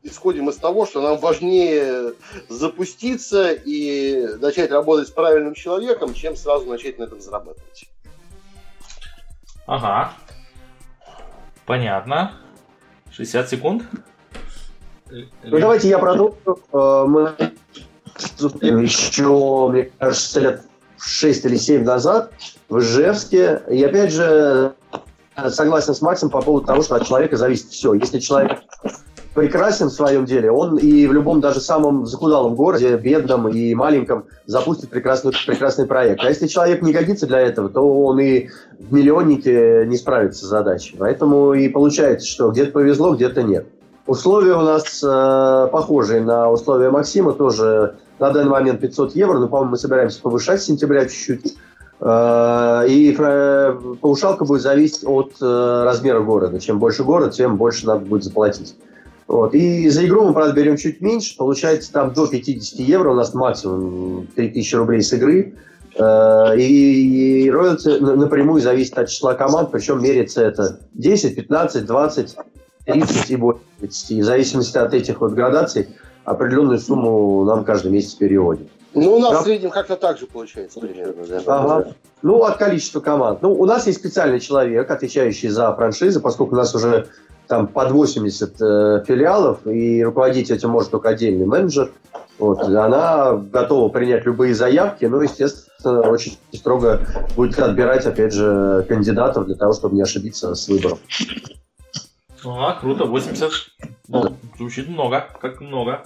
исходим 0.04 0.50
из 0.50 0.58
того, 0.58 0.86
что 0.86 1.02
нам 1.02 1.18
важнее 1.18 2.14
запуститься 2.48 3.52
и 3.52 4.28
начать 4.40 4.72
работать 4.72 5.08
с 5.08 5.12
правильным 5.12 5.56
человеком, 5.56 6.14
чем 6.14 6.36
сразу 6.36 6.66
начать 6.68 7.00
на 7.00 7.04
этом 7.04 7.20
зарабатывать. 7.22 7.90
Ага. 9.66 10.14
Понятно. 11.66 12.40
60 13.12 13.50
секунд. 13.50 13.84
Ну, 15.12 15.60
давайте 15.60 15.90
я 15.90 16.00
продолжу. 16.00 16.36
Э, 16.74 17.06
мы 17.08 17.34
еще, 18.62 19.70
мне 19.70 19.90
кажется, 19.98 20.40
лет 20.40 20.62
6 21.00 21.46
или 21.46 21.56
7 21.58 21.84
назад 21.84 22.32
в 22.68 22.80
Ижевске. 22.80 23.62
И 23.70 23.84
опять 23.84 24.12
же, 24.12 24.74
согласен 25.50 25.94
с 25.94 26.02
Максом 26.02 26.30
по 26.30 26.42
поводу 26.42 26.68
того, 26.68 26.84
что 26.84 26.96
от 26.96 27.08
человека 27.08 27.38
зависит 27.38 27.70
все. 27.70 27.94
Если 27.94 28.20
человек 28.20 28.60
прекрасен 29.34 29.88
в 29.88 29.94
своем 29.94 30.26
деле, 30.26 30.52
он 30.52 30.78
и 30.78 31.08
в 31.08 31.14
любом 31.14 31.40
даже 31.40 31.62
самом 31.62 32.06
захудалом 32.06 32.56
городе, 32.56 32.98
бедном 32.98 33.48
и 33.48 33.74
маленьком, 33.74 34.26
запустит 34.46 34.90
прекрасный, 34.90 35.32
прекрасный 35.32 35.86
проект. 35.86 36.22
А 36.24 36.30
если 36.30 36.48
человек 36.48 36.82
не 36.82 36.92
годится 36.92 37.26
для 37.26 37.40
этого, 37.40 37.70
то 37.70 37.82
он 38.04 38.20
и 38.20 38.50
в 38.80 38.94
миллионнике 38.94 39.86
не 39.88 39.98
справится 39.98 40.46
с 40.46 40.50
задачей. 40.50 40.96
Поэтому 41.00 41.54
и 41.54 41.70
получается, 41.70 42.28
что 42.28 42.52
где-то 42.52 42.72
повезло, 42.72 43.16
где-то 43.16 43.44
нет. 43.44 43.68
Условия 44.10 44.56
у 44.56 44.62
нас 44.62 45.04
э, 45.04 45.68
похожие 45.72 46.22
на 46.22 46.50
условия 46.50 46.90
Максима, 46.90 47.32
тоже 47.32 47.98
на 48.18 48.32
данный 48.32 48.50
момент 48.50 48.82
500 48.82 49.16
евро, 49.16 49.38
но, 49.38 49.48
по-моему, 49.48 49.72
мы 49.74 49.78
собираемся 49.78 50.20
повышать 50.20 50.64
с 50.64 50.66
сентября 50.66 51.06
чуть-чуть. 51.06 51.56
Э, 52.02 52.86
и 52.88 53.12
повышалка 54.02 54.46
будет 54.46 54.64
зависеть 54.64 55.04
от 55.06 55.34
э, 55.40 55.84
размера 55.86 56.22
города. 56.22 56.60
Чем 56.60 56.80
больше 56.80 57.04
город, 57.04 57.34
тем 57.34 57.58
больше 57.58 57.86
надо 57.86 58.04
будет 58.04 58.24
заплатить. 58.24 58.76
Вот. 59.28 59.54
И 59.54 59.88
за 59.90 60.08
игру 60.08 60.26
мы, 60.26 60.34
правда, 60.34 60.54
берем 60.54 60.76
чуть 60.76 61.02
меньше. 61.02 61.38
Получается, 61.38 61.94
там 61.94 62.12
до 62.12 62.26
50 62.26 62.80
евро 62.80 63.12
у 63.12 63.14
нас 63.14 63.36
максимум 63.36 64.26
3000 64.36 64.76
рублей 64.76 65.04
с 65.04 65.14
игры. 65.14 65.54
Э, 66.00 66.58
и, 66.58 67.44
и 67.44 67.52
роялти 67.52 68.00
напрямую 68.00 68.60
зависит 68.60 68.98
от 68.98 69.08
числа 69.08 69.36
команд, 69.36 69.70
причем 69.70 70.02
меряется 70.02 70.44
это 70.44 70.80
10, 70.96 71.36
15, 71.36 71.86
20 71.86 72.38
30 72.86 73.32
и 73.32 73.36
больше 73.36 73.62
30. 73.80 74.12
И 74.12 74.22
в 74.22 74.26
зависимости 74.26 74.78
от 74.78 74.94
этих 74.94 75.22
вот 75.22 75.34
градаций 75.34 75.90
определенную 76.26 76.80
сумму 76.80 77.44
нам 77.46 77.64
каждый 77.64 77.92
месяц 77.92 78.14
переводит. 78.14 78.70
Ну, 78.94 79.16
у 79.16 79.20
нас 79.20 79.32
да? 79.32 79.42
в 79.42 79.44
среднем 79.44 79.70
как-то 79.70 79.96
так 79.96 80.18
же 80.18 80.26
получается 80.26 80.80
примерно. 80.80 81.26
Да? 81.28 81.42
Ага. 81.46 81.94
Ну, 82.22 82.44
от 82.44 82.58
количества 82.58 83.00
команд. 83.00 83.42
Ну, 83.42 83.54
у 83.54 83.66
нас 83.66 83.86
есть 83.88 84.00
специальный 84.00 84.40
человек, 84.40 84.90
отвечающий 84.90 85.50
за 85.50 85.74
франшизы, 85.74 86.20
поскольку 86.20 86.56
у 86.56 86.58
нас 86.58 86.74
уже 86.74 87.08
там 87.48 87.68
под 87.68 87.92
80 87.92 88.62
э, 88.62 89.04
филиалов, 89.08 89.66
и 89.66 90.04
руководить 90.04 90.52
этим 90.52 90.70
может 90.70 90.92
только 90.92 91.10
отдельный 91.10 91.46
менеджер. 91.46 91.92
Вот, 92.38 92.62
она 92.62 93.34
готова 93.34 93.90
принять 93.90 94.26
любые 94.26 94.56
заявки, 94.56 95.06
но, 95.06 95.22
естественно, 95.22 96.02
очень 96.10 96.38
строго 96.54 97.02
будет 97.36 97.60
отбирать, 97.60 98.06
опять 98.06 98.34
же, 98.34 98.86
кандидатов 98.88 99.46
для 99.46 99.56
того, 99.56 99.74
чтобы 99.74 99.96
не 99.96 100.02
ошибиться 100.02 100.56
с 100.56 100.68
выбором. 100.70 101.00
А, 102.46 102.74
круто, 102.74 103.06
80. 103.06 103.52
Ну, 104.08 104.38
звучит 104.58 104.90
много, 104.90 105.28
как 105.42 105.62
много. 105.62 106.04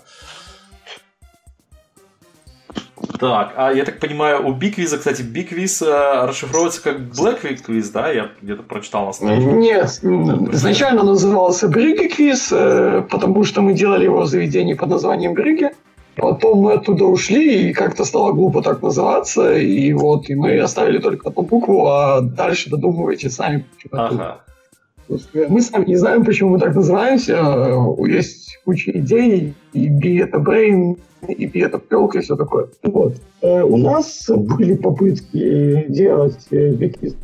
Так, 3.19 3.53
а 3.55 3.71
я 3.71 3.85
так 3.85 3.99
понимаю, 3.99 4.45
у 4.45 4.53
Биквиза, 4.53 4.97
кстати, 4.97 5.21
Биквиз 5.21 5.81
э, 5.81 6.25
расшифровывается 6.25 6.81
как 6.83 6.97
Black 6.97 7.41
Quiz, 7.65 7.91
да? 7.93 8.11
Я 8.11 8.31
где-то 8.41 8.63
прочитал 8.63 9.05
на 9.05 9.13
страничке. 9.13 9.51
Нет, 9.51 9.99
изначально 10.53 11.03
назывался 11.03 11.67
Бриги 11.67 12.07
Квиз, 12.07 12.49
э, 12.51 13.03
потому 13.09 13.43
что 13.43 13.61
мы 13.61 13.73
делали 13.73 14.05
его 14.05 14.21
в 14.21 14.27
заведении 14.27 14.73
под 14.73 14.89
названием 14.89 15.33
Бриги. 15.33 15.71
Потом 16.15 16.59
мы 16.59 16.73
оттуда 16.73 17.05
ушли, 17.05 17.69
и 17.69 17.73
как-то 17.73 18.05
стало 18.05 18.33
глупо 18.33 18.61
так 18.61 18.81
называться, 18.81 19.55
и 19.57 19.93
вот, 19.93 20.29
и 20.29 20.35
мы 20.35 20.59
оставили 20.59 20.99
только 20.99 21.29
одну 21.29 21.43
букву, 21.43 21.87
а 21.87 22.21
дальше 22.21 22.69
додумывайте 22.69 23.29
сами. 23.29 23.65
Ага. 23.91 24.41
Мы 25.09 25.61
сами 25.61 25.85
не 25.85 25.95
знаем, 25.95 26.23
почему 26.23 26.51
мы 26.51 26.59
так 26.59 26.75
называемся. 26.75 27.39
Есть 28.07 28.59
куча 28.65 28.91
идей, 28.91 29.53
и 29.73 29.87
би 29.87 30.21
Brain, 30.21 30.99
и 31.27 31.45
би 31.45 31.67
Пелка, 31.89 32.19
и 32.19 32.21
все 32.21 32.35
такое. 32.35 32.67
Вот. 32.83 33.15
Э, 33.41 33.63
у 33.63 33.77
нас 33.77 34.29
были 34.29 34.75
попытки 34.75 35.85
делать 35.89 36.47
биквист 36.51 37.17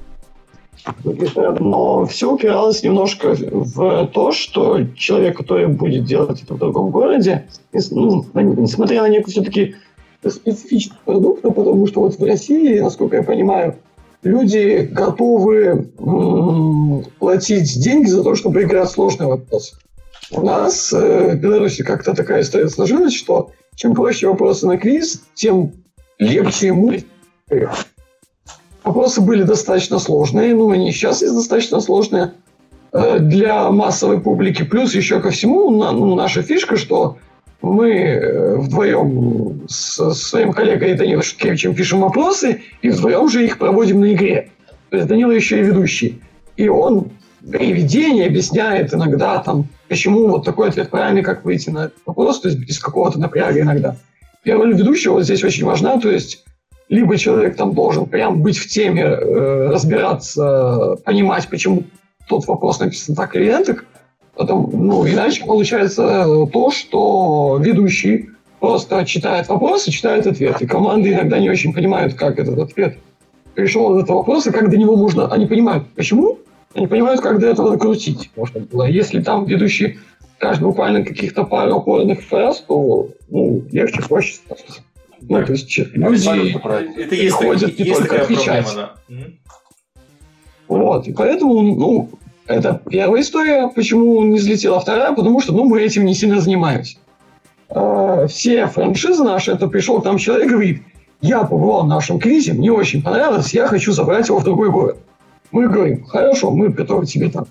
но 1.59 2.05
все 2.05 2.31
упиралось 2.31 2.83
немножко 2.83 3.35
в 3.35 4.07
то, 4.07 4.31
что 4.31 4.85
человек, 4.95 5.37
который 5.37 5.67
будет 5.67 6.05
делать 6.05 6.41
это 6.41 6.53
в 6.53 6.57
другом 6.57 6.89
городе, 6.91 7.45
ну, 7.91 8.25
несмотря 8.33 9.01
на 9.01 9.09
некую 9.09 9.31
все-таки 9.31 9.75
специфичный 10.25 10.97
продукт, 11.05 11.41
потому 11.41 11.87
что 11.87 12.01
вот 12.01 12.17
в 12.17 12.23
России, 12.23 12.79
насколько 12.79 13.17
я 13.17 13.23
понимаю, 13.23 13.75
люди 14.23 14.87
готовы 14.91 15.91
платить 17.19 17.81
деньги 17.81 18.07
за 18.07 18.23
то, 18.23 18.35
чтобы 18.35 18.63
играть 18.63 18.89
сложный 18.89 19.27
вопрос. 19.27 19.73
У 20.31 20.41
нас 20.41 20.93
э, 20.93 21.31
в 21.33 21.39
Беларуси 21.39 21.83
как-то 21.83 22.13
такая 22.13 22.41
история 22.41 22.69
сложилась, 22.69 23.15
что 23.15 23.51
чем 23.75 23.95
проще 23.95 24.27
вопросы 24.27 24.67
на 24.67 24.77
квиз, 24.77 25.23
тем 25.33 25.73
легче 26.19 26.67
ему. 26.67 26.93
Вопросы 28.83 29.21
были 29.21 29.43
достаточно 29.43 29.97
сложные, 29.99 30.53
ну, 30.53 30.69
они 30.69 30.91
сейчас 30.91 31.21
есть 31.21 31.33
достаточно 31.33 31.79
сложные 31.79 32.33
э, 32.91 33.19
для 33.19 33.71
массовой 33.71 34.21
публики. 34.21 34.63
Плюс 34.63 34.93
еще 34.93 35.19
ко 35.19 35.31
всему, 35.31 35.69
ну, 35.71 36.15
наша 36.15 36.43
фишка, 36.43 36.77
что 36.77 37.17
мы 37.61 37.91
э, 37.91 38.57
вдвоем 38.57 39.65
с 39.67 40.13
своим 40.13 40.53
коллегой 40.53 40.95
Данилом 40.95 41.23
Шуткевичем 41.23 41.75
пишем 41.75 42.01
вопросы, 42.01 42.61
и 42.81 42.89
вдвоем 42.89 43.29
же 43.29 43.43
их 43.43 43.57
проводим 43.57 44.01
на 44.01 44.13
игре. 44.13 44.49
То 44.89 44.97
есть 44.97 45.07
Данила 45.07 45.31
еще 45.31 45.59
и 45.59 45.63
ведущий. 45.63 46.21
И 46.55 46.67
он 46.67 47.11
при 47.49 47.71
ведении 47.71 48.25
объясняет 48.25 48.93
иногда, 48.93 49.39
там, 49.39 49.67
почему 49.87 50.27
вот 50.27 50.45
такой 50.45 50.69
ответ 50.69 50.89
правильный, 50.89 51.23
как 51.23 51.45
выйти 51.45 51.69
на 51.69 51.85
этот 51.85 51.97
вопрос, 52.05 52.41
то 52.41 52.49
есть 52.49 52.59
без 52.59 52.79
какого-то 52.79 53.19
напряга 53.19 53.61
иногда. 53.61 53.95
Первая 54.43 54.67
роль 54.67 54.77
ведущего 54.77 55.13
вот 55.13 55.23
здесь 55.23 55.43
очень 55.43 55.65
важна, 55.65 55.99
то 55.99 56.09
есть 56.09 56.45
либо 56.87 57.17
человек 57.17 57.55
там 57.55 57.73
должен 57.73 58.07
прям 58.07 58.41
быть 58.41 58.57
в 58.57 58.67
теме, 58.67 59.03
э, 59.03 59.69
разбираться, 59.69 60.97
понимать, 61.05 61.47
почему 61.47 61.83
тот 62.27 62.47
вопрос 62.47 62.79
написан 62.79 63.15
так 63.15 63.35
или 63.35 63.51
так, 63.63 63.85
потом, 64.39 64.69
ну, 64.71 65.05
иначе 65.05 65.43
получается 65.43 66.47
то, 66.53 66.71
что 66.71 67.57
ведущий 67.59 68.29
просто 68.61 69.05
читает 69.05 69.49
вопрос 69.49 69.85
и 69.87 69.91
читает 69.91 70.27
ответ. 70.27 70.61
И 70.61 70.65
команды 70.65 71.11
иногда 71.11 71.39
не 71.39 71.49
очень 71.49 71.73
понимают, 71.73 72.13
как 72.13 72.39
этот 72.39 72.57
ответ 72.57 72.97
пришел 73.53 73.93
от 73.93 74.03
этого 74.03 74.19
вопроса, 74.19 74.53
как 74.53 74.69
до 74.69 74.77
него 74.77 74.95
можно... 74.95 75.27
Они 75.27 75.45
понимают, 75.45 75.87
почему, 75.93 76.39
они 76.73 76.87
понимают, 76.87 77.19
как 77.19 77.39
до 77.39 77.47
этого 77.47 77.71
накрутить 77.71 78.31
можно 78.37 78.61
было. 78.61 78.85
Если 78.85 79.21
там 79.21 79.43
ведущий 79.43 79.99
каждый 80.37 80.63
буквально 80.63 81.03
каких-то 81.03 81.43
пару 81.43 81.75
опорных 81.75 82.21
фраз, 82.21 82.63
то 82.65 83.09
ну, 83.29 83.63
легче, 83.73 84.01
проще 84.07 84.35
становится. 84.35 84.81
Ну, 85.19 85.45
то 85.45 85.51
есть 85.51 85.77
люди 85.77 87.01
это 87.01 87.15
есть, 87.15 87.35
ходят 87.35 87.77
не 87.77 87.85
есть 87.85 87.99
только 87.99 88.21
отвечать. 88.21 88.63
Проблема, 88.63 88.93
да. 89.09 89.25
Вот, 90.69 91.07
и 91.07 91.13
поэтому, 91.13 91.61
ну, 91.61 92.09
это 92.49 92.81
первая 92.89 93.21
история, 93.21 93.67
почему 93.67 94.23
не 94.23 94.39
взлетела 94.39 94.79
вторая, 94.79 95.13
потому 95.13 95.39
что, 95.39 95.53
ну, 95.53 95.65
мы 95.65 95.81
этим 95.81 96.05
не 96.05 96.15
сильно 96.15 96.41
занимаемся. 96.41 96.97
А, 97.69 98.25
все 98.27 98.65
франшизы 98.65 99.23
наши, 99.23 99.51
это 99.51 99.67
пришел 99.67 100.01
там 100.01 100.17
человек 100.17 100.47
и 100.47 100.49
говорит, 100.49 100.81
я 101.21 101.43
побывал 101.43 101.83
в 101.83 101.87
нашем 101.87 102.19
квизе, 102.19 102.53
мне 102.53 102.71
очень 102.71 103.03
понравилось, 103.03 103.53
я 103.53 103.67
хочу 103.67 103.91
забрать 103.91 104.27
его 104.27 104.39
в 104.39 104.43
другой 104.43 104.71
город. 104.71 104.97
Мы 105.51 105.67
говорим, 105.67 106.03
хорошо, 106.05 106.49
мы 106.49 106.69
готовы 106.69 107.05
тебе 107.05 107.29
там 107.29 107.45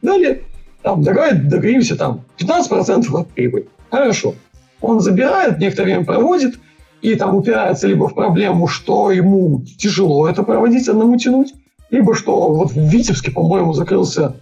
далее, 0.00 0.42
там 0.82 1.02
договоримся 1.02 1.96
там 1.96 2.22
15% 2.38 3.14
от 3.14 3.28
прибыли. 3.28 3.68
Хорошо. 3.90 4.34
Он 4.80 5.00
забирает, 5.00 5.58
некоторое 5.58 5.86
время 5.86 6.04
проводит, 6.06 6.58
и 7.02 7.14
там 7.14 7.34
упирается 7.36 7.86
либо 7.86 8.08
в 8.08 8.14
проблему, 8.14 8.68
что 8.68 9.10
ему 9.10 9.62
тяжело 9.78 10.28
это 10.28 10.42
проводить, 10.42 10.88
одному 10.88 11.16
тянуть, 11.18 11.52
либо 11.90 12.14
что 12.14 12.52
вот 12.52 12.72
в 12.72 12.76
Витебске, 12.76 13.30
по-моему, 13.30 13.72
закрылся 13.72 14.36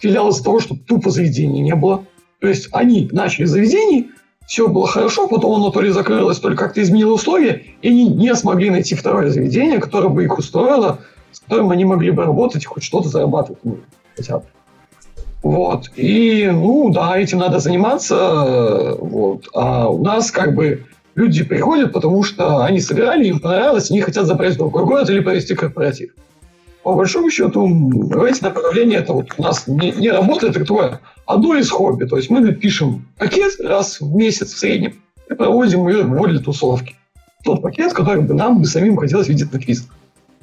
филиал 0.00 0.30
из-за 0.30 0.44
того, 0.44 0.60
что 0.60 0.74
тупо 0.74 1.10
заведений 1.10 1.60
не 1.60 1.74
было. 1.74 2.04
То 2.40 2.48
есть 2.48 2.68
они 2.72 3.08
начали 3.12 3.44
заведений, 3.44 4.10
все 4.46 4.68
было 4.68 4.86
хорошо, 4.86 5.28
потом 5.28 5.54
оно 5.54 5.70
то 5.70 5.80
ли 5.80 5.90
закрылось, 5.90 6.38
то 6.38 6.48
ли 6.48 6.56
как-то 6.56 6.82
изменило 6.82 7.12
условия, 7.12 7.62
и 7.80 7.88
они 7.88 8.08
не 8.08 8.34
смогли 8.34 8.70
найти 8.70 8.94
второе 8.94 9.30
заведение, 9.30 9.78
которое 9.78 10.08
бы 10.08 10.24
их 10.24 10.36
устроило, 10.36 10.98
с 11.30 11.40
которым 11.40 11.70
они 11.70 11.84
могли 11.84 12.10
бы 12.10 12.24
работать 12.24 12.64
и 12.64 12.66
хоть 12.66 12.82
что-то 12.82 13.08
зарабатывать 13.08 13.60
хотя 14.16 14.38
бы. 14.38 14.44
Вот. 15.42 15.90
И, 15.96 16.48
ну, 16.52 16.90
да, 16.90 17.18
этим 17.18 17.38
надо 17.38 17.58
заниматься. 17.58 18.96
Вот. 19.00 19.48
А 19.54 19.88
у 19.88 20.02
нас 20.02 20.30
как 20.30 20.54
бы 20.54 20.86
люди 21.14 21.44
приходят, 21.44 21.92
потому 21.92 22.22
что 22.22 22.64
они 22.64 22.80
собирали, 22.80 23.26
им 23.26 23.40
понравилось, 23.40 23.90
они 23.90 24.00
хотят 24.00 24.26
забрать 24.26 24.56
другой 24.56 24.84
город 24.84 25.10
или 25.10 25.20
провести 25.20 25.54
корпоратив. 25.54 26.12
По 26.82 26.94
большому 26.94 27.30
счету, 27.30 27.68
эти 28.26 28.42
направления, 28.42 28.96
это 28.96 29.12
вот 29.12 29.28
у 29.38 29.42
нас 29.42 29.68
не, 29.68 29.92
не 29.92 30.10
работает, 30.10 30.56
это 30.56 30.64
такое 30.64 31.00
одно 31.26 31.54
из 31.54 31.70
хобби. 31.70 32.04
То 32.04 32.16
есть 32.16 32.28
мы 32.28 32.52
пишем 32.52 33.06
пакет 33.18 33.60
раз 33.60 34.00
в 34.00 34.14
месяц 34.14 34.52
в 34.52 34.58
среднем 34.58 34.94
и 35.30 35.34
проводим 35.34 35.86
его 35.88 36.26
для 36.26 36.40
тусовки. 36.40 36.96
Тот 37.44 37.62
пакет, 37.62 37.92
который 37.92 38.22
бы 38.22 38.34
нам 38.34 38.60
бы 38.60 38.66
самим 38.66 38.96
хотелось 38.96 39.28
видеть 39.28 39.52
на 39.52 39.60
квизах. 39.60 39.94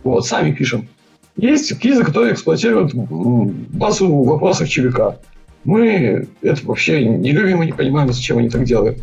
Вот, 0.04 0.26
сами 0.26 0.54
пишем. 0.54 0.88
Есть 1.36 1.78
квизы, 1.80 2.04
которые 2.04 2.34
эксплуатируют 2.34 2.94
базу 2.94 4.24
вопросов 4.24 4.70
ЧВК. 4.70 5.20
Мы 5.66 6.28
это 6.42 6.66
вообще 6.66 7.06
не 7.06 7.32
любим 7.32 7.64
и 7.64 7.68
не 7.68 7.74
понимаем, 7.74 8.12
зачем 8.12 8.38
они 8.38 8.50
так 8.50 8.64
делают. 8.64 9.00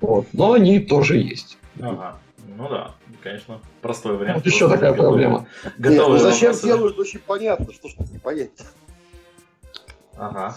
Вот. 0.00 0.26
Но 0.32 0.52
они 0.52 0.78
тоже 0.78 1.18
есть. 1.18 1.58
Ага. 1.80 2.16
Ну 2.56 2.68
да, 2.68 2.94
конечно, 3.24 3.60
простой 3.80 4.16
вариант. 4.16 4.44
Вот 4.44 4.46
еще 4.46 4.68
такая 4.68 4.92
проблема. 4.92 5.46
Нет, 5.78 5.94
ну 5.96 6.18
зачем 6.18 6.52
вопросы? 6.52 6.66
делают, 6.66 6.98
очень 6.98 7.18
понятно, 7.18 7.72
что 7.72 7.88
ж 7.88 7.94
не 8.12 8.18
понять. 8.18 8.50
Ага. 10.16 10.54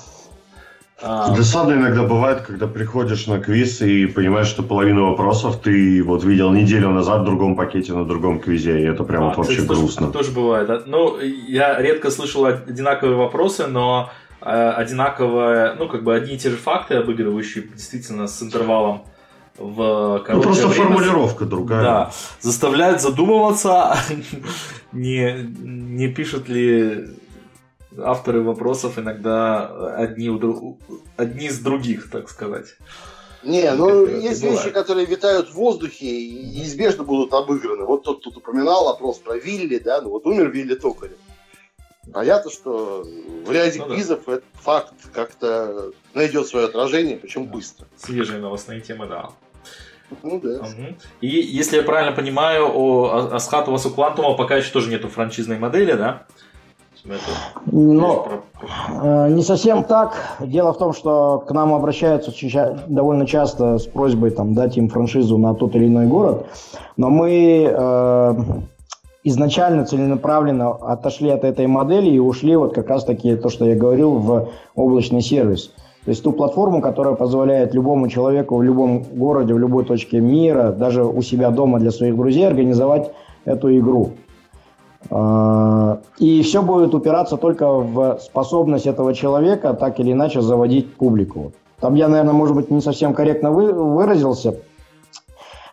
А... 1.02 1.35
Досадно 1.35 1.73
иногда 1.73 2.03
бывает, 2.03 2.41
когда 2.41 2.68
приходишь 2.68 3.27
на 3.27 3.39
квиз 3.39 3.81
и 3.81 4.07
понимаешь, 4.07 4.48
что 4.48 4.64
половину 4.64 5.11
вопросов 5.11 5.61
ты 5.61 6.03
вот 6.03 6.23
видел 6.23 6.52
неделю 6.52 6.89
назад 6.89 7.22
в 7.22 7.26
другом 7.26 7.56
пакете 7.56 7.94
на 7.94 8.03
другом 8.03 8.39
квизе, 8.39 8.81
и 8.81 8.84
это 8.84 9.03
прям 9.03 9.23
а, 9.23 9.27
вот 9.27 9.38
вообще 9.38 9.61
кстати, 9.61 9.68
грустно. 9.68 10.07
Тоже, 10.07 10.26
тоже 10.26 10.31
бывает. 10.31 10.68
Да? 10.68 10.81
Ну, 10.85 11.19
я 11.19 11.80
редко 11.80 12.11
слышал 12.11 12.45
одинаковые 12.45 13.15
вопросы, 13.15 13.68
но 13.68 14.10
э, 14.41 14.45
одинаковые, 14.45 15.76
ну, 15.76 15.88
как 15.88 16.03
бы 16.03 16.15
одни 16.15 16.34
и 16.34 16.38
те 16.38 16.49
же 16.49 16.57
факты, 16.57 16.95
обыгрывающие 16.95 17.64
действительно 17.64 18.27
с 18.27 18.41
интервалом 18.41 19.03
в 19.57 20.19
короткое 20.25 20.35
Ну, 20.35 20.41
просто 20.43 20.67
время, 20.67 20.84
формулировка 20.84 21.45
другая. 21.45 21.84
Да, 21.84 22.11
заставляют 22.41 23.01
задумываться, 23.01 23.97
не, 24.91 25.49
не 25.59 26.07
пишут 26.09 26.47
ли 26.47 27.07
авторы 27.97 28.41
вопросов 28.41 28.99
иногда 28.99 29.95
одни, 29.95 30.29
у, 30.29 30.77
одни 31.15 31.47
из 31.47 31.59
других, 31.59 32.09
так 32.11 32.29
сказать. 32.29 32.67
Не, 33.43 33.71
ну 33.73 34.05
есть 34.05 34.41
бывает. 34.41 34.59
вещи, 34.59 34.73
которые 34.73 35.05
витают 35.05 35.49
в 35.49 35.53
воздухе 35.53 36.05
и 36.05 36.45
неизбежно 36.57 37.03
будут 37.03 37.34
обыграны. 37.34 37.85
Вот 37.85 38.03
тот, 38.03 38.21
тут 38.21 38.38
упоминал 38.38 38.89
опрос 38.89 39.19
про 39.19 39.38
Вилли, 39.38 39.79
да, 39.79 40.01
ну 40.01 40.09
вот 40.09 40.25
умер 40.25 40.49
Вилли 40.49 40.75
Токарев. 40.75 41.17
Понятно, 42.13 42.49
что 42.51 43.05
в 43.45 43.51
ряде 43.51 43.79
ну, 43.79 43.93
квизов 43.93 44.21
да. 44.25 44.34
этот 44.34 44.45
факт 44.53 44.93
как-то 45.13 45.91
найдет 46.13 46.47
свое 46.47 46.65
отражение, 46.65 47.17
причем 47.17 47.45
да. 47.45 47.51
быстро. 47.51 47.88
Свежие 47.97 48.39
новостные 48.39 48.81
темы, 48.81 49.07
да. 49.07 49.29
Ну 50.23 50.39
да. 50.41 50.59
Угу. 50.59 50.95
И 51.21 51.27
если 51.27 51.77
я 51.77 51.84
правильно 51.84 52.15
понимаю, 52.15 52.71
у 52.73 53.05
Асхат 53.05 53.67
у 53.67 53.71
вас 53.71 53.85
у 53.85 53.89
Квантума 53.89 54.35
пока 54.35 54.55
еще 54.55 54.71
тоже 54.71 54.89
нету 54.89 55.07
франшизной 55.09 55.59
модели, 55.59 55.93
да? 55.93 56.23
Но 57.65 58.27
э, 59.01 59.29
не 59.29 59.41
совсем 59.43 59.84
так. 59.84 60.38
Дело 60.39 60.73
в 60.73 60.77
том, 60.77 60.93
что 60.93 61.43
к 61.47 61.51
нам 61.51 61.73
обращаются 61.73 62.31
довольно 62.88 63.25
часто 63.25 63.77
с 63.77 63.85
просьбой 63.85 64.31
там, 64.31 64.53
дать 64.53 64.77
им 64.77 64.89
франшизу 64.89 65.38
на 65.38 65.53
тот 65.53 65.75
или 65.75 65.88
иной 65.88 66.07
город. 66.07 66.47
Но 66.97 67.09
мы 67.09 67.69
э, 67.69 68.35
изначально 69.23 69.85
целенаправленно 69.85 70.71
отошли 70.71 71.29
от 71.29 71.43
этой 71.43 71.67
модели 71.67 72.09
и 72.09 72.19
ушли 72.19 72.55
вот 72.55 72.73
как 72.73 72.89
раз-таки 72.89 73.35
то, 73.35 73.49
что 73.49 73.65
я 73.65 73.75
говорил, 73.75 74.11
в 74.11 74.49
облачный 74.75 75.21
сервис. 75.21 75.71
То 76.07 76.11
есть 76.11 76.23
ту 76.23 76.31
платформу, 76.31 76.79
которая 76.79 77.15
позволяет 77.15 77.73
любому 77.73 78.07
человеку 78.07 78.55
в 78.55 78.63
любом 78.63 79.03
городе, 79.03 79.53
в 79.53 79.59
любой 79.59 79.84
точке 79.84 80.21
мира, 80.21 80.71
даже 80.71 81.03
у 81.03 81.21
себя 81.21 81.51
дома 81.51 81.79
для 81.79 81.91
своих 81.91 82.15
друзей 82.15 82.47
организовать 82.47 83.11
эту 83.43 83.77
игру. 83.77 84.11
А, 85.11 85.99
и 86.17 86.41
все 86.43 86.61
будет 86.61 86.95
упираться 86.95 87.35
только 87.35 87.69
в 87.69 88.19
способность 88.21 88.88
этого 88.88 89.13
человека 89.13 89.73
так 89.73 89.99
или 89.99 90.13
иначе 90.13 90.39
заводить 90.39 90.93
публику. 90.95 91.51
Там 91.81 91.95
я, 91.95 92.07
наверное, 92.07 92.34
может 92.34 92.55
быть, 92.55 92.71
не 92.71 92.79
совсем 92.79 93.13
корректно 93.13 93.51
выразился. 93.51 94.55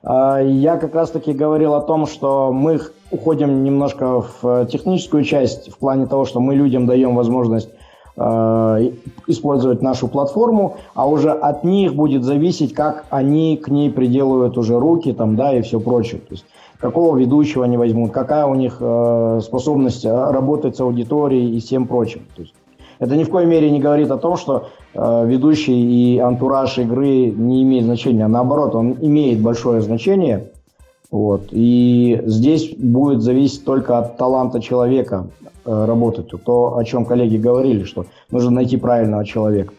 А, 0.03 0.41
я 0.41 0.79
как 0.79 0.97
раз-таки 0.97 1.33
говорил 1.33 1.75
о 1.75 1.81
том, 1.81 2.09
что 2.09 2.51
мы 2.53 2.81
уходим 3.13 3.63
немножко 3.63 4.25
в 4.43 4.67
техническую 4.67 5.23
часть 5.23 5.71
в 5.71 5.79
плане 5.79 6.07
того, 6.07 6.25
что 6.25 6.41
мы 6.41 6.57
людям 6.57 6.87
даем 6.87 7.15
возможность 7.15 7.69
использовать 8.17 9.83
нашу 9.83 10.07
платформу, 10.07 10.77
а 10.95 11.09
уже 11.09 11.31
от 11.31 11.65
них 11.65 11.97
будет 11.97 12.23
зависеть, 12.23 12.73
как 12.73 13.07
они 13.11 13.57
к 13.57 13.69
ней 13.69 13.91
приделывают 13.91 14.57
уже 14.57 14.79
руки 14.79 15.13
там, 15.13 15.35
да, 15.35 15.53
и 15.53 15.63
все 15.63 15.81
прочее. 15.81 16.21
То 16.21 16.35
есть 16.35 16.45
какого 16.79 17.17
ведущего 17.17 17.65
они 17.65 17.77
возьмут, 17.77 18.13
какая 18.13 18.45
у 18.47 18.55
них 18.55 18.77
э, 18.79 19.41
способность 19.43 20.05
э, 20.05 20.11
работать 20.11 20.77
с 20.77 20.81
аудиторией 20.81 21.57
и 21.57 21.61
всем 21.61 21.87
прочим. 21.87 22.27
То 22.37 22.43
есть 22.43 22.55
это 22.99 23.17
ни 23.17 23.25
в 23.25 23.31
коей 23.31 23.47
мере 23.47 23.71
не 23.71 23.81
говорит 23.81 24.11
о 24.11 24.19
том, 24.19 24.37
что 24.37 24.69
э, 24.93 25.27
ведущий 25.27 25.73
и 25.75 26.19
антураж 26.19 26.79
игры 26.79 27.31
не 27.31 27.63
имеет 27.63 27.85
значения. 27.85 28.27
Наоборот, 28.27 28.75
он 28.75 28.97
имеет 29.01 29.41
большое 29.41 29.81
значение. 29.81 30.51
Вот. 31.11 31.49
И 31.51 32.21
здесь 32.27 32.75
будет 32.77 33.23
зависеть 33.23 33.65
только 33.65 33.99
от 33.99 34.17
таланта 34.17 34.61
человека 34.61 35.27
э, 35.65 35.85
работать. 35.85 36.29
То, 36.45 36.77
о 36.77 36.85
чем 36.85 37.05
коллеги 37.05 37.37
говорили, 37.37 37.85
что 37.85 38.07
нужно 38.31 38.51
найти 38.51 38.77
правильного 38.77 39.25
человека. 39.25 39.73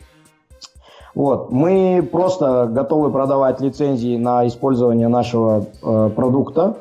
Вот. 1.13 1.51
Мы 1.51 2.07
просто 2.09 2.69
готовы 2.71 3.11
продавать 3.11 3.61
лицензии 3.61 4.17
на 4.17 4.47
использование 4.47 5.07
нашего 5.07 5.65
э, 5.81 6.09
продукта 6.15 6.77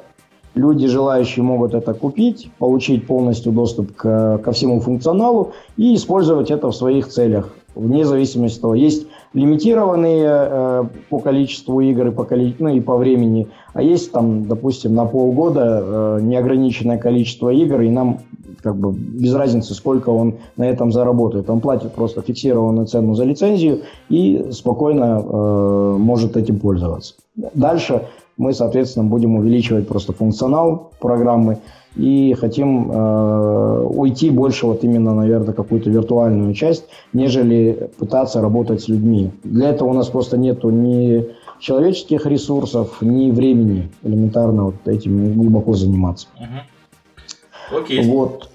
Люди, 0.54 0.86
желающие, 0.86 1.42
могут 1.42 1.74
это 1.74 1.94
купить, 1.94 2.48
получить 2.58 3.08
полностью 3.08 3.50
доступ 3.50 3.96
к, 3.96 4.38
ко 4.38 4.52
всему 4.52 4.80
функционалу 4.80 5.52
и 5.76 5.96
использовать 5.96 6.52
это 6.52 6.68
в 6.68 6.76
своих 6.76 7.08
целях. 7.08 7.52
Вне 7.74 8.04
зависимости 8.04 8.56
от 8.56 8.62
того, 8.62 8.74
есть 8.74 9.06
лимитированные 9.32 10.26
э, 10.26 10.84
по 11.10 11.18
количеству 11.18 11.80
игр 11.80 12.08
и 12.08 12.10
по, 12.10 12.24
коли... 12.24 12.54
ну, 12.58 12.68
и 12.68 12.80
по 12.80 12.96
времени, 12.96 13.48
а 13.72 13.82
есть 13.82 14.12
там, 14.12 14.46
допустим, 14.46 14.94
на 14.94 15.06
полгода 15.06 15.82
э, 15.82 16.18
неограниченное 16.22 16.98
количество 16.98 17.50
игр, 17.50 17.80
и 17.80 17.90
нам 17.90 18.20
как 18.62 18.76
бы 18.76 18.92
без 18.92 19.34
разницы, 19.34 19.74
сколько 19.74 20.08
он 20.08 20.36
на 20.56 20.64
этом 20.64 20.90
заработает. 20.90 21.50
Он 21.50 21.60
платит 21.60 21.92
просто 21.92 22.22
фиксированную 22.22 22.86
цену 22.86 23.14
за 23.14 23.24
лицензию 23.24 23.82
и 24.08 24.46
спокойно 24.52 25.22
э, 25.22 25.96
может 25.98 26.36
этим 26.36 26.58
пользоваться. 26.58 27.14
Дальше 27.54 28.06
мы, 28.36 28.52
соответственно, 28.54 29.06
будем 29.06 29.36
увеличивать 29.36 29.86
просто 29.86 30.12
функционал 30.12 30.92
программы 31.00 31.58
и 31.96 32.34
хотим 32.34 32.90
э, 32.90 33.82
уйти 33.82 34.30
больше 34.30 34.66
вот 34.66 34.82
именно, 34.84 35.14
наверное, 35.14 35.54
какую-то 35.54 35.90
виртуальную 35.90 36.54
часть, 36.54 36.84
нежели 37.12 37.90
пытаться 37.98 38.40
работать 38.40 38.82
с 38.82 38.88
людьми. 38.88 39.30
Для 39.44 39.70
этого 39.70 39.90
у 39.90 39.92
нас 39.92 40.08
просто 40.08 40.36
нету 40.36 40.70
ни 40.70 41.26
человеческих 41.60 42.26
ресурсов, 42.26 43.00
ни 43.00 43.30
времени 43.30 43.90
элементарно 44.02 44.64
вот 44.64 44.86
этим 44.86 45.34
глубоко 45.34 45.74
заниматься. 45.74 46.26
Угу. 46.36 47.78
Окей. 47.78 48.04
Вот. 48.04 48.50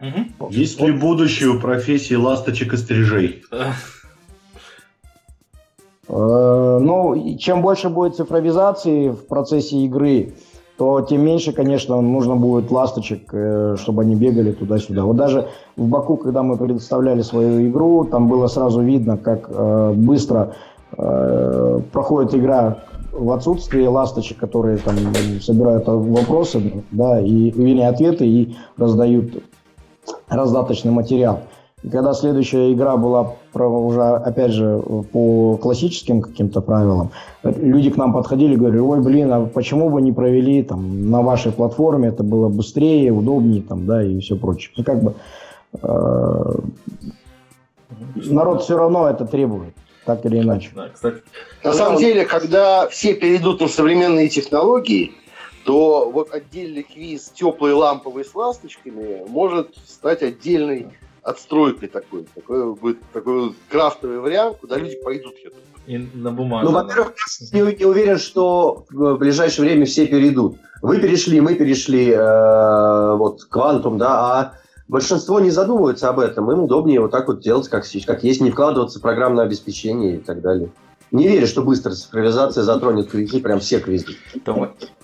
Угу. 0.00 0.50
Есть 0.50 0.80
ли 0.80 0.92
будущее 0.92 1.50
у 1.50 1.60
профессии 1.60 2.14
ласточек 2.14 2.74
и 2.74 2.76
стрижей? 2.76 3.42
Э, 6.08 6.78
ну, 6.80 7.36
чем 7.38 7.62
больше 7.62 7.88
будет 7.88 8.16
цифровизации 8.16 9.10
в 9.10 9.26
процессе 9.26 9.76
игры, 9.78 10.34
то 10.80 11.02
тем 11.02 11.26
меньше, 11.26 11.52
конечно, 11.52 12.00
нужно 12.00 12.36
будет 12.36 12.70
ласточек, 12.70 13.34
э, 13.34 13.76
чтобы 13.78 14.00
они 14.00 14.14
бегали 14.14 14.52
туда-сюда. 14.52 15.04
Вот 15.04 15.16
даже 15.16 15.48
в 15.76 15.86
Баку, 15.86 16.16
когда 16.16 16.42
мы 16.42 16.56
предоставляли 16.56 17.20
свою 17.20 17.68
игру, 17.68 18.06
там 18.06 18.28
было 18.28 18.46
сразу 18.46 18.80
видно, 18.80 19.18
как 19.18 19.50
э, 19.50 19.92
быстро 19.94 20.54
проходит 21.92 22.34
игра 22.34 22.78
в 23.12 23.30
отсутствии 23.30 23.86
ласточек, 23.86 24.38
которые 24.38 24.78
там 24.78 24.96
собирают 25.40 25.84
вопросы, 25.86 26.82
да, 26.90 27.20
и 27.20 27.50
или 27.50 27.82
ответы 27.82 28.26
и 28.26 28.56
раздают 28.76 29.44
раздаточный 30.28 30.92
материал. 30.92 31.40
И 31.82 31.88
когда 31.88 32.12
следующая 32.12 32.72
игра 32.72 32.96
была 32.96 33.36
уже, 33.54 34.02
опять 34.02 34.52
же, 34.52 34.82
по 35.12 35.56
классическим 35.56 36.20
каким-то 36.20 36.60
правилам, 36.60 37.10
люди 37.42 37.90
к 37.90 37.96
нам 37.96 38.12
подходили 38.12 38.52
и 38.52 38.56
говорили, 38.56 38.80
ой, 38.80 39.00
блин, 39.00 39.32
а 39.32 39.46
почему 39.46 39.88
вы 39.88 40.02
не 40.02 40.12
провели 40.12 40.62
там 40.62 41.10
на 41.10 41.22
вашей 41.22 41.52
платформе, 41.52 42.08
это 42.08 42.22
было 42.22 42.48
быстрее, 42.48 43.12
удобнее, 43.12 43.62
там, 43.62 43.86
да, 43.86 44.02
и 44.02 44.20
все 44.20 44.36
прочее. 44.36 44.72
Ну, 44.76 44.84
как 44.84 45.02
бы 45.02 45.14
э, 45.82 46.52
народ 48.14 48.62
все 48.62 48.76
равно 48.76 49.08
это 49.08 49.24
требует, 49.24 49.74
так 50.04 50.26
или 50.26 50.38
иначе. 50.40 50.70
Да, 50.74 50.88
кстати. 50.92 51.22
На 51.64 51.72
самом 51.72 51.98
деле, 51.98 52.26
когда 52.26 52.88
все 52.88 53.14
перейдут 53.14 53.60
на 53.60 53.68
современные 53.68 54.28
технологии, 54.28 55.12
то 55.64 56.10
вот 56.12 56.34
отдельный 56.34 56.82
квиз 56.82 57.30
теплые 57.34 57.74
ламповые 57.74 58.24
с 58.24 58.34
ласточками 58.34 59.26
может 59.28 59.76
стать 59.86 60.22
отдельной 60.22 60.88
отстройкой 61.22 61.88
такой. 61.88 62.26
Такой 62.34 62.74
будет 62.74 62.98
такой 63.12 63.54
крафтовый 63.68 64.18
вариант, 64.18 64.58
куда 64.60 64.76
люди 64.76 64.96
пойдут, 65.02 65.34
я 65.42 65.50
думаю. 65.50 65.64
И 65.86 66.18
на 66.18 66.30
бумаге. 66.30 66.68
Ну, 66.68 66.72
во-первых, 66.72 67.14
я 67.52 67.60
не, 67.60 67.76
не 67.76 67.84
уверен, 67.84 68.18
что 68.18 68.84
в 68.90 69.16
ближайшее 69.16 69.66
время 69.66 69.86
все 69.86 70.06
перейдут. 70.06 70.56
Вы 70.82 70.98
перешли, 70.98 71.40
мы 71.40 71.54
перешли, 71.54 72.10
э, 72.10 73.14
вот, 73.16 73.44
квантум, 73.44 73.98
да, 73.98 74.08
а 74.10 74.52
большинство 74.88 75.40
не 75.40 75.50
задумывается 75.50 76.08
об 76.08 76.20
этом. 76.20 76.50
Им 76.52 76.64
удобнее 76.64 77.00
вот 77.00 77.10
так 77.10 77.28
вот 77.28 77.40
делать, 77.40 77.68
как, 77.68 77.84
как 78.06 78.24
есть, 78.24 78.40
не 78.40 78.50
вкладываться 78.50 78.98
в 78.98 79.02
программное 79.02 79.44
обеспечение 79.44 80.16
и 80.16 80.18
так 80.18 80.40
далее. 80.40 80.70
Не 81.10 81.26
верю, 81.26 81.46
что 81.46 81.62
быстрая 81.62 81.96
цифровизация 81.96 82.62
затронет 82.62 83.10
квизы, 83.10 83.40
прям 83.40 83.58
все 83.58 83.80
квизы. 83.80 84.16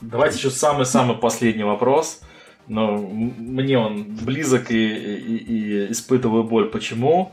Давайте 0.01 0.37
еще 0.37 0.51
самый-самый 0.51 1.17
последний 1.17 1.65
вопрос 1.65 2.21
но 2.69 2.97
мне 2.97 3.79
он 3.79 4.05
близок 4.05 4.71
и, 4.71 4.77
и, 4.77 5.37
и 5.37 5.93
испытываю 5.93 6.45
боль. 6.45 6.69
Почему 6.69 7.33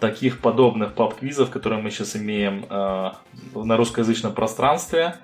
таких 0.00 0.40
подобных 0.40 0.94
паб-квизов, 0.94 1.50
которые 1.50 1.80
мы 1.80 1.90
сейчас 1.90 2.16
имеем 2.16 2.66
э, 2.68 3.10
на 3.54 3.76
русскоязычном 3.76 4.34
пространстве, 4.34 5.16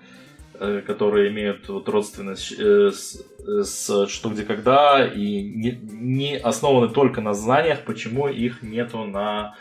э, 0.54 0.82
которые 0.86 1.30
имеют 1.30 1.68
вот 1.68 1.88
родственность 1.88 2.54
э, 2.56 2.92
с, 2.92 3.20
с 3.44 4.06
что 4.06 4.30
где 4.30 4.44
когда 4.44 5.04
и 5.04 5.42
не, 5.42 5.72
не 5.82 6.36
основаны 6.36 6.88
только 6.88 7.20
на 7.20 7.34
знаниях, 7.34 7.84
почему 7.84 8.28
их 8.28 8.62
нету 8.62 9.02
на 9.02 9.56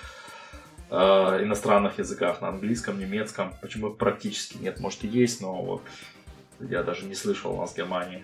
э, 0.92 0.96
иностранных 0.96 1.98
языках, 1.98 2.42
на 2.42 2.50
английском, 2.50 3.00
немецком, 3.00 3.56
почему 3.60 3.90
практически 3.90 4.60
нет, 4.60 4.80
может 4.80 5.04
и 5.04 5.08
есть, 5.08 5.42
но 5.42 5.64
вот 5.64 5.82
я 6.60 6.84
даже 6.84 7.06
не 7.06 7.16
слышал 7.16 7.56
у 7.56 7.62
нас 7.62 7.74
в 7.74 7.78
Германии 7.78 8.24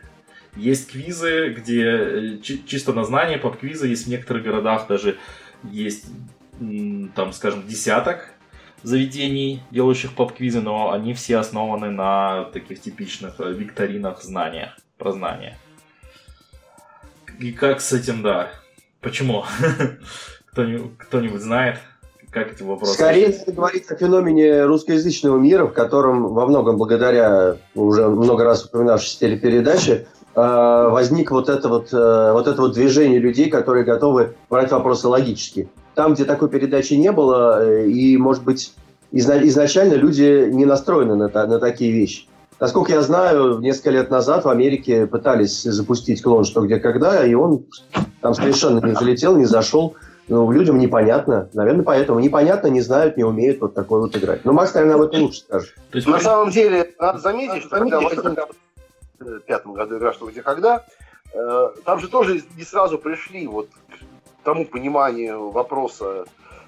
есть 0.56 0.92
квизы, 0.92 1.50
где 1.50 1.84
э, 1.84 2.38
чисто 2.42 2.94
на 2.94 3.04
знание 3.04 3.38
под 3.38 3.58
квизы 3.58 3.88
есть 3.88 4.06
в 4.06 4.10
некоторых 4.10 4.44
городах 4.44 4.88
даже 4.88 5.18
есть, 5.64 6.06
там, 7.16 7.34
скажем, 7.34 7.66
десяток 7.68 8.30
заведений, 8.84 9.64
делающих 9.72 10.14
поп-квизы, 10.14 10.62
но 10.62 10.92
они 10.92 11.14
все 11.14 11.38
основаны 11.38 11.90
на 11.90 12.46
таких 12.46 12.82
типичных 12.82 13.36
э, 13.40 13.52
викторинах 13.54 14.22
знаниях, 14.22 14.78
про 14.98 15.12
знания. 15.12 15.58
И 17.40 17.52
как 17.52 17.82
с 17.82 17.94
этим, 17.94 18.22
да? 18.22 18.50
Почему? 19.02 19.46
Кто-нибудь 20.52 21.42
знает? 21.42 21.80
Как 22.30 22.52
эти 22.54 22.64
вопросы? 22.64 22.94
Скорее 22.94 23.28
это 23.28 23.52
говорит 23.52 23.92
о 23.92 23.96
феномене 23.96 24.66
русскоязычного 24.66 25.38
мира, 25.38 25.66
в 25.66 25.74
котором 25.74 26.34
во 26.34 26.48
многом 26.48 26.78
благодаря 26.78 27.58
уже 27.76 28.08
много 28.10 28.44
раз 28.44 28.66
упоминавшейся 28.66 29.20
телепередаче 29.20 30.08
возник 30.36 31.32
вот 31.32 31.50
это 31.50 31.70
вот, 31.70 31.94
э, 31.94 32.32
вот 32.34 32.48
это 32.48 32.62
вот 32.62 32.74
движение 32.74 33.20
людей, 33.20 33.50
которые 33.50 33.84
готовы 33.86 34.36
брать 34.50 34.72
вопросы 34.72 35.08
логически. 35.08 35.70
Там, 35.96 36.14
где 36.16 36.26
такой 36.26 36.50
передачи 36.50 36.94
не 36.94 37.12
было, 37.12 37.64
э, 37.64 37.88
и, 37.88 38.18
может 38.18 38.44
быть, 38.44 38.74
изначально 39.12 39.94
люди 39.94 40.50
не 40.52 40.66
настроены 40.66 41.16
на, 41.16 41.28
на 41.28 41.60
такие 41.60 41.92
вещи. 41.92 42.28
Насколько 42.60 42.94
я 42.94 43.02
знаю, 43.02 43.60
несколько 43.60 43.92
лет 43.92 44.10
назад 44.10 44.46
в 44.46 44.50
Америке 44.50 45.06
пытались 45.06 45.64
запустить 45.64 46.22
клон 46.22 46.46
«Что, 46.46 46.62
где, 46.62 46.78
когда», 46.78 47.26
и 47.26 47.34
он 47.34 47.66
там 48.22 48.34
совершенно 48.34 48.84
не 48.86 48.96
залетел, 48.96 49.36
не 49.36 49.46
зашел. 49.46 49.96
Ну, 50.30 50.50
людям 50.50 50.78
непонятно. 50.78 51.50
Наверное, 51.54 51.84
поэтому 51.84 52.20
непонятно, 52.22 52.68
не 52.68 52.80
знают, 52.80 53.18
не 53.18 53.26
умеют 53.26 53.60
вот 53.60 53.74
такой 53.74 54.00
вот 54.00 54.16
играть. 54.16 54.46
Но 54.46 54.54
Макс, 54.54 54.74
наверное, 54.74 54.96
об 54.96 55.02
этом 55.02 55.24
лучше 55.24 55.42
скажет. 55.42 55.76
То 55.92 55.98
есть, 55.98 56.08
на 56.08 56.20
самом 56.20 56.50
деле, 56.52 56.94
надо 56.98 57.20
заметить, 57.20 57.64
что 57.64 57.78
когда 57.78 58.00
возник 58.00 58.24
пятом 59.46 59.74
году 59.74 59.98
игра 59.98 60.14
«Что, 60.14 60.30
где, 60.30 60.42
когда», 60.42 60.86
э, 61.34 61.70
там 61.86 62.00
же 62.00 62.08
тоже 62.08 62.44
не 62.56 62.64
сразу 62.64 62.98
пришли 62.98 63.48
вот 63.48 63.70
к 63.90 64.44
тому 64.44 64.66
пониманию 64.66 65.50
вопроса 65.50 66.26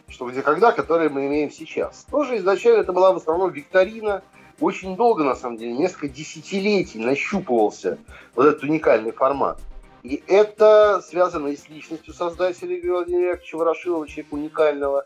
«Что, 0.07 0.29
где, 0.29 0.41
когда», 0.41 0.71
который 0.71 1.09
мы 1.09 1.27
имеем 1.27 1.51
сейчас. 1.51 2.05
Тоже 2.09 2.37
изначально 2.37 2.81
это 2.81 2.93
была 2.93 3.11
в 3.11 3.17
основном 3.17 3.51
викторина, 3.51 4.21
очень 4.59 4.95
долго, 4.95 5.23
на 5.23 5.35
самом 5.35 5.57
деле, 5.57 5.73
несколько 5.73 6.07
десятилетий 6.07 6.99
нащупывался 6.99 7.97
вот 8.35 8.45
этот 8.45 8.63
уникальный 8.63 9.11
формат. 9.11 9.59
И 10.03 10.23
это 10.27 11.01
связано 11.01 11.47
и 11.47 11.57
с 11.57 11.67
личностью 11.67 12.13
создателя 12.13 12.79
Владимира 12.89 13.31
Яковлевича 13.31 13.57
Ворошилова, 13.57 14.07
человека 14.07 14.33
уникального, 14.35 15.05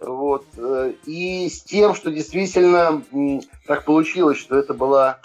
вот, 0.00 0.44
э, 0.56 0.94
и 1.06 1.48
с 1.48 1.62
тем, 1.62 1.94
что 1.94 2.10
действительно 2.10 3.02
так 3.66 3.84
получилось, 3.84 4.38
что 4.38 4.56
это 4.56 4.74
была 4.74 5.20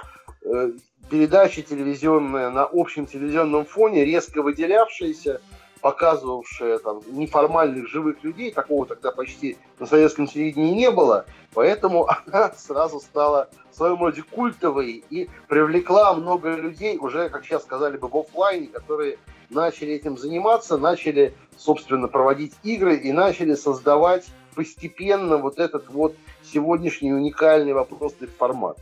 передача 1.10 1.62
телевизионная 1.62 2.50
на 2.50 2.64
общем 2.72 3.06
телевизионном 3.06 3.66
фоне, 3.66 4.06
резко 4.06 4.42
выделявшаяся, 4.42 5.42
показывавшая 5.82 6.80
там 6.80 7.02
неформальных 7.08 7.88
живых 7.88 8.24
людей, 8.24 8.52
такого 8.52 8.86
тогда 8.86 9.12
почти 9.12 9.58
на 9.80 9.86
советском 9.86 10.26
телевидении 10.26 10.74
не 10.74 10.90
было, 10.90 11.26
поэтому 11.54 12.08
она 12.26 12.52
сразу 12.54 13.00
стала 13.00 13.50
в 13.72 13.76
своем 13.76 14.00
роде 14.00 14.24
культовой 14.24 15.04
и 15.10 15.30
привлекла 15.48 16.14
много 16.14 16.56
людей, 16.56 16.98
уже, 16.98 17.30
как 17.30 17.46
сейчас 17.46 17.64
сказали 17.64 17.98
бы, 17.98 18.08
в 18.08 18.18
офлайне, 18.18 18.68
которые 18.68 19.20
начали 19.50 19.94
этим 19.94 20.18
заниматься, 20.18 20.78
начали, 20.78 21.36
собственно, 21.56 22.08
проводить 22.08 22.54
игры 22.64 22.96
и 22.96 23.12
начали 23.12 23.54
создавать 23.54 24.26
постепенно 24.56 25.38
вот 25.38 25.60
этот 25.60 25.90
вот 25.90 26.16
сегодняшний 26.44 27.14
уникальный 27.14 27.74
вопросный 27.74 28.28
формат. 28.28 28.78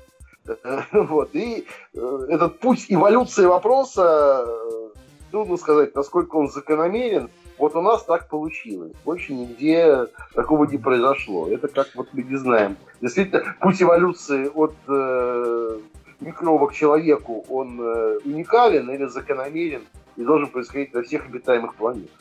Вот. 0.91 1.29
И 1.33 1.65
э, 1.93 2.25
этот 2.29 2.59
путь 2.59 2.85
эволюции 2.89 3.45
вопроса, 3.45 4.45
э, 4.47 4.89
трудно 5.31 5.57
сказать, 5.57 5.95
насколько 5.95 6.35
он 6.35 6.49
закономерен. 6.49 7.29
Вот 7.57 7.75
у 7.75 7.81
нас 7.81 8.03
так 8.03 8.29
получилось. 8.29 8.93
Больше 9.05 9.33
нигде 9.33 10.07
такого 10.33 10.65
не 10.65 10.77
произошло. 10.77 11.47
Это 11.47 11.67
как 11.67 11.87
вот 11.95 12.09
мы 12.13 12.23
не 12.23 12.35
знаем. 12.35 12.77
Действительно, 12.99 13.55
путь 13.61 13.81
эволюции 13.81 14.49
от 14.53 14.73
э, 14.87 15.79
микроба 16.19 16.67
к 16.67 16.73
человеку, 16.73 17.45
он 17.49 17.79
э, 17.79 18.19
уникален 18.25 18.89
или 18.89 19.05
закономерен 19.05 19.83
и 20.15 20.23
должен 20.23 20.49
происходить 20.49 20.93
на 20.93 21.03
всех 21.03 21.25
обитаемых 21.25 21.75
планетах. 21.75 22.19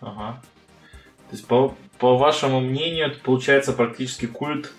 Ага. 0.00 0.42
есть, 1.30 1.46
по, 1.46 1.74
по 1.98 2.16
вашему 2.18 2.60
мнению, 2.60 3.06
это 3.06 3.20
получается 3.20 3.72
практически 3.72 4.26
культ 4.26 4.72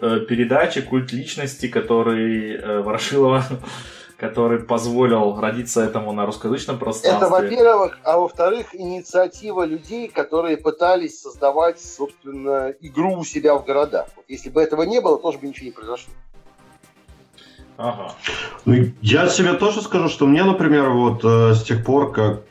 передачи, 0.00 0.80
культ 0.80 1.12
личности, 1.12 1.68
который 1.68 2.56
э, 2.56 2.80
Ворошилова 2.80 3.44
который 4.18 4.58
позволил 4.58 5.38
родиться 5.40 5.80
этому 5.80 6.12
на 6.12 6.26
русскоязычном 6.26 6.78
пространстве. 6.78 7.24
Это, 7.24 7.30
во-первых, 7.30 7.98
а 8.02 8.18
во-вторых, 8.18 8.74
инициатива 8.74 9.64
людей, 9.64 10.08
которые 10.08 10.56
пытались 10.56 11.22
создавать, 11.22 11.80
собственно, 11.80 12.74
игру 12.80 13.18
у 13.18 13.24
себя 13.24 13.54
в 13.54 13.64
городах. 13.64 14.08
Вот 14.16 14.24
если 14.26 14.50
бы 14.50 14.60
этого 14.60 14.82
не 14.82 15.00
было, 15.00 15.18
тоже 15.18 15.38
бы 15.38 15.46
ничего 15.46 15.66
не 15.66 15.70
произошло. 15.70 16.12
Ага. 17.76 18.12
Ну, 18.64 18.86
я 19.02 19.28
себе 19.28 19.52
тоже 19.52 19.82
скажу, 19.82 20.08
что 20.08 20.26
мне, 20.26 20.42
например, 20.42 20.90
вот 20.90 21.24
э, 21.24 21.54
с 21.54 21.62
тех 21.62 21.84
пор, 21.84 22.10
как 22.10 22.42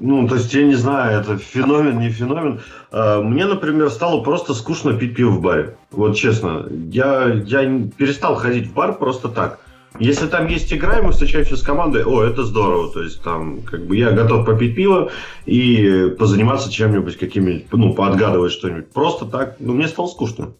ну, 0.00 0.26
то 0.26 0.34
есть, 0.34 0.52
я 0.52 0.64
не 0.64 0.74
знаю, 0.74 1.20
это 1.20 1.38
феномен, 1.38 2.00
не 2.00 2.10
феномен. 2.10 2.60
Э, 2.90 3.20
мне, 3.20 3.46
например, 3.46 3.88
стало 3.90 4.20
просто 4.22 4.52
скучно 4.54 4.94
пить 4.94 5.14
пиво 5.14 5.30
в 5.30 5.40
баре. 5.40 5.76
Вот 5.92 6.16
честно. 6.16 6.66
Я, 6.70 7.28
я 7.46 7.60
перестал 7.96 8.34
ходить 8.34 8.66
в 8.66 8.74
бар 8.74 8.98
просто 8.98 9.28
так. 9.28 9.60
Если 9.98 10.26
там 10.26 10.48
есть 10.48 10.72
игра, 10.72 10.98
и 10.98 11.02
мы 11.02 11.12
встречаемся 11.12 11.56
с 11.56 11.62
командой, 11.62 12.04
о, 12.04 12.22
это 12.22 12.44
здорово. 12.44 12.92
То 12.92 13.02
есть 13.02 13.22
там, 13.22 13.62
как 13.62 13.86
бы 13.86 13.96
я 13.96 14.10
готов 14.10 14.44
попить 14.44 14.74
пиво 14.74 15.10
и 15.46 16.14
позаниматься 16.18 16.70
чем-нибудь, 16.70 17.16
какими-нибудь, 17.16 17.66
ну, 17.72 17.94
поотгадывать 17.94 18.52
что-нибудь. 18.52 18.90
Просто 18.92 19.24
так, 19.24 19.56
ну, 19.60 19.72
мне 19.72 19.86
стало 19.86 20.08
скучно. 20.08 20.52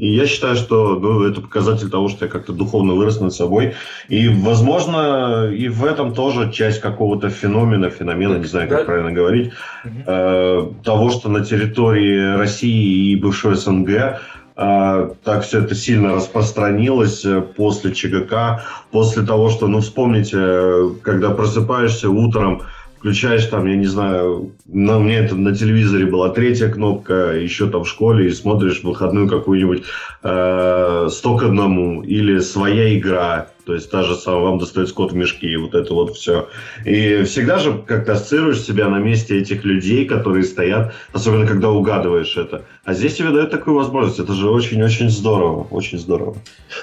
И 0.00 0.14
я 0.14 0.26
считаю, 0.26 0.56
что 0.56 0.98
ну, 0.98 1.24
это 1.24 1.42
показатель 1.42 1.90
того, 1.90 2.08
что 2.08 2.24
я 2.24 2.30
как-то 2.30 2.54
духовно 2.54 2.94
вырос 2.94 3.20
над 3.20 3.34
собой. 3.34 3.74
И, 4.08 4.28
возможно, 4.28 5.50
и 5.52 5.68
в 5.68 5.84
этом 5.84 6.14
тоже 6.14 6.50
часть 6.50 6.80
какого-то 6.80 7.28
феномена, 7.28 7.90
феномена, 7.90 8.36
не 8.36 8.46
знаю, 8.46 8.66
как 8.66 8.78
да. 8.78 8.84
правильно 8.84 9.12
говорить, 9.12 9.52
угу. 9.84 9.94
э, 10.06 10.68
того, 10.84 11.10
что 11.10 11.28
на 11.28 11.44
территории 11.44 12.38
России 12.38 13.10
и 13.10 13.16
бывшего 13.16 13.54
СНГ 13.54 14.20
а, 14.56 15.14
так 15.22 15.42
все 15.42 15.60
это 15.60 15.74
сильно 15.74 16.14
распространилось 16.14 17.24
э, 17.24 17.40
после 17.40 17.94
ЧГК, 17.94 18.62
после 18.90 19.22
того, 19.22 19.48
что, 19.48 19.68
ну, 19.68 19.80
вспомните, 19.80 20.36
э, 20.38 20.90
когда 21.02 21.30
просыпаешься 21.30 22.10
утром, 22.10 22.62
включаешь 23.00 23.46
там, 23.46 23.66
я 23.66 23.76
не 23.76 23.86
знаю, 23.86 24.52
на 24.66 24.98
мне 24.98 25.16
это 25.16 25.34
на 25.34 25.56
телевизоре 25.56 26.04
была 26.04 26.28
третья 26.28 26.68
кнопка, 26.68 27.32
еще 27.32 27.66
там 27.66 27.84
в 27.84 27.88
школе, 27.88 28.28
и 28.28 28.30
смотришь 28.30 28.82
выходную 28.82 29.26
какую-нибудь 29.26 29.84
э, 30.22 31.08
100 31.10 31.36
к 31.38 31.42
одному, 31.42 32.02
или 32.02 32.40
своя 32.40 32.96
игра, 32.98 33.48
то 33.64 33.72
есть 33.72 33.90
та 33.90 34.02
же 34.02 34.16
самая, 34.16 34.42
вам 34.42 34.58
достается 34.58 34.94
кот 34.94 35.12
в 35.12 35.14
мешке, 35.14 35.48
и 35.48 35.56
вот 35.56 35.74
это 35.74 35.94
вот 35.94 36.14
все. 36.14 36.50
И 36.84 37.22
всегда 37.22 37.58
же 37.58 37.82
как-то 37.86 38.12
ассоциируешь 38.12 38.60
себя 38.60 38.88
на 38.88 38.98
месте 38.98 39.38
этих 39.38 39.64
людей, 39.64 40.04
которые 40.04 40.44
стоят, 40.44 40.92
особенно 41.14 41.46
когда 41.46 41.70
угадываешь 41.70 42.36
это. 42.36 42.64
А 42.84 42.92
здесь 42.92 43.16
тебе 43.16 43.30
дают 43.30 43.50
такую 43.50 43.76
возможность. 43.76 44.18
Это 44.18 44.34
же 44.34 44.50
очень-очень 44.50 45.08
здорово, 45.08 45.66
очень 45.70 45.98
здорово. 45.98 46.36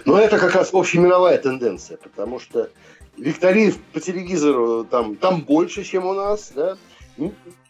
Но 0.05 0.17
это 0.19 0.39
как 0.39 0.55
раз 0.55 0.69
общемировая 0.73 1.37
тенденция, 1.37 1.97
потому 1.97 2.39
что 2.39 2.69
викторин 3.17 3.73
по 3.93 3.99
телевизору 3.99 4.83
там, 4.83 5.15
там 5.15 5.41
больше, 5.41 5.83
чем 5.83 6.05
у 6.05 6.13
нас, 6.13 6.51
да, 6.55 6.77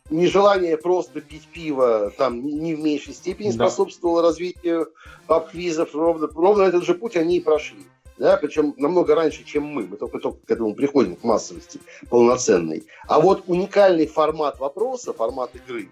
нежелание 0.10 0.78
просто 0.78 1.22
пить 1.22 1.48
пиво 1.48 2.12
там 2.18 2.46
не 2.46 2.76
в 2.76 2.80
меньшей 2.80 3.14
степени 3.14 3.52
да. 3.52 3.70
способствовало 3.70 4.22
развитию 4.22 4.92
паб-квизов. 5.28 5.94
Ровно, 5.94 6.28
ровно 6.34 6.64
этот 6.64 6.86
же 6.86 6.94
путь 6.94 7.18
они 7.18 7.38
и 7.38 7.42
прошли. 7.42 7.80
Да, 8.18 8.36
причем 8.38 8.74
намного 8.78 9.14
раньше, 9.14 9.44
чем 9.44 9.66
мы. 9.66 9.86
Мы 9.86 9.96
только, 9.96 10.18
только 10.18 10.40
к 10.48 10.50
этому 10.50 10.74
приходим, 10.74 11.16
к 11.16 11.24
массовости 11.24 11.80
полноценной. 12.10 12.84
А 13.08 13.20
вот 13.20 13.44
уникальный 13.46 14.08
формат 14.08 14.60
вопроса, 14.60 15.14
формат 15.14 15.52
игры, 15.54 15.90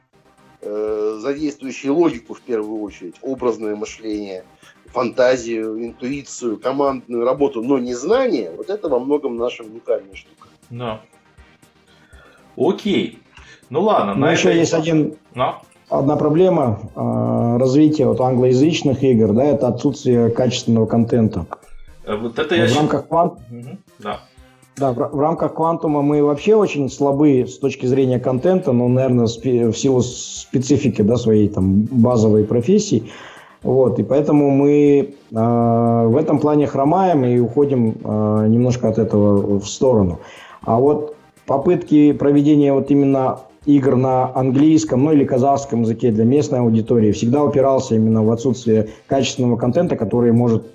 э, 0.62 1.20
задействующий 1.22 1.90
логику 1.90 2.34
в 2.34 2.42
первую 2.42 2.82
очередь, 2.82 3.16
образное 3.22 3.76
мышление– 3.76 4.44
фантазию, 4.96 5.86
интуицию, 5.86 6.58
командную 6.58 7.26
работу, 7.26 7.62
но 7.62 7.78
не 7.78 7.94
знание, 7.94 8.52
вот 8.56 8.70
это 8.70 8.88
во 8.88 9.00
многом 9.00 9.36
наша 9.36 9.64
уникальная 9.64 10.16
штука. 10.16 10.48
Да. 10.70 11.02
Окей. 12.58 13.20
Ну 13.70 13.82
ладно. 13.82 14.16
Но 14.16 14.32
еще 14.32 14.58
есть 14.58 14.74
один, 14.74 15.16
но? 15.34 15.62
одна 15.90 16.16
проблема 16.16 16.80
э, 16.96 17.58
развития 17.60 18.06
вот 18.06 18.22
англоязычных 18.22 19.04
игр, 19.04 19.34
да, 19.34 19.44
это 19.44 19.68
отсутствие 19.68 20.30
качественного 20.30 20.86
контента. 20.86 21.46
Э, 22.06 22.16
вот 22.16 22.40
это 22.40 22.56
я... 22.56 22.66
В 22.68 22.78
рамках 22.78 23.08
квант... 23.08 23.34
Угу. 23.52 23.78
Да. 24.00 24.20
Да, 24.78 24.92
в, 24.92 24.96
в 24.96 25.20
рамках 25.20 25.56
квантума 25.56 26.02
мы 26.02 26.24
вообще 26.24 26.56
очень 26.56 26.90
слабы 26.90 27.46
с 27.48 27.58
точки 27.60 27.86
зрения 27.86 28.20
контента, 28.20 28.72
но, 28.72 28.88
наверное, 28.88 29.28
спи- 29.28 29.72
в 29.72 29.78
силу 29.78 30.02
специфики 30.02 31.02
да, 31.02 31.18
своей 31.18 31.50
там 31.50 31.84
базовой 31.84 32.46
профессии. 32.46 33.10
Вот, 33.66 33.98
и 33.98 34.04
поэтому 34.04 34.52
мы 34.52 35.16
э, 35.32 35.34
в 35.34 36.18
этом 36.18 36.38
плане 36.38 36.68
хромаем 36.68 37.26
и 37.26 37.40
уходим 37.40 37.98
э, 38.04 38.46
немножко 38.48 38.90
от 38.90 39.00
этого 39.00 39.58
в 39.60 39.68
сторону. 39.68 40.20
А 40.62 40.80
вот 40.80 41.16
попытки 41.48 42.12
проведения 42.12 42.74
вот 42.74 42.92
именно 42.92 43.40
игр 43.66 43.96
на 43.96 44.32
английском, 44.36 45.04
ну 45.04 45.14
или 45.14 45.26
казахском 45.26 45.82
языке 45.82 46.12
для 46.12 46.26
местной 46.26 46.60
аудитории 46.60 47.12
всегда 47.12 47.44
упирался 47.44 47.96
именно 47.96 48.24
в 48.24 48.30
отсутствие 48.30 48.90
качественного 49.08 49.58
контента, 49.58 49.96
который 49.96 50.32
может 50.32 50.68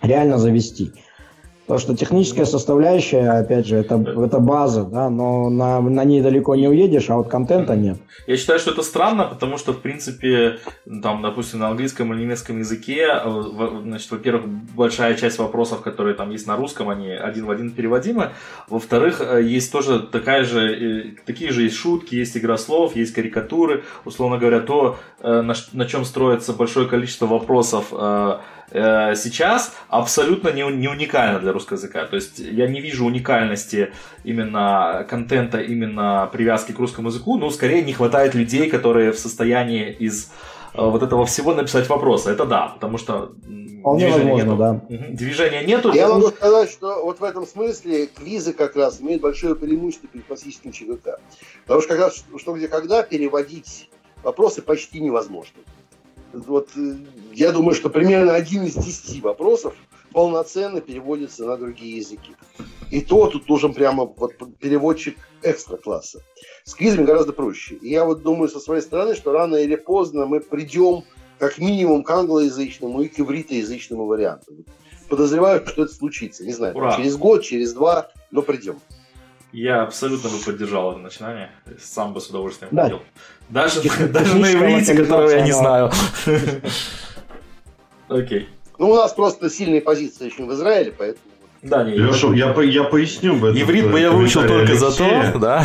реально 0.00 0.38
завести. 0.38 0.92
Потому 1.66 1.78
что 1.78 1.96
техническая 1.96 2.44
составляющая, 2.44 3.30
опять 3.30 3.66
же, 3.66 3.76
это, 3.76 3.94
это 3.94 4.40
база, 4.40 4.82
да, 4.82 5.08
но 5.08 5.48
на, 5.48 5.80
на 5.80 6.04
ней 6.04 6.20
далеко 6.20 6.56
не 6.56 6.66
уедешь, 6.66 7.08
а 7.08 7.16
вот 7.16 7.28
контента 7.28 7.76
нет. 7.76 7.98
Я 8.26 8.36
считаю, 8.36 8.58
что 8.58 8.72
это 8.72 8.82
странно, 8.82 9.24
потому 9.26 9.58
что, 9.58 9.72
в 9.72 9.78
принципе, 9.78 10.58
там, 11.02 11.22
допустим, 11.22 11.60
на 11.60 11.68
английском 11.68 12.12
или 12.12 12.22
немецком 12.22 12.58
языке, 12.58 13.06
э, 13.24 13.42
значит, 13.84 14.10
во-первых, 14.10 14.48
большая 14.74 15.14
часть 15.14 15.38
вопросов, 15.38 15.82
которые 15.82 16.16
там 16.16 16.30
есть 16.30 16.48
на 16.48 16.56
русском, 16.56 16.88
они 16.88 17.10
один 17.10 17.46
в 17.46 17.50
один 17.50 17.70
переводимы. 17.70 18.30
Во-вторых, 18.68 19.20
э, 19.20 19.42
есть 19.44 19.70
тоже 19.70 20.00
такая 20.00 20.42
же, 20.42 20.60
э, 20.60 21.04
такие 21.24 21.52
же 21.52 21.62
есть 21.62 21.76
шутки, 21.76 22.16
есть 22.16 22.36
игра 22.36 22.58
слов, 22.58 22.96
есть 22.96 23.14
карикатуры, 23.14 23.84
условно 24.04 24.36
говоря, 24.36 24.60
то, 24.60 24.98
на, 25.22 25.54
на 25.72 25.86
чем 25.86 26.04
строится 26.04 26.52
большое 26.52 26.88
количество 26.88 27.26
вопросов 27.26 27.92
Э, 28.74 29.14
сейчас 29.14 29.72
абсолютно 29.88 30.48
не, 30.48 30.62
не 30.72 30.88
уникально 30.88 31.40
для 31.40 31.52
русского 31.52 31.76
языка. 31.76 32.06
То 32.06 32.16
есть 32.16 32.38
я 32.38 32.66
не 32.66 32.80
вижу 32.80 33.04
уникальности 33.04 33.92
именно 34.24 35.06
контента, 35.08 35.60
именно 35.60 36.28
привязки 36.32 36.72
к 36.72 36.78
русскому 36.78 37.08
языку, 37.08 37.36
но 37.36 37.50
скорее 37.50 37.82
не 37.82 37.92
хватает 37.92 38.34
людей, 38.34 38.70
которые 38.70 39.12
в 39.12 39.18
состоянии 39.18 39.92
из 39.92 40.30
э, 40.74 40.82
вот 40.82 41.02
этого 41.02 41.26
всего 41.26 41.52
написать 41.54 41.88
вопросы. 41.88 42.30
Это 42.30 42.46
да, 42.46 42.68
потому 42.68 42.96
что 42.96 43.32
Вполне 43.80 44.06
движения 44.06 44.32
возможно, 44.32 44.82
нету. 44.82 44.88
Да. 44.88 45.08
Движения 45.10 45.64
нету. 45.64 45.92
Я 45.92 46.08
могу 46.08 46.28
сказать, 46.28 46.70
что 46.70 47.04
вот 47.04 47.20
в 47.20 47.24
этом 47.24 47.46
смысле 47.46 48.06
квизы 48.06 48.54
как 48.54 48.76
раз 48.76 49.02
имеют 49.02 49.20
большое 49.20 49.54
преимущество 49.54 50.08
перед 50.08 50.24
классическим 50.24 50.72
ЧВК. 50.72 51.18
Потому 51.64 51.82
что 51.82 51.88
как 51.90 51.98
раз 51.98 52.24
что 52.38 52.54
где 52.54 52.68
когда 52.68 53.02
переводить 53.02 53.90
вопросы 54.22 54.62
почти 54.62 55.00
невозможно 55.00 55.58
вот 56.32 56.68
э, 56.76 56.94
я 57.32 57.52
думаю, 57.52 57.74
что 57.74 57.88
примерно 57.88 58.34
один 58.34 58.64
из 58.64 58.74
десяти 58.74 59.20
вопросов 59.20 59.74
полноценно 60.12 60.80
переводится 60.80 61.44
на 61.44 61.56
другие 61.56 61.98
языки. 61.98 62.36
И 62.90 63.00
то 63.00 63.26
тут 63.28 63.48
нужен 63.48 63.72
прямо 63.72 64.04
вот 64.04 64.34
переводчик 64.58 65.16
экстра 65.42 65.76
класса. 65.76 66.22
С 66.64 66.74
квизами 66.74 67.04
гораздо 67.04 67.32
проще. 67.32 67.76
И 67.76 67.90
я 67.90 68.04
вот 68.04 68.22
думаю 68.22 68.48
со 68.48 68.60
своей 68.60 68.82
стороны, 68.82 69.14
что 69.14 69.32
рано 69.32 69.56
или 69.56 69.76
поздно 69.76 70.26
мы 70.26 70.40
придем 70.40 71.04
как 71.38 71.58
минимум 71.58 72.04
к 72.04 72.10
англоязычному 72.10 73.02
и 73.02 73.08
к 73.08 73.18
ивритоязычному 73.18 74.06
варианту. 74.06 74.52
Подозреваю, 75.08 75.66
что 75.66 75.84
это 75.84 75.94
случится. 75.94 76.44
Не 76.44 76.52
знаю, 76.52 76.76
Ура. 76.76 76.96
через 76.96 77.16
год, 77.16 77.42
через 77.42 77.72
два, 77.72 78.10
но 78.30 78.42
придем. 78.42 78.78
Я 79.52 79.82
абсолютно 79.82 80.30
бы 80.30 80.38
поддержал 80.38 80.92
это 80.92 81.00
начинание. 81.00 81.50
Сам 81.82 82.14
бы 82.14 82.20
с 82.20 82.28
удовольствием 82.28 82.70
да. 82.74 82.84
ходил. 82.84 83.02
Даже, 83.50 83.82
даже 84.08 84.38
на 84.38 84.52
иврите, 84.52 84.94
которого 84.94 85.28
я 85.28 85.42
не 85.42 85.52
знаю. 85.52 85.90
Окей. 88.12 88.48
Ну, 88.78 88.90
у 88.90 88.94
нас 88.94 89.12
просто 89.12 89.50
сильные 89.50 89.80
позиции 89.80 90.26
очень 90.26 90.46
в 90.46 90.52
Израиле, 90.52 90.92
поэтому 90.96 91.32
да, 91.62 91.84
не, 91.84 91.92
Леша, 91.92 92.34
я, 92.34 92.52
я 92.60 92.82
поясню 92.82 93.36
в 93.36 93.44
этом. 93.44 93.62
Иврит 93.62 93.88
бы 93.88 94.00
я 94.00 94.10
выучил 94.10 94.40
только 94.40 94.72
Алексея. 94.72 94.90
за 94.90 95.32
то, 95.32 95.38
да. 95.38 95.64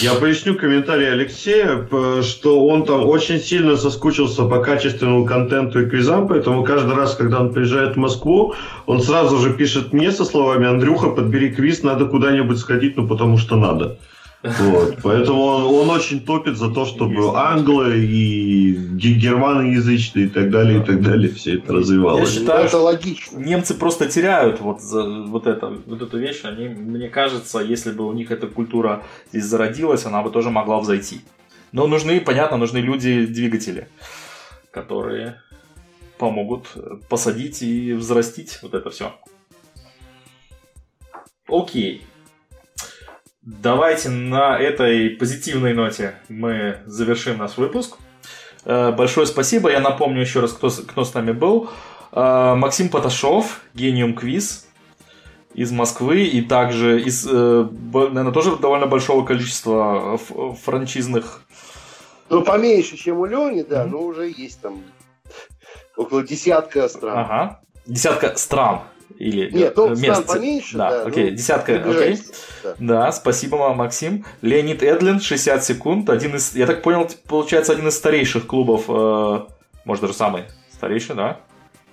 Я 0.00 0.14
поясню 0.14 0.56
комментарий 0.56 1.08
Алексея, 1.08 1.86
что 2.22 2.66
он 2.66 2.84
там 2.84 3.06
очень 3.06 3.38
сильно 3.38 3.76
соскучился 3.76 4.44
по 4.46 4.58
качественному 4.58 5.24
контенту 5.24 5.82
и 5.82 5.88
квизам, 5.88 6.26
поэтому 6.26 6.64
каждый 6.64 6.96
раз, 6.96 7.14
когда 7.14 7.40
он 7.40 7.52
приезжает 7.52 7.94
в 7.94 7.98
Москву, 7.98 8.54
он 8.86 9.00
сразу 9.00 9.38
же 9.38 9.54
пишет 9.54 9.92
мне 9.92 10.10
со 10.10 10.24
словами 10.24 10.66
«Андрюха, 10.66 11.10
подбери 11.10 11.50
квиз, 11.50 11.84
надо 11.84 12.06
куда-нибудь 12.06 12.58
сходить, 12.58 12.96
ну 12.96 13.06
потому 13.06 13.38
что 13.38 13.54
надо». 13.54 13.98
Вот, 14.42 14.98
поэтому 15.02 15.42
он, 15.42 15.64
он 15.64 15.90
очень 15.90 16.24
топит 16.24 16.56
за 16.56 16.70
то, 16.72 16.86
чтобы 16.86 17.36
англо 17.36 17.92
и 17.92 18.72
германоязычные 18.72 20.26
и 20.26 20.28
так 20.28 20.50
далее, 20.50 20.80
и 20.80 20.84
так 20.84 21.02
далее, 21.02 21.32
все 21.32 21.56
это 21.56 21.72
развивалось. 21.72 22.34
Я 22.34 22.40
считаю, 22.40 22.66
это 22.66 22.78
логично. 22.78 23.38
Немцы 23.38 23.74
просто 23.74 24.08
теряют 24.08 24.60
вот, 24.60 24.80
за, 24.80 25.02
вот, 25.02 25.48
это, 25.48 25.76
вот 25.86 26.02
эту 26.02 26.18
вещь. 26.18 26.42
Они, 26.44 26.68
мне 26.68 27.08
кажется, 27.08 27.58
если 27.58 27.90
бы 27.90 28.06
у 28.06 28.12
них 28.12 28.30
эта 28.30 28.46
культура 28.46 29.02
здесь 29.32 29.44
зародилась, 29.44 30.06
она 30.06 30.22
бы 30.22 30.30
тоже 30.30 30.50
могла 30.50 30.78
взойти. 30.78 31.20
Но 31.72 31.88
нужны, 31.88 32.20
понятно, 32.20 32.58
нужны 32.58 32.78
люди-двигатели, 32.78 33.88
которые 34.70 35.42
помогут 36.16 36.76
посадить 37.08 37.62
и 37.62 37.92
взрастить 37.92 38.60
вот 38.62 38.74
это 38.74 38.90
все. 38.90 39.12
Окей. 41.48 42.04
Давайте 43.50 44.10
на 44.10 44.58
этой 44.58 45.08
позитивной 45.08 45.72
ноте 45.72 46.16
мы 46.28 46.80
завершим 46.84 47.38
наш 47.38 47.56
выпуск. 47.56 47.96
Э, 48.66 48.92
большое 48.92 49.26
спасибо. 49.26 49.70
Я 49.70 49.80
напомню 49.80 50.20
еще 50.20 50.40
раз, 50.40 50.52
кто, 50.52 50.68
кто 50.68 51.02
с 51.02 51.14
нами 51.14 51.32
был. 51.32 51.70
Э, 52.12 52.54
Максим 52.56 52.90
Поташов, 52.90 53.62
Гениум 53.72 54.14
Квиз 54.14 54.68
из 55.54 55.72
Москвы 55.72 56.24
и 56.24 56.42
также 56.42 57.00
из, 57.00 57.26
э, 57.26 57.68
наверное, 57.90 58.32
тоже 58.32 58.56
довольно 58.56 58.86
большого 58.86 59.24
количества 59.24 60.18
франчизных. 60.62 61.40
Ну, 62.28 62.42
поменьше, 62.42 62.98
чем 62.98 63.18
у 63.18 63.24
Лени, 63.24 63.62
да, 63.62 63.84
mm-hmm. 63.84 63.88
но 63.88 64.02
уже 64.02 64.28
есть 64.28 64.60
там 64.60 64.82
около 65.96 66.22
десятка 66.22 66.86
стран. 66.90 67.18
Ага. 67.18 67.60
Десятка 67.86 68.36
стран. 68.36 68.80
Или 69.16 69.50
Нет, 69.50 69.76
ну, 69.76 69.94
мест. 69.96 70.26
поменьше, 70.26 70.76
да. 70.76 70.90
да 70.90 71.02
окей, 71.02 71.30
ну, 71.30 71.36
десятка, 71.36 71.74
окей. 71.76 72.18
Да. 72.62 72.74
да, 72.78 73.12
спасибо 73.12 73.56
вам, 73.56 73.78
Максим. 73.78 74.24
Леонид 74.42 74.82
Эдлин, 74.82 75.20
60 75.20 75.64
секунд. 75.64 76.10
Один 76.10 76.36
из, 76.36 76.54
я 76.54 76.66
так 76.66 76.82
понял, 76.82 77.08
получается, 77.26 77.72
один 77.72 77.88
из 77.88 77.96
старейших 77.96 78.46
клубов, 78.46 78.84
э, 78.88 79.40
может, 79.84 80.02
даже 80.02 80.14
самый 80.14 80.44
старейший, 80.70 81.16
да? 81.16 81.40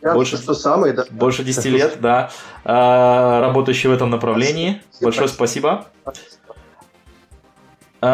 больше, 0.01 0.37
что 0.37 0.53
самый, 0.53 0.93
да. 0.93 1.05
Больше 1.09 1.43
10 1.43 1.65
лет, 1.65 1.97
да. 1.99 2.29
Э, 2.63 3.39
работающий 3.41 3.89
в 3.89 3.93
этом 3.93 4.11
направлении. 4.11 4.81
Спасибо. 4.91 5.05
Большое 5.05 5.29
спасибо. 5.29 5.85
Э, 8.01 8.07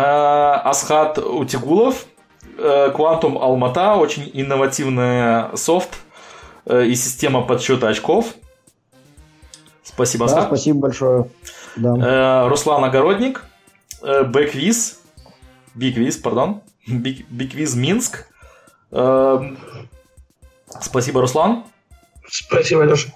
Асхат 0.63 1.17
Утигулов, 1.17 2.05
Quantum 2.57 3.41
Алмата, 3.41 3.95
очень 3.95 4.29
инновативный 4.33 5.57
софт 5.57 5.89
и 6.69 6.93
система 6.95 7.41
подсчета 7.41 7.89
очков. 7.89 8.35
Спасибо, 10.01 10.27
да, 10.27 10.47
спасибо 10.47 10.79
большое. 10.79 11.27
Да. 11.75 12.43
Э, 12.43 12.47
Руслан 12.47 12.83
Огородник, 12.83 13.43
э, 14.01 14.23
Бэквиз, 14.23 14.99
Биквиз, 15.75 16.17
пардон, 16.17 16.61
Биквиз 16.87 17.75
Минск. 17.75 18.25
Э, 18.91 19.39
спасибо, 20.81 21.21
Руслан. 21.21 21.65
Спасибо, 22.27 22.83
Леша. 22.83 23.09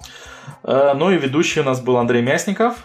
Ну 0.62 1.10
и 1.10 1.18
ведущий 1.18 1.60
у 1.60 1.64
нас 1.64 1.80
был 1.80 1.96
Андрей 1.96 2.22
Мясников. 2.22 2.76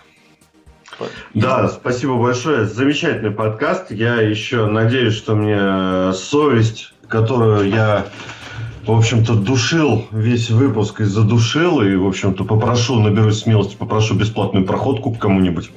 Да, 1.36 1.68
спасибо 1.70 2.18
большое. 2.18 2.66
Замечательный 2.66 3.32
подкаст. 3.32 3.92
Я 3.92 4.16
еще 4.16 4.66
надеюсь, 4.66 5.14
что 5.14 5.36
мне 5.36 6.12
совесть, 6.14 6.94
которую 7.08 7.70
я 7.70 8.08
в 8.86 8.92
общем-то, 8.92 9.36
душил 9.36 10.08
весь 10.12 10.50
выпуск 10.50 11.02
и 11.02 11.04
задушил, 11.04 11.82
и, 11.82 11.96
в 11.96 12.08
общем-то, 12.08 12.44
попрошу, 12.44 13.00
наберусь 13.00 13.42
смелости, 13.42 13.76
попрошу 13.76 14.16
бесплатную 14.16 14.66
проходку 14.66 15.12
к 15.12 15.20
кому-нибудь. 15.20 15.72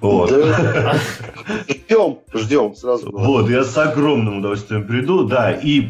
Вот. 0.00 0.30
Ждем, 1.68 2.18
ждем 2.34 2.74
сразу. 2.74 3.10
Вот, 3.12 3.48
я 3.48 3.62
с 3.62 3.76
огромным 3.78 4.38
удовольствием 4.38 4.86
приду, 4.86 5.24
да, 5.24 5.52
и 5.52 5.88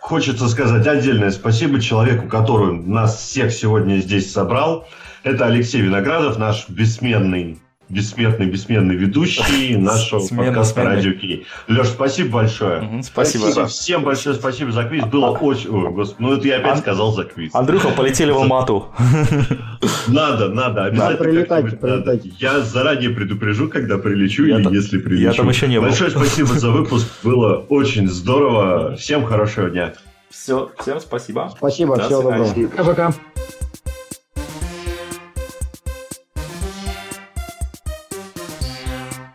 хочется 0.00 0.48
сказать 0.48 0.86
отдельное 0.86 1.30
спасибо 1.30 1.80
человеку, 1.80 2.28
который 2.28 2.74
нас 2.74 3.16
всех 3.16 3.52
сегодня 3.52 3.96
здесь 3.96 4.30
собрал. 4.30 4.86
Это 5.22 5.46
Алексей 5.46 5.80
Виноградов, 5.80 6.38
наш 6.38 6.68
бессменный 6.68 7.58
бессмертный, 7.88 8.46
бессменный 8.46 8.96
ведущий 8.96 9.76
нашего 9.78 10.20
Сменный, 10.20 10.46
подкаста 10.46 10.84
«Радио 10.84 11.12
Кей». 11.12 11.46
Леш, 11.68 11.88
спасибо 11.88 12.30
большое. 12.30 12.82
Угу, 12.82 13.02
спасибо. 13.02 13.42
спасибо. 13.44 13.66
Всем 13.66 14.02
большое 14.02 14.34
спасибо 14.34 14.72
за 14.72 14.84
квиз. 14.84 15.04
Было 15.04 15.30
очень... 15.30 15.70
Ой, 15.70 15.90
господи, 15.90 16.22
ну 16.22 16.34
это 16.34 16.48
я 16.48 16.56
опять 16.58 16.72
Ан... 16.72 16.78
сказал 16.78 17.12
за 17.12 17.24
квиз. 17.24 17.54
Андрюха, 17.54 17.88
полетели 17.90 18.30
в 18.30 18.36
Алмату. 18.36 18.86
Надо, 20.08 20.48
надо. 20.48 20.84
Обязательно 20.84 21.18
прилетайте, 21.18 21.76
прилетайте. 21.76 22.32
Я 22.38 22.60
заранее 22.60 23.10
предупрежу, 23.10 23.68
когда 23.68 23.98
прилечу 23.98 24.44
или 24.44 24.74
если 24.74 24.98
прилечу. 24.98 25.22
Я 25.22 25.32
там 25.32 25.48
еще 25.48 25.68
не 25.68 25.78
был. 25.78 25.88
Большое 25.88 26.10
спасибо 26.10 26.54
за 26.54 26.70
выпуск. 26.70 27.08
Было 27.22 27.56
очень 27.68 28.08
здорово. 28.08 28.96
Всем 28.96 29.24
хорошего 29.24 29.68
дня. 29.68 29.94
Все, 30.30 30.70
всем 30.80 31.00
спасибо. 31.00 31.52
Спасибо, 31.56 31.98
всего 31.98 32.22
доброго. 32.22 32.52
Пока-пока. 32.68 33.12